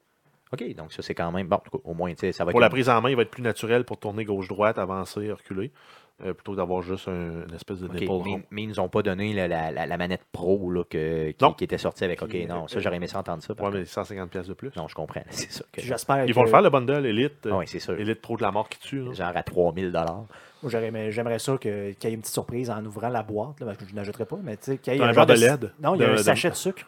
OK, 0.54 0.76
donc 0.76 0.92
ça, 0.92 1.02
c'est 1.02 1.16
quand 1.16 1.32
même... 1.32 1.48
Bon, 1.48 1.60
au 1.84 1.94
moins, 1.94 2.12
tu 2.14 2.20
sais, 2.20 2.32
ça 2.32 2.44
va 2.44 2.52
Pour 2.52 2.60
être... 2.60 2.66
la 2.66 2.70
prise 2.70 2.90
en 2.90 3.00
main, 3.02 3.10
il 3.10 3.16
va 3.16 3.22
être 3.22 3.32
plus 3.32 3.42
naturel 3.44 3.84
pour 3.86 3.98
tourner 3.98 4.26
gauche-droite, 4.26 4.78
avancer, 4.78 5.32
reculer, 5.32 5.72
euh, 6.26 6.34
plutôt 6.34 6.52
que 6.52 6.58
d'avoir 6.58 6.82
juste 6.82 7.08
un- 7.08 7.46
une 7.48 7.54
espèce 7.56 7.80
de 7.80 7.88
OK, 7.88 7.94
nipple 7.94 8.12
mais, 8.26 8.44
mais 8.52 8.64
ils 8.64 8.68
nous 8.68 8.80
ont 8.82 8.90
pas 8.90 9.02
donné 9.02 9.34
la, 9.34 9.48
la- 9.48 9.72
la- 9.72 9.86
la 9.86 9.98
manette 9.98 10.22
pro 10.32 10.70
là, 10.70 10.84
que, 10.84 11.32
qui, 11.32 11.64
était 11.64 11.78
sortie 11.78 12.04
avec. 12.04 12.22
OK, 12.22 12.36
non, 12.50 12.68
ça, 12.68 12.80
j'aurais 12.80 12.98
aimé 12.98 13.08
ça 13.08 13.20
entendre 13.20 13.42
ça. 13.42 13.54
contre. 13.56 13.78
mais 13.78 13.86
150 13.86 14.30
pièces 14.30 14.48
de 14.48 14.54
plus. 14.54 14.70
Non, 14.76 14.88
je 14.90 14.94
comprends. 14.94 15.24
C'est 15.30 15.52
ça. 15.52 15.64
Que... 15.72 15.82
J'espère 15.82 16.26
Ils 16.26 16.32
que- 16.32 16.36
vont 16.36 16.44
le 16.44 16.50
faire, 16.50 16.62
le 16.62 16.70
bundle 16.70 17.06
Elite, 17.06 17.46
euh, 17.46 17.52
Ah 17.54 17.58
oui, 17.60 17.66
c'est 17.68 17.80
sûr. 17.80 17.94
Elite 18.00 18.22
Pro 18.22 18.36
de 18.38 18.42
la 18.44 18.52
mort 18.52 18.68
qui 18.70 18.80
tue. 18.80 19.00
là. 19.02 19.14
Genre 19.14 19.32
à 19.34 19.44
3000 19.44 19.92
Moi, 19.92 20.26
j'aurais- 20.66 21.12
J'aimerais 21.12 21.40
ça 21.40 21.58
qu'il 21.58 21.72
y 21.72 22.08
ait 22.08 22.12
une 22.14 22.20
petite 22.20 22.34
surprise 22.34 22.70
en 22.70 22.86
ouvrant 22.86 23.10
la 23.10 23.24
boîte, 23.24 23.60
là, 23.62 23.68
parce 23.68 23.78
que 23.78 23.86
je 23.90 23.96
n'achèterais 23.96 24.26
pas, 24.26 24.38
mais 24.44 24.58
tu 24.58 24.64
sais, 24.66 24.78
qu'il 24.78 24.94
y 24.94 24.98
ait 24.98 25.02
un 25.02 25.14
genre 25.14 25.26
verre 25.26 25.36
de 25.38 25.42
LED. 25.42 25.72
Non, 25.82 25.96
il 25.96 26.02
y 26.02 26.04
a 26.04 26.08
De- 26.08 26.12
un 26.12 26.16
de- 26.18 26.22
sachet 26.22 26.50
de 26.50 26.56
sucre. 26.56 26.86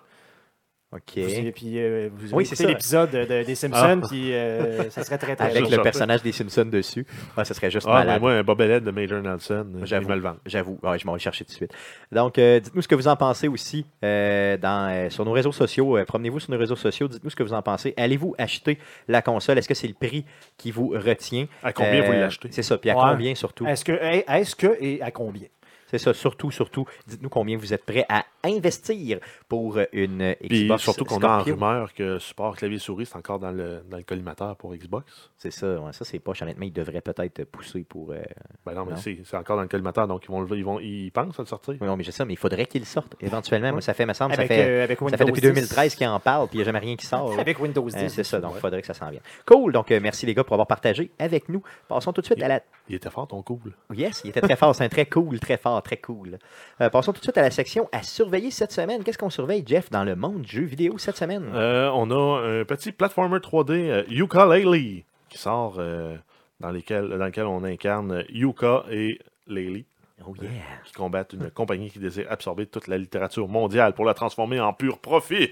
OK. 0.93 1.17
Vous- 1.17 1.51
puis 1.53 1.79
euh, 1.79 2.09
vous 2.13 2.33
Oui, 2.35 2.45
c'est 2.45 2.67
l'épisode 2.67 3.09
de, 3.09 3.25
de- 3.25 3.43
des 3.43 3.55
Simpsons, 3.55 4.01
Ah. 4.03 4.07
puis 4.07 4.33
euh, 4.33 4.89
ça 4.91 5.03
serait 5.03 5.17
très 5.17 5.35
très 5.35 5.45
Avec 5.49 5.69
le 5.69 5.81
personnage 5.81 6.21
des 6.21 6.31
Simpsons 6.31 6.65
dessus. 6.65 7.05
Ah, 7.35 7.43
ça 7.43 7.53
serait 7.53 7.71
juste 7.71 7.87
Ah, 7.89 7.93
malade. 7.95 8.15
mais 8.15 8.19
moi, 8.19 8.31
un 8.33 8.43
bobelette 8.43 8.83
de 8.83 8.91
Major 8.91 9.21
Nelson, 9.21 9.65
euh, 9.75 9.85
J'avoue. 9.85 10.09
me 10.09 10.15
le. 10.15 10.23
J'avoue, 10.45 10.77
Ouais, 10.83 10.99
je 10.99 11.07
m'en 11.07 11.13
vais 11.13 11.19
chercher 11.19 11.45
tout 11.45 11.51
de 11.51 11.55
suite. 11.55 11.73
Donc, 12.11 12.37
euh, 12.37 12.59
dites-nous 12.59 12.81
ce 12.83 12.87
que 12.87 12.95
vous 12.95 13.07
en 13.07 13.15
pensez 13.15 13.47
aussi 13.47 13.85
euh, 14.03 14.55
dans, 14.57 14.89
euh, 14.91 15.09
sur 15.09 15.25
nos 15.25 15.31
réseaux 15.31 15.51
sociaux. 15.51 15.97
Euh, 15.97 16.05
Promenez-vous 16.05 16.39
sur 16.41 16.51
nos 16.51 16.59
réseaux 16.59 16.75
sociaux. 16.75 17.07
Dites-nous 17.07 17.29
ce 17.31 17.35
que 17.35 17.43
vous 17.43 17.53
en 17.53 17.61
pensez. 17.63 17.93
Allez-vous 17.97 18.35
acheter 18.37 18.77
la 19.07 19.21
console? 19.23 19.57
Est-ce 19.57 19.67
que 19.67 19.73
c'est 19.73 19.87
le 19.87 19.95
prix 19.95 20.25
qui 20.57 20.69
vous 20.71 20.89
retient? 20.89 21.47
À 21.63 21.73
combien 21.73 22.03
Euh, 22.03 22.05
vous 22.05 22.11
l'achetez? 22.11 22.49
C'est 22.51 22.61
ça. 22.63 22.77
Puis 22.77 22.89
à 22.91 22.95
Ouais. 22.95 23.01
combien 23.11 23.33
surtout? 23.35 23.65
Est-ce 23.65 23.83
que, 23.83 23.93
est-ce 23.93 24.55
que 24.55 24.77
et 24.79 25.01
à 25.01 25.09
combien? 25.11 25.47
C'est 25.93 25.99
ça. 26.05 26.13
Surtout, 26.13 26.49
surtout, 26.49 26.85
dites-nous 27.07 27.29
combien 27.29 27.55
vous 27.55 27.71
êtes 27.73 27.85
prêt 27.85 28.05
à 28.09 28.25
investir 28.43 29.19
pour 29.47 29.77
euh, 29.77 29.85
une 29.93 30.35
Puis 30.49 30.63
Xbox 30.65 30.81
surtout 30.83 31.05
qu'on 31.05 31.21
a 31.21 31.39
en 31.39 31.43
rumeur 31.43 31.93
que 31.93 32.17
support 32.19 32.55
clavier-souris, 32.55 33.05
c'est 33.05 33.15
encore 33.15 33.37
dans 33.39 33.51
le, 33.51 33.83
dans 33.89 33.97
le 33.97 34.03
collimateur 34.03 34.55
pour 34.55 34.73
Xbox. 34.75 35.29
C'est 35.37 35.51
ça. 35.51 35.75
ouais, 35.79 35.93
ça, 35.93 36.03
c'est 36.03 36.19
pas. 36.19 36.33
Honnêtement, 36.41 36.65
ils 36.65 36.73
devraient 36.73 37.01
peut-être 37.01 37.43
pousser 37.45 37.85
pour... 37.87 38.11
euh, 38.11 38.17
Ben 38.65 38.73
non, 38.73 38.85
mais 38.85 38.95
c'est 38.97 39.19
c'est 39.23 39.37
encore 39.37 39.55
dans 39.55 39.61
le 39.61 39.67
collimateur, 39.67 40.07
donc 40.07 40.23
ils, 40.27 40.31
vont, 40.31 40.41
le- 40.41 40.57
ils, 40.57 40.65
vont, 40.65 40.79
ils 40.79 41.11
pensent 41.11 41.39
à 41.39 41.43
le 41.43 41.47
sortir. 41.47 41.75
Oui, 41.79 41.87
non, 41.87 41.95
mais 41.95 42.03
je 42.03 42.09
sais 42.11 42.17
ça, 42.17 42.25
mais 42.25 42.33
il 42.33 42.37
faudrait 42.39 42.65
qu'ils 42.65 42.85
sortent 42.85 43.15
éventuellement. 43.21 43.71
Moi, 43.71 43.81
ça 43.81 43.93
fait, 43.93 44.05
me 44.05 44.13
semble, 44.13 44.33
Avec, 44.33 44.47
ça 44.47 44.55
fait, 44.55 44.65
euh, 44.67 44.83
avec 44.83 44.99
ça 44.99 45.17
fait 45.17 45.25
depuis 45.25 45.41
10. 45.41 45.47
2013 45.49 45.95
qu'ils 45.95 46.07
en 46.07 46.19
parlent, 46.19 46.47
puis 46.47 46.57
il 46.57 46.61
n'y 46.61 46.63
a 46.63 46.65
jamais 46.65 46.79
rien 46.79 46.95
qui 46.95 47.05
sort. 47.05 47.39
Avec 47.39 47.59
Windows 47.59 47.87
10. 47.87 47.95
Euh, 47.95 48.07
c'est 48.09 48.23
ça, 48.23 48.39
donc 48.39 48.51
il 48.51 48.55
ouais. 48.55 48.59
faudrait 48.61 48.81
que 48.81 48.87
ça 48.87 48.93
s'en 48.93 49.09
vienne. 49.09 49.21
Cool, 49.45 49.71
donc 49.73 49.91
euh, 49.91 49.99
merci 50.01 50.25
les 50.25 50.33
gars 50.33 50.43
pour 50.43 50.53
avoir 50.53 50.67
partagé 50.67 51.11
avec 51.19 51.49
nous. 51.49 51.61
Passons 51.87 52.11
tout 52.13 52.21
de 52.21 52.25
suite 52.25 52.41
à 52.41 52.47
la... 52.47 52.61
Il 52.89 52.95
était 52.95 53.09
fort, 53.09 53.27
ton 53.27 53.41
couple. 53.41 53.69
Yes, 53.93 54.21
il 54.25 54.31
était 54.31 54.41
très 54.41 54.55
fort, 54.57 54.75
c'est 54.75 54.83
un 54.83 54.89
très 54.89 55.05
cool, 55.05 55.39
très 55.39 55.57
fort, 55.57 55.81
très 55.83 55.97
cool. 55.97 56.39
Euh, 56.81 56.89
passons 56.89 57.13
tout 57.13 57.19
de 57.19 57.25
suite 57.25 57.37
à 57.37 57.41
la 57.41 57.51
section 57.51 57.87
à 57.91 58.01
surveiller 58.01 58.51
cette 58.51 58.71
semaine. 58.71 59.03
Qu'est-ce 59.03 59.17
qu'on 59.17 59.29
surveille, 59.29 59.63
Jeff, 59.65 59.89
dans 59.91 60.03
le 60.03 60.15
monde 60.15 60.41
du 60.41 60.49
jeu 60.57 60.63
vidéo 60.63 60.97
cette 60.97 61.17
semaine? 61.17 61.51
Euh, 61.53 61.91
on 61.93 62.09
a 62.09 62.61
un 62.61 62.65
petit 62.65 62.91
platformer 62.91 63.37
3D, 63.37 63.71
euh, 63.71 64.03
Yooka-Laylee, 64.09 65.03
qui 65.29 65.37
sort 65.37 65.75
euh, 65.77 66.15
dans, 66.59 66.71
dans 66.71 67.25
lequel 67.25 67.45
on 67.45 67.63
incarne 67.63 68.23
Yuka 68.29 68.85
et 68.89 69.19
Laylee. 69.47 69.85
Oh 70.27 70.33
yeah. 70.41 70.49
qui 70.85 70.93
combattent 70.93 71.33
une 71.33 71.49
compagnie 71.51 71.89
qui 71.89 71.99
désire 71.99 72.27
absorber 72.29 72.65
toute 72.65 72.87
la 72.87 72.97
littérature 72.97 73.47
mondiale 73.47 73.93
pour 73.93 74.05
la 74.05 74.13
transformer 74.13 74.59
en 74.59 74.73
pur 74.73 74.99
profit. 74.99 75.51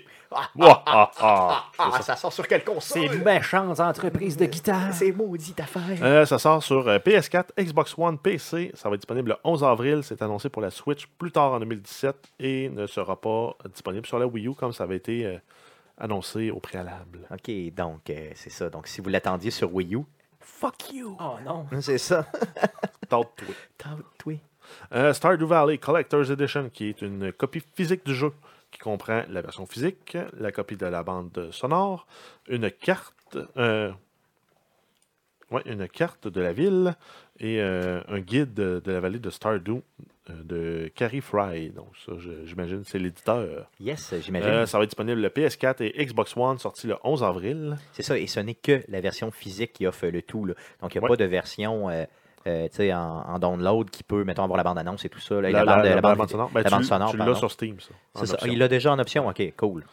Ouah, 0.55 0.83
ah, 0.85 1.11
ah. 1.19 1.63
Ah, 1.77 2.01
ça 2.01 2.15
sort 2.15 2.31
sur 2.31 2.47
quelle 2.47 2.63
console? 2.63 3.09
Ces 3.09 3.17
méchantes 3.17 3.79
entreprises 3.79 4.37
de 4.37 4.45
guitare. 4.45 4.93
C'est 4.93 5.11
maudite 5.11 5.59
affaire. 5.59 5.97
Euh, 6.01 6.25
ça 6.25 6.39
sort 6.39 6.63
sur 6.63 6.87
euh, 6.87 6.99
PS4, 6.99 7.47
Xbox 7.59 7.95
One, 7.97 8.17
PC. 8.17 8.71
Ça 8.73 8.89
va 8.89 8.95
être 8.95 9.01
disponible 9.01 9.31
le 9.31 9.37
11 9.43 9.63
avril. 9.63 10.01
C'est 10.03 10.21
annoncé 10.21 10.49
pour 10.49 10.61
la 10.61 10.71
Switch 10.71 11.07
plus 11.17 11.31
tard 11.31 11.53
en 11.53 11.59
2017 11.59 12.15
et 12.39 12.69
ne 12.69 12.87
sera 12.87 13.19
pas 13.19 13.55
disponible 13.71 14.05
sur 14.05 14.19
la 14.19 14.27
Wii 14.27 14.47
U 14.47 14.53
comme 14.53 14.73
ça 14.73 14.83
avait 14.83 14.97
été 14.97 15.25
euh, 15.25 15.37
annoncé 15.97 16.51
au 16.51 16.59
préalable. 16.59 17.27
OK, 17.31 17.51
donc 17.73 18.09
euh, 18.09 18.31
c'est 18.35 18.49
ça. 18.49 18.69
Donc 18.69 18.87
si 18.87 19.01
vous 19.01 19.09
l'attendiez 19.09 19.51
sur 19.51 19.73
Wii 19.73 19.95
U, 19.95 20.03
fuck 20.39 20.93
you. 20.93 21.15
Oh 21.19 21.37
non. 21.45 21.65
C'est 21.81 21.97
ça. 21.97 22.25
Tente 23.09 23.41
toi. 24.17 24.33
Euh, 24.93 25.13
Stardew 25.13 25.45
Valley 25.45 25.77
Collector's 25.77 26.29
Edition, 26.29 26.69
qui 26.69 26.89
est 26.89 27.01
une 27.01 27.31
copie 27.31 27.63
physique 27.75 28.05
du 28.05 28.13
jeu, 28.15 28.31
qui 28.71 28.79
comprend 28.79 29.23
la 29.29 29.41
version 29.41 29.65
physique, 29.65 30.17
la 30.39 30.51
copie 30.51 30.77
de 30.77 30.85
la 30.85 31.03
bande 31.03 31.49
sonore, 31.51 32.07
une 32.47 32.71
carte, 32.71 33.37
euh, 33.57 33.91
ouais, 35.51 35.61
une 35.65 35.87
carte 35.87 36.27
de 36.27 36.41
la 36.41 36.53
ville 36.53 36.95
et 37.39 37.59
euh, 37.61 38.01
un 38.07 38.19
guide 38.19 38.53
de, 38.53 38.81
de 38.83 38.91
la 38.91 38.99
vallée 38.99 39.19
de 39.19 39.29
Stardew 39.29 39.81
euh, 40.29 40.43
de 40.43 40.91
Carrie 40.95 41.21
Fry. 41.21 41.69
Donc 41.71 41.89
ça, 42.05 42.13
j'imagine, 42.45 42.83
c'est 42.85 42.99
l'éditeur. 42.99 43.67
Yes, 43.79 44.13
j'imagine. 44.21 44.47
Euh, 44.49 44.65
ça 44.65 44.77
va 44.77 44.83
être 44.83 44.91
disponible 44.91 45.19
le 45.21 45.29
PS4 45.29 45.81
et 45.83 46.05
Xbox 46.05 46.37
One, 46.37 46.57
sorti 46.59 46.87
le 46.87 46.95
11 47.03 47.23
avril. 47.23 47.77
C'est 47.93 48.03
ça, 48.03 48.17
et 48.17 48.27
ce 48.27 48.39
n'est 48.39 48.53
que 48.55 48.83
la 48.87 49.01
version 49.01 49.31
physique 49.31 49.73
qui 49.73 49.87
offre 49.87 50.07
le 50.07 50.21
tout. 50.21 50.45
là. 50.45 50.53
Donc, 50.81 50.93
il 50.95 50.99
n'y 50.99 51.03
a 51.05 51.09
Ouais. 51.09 51.17
pas 51.17 51.23
de 51.23 51.27
version 51.29 51.89
euh, 51.89 52.05
euh, 52.47 52.67
en, 52.93 53.23
en 53.35 53.39
download 53.39 53.89
qui 53.89 54.03
peut, 54.03 54.23
mettons, 54.23 54.43
avoir 54.43 54.57
la 54.57 54.63
bande-annonce 54.63 55.05
et 55.05 55.09
tout 55.09 55.19
ça. 55.19 55.35
là, 55.41 55.49
La, 55.51 55.63
la, 55.63 55.75
bande, 55.75 55.85
la- 55.85 56.01
bande- 56.01 56.17
bande 56.17 56.29
sonore. 56.29 56.49
Ben, 56.53 56.63
tu 56.63 56.83
sonore, 56.83 57.11
tu 57.11 57.17
l'as 57.17 57.35
sur 57.35 57.51
Steam, 57.51 57.77
ça. 57.79 58.25
ça. 58.25 58.37
Il 58.47 58.57
l'a 58.57 58.67
déjà 58.67 58.91
en 58.91 58.99
option. 58.99 59.27
OK, 59.27 59.53
cool. 59.57 59.83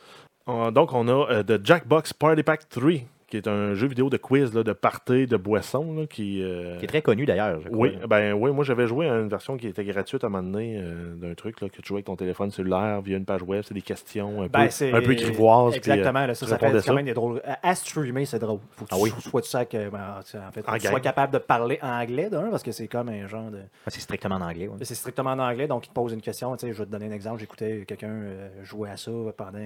Euh, 0.48 0.70
Donc, 0.70 0.92
on 0.92 1.06
a 1.08 1.30
euh, 1.30 1.42
The 1.42 1.64
Jackbox 1.64 2.12
Party 2.14 2.42
Pack 2.42 2.68
3, 2.68 2.90
qui 3.28 3.36
est 3.36 3.46
un 3.46 3.74
jeu 3.74 3.86
vidéo 3.88 4.08
de 4.08 4.16
quiz, 4.16 4.54
là, 4.54 4.62
de 4.62 4.72
party, 4.72 5.26
de 5.26 5.36
boisson, 5.36 5.94
là, 5.94 6.06
qui... 6.06 6.42
euh, 6.42 6.78
Qui 6.78 6.84
est 6.86 6.88
très 6.88 7.02
connu 7.02 7.26
d'ailleurs. 7.26 7.60
Oui, 7.70 7.96
ben 8.08 8.32
oui, 8.32 8.50
moi 8.52 8.64
j'avais 8.64 8.86
joué 8.86 9.08
à 9.08 9.14
une 9.16 9.28
version 9.28 9.56
qui 9.58 9.68
était 9.68 9.84
gratuite 9.84 10.24
à 10.24 10.28
un 10.28 10.30
moment 10.30 10.50
donné 10.50 10.78
euh, 10.82 11.14
d'un 11.14 11.34
truc 11.34 11.60
là, 11.60 11.68
que 11.68 11.76
tu 11.82 11.86
jouais 11.86 11.96
avec 11.98 12.06
ton 12.06 12.16
téléphone 12.16 12.50
cellulaire 12.50 13.00
via 13.02 13.16
une 13.18 13.24
page 13.26 13.42
web, 13.42 13.62
c'est 13.66 13.74
des 13.74 13.82
questions 13.82 14.42
un 14.42 14.46
Ben, 14.46 14.68
peu, 14.68 14.94
un 14.94 15.02
peu 15.02 15.14
grivoises. 15.14 15.78
puis, 15.78 15.90
euh, 15.90 15.94
Exactement, 15.94 16.26
là, 16.26 16.34
ça, 16.34 16.46
ça 16.46 16.58
fait 16.58 16.82
quand 16.86 16.94
même 16.94 17.04
des 17.04 17.14
drôles. 17.14 17.42
À, 17.62 17.74
streamer, 17.74 18.24
c'est 18.24 18.38
drôle. 18.38 18.60
Faut 18.72 18.84
que 18.86 18.90
Ah 18.92 18.96
tu 18.96 19.02
oui. 19.02 19.10
sois 19.18 19.42
ça 19.42 19.64
que, 19.66 19.90
ben, 19.90 20.00
en 20.18 20.22
fait, 20.52 20.62
faut 20.62 20.70
En 20.70 20.74
que 20.74 20.78
tu 20.80 20.86
sois 20.88 21.00
capable 21.00 21.32
de 21.34 21.38
parler 21.38 21.78
anglais 21.82 22.30
d'un, 22.30 22.48
parce 22.50 22.62
que 22.62 22.72
c'est 22.72 22.88
comme 22.88 23.10
un 23.10 23.26
genre 23.26 23.50
de. 23.50 23.58
Ah, 23.86 23.90
C'est 23.90 24.00
strictement 24.00 24.36
en 24.36 24.40
anglais. 24.40 24.68
ouais. 24.68 24.76
C'est 24.82 24.94
strictement 24.94 25.30
en 25.32 25.38
anglais, 25.38 25.66
donc 25.66 25.84
il 25.86 25.90
te 25.90 25.94
pose 25.94 26.12
une 26.14 26.22
question. 26.22 26.56
Je 26.58 26.66
vais 26.68 26.72
te 26.86 26.90
donner 26.90 27.06
un 27.06 27.12
exemple. 27.12 27.40
J'écoutais 27.40 27.84
quelqu'un 27.86 28.22
jouer 28.62 28.88
à 28.88 28.96
ça 28.96 29.10
pendant 29.36 29.58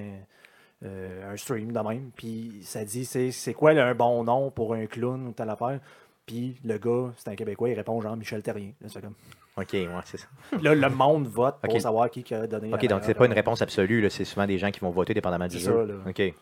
un 0.83 1.37
stream 1.37 1.71
de 1.71 1.79
même. 1.79 2.11
Puis 2.15 2.59
ça 2.63 2.83
dit 2.83 3.05
c'est 3.05 3.53
quoi 3.53 3.71
un 3.71 3.95
bon 3.95 4.23
nom 4.23 4.51
pour 4.51 4.73
un 4.73 4.85
clown 4.85 5.27
ou 5.27 5.31
telle 5.31 5.49
affaire? 5.49 5.79
Puis 6.25 6.55
le 6.63 6.77
gars, 6.77 7.11
c'est 7.17 7.29
un 7.29 7.35
Québécois, 7.35 7.69
il 7.69 7.75
répond 7.75 7.99
genre 8.01 8.15
Michel 8.15 8.41
Terrien. 8.41 8.71
C'est 8.87 9.01
comme- 9.01 9.13
OK, 9.55 9.67
ouais, 9.73 9.87
c'est 10.05 10.17
ça. 10.17 10.27
Là, 10.61 10.73
le 10.73 10.89
monde 10.89 11.27
vote 11.27 11.55
pour 11.61 11.73
Ok. 11.75 11.81
savoir 11.81 12.09
qui 12.09 12.33
a 12.33 12.47
donné. 12.47 12.73
OK, 12.73 12.81
la 12.81 12.87
donc 12.87 13.03
c'est 13.03 13.13
pas 13.13 13.25
une 13.27 13.33
réponse. 13.33 13.61
absolue. 13.61 14.01
là, 14.01 14.09
C'est 14.09 14.25
souvent 14.25 14.47
des 14.47 14.57
gens 14.57 14.71
qui 14.71 14.79
vont 14.79 14.89
voter 14.89 15.13
dépendamment 15.13 15.47
du 15.47 15.59
jeu. 15.59 15.87
ça. 16.03 16.09
OK. 16.09 16.33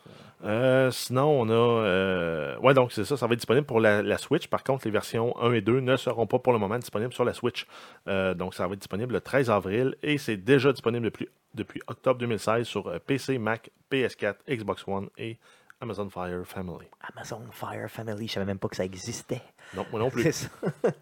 Euh, 0.44 0.90
sinon, 0.90 1.28
on 1.42 1.48
a. 1.50 1.52
euh, 1.52 2.58
ouais, 2.58 2.74
donc 2.74 2.90
c'est 2.90 3.04
ça, 3.04 3.16
ça 3.16 3.26
va 3.26 3.34
être 3.34 3.38
disponible 3.40 3.66
pour 3.66 3.78
la, 3.80 4.02
la 4.02 4.18
Switch. 4.18 4.48
Par 4.48 4.64
contre, 4.64 4.86
les 4.86 4.90
versions 4.90 5.36
1 5.40 5.52
et 5.52 5.60
2 5.60 5.80
ne 5.80 5.94
seront 5.96 6.26
pas 6.26 6.38
pour 6.40 6.52
le 6.52 6.58
moment 6.58 6.78
disponibles 6.78 7.12
sur 7.12 7.24
la 7.24 7.32
Switch. 7.34 7.66
Euh, 8.08 8.34
donc, 8.34 8.54
ça 8.54 8.66
va 8.66 8.72
être 8.72 8.80
disponible 8.80 9.12
le 9.12 9.20
13 9.20 9.50
avril 9.50 9.94
et 10.02 10.18
c'est 10.18 10.36
déjà 10.38 10.72
disponible 10.72 11.04
depuis, 11.04 11.28
depuis 11.54 11.80
octobre 11.86 12.18
2016 12.18 12.66
sur 12.66 12.88
euh, 12.88 12.98
PC, 12.98 13.38
Mac, 13.38 13.70
PS4, 13.92 14.34
Xbox 14.50 14.82
One 14.88 15.10
et 15.18 15.36
Amazon 15.82 16.08
Fire 16.08 16.44
Family. 16.46 16.86
Amazon 17.12 17.42
Fire 17.50 17.90
Family, 17.90 18.28
je 18.28 18.34
savais 18.34 18.46
même 18.46 18.60
pas 18.60 18.68
que 18.68 18.76
ça 18.76 18.84
existait. 18.84 19.42
Non, 19.74 19.84
moi 19.90 19.98
non 19.98 20.10
plus. 20.10 20.22
C'est 20.22 20.32
ça. 20.32 20.48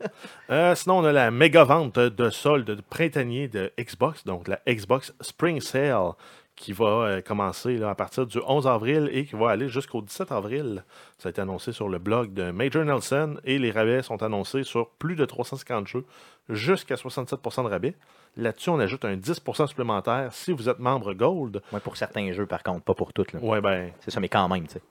Euh, 0.51 0.75
sinon, 0.75 0.99
on 0.99 1.05
a 1.05 1.13
la 1.13 1.31
méga 1.31 1.63
vente 1.63 1.99
de 1.99 2.31
solde 2.31 2.67
de 2.67 2.81
printanier 2.81 3.47
de 3.47 3.73
Xbox, 3.79 4.25
donc 4.25 4.49
la 4.49 4.59
Xbox 4.67 5.15
Spring 5.21 5.61
Sale, 5.61 6.13
qui 6.61 6.75
va 6.75 6.85
euh, 6.85 7.21
commencer 7.23 7.79
là, 7.79 7.89
à 7.89 7.95
partir 7.95 8.27
du 8.27 8.39
11 8.47 8.67
avril 8.67 9.09
et 9.13 9.25
qui 9.25 9.35
va 9.35 9.49
aller 9.49 9.71
jusqu'au 9.71 10.03
17 10.03 10.31
avril. 10.31 10.85
Ça 11.17 11.31
a 11.31 11.31
été 11.31 11.41
annoncé 11.41 11.73
sur 11.73 11.89
le 11.89 11.99
blog 11.99 12.35
de 12.35 12.51
Major 12.51 12.85
Nelson 12.85 13.39
et 13.45 13.59
les 13.59 13.71
rabais 13.71 14.03
sont 14.03 14.23
annoncés 14.23 14.63
sur 14.63 14.91
plus 14.91 15.17
de 15.17 15.25
350 15.25 15.89
jeux 15.89 16.05
jusqu'à 16.51 16.97
67% 16.97 17.65
de 17.65 17.69
rabais. 17.69 17.95
Là-dessus, 18.37 18.69
on 18.69 18.79
ajoute 18.79 19.07
un 19.07 19.17
10% 19.17 19.69
supplémentaire 19.69 20.35
si 20.35 20.53
vous 20.53 20.69
êtes 20.69 20.79
membre 20.79 21.15
Gold. 21.15 21.63
Ouais, 21.73 21.81
pour 21.81 21.97
certains 21.97 22.31
jeux, 22.33 22.47
par 22.47 22.63
contre, 22.63 22.83
pas 22.83 22.95
pour 22.95 23.15
toutes. 23.15 23.33
là. 23.33 23.41
Ouais, 23.41 23.63
ben, 23.63 23.91
C'est 24.01 24.11
ça, 24.11 24.21
mais 24.21 24.29
quand 24.29 24.47
même, 24.51 24.67
tu 24.67 24.75
sais. 24.75 24.83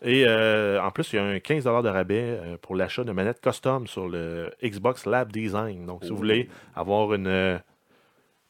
et 0.00 0.24
euh, 0.26 0.82
en 0.82 0.90
plus, 0.90 1.12
il 1.12 1.16
y 1.16 1.18
a 1.18 1.24
un 1.24 1.40
15 1.40 1.64
de 1.64 1.88
rabais 1.88 2.38
euh, 2.40 2.56
pour 2.56 2.74
l'achat 2.74 3.04
de 3.04 3.12
manettes 3.12 3.42
custom 3.42 3.86
sur 3.86 4.08
le 4.08 4.50
Xbox 4.64 5.04
Lab 5.04 5.30
Design. 5.30 5.84
Donc, 5.84 6.04
si 6.04 6.10
vous 6.10 6.16
voulez 6.16 6.48
avoir 6.74 7.12
une, 7.12 7.60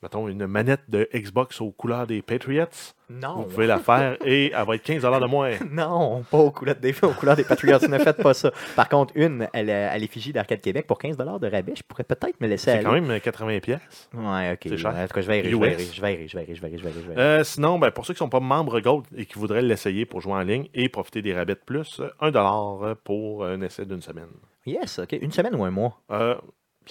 mettons, 0.03 0.29
une 0.29 0.47
manette 0.47 0.83
de 0.89 1.09
Xbox 1.15 1.61
aux 1.61 1.71
couleurs 1.73 2.07
des 2.07 2.23
Patriots, 2.23 2.65
Non. 3.11 3.37
vous 3.37 3.43
pouvez 3.45 3.67
la 3.67 3.79
faire 3.79 4.17
et 4.25 4.53
elle 4.57 4.67
va 4.67 4.75
être 4.77 4.83
15 4.83 5.03
de 5.03 5.27
moins. 5.27 5.51
Non, 5.71 6.23
pas 6.31 6.39
aux 6.39 6.51
couleurs 6.51 6.77
des, 6.77 6.95
aux 7.03 7.09
couleurs 7.11 7.37
des 7.37 7.45
Patriots. 7.45 7.79
ne 7.89 7.99
faites 7.99 8.23
pas 8.23 8.35
ça. 8.35 8.53
Par 8.77 8.89
contre, 8.89 9.13
une 9.17 9.49
à 9.53 9.63
la- 9.63 9.91
à 9.91 9.99
l'effigie 9.99 10.33
d'Arcade 10.33 10.61
Québec 10.61 10.87
pour 10.87 10.99
15 10.99 11.17
de 11.17 11.25
rabais, 11.51 11.75
je 11.77 11.83
pourrais 11.83 12.05
peut-être 12.05 12.41
me 12.41 12.47
laisser 12.47 12.67
C'est 12.67 12.73
aller. 12.79 12.85
quand 12.85 12.93
même 13.01 13.21
80 13.21 13.61
pièces. 13.61 14.09
Ouais, 14.15 14.53
ok. 14.53 14.59
C'est 14.67 14.77
cher. 14.77 14.95
En 14.97 15.07
tout 15.07 15.15
cas, 15.15 15.21
je 15.21 15.27
vais 15.27 15.39
errer, 15.41 15.51
je 15.51 15.57
vais 15.57 15.67
US. 15.69 15.73
errer, 15.73 15.85
je 15.93 16.01
vais 16.03 16.09
vais 16.09 16.43
errer, 16.43 16.55
je 16.57 16.61
vais 16.85 16.91
errer, 16.91 17.01
je 17.03 17.09
vais. 17.13 17.19
Euh, 17.21 17.45
sinon, 17.45 17.79
ben, 17.79 17.91
pour 17.91 18.07
ceux 18.07 18.15
qui 18.15 18.19
ne 18.23 18.27
sont 18.27 18.29
pas 18.31 18.41
membres 18.41 18.81
Gold 18.81 19.05
et 19.17 19.27
qui 19.27 19.39
voudraient 19.39 19.63
l'essayer 19.63 20.05
pour 20.07 20.21
jouer 20.21 20.35
en 20.35 20.41
ligne 20.43 20.69
et 20.75 20.89
profiter 20.89 21.23
des 21.23 21.35
rabais 21.35 21.55
de 21.55 21.61
plus, 21.65 22.01
euh, 22.01 22.09
1$ 22.21 22.95
pour 23.05 23.45
un 23.45 23.61
essai 23.63 23.85
d'une 23.85 24.03
semaine. 24.03 24.29
Yes, 24.67 24.99
ok. 24.99 25.17
Une 25.21 25.33
semaine 25.33 25.55
ou 25.55 25.65
un 25.65 25.71
mois? 25.71 25.99
Euh, 26.11 26.35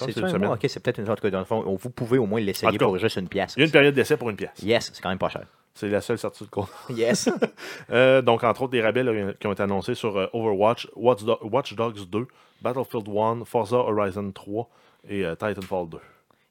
C'est. 0.06 0.12
Ok, 0.54 0.66
c'est 0.68 0.80
peut-être 0.82 1.00
une 1.00 1.10
autre 1.10 1.22
que 1.22 1.28
dans 1.28 1.40
le 1.40 1.46
fond, 1.46 1.64
vous 1.80 1.90
pouvez 1.90 2.18
au 2.18 2.26
moins 2.26 2.40
l'essayer 2.40 2.78
pour 2.78 2.98
juste 2.98 3.18
une 3.18 3.28
pièce. 3.28 3.54
Il 3.58 3.60
y 3.60 3.64
a 3.64 3.66
une 3.66 3.72
période 3.72 3.94
d'essai 3.96 4.18
pour 4.18 4.30
une 4.30 4.36
pièce. 4.36 4.52
Yes, 4.64 4.92
c'est 4.94 5.02
quand 5.02 5.10
même 5.10 5.18
pas 5.18 5.30
cher. 5.30 5.44
C'est 5.74 5.90
la 5.90 6.02
seule 6.02 6.18
certitude 6.18 6.50
qu'on 6.50 6.64
a. 6.64 6.68
Yes. 6.90 7.30
Euh, 7.92 8.22
donc, 8.22 8.44
entre 8.44 8.64
autres, 8.64 8.72
des 8.72 8.82
rabais 8.82 9.04
là, 9.04 9.34
qui 9.40 9.48
ont 9.48 9.54
été 9.54 9.64
annoncés 9.64 9.94
sur 9.96 10.18
euh, 10.18 10.28
Overwatch, 10.34 10.88
Watch, 10.96 11.24
Do- 11.24 11.40
Watch 11.44 11.74
Dogs 11.76 12.10
2, 12.10 12.28
Battlefield 12.62 13.08
1, 13.08 13.46
Forza 13.46 13.78
Horizon 13.78 14.32
3 14.32 14.68
et 15.10 15.24
euh, 15.26 15.36
Titanfall 15.36 15.88
2. 15.90 15.98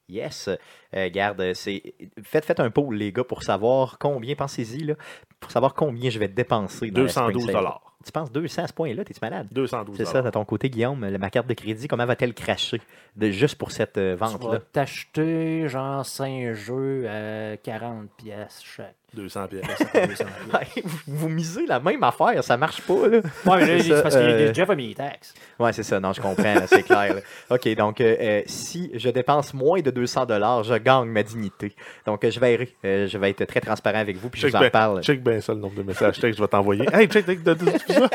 Yes. 0.08 0.48
Euh, 0.94 1.10
garde, 1.10 1.52
c'est. 1.54 1.82
Faites, 2.22 2.44
faites 2.44 2.60
un 2.60 2.70
poll, 2.70 2.94
les 2.96 3.12
gars, 3.12 3.24
pour 3.24 3.42
savoir 3.42 3.98
combien, 3.98 4.34
pensez-y, 4.36 4.84
là, 4.84 4.94
pour 5.40 5.50
savoir 5.50 5.74
combien 5.74 6.10
je 6.10 6.18
vais 6.18 6.28
dépenser. 6.28 6.90
Dans 6.90 7.02
la 7.02 7.08
Spring 7.08 7.26
212 7.32 7.44
Sale. 7.46 7.54
dollars. 7.54 7.82
Tu 8.04 8.12
penses 8.12 8.30
200 8.30 8.62
à 8.62 8.66
ce 8.68 8.72
point-là? 8.72 9.04
T'es-tu 9.04 9.18
malade? 9.20 9.48
212 9.50 9.96
C'est 9.96 10.04
ça, 10.04 10.22
de 10.22 10.30
ton 10.30 10.44
côté, 10.44 10.70
Guillaume, 10.70 11.04
la- 11.04 11.18
ma 11.18 11.28
carte 11.28 11.48
de 11.48 11.54
crédit, 11.54 11.88
comment 11.88 12.06
va-t-elle 12.06 12.34
cracher 12.34 12.80
de, 13.16 13.30
juste 13.30 13.56
pour 13.56 13.72
cette 13.72 13.98
euh, 13.98 14.14
Tu 14.14 14.20
vas 14.20 14.26
vente-là? 14.28 14.60
t'acheter 14.72 15.66
genre 15.68 16.06
5 16.06 16.52
jeux 16.52 17.08
à 17.08 17.56
40 17.56 18.08
pièces 18.16 18.62
chaque. 18.64 18.94
200 19.16 19.48
pièces. 19.48 19.64
Vous, 20.84 20.98
vous 21.06 21.28
misez 21.28 21.66
la 21.66 21.80
même 21.80 22.02
affaire, 22.04 22.42
ça 22.44 22.56
marche 22.56 22.80
pas, 22.82 23.08
là. 23.08 23.18
Ouais, 23.44 23.56
mais 23.66 23.78
là, 23.78 23.82
C'est 23.82 24.02
parce 24.02 24.14
que 24.14 24.20
euh, 24.20 24.54
Jeff 24.54 24.70
a 24.70 24.74
mis 24.74 24.88
les 24.88 24.94
taxes. 24.94 25.34
Ouais, 25.58 25.72
c'est 25.72 25.82
ça, 25.82 25.98
non, 25.98 26.12
je 26.12 26.20
comprends, 26.20 26.54
c'est 26.66 26.82
clair. 26.82 27.14
là. 27.14 27.20
OK, 27.50 27.68
donc, 27.74 28.00
euh, 28.00 28.16
euh, 28.20 28.42
si 28.46 28.90
je 28.94 29.08
dépense 29.08 29.52
moins 29.54 29.80
de 29.80 29.90
200 29.90 30.26
je 30.62 30.74
gagne 30.78 31.08
ma 31.08 31.22
dignité. 31.22 31.74
Donc, 32.06 32.22
euh, 32.24 32.30
je 32.30 32.38
vais 32.40 32.54
errer. 32.54 32.76
Euh, 32.84 33.06
je 33.08 33.18
vais 33.18 33.30
être 33.30 33.44
très 33.46 33.60
transparent 33.60 33.98
avec 33.98 34.16
vous, 34.16 34.28
puis 34.28 34.40
je 34.40 34.46
Check 34.46 34.52
vous 34.52 34.56
en 34.56 34.60
bien 34.60 34.68
reparle. 34.68 35.02
check 35.02 35.22
bien 35.22 35.40
ça, 35.40 35.52
le 35.54 35.60
nombre 35.60 35.74
de 35.76 35.82
messages 35.82 36.20
textes 36.20 36.22
que 36.22 36.36
je 36.36 36.42
vais 36.42 36.48
t'envoyer. 36.48 36.86
Hey, 36.92 37.08
check, 37.08 37.26
check, 37.26 37.42
de- 37.42 37.56
ça. 37.88 38.08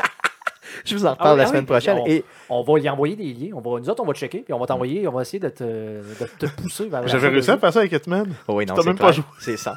Je 0.84 0.96
vous 0.96 1.06
en 1.06 1.10
reparle 1.12 1.28
Ah 1.30 1.32
oui, 1.32 1.38
la 1.38 1.44
ah 1.44 1.46
semaine 1.48 1.60
oui, 1.62 1.66
prochaine. 1.66 1.98
on- 1.98 2.06
Et 2.06 2.24
On 2.48 2.62
va 2.62 2.78
y 2.78 2.88
envoyer 2.88 3.16
des 3.16 3.32
liens. 3.32 3.50
On 3.54 3.60
va, 3.60 3.80
nous 3.80 3.88
autres, 3.88 4.02
on 4.02 4.06
va 4.06 4.12
checker, 4.14 4.40
puis 4.40 4.52
on 4.52 4.58
va 4.58 4.66
t'envoyer, 4.66 5.06
on 5.08 5.12
va 5.12 5.22
essayer 5.22 5.38
de 5.40 5.48
te, 5.48 5.62
de 5.64 6.26
te 6.38 6.46
pousser 6.60 6.88
vers 6.88 7.00
la 7.02 7.06
J'avais 7.06 7.28
réussi 7.28 7.50
à 7.50 7.56
de 7.56 7.60
passer 7.60 7.78
avec 7.78 7.92
Hitman. 7.92 8.26
Oh 8.48 8.54
oui, 8.56 8.66
non, 8.66 8.74
T'as 8.74 8.82
c'est 8.82 8.88
même 8.88 8.96
clair. 8.96 9.08
pas 9.08 9.12
joué. 9.12 9.24
C'est 9.38 9.56
ça. 9.56 9.74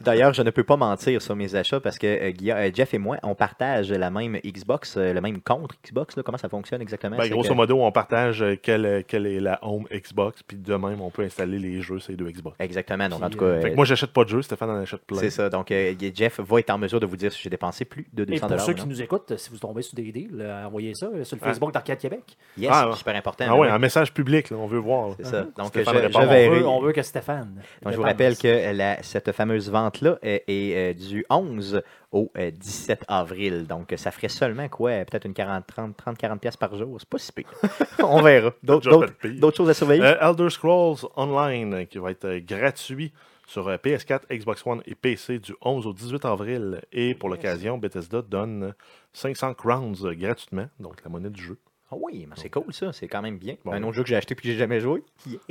D'ailleurs, 0.00 0.32
je 0.34 0.42
ne 0.42 0.50
peux 0.50 0.64
pas 0.64 0.76
mentir 0.76 1.20
sur 1.22 1.36
mes 1.36 1.54
achats 1.54 1.80
parce 1.80 1.98
que 1.98 2.06
euh, 2.06 2.32
euh, 2.48 2.70
Jeff 2.74 2.94
et 2.94 2.98
moi, 2.98 3.16
on 3.22 3.34
partage 3.34 3.90
la 3.92 4.10
même 4.10 4.38
Xbox, 4.44 4.96
euh, 4.96 5.12
le 5.12 5.20
même 5.20 5.40
compte 5.40 5.72
Xbox. 5.84 6.16
là. 6.16 6.22
Comment 6.22 6.38
ça 6.38 6.48
fonctionne 6.48 6.80
exactement? 6.82 7.16
Ben, 7.16 7.28
grosso 7.30 7.50
que- 7.50 7.54
modo, 7.54 7.80
on 7.82 7.92
partage 7.92 8.42
euh, 8.42 8.56
quelle, 8.60 9.04
quelle 9.06 9.26
est 9.26 9.40
la 9.40 9.58
home 9.62 9.86
Xbox, 9.92 10.42
puis 10.42 10.56
de 10.56 10.74
même, 10.74 11.00
on 11.00 11.10
peut 11.10 11.22
installer 11.22 11.58
les 11.58 11.80
jeux 11.82 11.98
ces 12.00 12.14
deux 12.14 12.30
Xbox. 12.30 12.56
Exactement. 12.60 13.08
Donc, 13.08 13.22
en 13.22 13.26
Puis, 13.28 13.32
tout 13.38 13.44
cas, 13.44 13.50
euh, 13.50 13.60
Fait 13.60 13.70
que 13.70 13.76
moi, 13.76 13.84
j'achète 13.84 14.12
pas 14.12 14.24
de 14.24 14.28
jeux, 14.28 14.42
Stéphane 14.42 14.70
en 14.70 14.76
achète 14.82 15.02
plein. 15.04 15.18
c'est 15.18 15.30
ça. 15.30 15.48
Donc, 15.50 15.70
euh, 15.70 15.94
Jeff 16.14 16.40
va 16.40 16.58
être 16.60 16.70
en 16.70 16.78
mesure 16.78 17.00
de 17.00 17.06
vous 17.06 17.16
dire 17.16 17.32
si 17.32 17.40
j'ai 17.42 17.50
dépensé 17.50 17.84
plus 17.84 18.06
de 18.12 18.22
Et 18.22 18.26
200 18.26 18.46
pour 18.48 18.60
ceux 18.60 18.72
qui 18.74 18.82
non. 18.82 18.88
nous 18.88 19.02
écoutent, 19.02 19.36
si 19.36 19.50
vous 19.50 19.58
tombez 19.58 19.82
sur 19.82 19.94
des 19.94 20.10
dés, 20.12 20.28
euh, 20.40 20.64
envoyez 20.66 20.94
ça 20.94 21.06
euh, 21.06 21.24
sur 21.24 21.36
le 21.36 21.42
Ah. 21.44 21.48
Facebook 21.48 21.72
d'Arcade 21.72 21.98
Québec. 21.98 22.36
Yes, 22.56 22.70
Ah, 22.72 22.90
super 22.94 23.16
important. 23.16 23.44
Ah 23.48 23.56
ouais, 23.56 23.68
là, 23.68 23.74
un 23.74 23.78
message 23.78 24.12
public, 24.12 24.50
là, 24.50 24.56
on 24.58 24.66
veut 24.66 24.78
voir. 24.78 25.14
C'est 25.18 25.26
ça. 25.26 25.46
Donc, 25.56 25.72
je, 25.74 25.82
je 25.84 25.90
répond. 25.90 26.20
On 26.20 26.26
veut, 26.26 26.66
on 26.66 26.80
veut 26.80 26.92
que 26.92 27.02
Stéphane. 27.02 27.60
Donc, 27.82 27.92
je 27.92 27.96
vous 27.98 28.02
rappelle 28.02 28.36
que 28.36 28.72
la- 28.74 29.02
cette 29.02 29.32
fameuse 29.32 29.70
vente-là 29.70 30.18
est, 30.22 30.44
est, 30.48 30.76
euh, 30.76 30.94
du 30.94 31.24
11 31.30 31.82
au 32.12 32.30
euh, 32.38 32.50
17 32.50 33.04
avril. 33.08 33.66
Donc, 33.66 33.92
ça 33.96 34.10
ferait 34.10 34.28
seulement 34.28 34.68
quoi? 34.68 34.90
Peut-être 35.04 35.24
une 35.24 35.32
40, 35.34 35.66
30, 35.66 35.96
30, 35.96 36.18
40 36.18 36.40
pièces 36.40 36.56
par 36.56 36.76
jour. 36.76 36.96
C'est 36.98 37.08
pas 37.08 37.18
si 37.18 37.32
pire. 37.32 37.46
On 38.02 38.20
verra. 38.22 38.52
D'autres, 38.62 39.56
choses 39.56 39.70
à 39.70 39.74
surveiller? 39.74 40.02
Euh, 40.04 40.30
Elder 40.30 40.50
Scrolls 40.50 40.98
Online, 41.16 41.74
euh, 41.74 41.84
qui 41.84 41.98
va 41.98 42.10
être 42.10 42.24
euh, 42.26 42.40
gratuit 42.44 43.12
sur 43.52 43.68
euh, 43.68 43.76
PS4, 43.76 44.22
Xbox 44.30 44.66
One 44.66 44.82
et 44.86 44.94
PC 44.94 45.38
du 45.38 45.54
11 45.60 45.86
au 45.86 45.92
18 45.92 46.24
avril. 46.24 46.80
Et 46.90 47.14
pour 47.14 47.28
l'occasion, 47.28 47.76
Bethesda 47.76 48.22
donne 48.22 48.62
euh, 48.64 48.72
500 49.12 49.54
crowns 49.54 49.94
euh, 50.04 50.14
gratuitement, 50.14 50.68
donc 50.80 51.04
la 51.04 51.10
monnaie 51.10 51.30
du 51.30 51.42
jeu. 51.42 51.58
Ah 51.90 51.96
oui, 52.00 52.26
mais 52.26 52.34
c'est 52.38 52.48
cool 52.48 52.72
ça. 52.72 52.94
C'est 52.94 53.08
quand 53.08 53.20
même 53.20 53.36
bien. 53.36 53.56
Bon. 53.64 53.72
Un 53.72 53.82
autre 53.82 53.92
jeu 53.92 54.02
que 54.02 54.08
j'ai 54.08 54.16
acheté 54.16 54.32
et 54.32 54.36
que 54.36 54.42
j'ai 54.42 54.56
jamais 54.56 54.80
joué. 54.80 55.02
Yeah. 55.26 55.38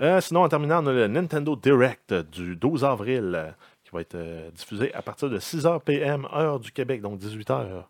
Euh, 0.00 0.20
sinon, 0.20 0.42
en 0.42 0.48
terminant, 0.48 0.82
on 0.82 0.86
a 0.88 0.92
le 0.92 1.06
Nintendo 1.06 1.56
Direct 1.56 2.12
du 2.12 2.56
12 2.56 2.84
avril, 2.84 3.54
qui 3.84 3.90
va 3.92 4.00
être 4.00 4.16
diffusé 4.52 4.92
à 4.94 5.02
partir 5.02 5.30
de 5.30 5.38
6h 5.38 5.80
PM, 5.80 6.26
heure 6.32 6.60
du 6.60 6.70
Québec, 6.72 7.00
donc 7.00 7.18
18h. 7.18 7.84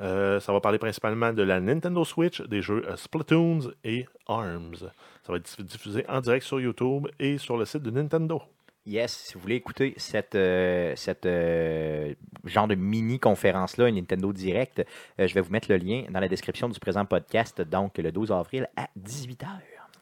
Euh, 0.00 0.40
ça 0.40 0.52
va 0.52 0.60
parler 0.60 0.78
principalement 0.78 1.32
de 1.32 1.42
la 1.42 1.60
Nintendo 1.60 2.04
Switch, 2.04 2.42
des 2.42 2.60
jeux 2.60 2.84
euh, 2.86 2.96
Splatoons 2.96 3.72
et 3.84 4.06
ARMS. 4.28 4.76
Ça 5.22 5.32
va 5.32 5.36
être 5.38 5.62
diffusé 5.62 6.04
en 6.08 6.20
direct 6.20 6.44
sur 6.44 6.60
YouTube 6.60 7.08
et 7.18 7.38
sur 7.38 7.56
le 7.56 7.64
site 7.64 7.82
de 7.82 7.90
Nintendo. 7.90 8.42
Yes, 8.86 9.12
si 9.12 9.34
vous 9.34 9.40
voulez 9.40 9.56
écouter 9.56 9.94
cette, 9.96 10.36
euh, 10.36 10.92
cette 10.94 11.26
euh, 11.26 12.14
genre 12.44 12.68
de 12.68 12.76
mini-conférence-là, 12.76 13.88
une 13.88 13.96
Nintendo 13.96 14.32
Direct, 14.32 14.86
je 15.18 15.34
vais 15.34 15.40
vous 15.40 15.50
mettre 15.50 15.68
le 15.70 15.76
lien 15.76 16.04
dans 16.08 16.20
la 16.20 16.28
description 16.28 16.68
du 16.68 16.78
présent 16.78 17.04
podcast, 17.04 17.60
donc 17.62 17.98
le 17.98 18.12
12 18.12 18.30
avril 18.30 18.68
à 18.76 18.86
18h. 18.96 19.46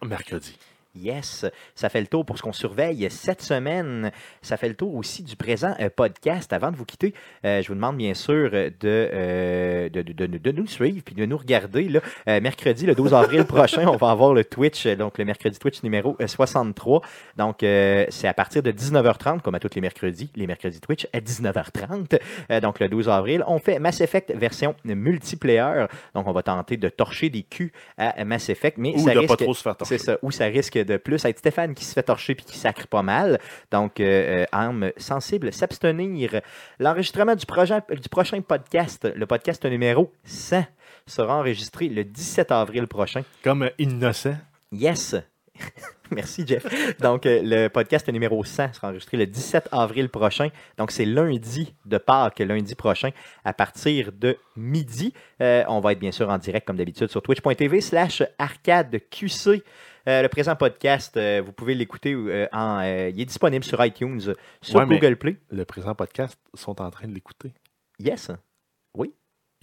Mercredi. 0.04 0.58
Yes, 0.96 1.44
ça 1.74 1.88
fait 1.88 2.00
le 2.00 2.06
tour 2.06 2.24
pour 2.24 2.38
ce 2.38 2.42
qu'on 2.42 2.52
surveille 2.52 3.06
cette 3.10 3.42
semaine. 3.42 4.12
Ça 4.42 4.56
fait 4.56 4.68
le 4.68 4.74
tour 4.76 4.94
aussi 4.94 5.22
du 5.24 5.34
présent 5.34 5.74
euh, 5.80 5.88
podcast. 5.94 6.52
Avant 6.52 6.70
de 6.70 6.76
vous 6.76 6.84
quitter, 6.84 7.14
euh, 7.44 7.62
je 7.62 7.68
vous 7.68 7.74
demande 7.74 7.96
bien 7.96 8.14
sûr 8.14 8.50
de, 8.50 8.70
euh, 8.84 9.88
de, 9.88 10.02
de- 10.02 10.52
nous 10.52 10.66
suivre 10.68 11.02
puis 11.04 11.14
de 11.16 11.26
nous 11.26 11.36
regarder. 11.36 11.88
Là. 11.88 12.00
Euh, 12.28 12.40
mercredi, 12.40 12.86
le 12.86 12.94
12 12.94 13.12
avril 13.12 13.44
prochain, 13.46 13.88
on 13.88 13.96
va 13.96 14.10
avoir 14.10 14.32
le 14.34 14.44
Twitch, 14.44 14.86
donc 14.86 15.18
le 15.18 15.24
mercredi 15.24 15.58
Twitch 15.58 15.82
numéro 15.82 16.16
euh, 16.20 16.28
63. 16.28 17.00
Donc, 17.36 17.56
c'est 17.60 18.28
à 18.28 18.34
partir 18.34 18.62
de 18.62 18.70
19h30, 18.70 19.40
comme 19.40 19.54
à 19.56 19.58
tous 19.60 19.74
les 19.74 19.80
mercredis, 19.80 20.30
les 20.36 20.46
mercredis 20.46 20.80
Twitch 20.80 21.08
à 21.12 21.18
19h30. 21.20 22.20
Euh, 22.50 22.60
donc, 22.60 22.78
le 22.78 22.88
12 22.88 23.08
avril, 23.08 23.42
on 23.48 23.58
fait 23.58 23.78
Mass 23.80 24.00
Effect 24.00 24.32
version 24.36 24.76
multiplayer. 24.84 25.86
Donc, 26.14 26.28
on 26.28 26.32
va 26.32 26.42
tenter 26.42 26.76
de 26.76 26.88
torcher 26.88 27.30
des 27.30 27.42
culs 27.42 27.72
à 27.98 28.24
Mass 28.24 28.48
Effect, 28.48 28.78
mais 28.78 28.94
Ou 28.94 29.00
ça 29.00 29.14
de 29.14 29.18
risque... 29.18 29.28
pas 29.30 29.36
trop 29.44 29.54
se 29.54 29.62
faire 29.62 29.76
torcher. 29.76 29.98
C'est 29.98 30.04
ça. 30.04 30.18
Ou 30.22 30.30
ça 30.30 30.44
risque 30.46 30.78
de 30.84 30.96
plus 30.96 31.24
être 31.24 31.38
Stéphane 31.38 31.74
qui 31.74 31.84
se 31.84 31.92
fait 31.92 32.02
torcher 32.02 32.34
puis 32.34 32.44
qui 32.44 32.58
sacre 32.58 32.86
pas 32.86 33.02
mal. 33.02 33.38
Donc, 33.70 34.00
euh, 34.00 34.42
euh, 34.42 34.46
âme 34.52 34.90
sensible, 34.96 35.52
s'abstenir. 35.52 36.40
L'enregistrement 36.78 37.34
du, 37.34 37.46
prochain- 37.46 37.82
du 37.90 38.08
prochain 38.08 38.40
podcast, 38.40 39.08
le 39.14 39.26
podcast 39.26 39.64
numéro 39.64 40.12
100, 40.24 40.64
sera 41.06 41.36
enregistré 41.36 41.88
le 41.88 42.04
17 42.04 42.50
avril 42.52 42.86
prochain. 42.86 43.22
Comme 43.42 43.62
euh, 43.64 43.70
innocent. 43.78 44.34
Yes! 44.72 45.14
Merci, 46.10 46.44
Jeff. 46.46 46.66
Donc, 46.98 47.26
euh, 47.26 47.40
le 47.42 47.68
podcast 47.68 48.08
numéro 48.08 48.42
100 48.44 48.74
sera 48.74 48.88
enregistré 48.88 49.16
le 49.16 49.26
17 49.26 49.68
avril 49.72 50.08
prochain. 50.08 50.48
Donc, 50.76 50.90
c'est 50.90 51.04
lundi 51.04 51.74
de 51.86 51.96
Pâques, 51.98 52.40
lundi 52.40 52.74
prochain, 52.74 53.10
à 53.44 53.52
partir 53.52 54.10
de 54.12 54.36
midi. 54.56 55.14
Euh, 55.40 55.64
on 55.68 55.80
va 55.80 55.92
être 55.92 55.98
bien 55.98 56.12
sûr 56.12 56.28
en 56.28 56.38
direct, 56.38 56.66
comme 56.66 56.76
d'habitude, 56.76 57.08
sur 57.10 57.22
twitch.tv 57.22 57.80
slash 57.80 58.22
arcadeqc. 58.38 59.62
Euh, 60.06 60.22
le 60.22 60.28
présent 60.28 60.54
podcast, 60.54 61.16
euh, 61.16 61.42
vous 61.44 61.52
pouvez 61.52 61.74
l'écouter 61.74 62.12
euh, 62.12 62.46
en. 62.52 62.82
il 62.82 63.20
est 63.20 63.24
disponible 63.24 63.64
sur 63.64 63.82
iTunes, 63.84 64.20
sur 64.60 64.76
Ouais, 64.78 64.86
Google 64.86 65.16
Play. 65.16 65.36
Le 65.50 65.64
présent 65.64 65.94
podcast 65.94 66.38
sont 66.52 66.80
en 66.82 66.90
train 66.90 67.08
de 67.08 67.14
l'écouter. 67.14 67.54
Yes. 67.98 68.30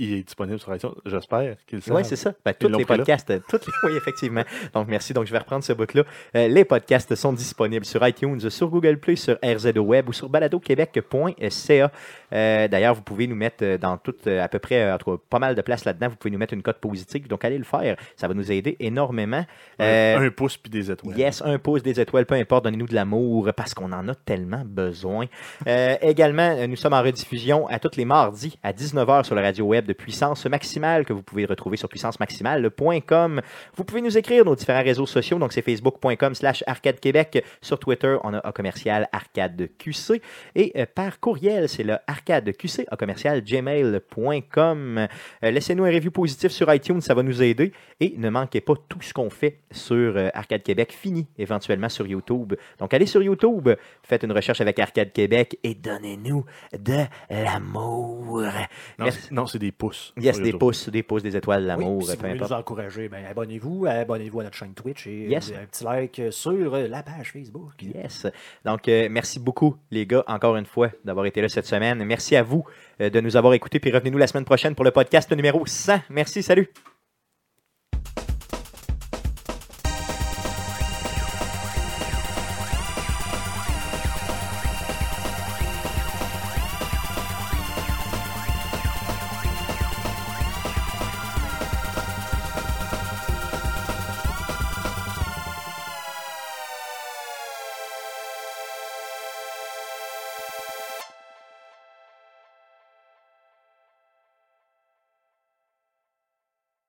Il 0.03 0.13
est 0.13 0.23
disponible 0.23 0.59
sur 0.59 0.73
iTunes. 0.75 0.93
J'espère 1.05 1.55
qu'ils 1.67 1.79
le. 1.85 1.93
Oui, 1.93 2.03
c'est 2.03 2.15
ça. 2.15 2.33
Ben, 2.43 2.51
Ils 2.51 2.55
tous 2.65 2.67
les 2.71 2.79
là. 2.79 2.85
podcasts, 2.85 3.29
euh, 3.29 3.39
toutes 3.49 3.67
les- 3.67 3.73
oui, 3.91 3.97
effectivement. 3.97 4.43
Donc, 4.73 4.87
merci. 4.87 5.13
Donc, 5.13 5.25
je 5.27 5.31
vais 5.31 5.37
reprendre 5.37 5.63
ce 5.63 5.73
bout-là. 5.73 6.03
Euh, 6.35 6.47
les 6.47 6.65
podcasts 6.65 7.13
sont 7.15 7.33
disponibles 7.33 7.85
sur 7.85 8.05
iTunes, 8.07 8.49
sur 8.49 8.69
Google 8.69 8.97
Play, 8.97 9.15
sur 9.15 9.37
RZO 9.43 9.81
Web 9.81 10.09
ou 10.09 10.13
sur 10.13 10.27
baladoquebec.ca. 10.29 11.91
Euh, 12.33 12.67
D'ailleurs, 12.67 12.95
vous 12.95 13.01
pouvez 13.01 13.27
nous 13.27 13.35
mettre 13.35 13.63
euh, 13.63 13.77
dans 13.77 13.97
toute, 13.97 14.25
euh, 14.27 14.43
à 14.43 14.47
peu 14.47 14.59
près, 14.59 14.81
euh, 14.81 14.95
en 14.95 14.97
tout 14.97 15.11
cas, 15.17 15.23
pas 15.29 15.39
mal 15.39 15.55
de 15.55 15.61
place 15.61 15.85
là-dedans. 15.85 16.09
Vous 16.09 16.15
pouvez 16.15 16.31
nous 16.31 16.37
mettre 16.39 16.53
une 16.53 16.61
cote 16.63 16.77
positive. 16.79 17.27
Donc, 17.27 17.43
allez 17.45 17.57
le 17.57 17.63
faire. 17.63 17.95
Ça 18.15 18.27
va 18.27 18.33
nous 18.33 18.51
aider 18.51 18.77
énormément. 18.79 19.45
Euh, 19.81 20.17
Un, 20.17 20.25
un 20.25 20.29
pouce 20.31 20.57
puis 20.57 20.69
des 20.69 20.89
étoiles. 20.91 21.17
Yes, 21.17 21.41
un 21.45 21.59
pouce, 21.59 21.83
des 21.83 21.99
étoiles, 21.99 22.25
peu 22.25 22.35
importe, 22.35 22.63
donnez-nous 22.63 22.87
de 22.87 22.95
l'amour 22.95 23.49
parce 23.55 23.73
qu'on 23.73 23.91
en 23.91 24.07
a 24.07 24.15
tellement 24.15 24.63
besoin. 24.65 25.25
Euh, 25.67 25.95
également, 26.01 26.55
euh, 26.57 26.67
nous 26.67 26.75
sommes 26.75 26.93
en 26.93 27.01
rediffusion 27.01 27.67
à 27.67 27.79
tous 27.79 27.95
les 27.97 28.05
mardis 28.05 28.57
à 28.63 28.71
19h 28.73 29.25
sur 29.25 29.35
la 29.35 29.41
radio 29.41 29.65
web 29.65 29.90
de 29.91 29.97
Puissance 29.97 30.45
Maximale 30.45 31.05
que 31.05 31.11
vous 31.11 31.21
pouvez 31.21 31.45
retrouver 31.45 31.75
sur 31.75 31.89
puissancemaximale.com. 31.89 33.41
Vous 33.75 33.83
pouvez 33.83 34.01
nous 34.01 34.17
écrire 34.17 34.45
nos 34.45 34.55
différents 34.55 34.83
réseaux 34.83 35.05
sociaux, 35.05 35.37
donc 35.37 35.51
c'est 35.51 35.61
facebook.com 35.61 36.33
slash 36.33 36.63
arcade 36.65 36.99
québec. 36.99 37.43
Sur 37.61 37.77
Twitter, 37.77 38.15
on 38.23 38.33
a 38.33 38.37
A 38.39 38.51
commercial 38.53 39.09
arcade 39.11 39.69
QC 39.77 40.21
et 40.55 40.71
euh, 40.77 40.85
par 40.93 41.19
courriel, 41.19 41.67
c'est 41.67 41.83
le 41.83 41.97
arcade 42.07 42.55
QC 42.55 42.85
A 42.89 42.95
commercial 42.95 43.41
gmail.com. 43.43 44.97
Euh, 44.97 45.07
Laissez-nous 45.51 45.83
un 45.83 45.91
review 45.91 46.11
positif 46.11 46.51
sur 46.51 46.73
iTunes, 46.73 47.01
ça 47.01 47.13
va 47.13 47.23
nous 47.23 47.43
aider. 47.43 47.73
Et 47.99 48.15
ne 48.17 48.29
manquez 48.29 48.61
pas 48.61 48.73
tout 48.87 49.01
ce 49.01 49.13
qu'on 49.13 49.29
fait 49.29 49.59
sur 49.71 50.15
euh, 50.17 50.29
Arcade 50.33 50.63
Québec, 50.63 50.95
fini 50.97 51.27
éventuellement 51.37 51.89
sur 51.89 52.07
YouTube. 52.07 52.53
Donc 52.79 52.93
allez 52.93 53.05
sur 53.05 53.21
YouTube, 53.21 53.69
faites 54.03 54.23
une 54.23 54.31
recherche 54.31 54.61
avec 54.61 54.79
Arcade 54.79 55.11
Québec 55.11 55.59
et 55.63 55.75
donnez-nous 55.75 56.45
de 56.77 57.03
l'amour. 57.29 58.43
Non, 59.31 59.45
c'est 59.47 59.59
des 59.59 59.71
pouces. 59.81 60.13
Yes, 60.17 60.39
des 60.39 60.53
pouces, 60.53 60.89
des 60.89 61.01
pouces, 61.03 61.23
des 61.23 61.35
étoiles, 61.35 61.61
Oui, 61.61 61.67
l'amour, 61.67 61.97
puis 61.97 62.07
si 62.07 62.15
vous 62.15 62.21
voulez 62.21 62.39
nous 62.39 62.53
encourager, 62.53 63.09
ben, 63.09 63.25
abonnez-vous, 63.25 63.87
abonnez-vous 63.87 64.39
à 64.41 64.43
notre 64.43 64.55
chaîne 64.55 64.73
Twitch 64.73 65.07
et 65.07 65.25
Yes. 65.27 65.51
un 65.51 65.65
petit 65.65 65.83
like 65.83 66.21
sur 66.29 66.75
euh, 66.75 66.87
la 66.87 67.01
page 67.01 67.31
Facebook. 67.31 67.73
Yes. 67.81 68.27
Donc, 68.63 68.87
euh, 68.87 69.07
merci 69.09 69.39
beaucoup, 69.39 69.75
les 69.89 70.05
gars, 70.05 70.23
encore 70.27 70.55
une 70.55 70.65
fois, 70.65 70.89
d'avoir 71.03 71.25
été 71.25 71.41
là 71.41 71.49
cette 71.49 71.65
semaine. 71.65 72.03
Merci 72.05 72.35
à 72.35 72.43
vous 72.43 72.63
euh, 73.01 73.09
de 73.09 73.19
nous 73.19 73.35
avoir 73.37 73.53
écoutés. 73.53 73.79
Puis 73.79 73.91
revenez-nous 73.91 74.19
la 74.19 74.27
semaine 74.27 74.45
prochaine 74.45 74.75
pour 74.75 74.85
le 74.85 74.91
podcast 74.91 75.31
numéro 75.31 75.65
100. 75.65 76.01
Merci, 76.09 76.43
salut. 76.43 76.69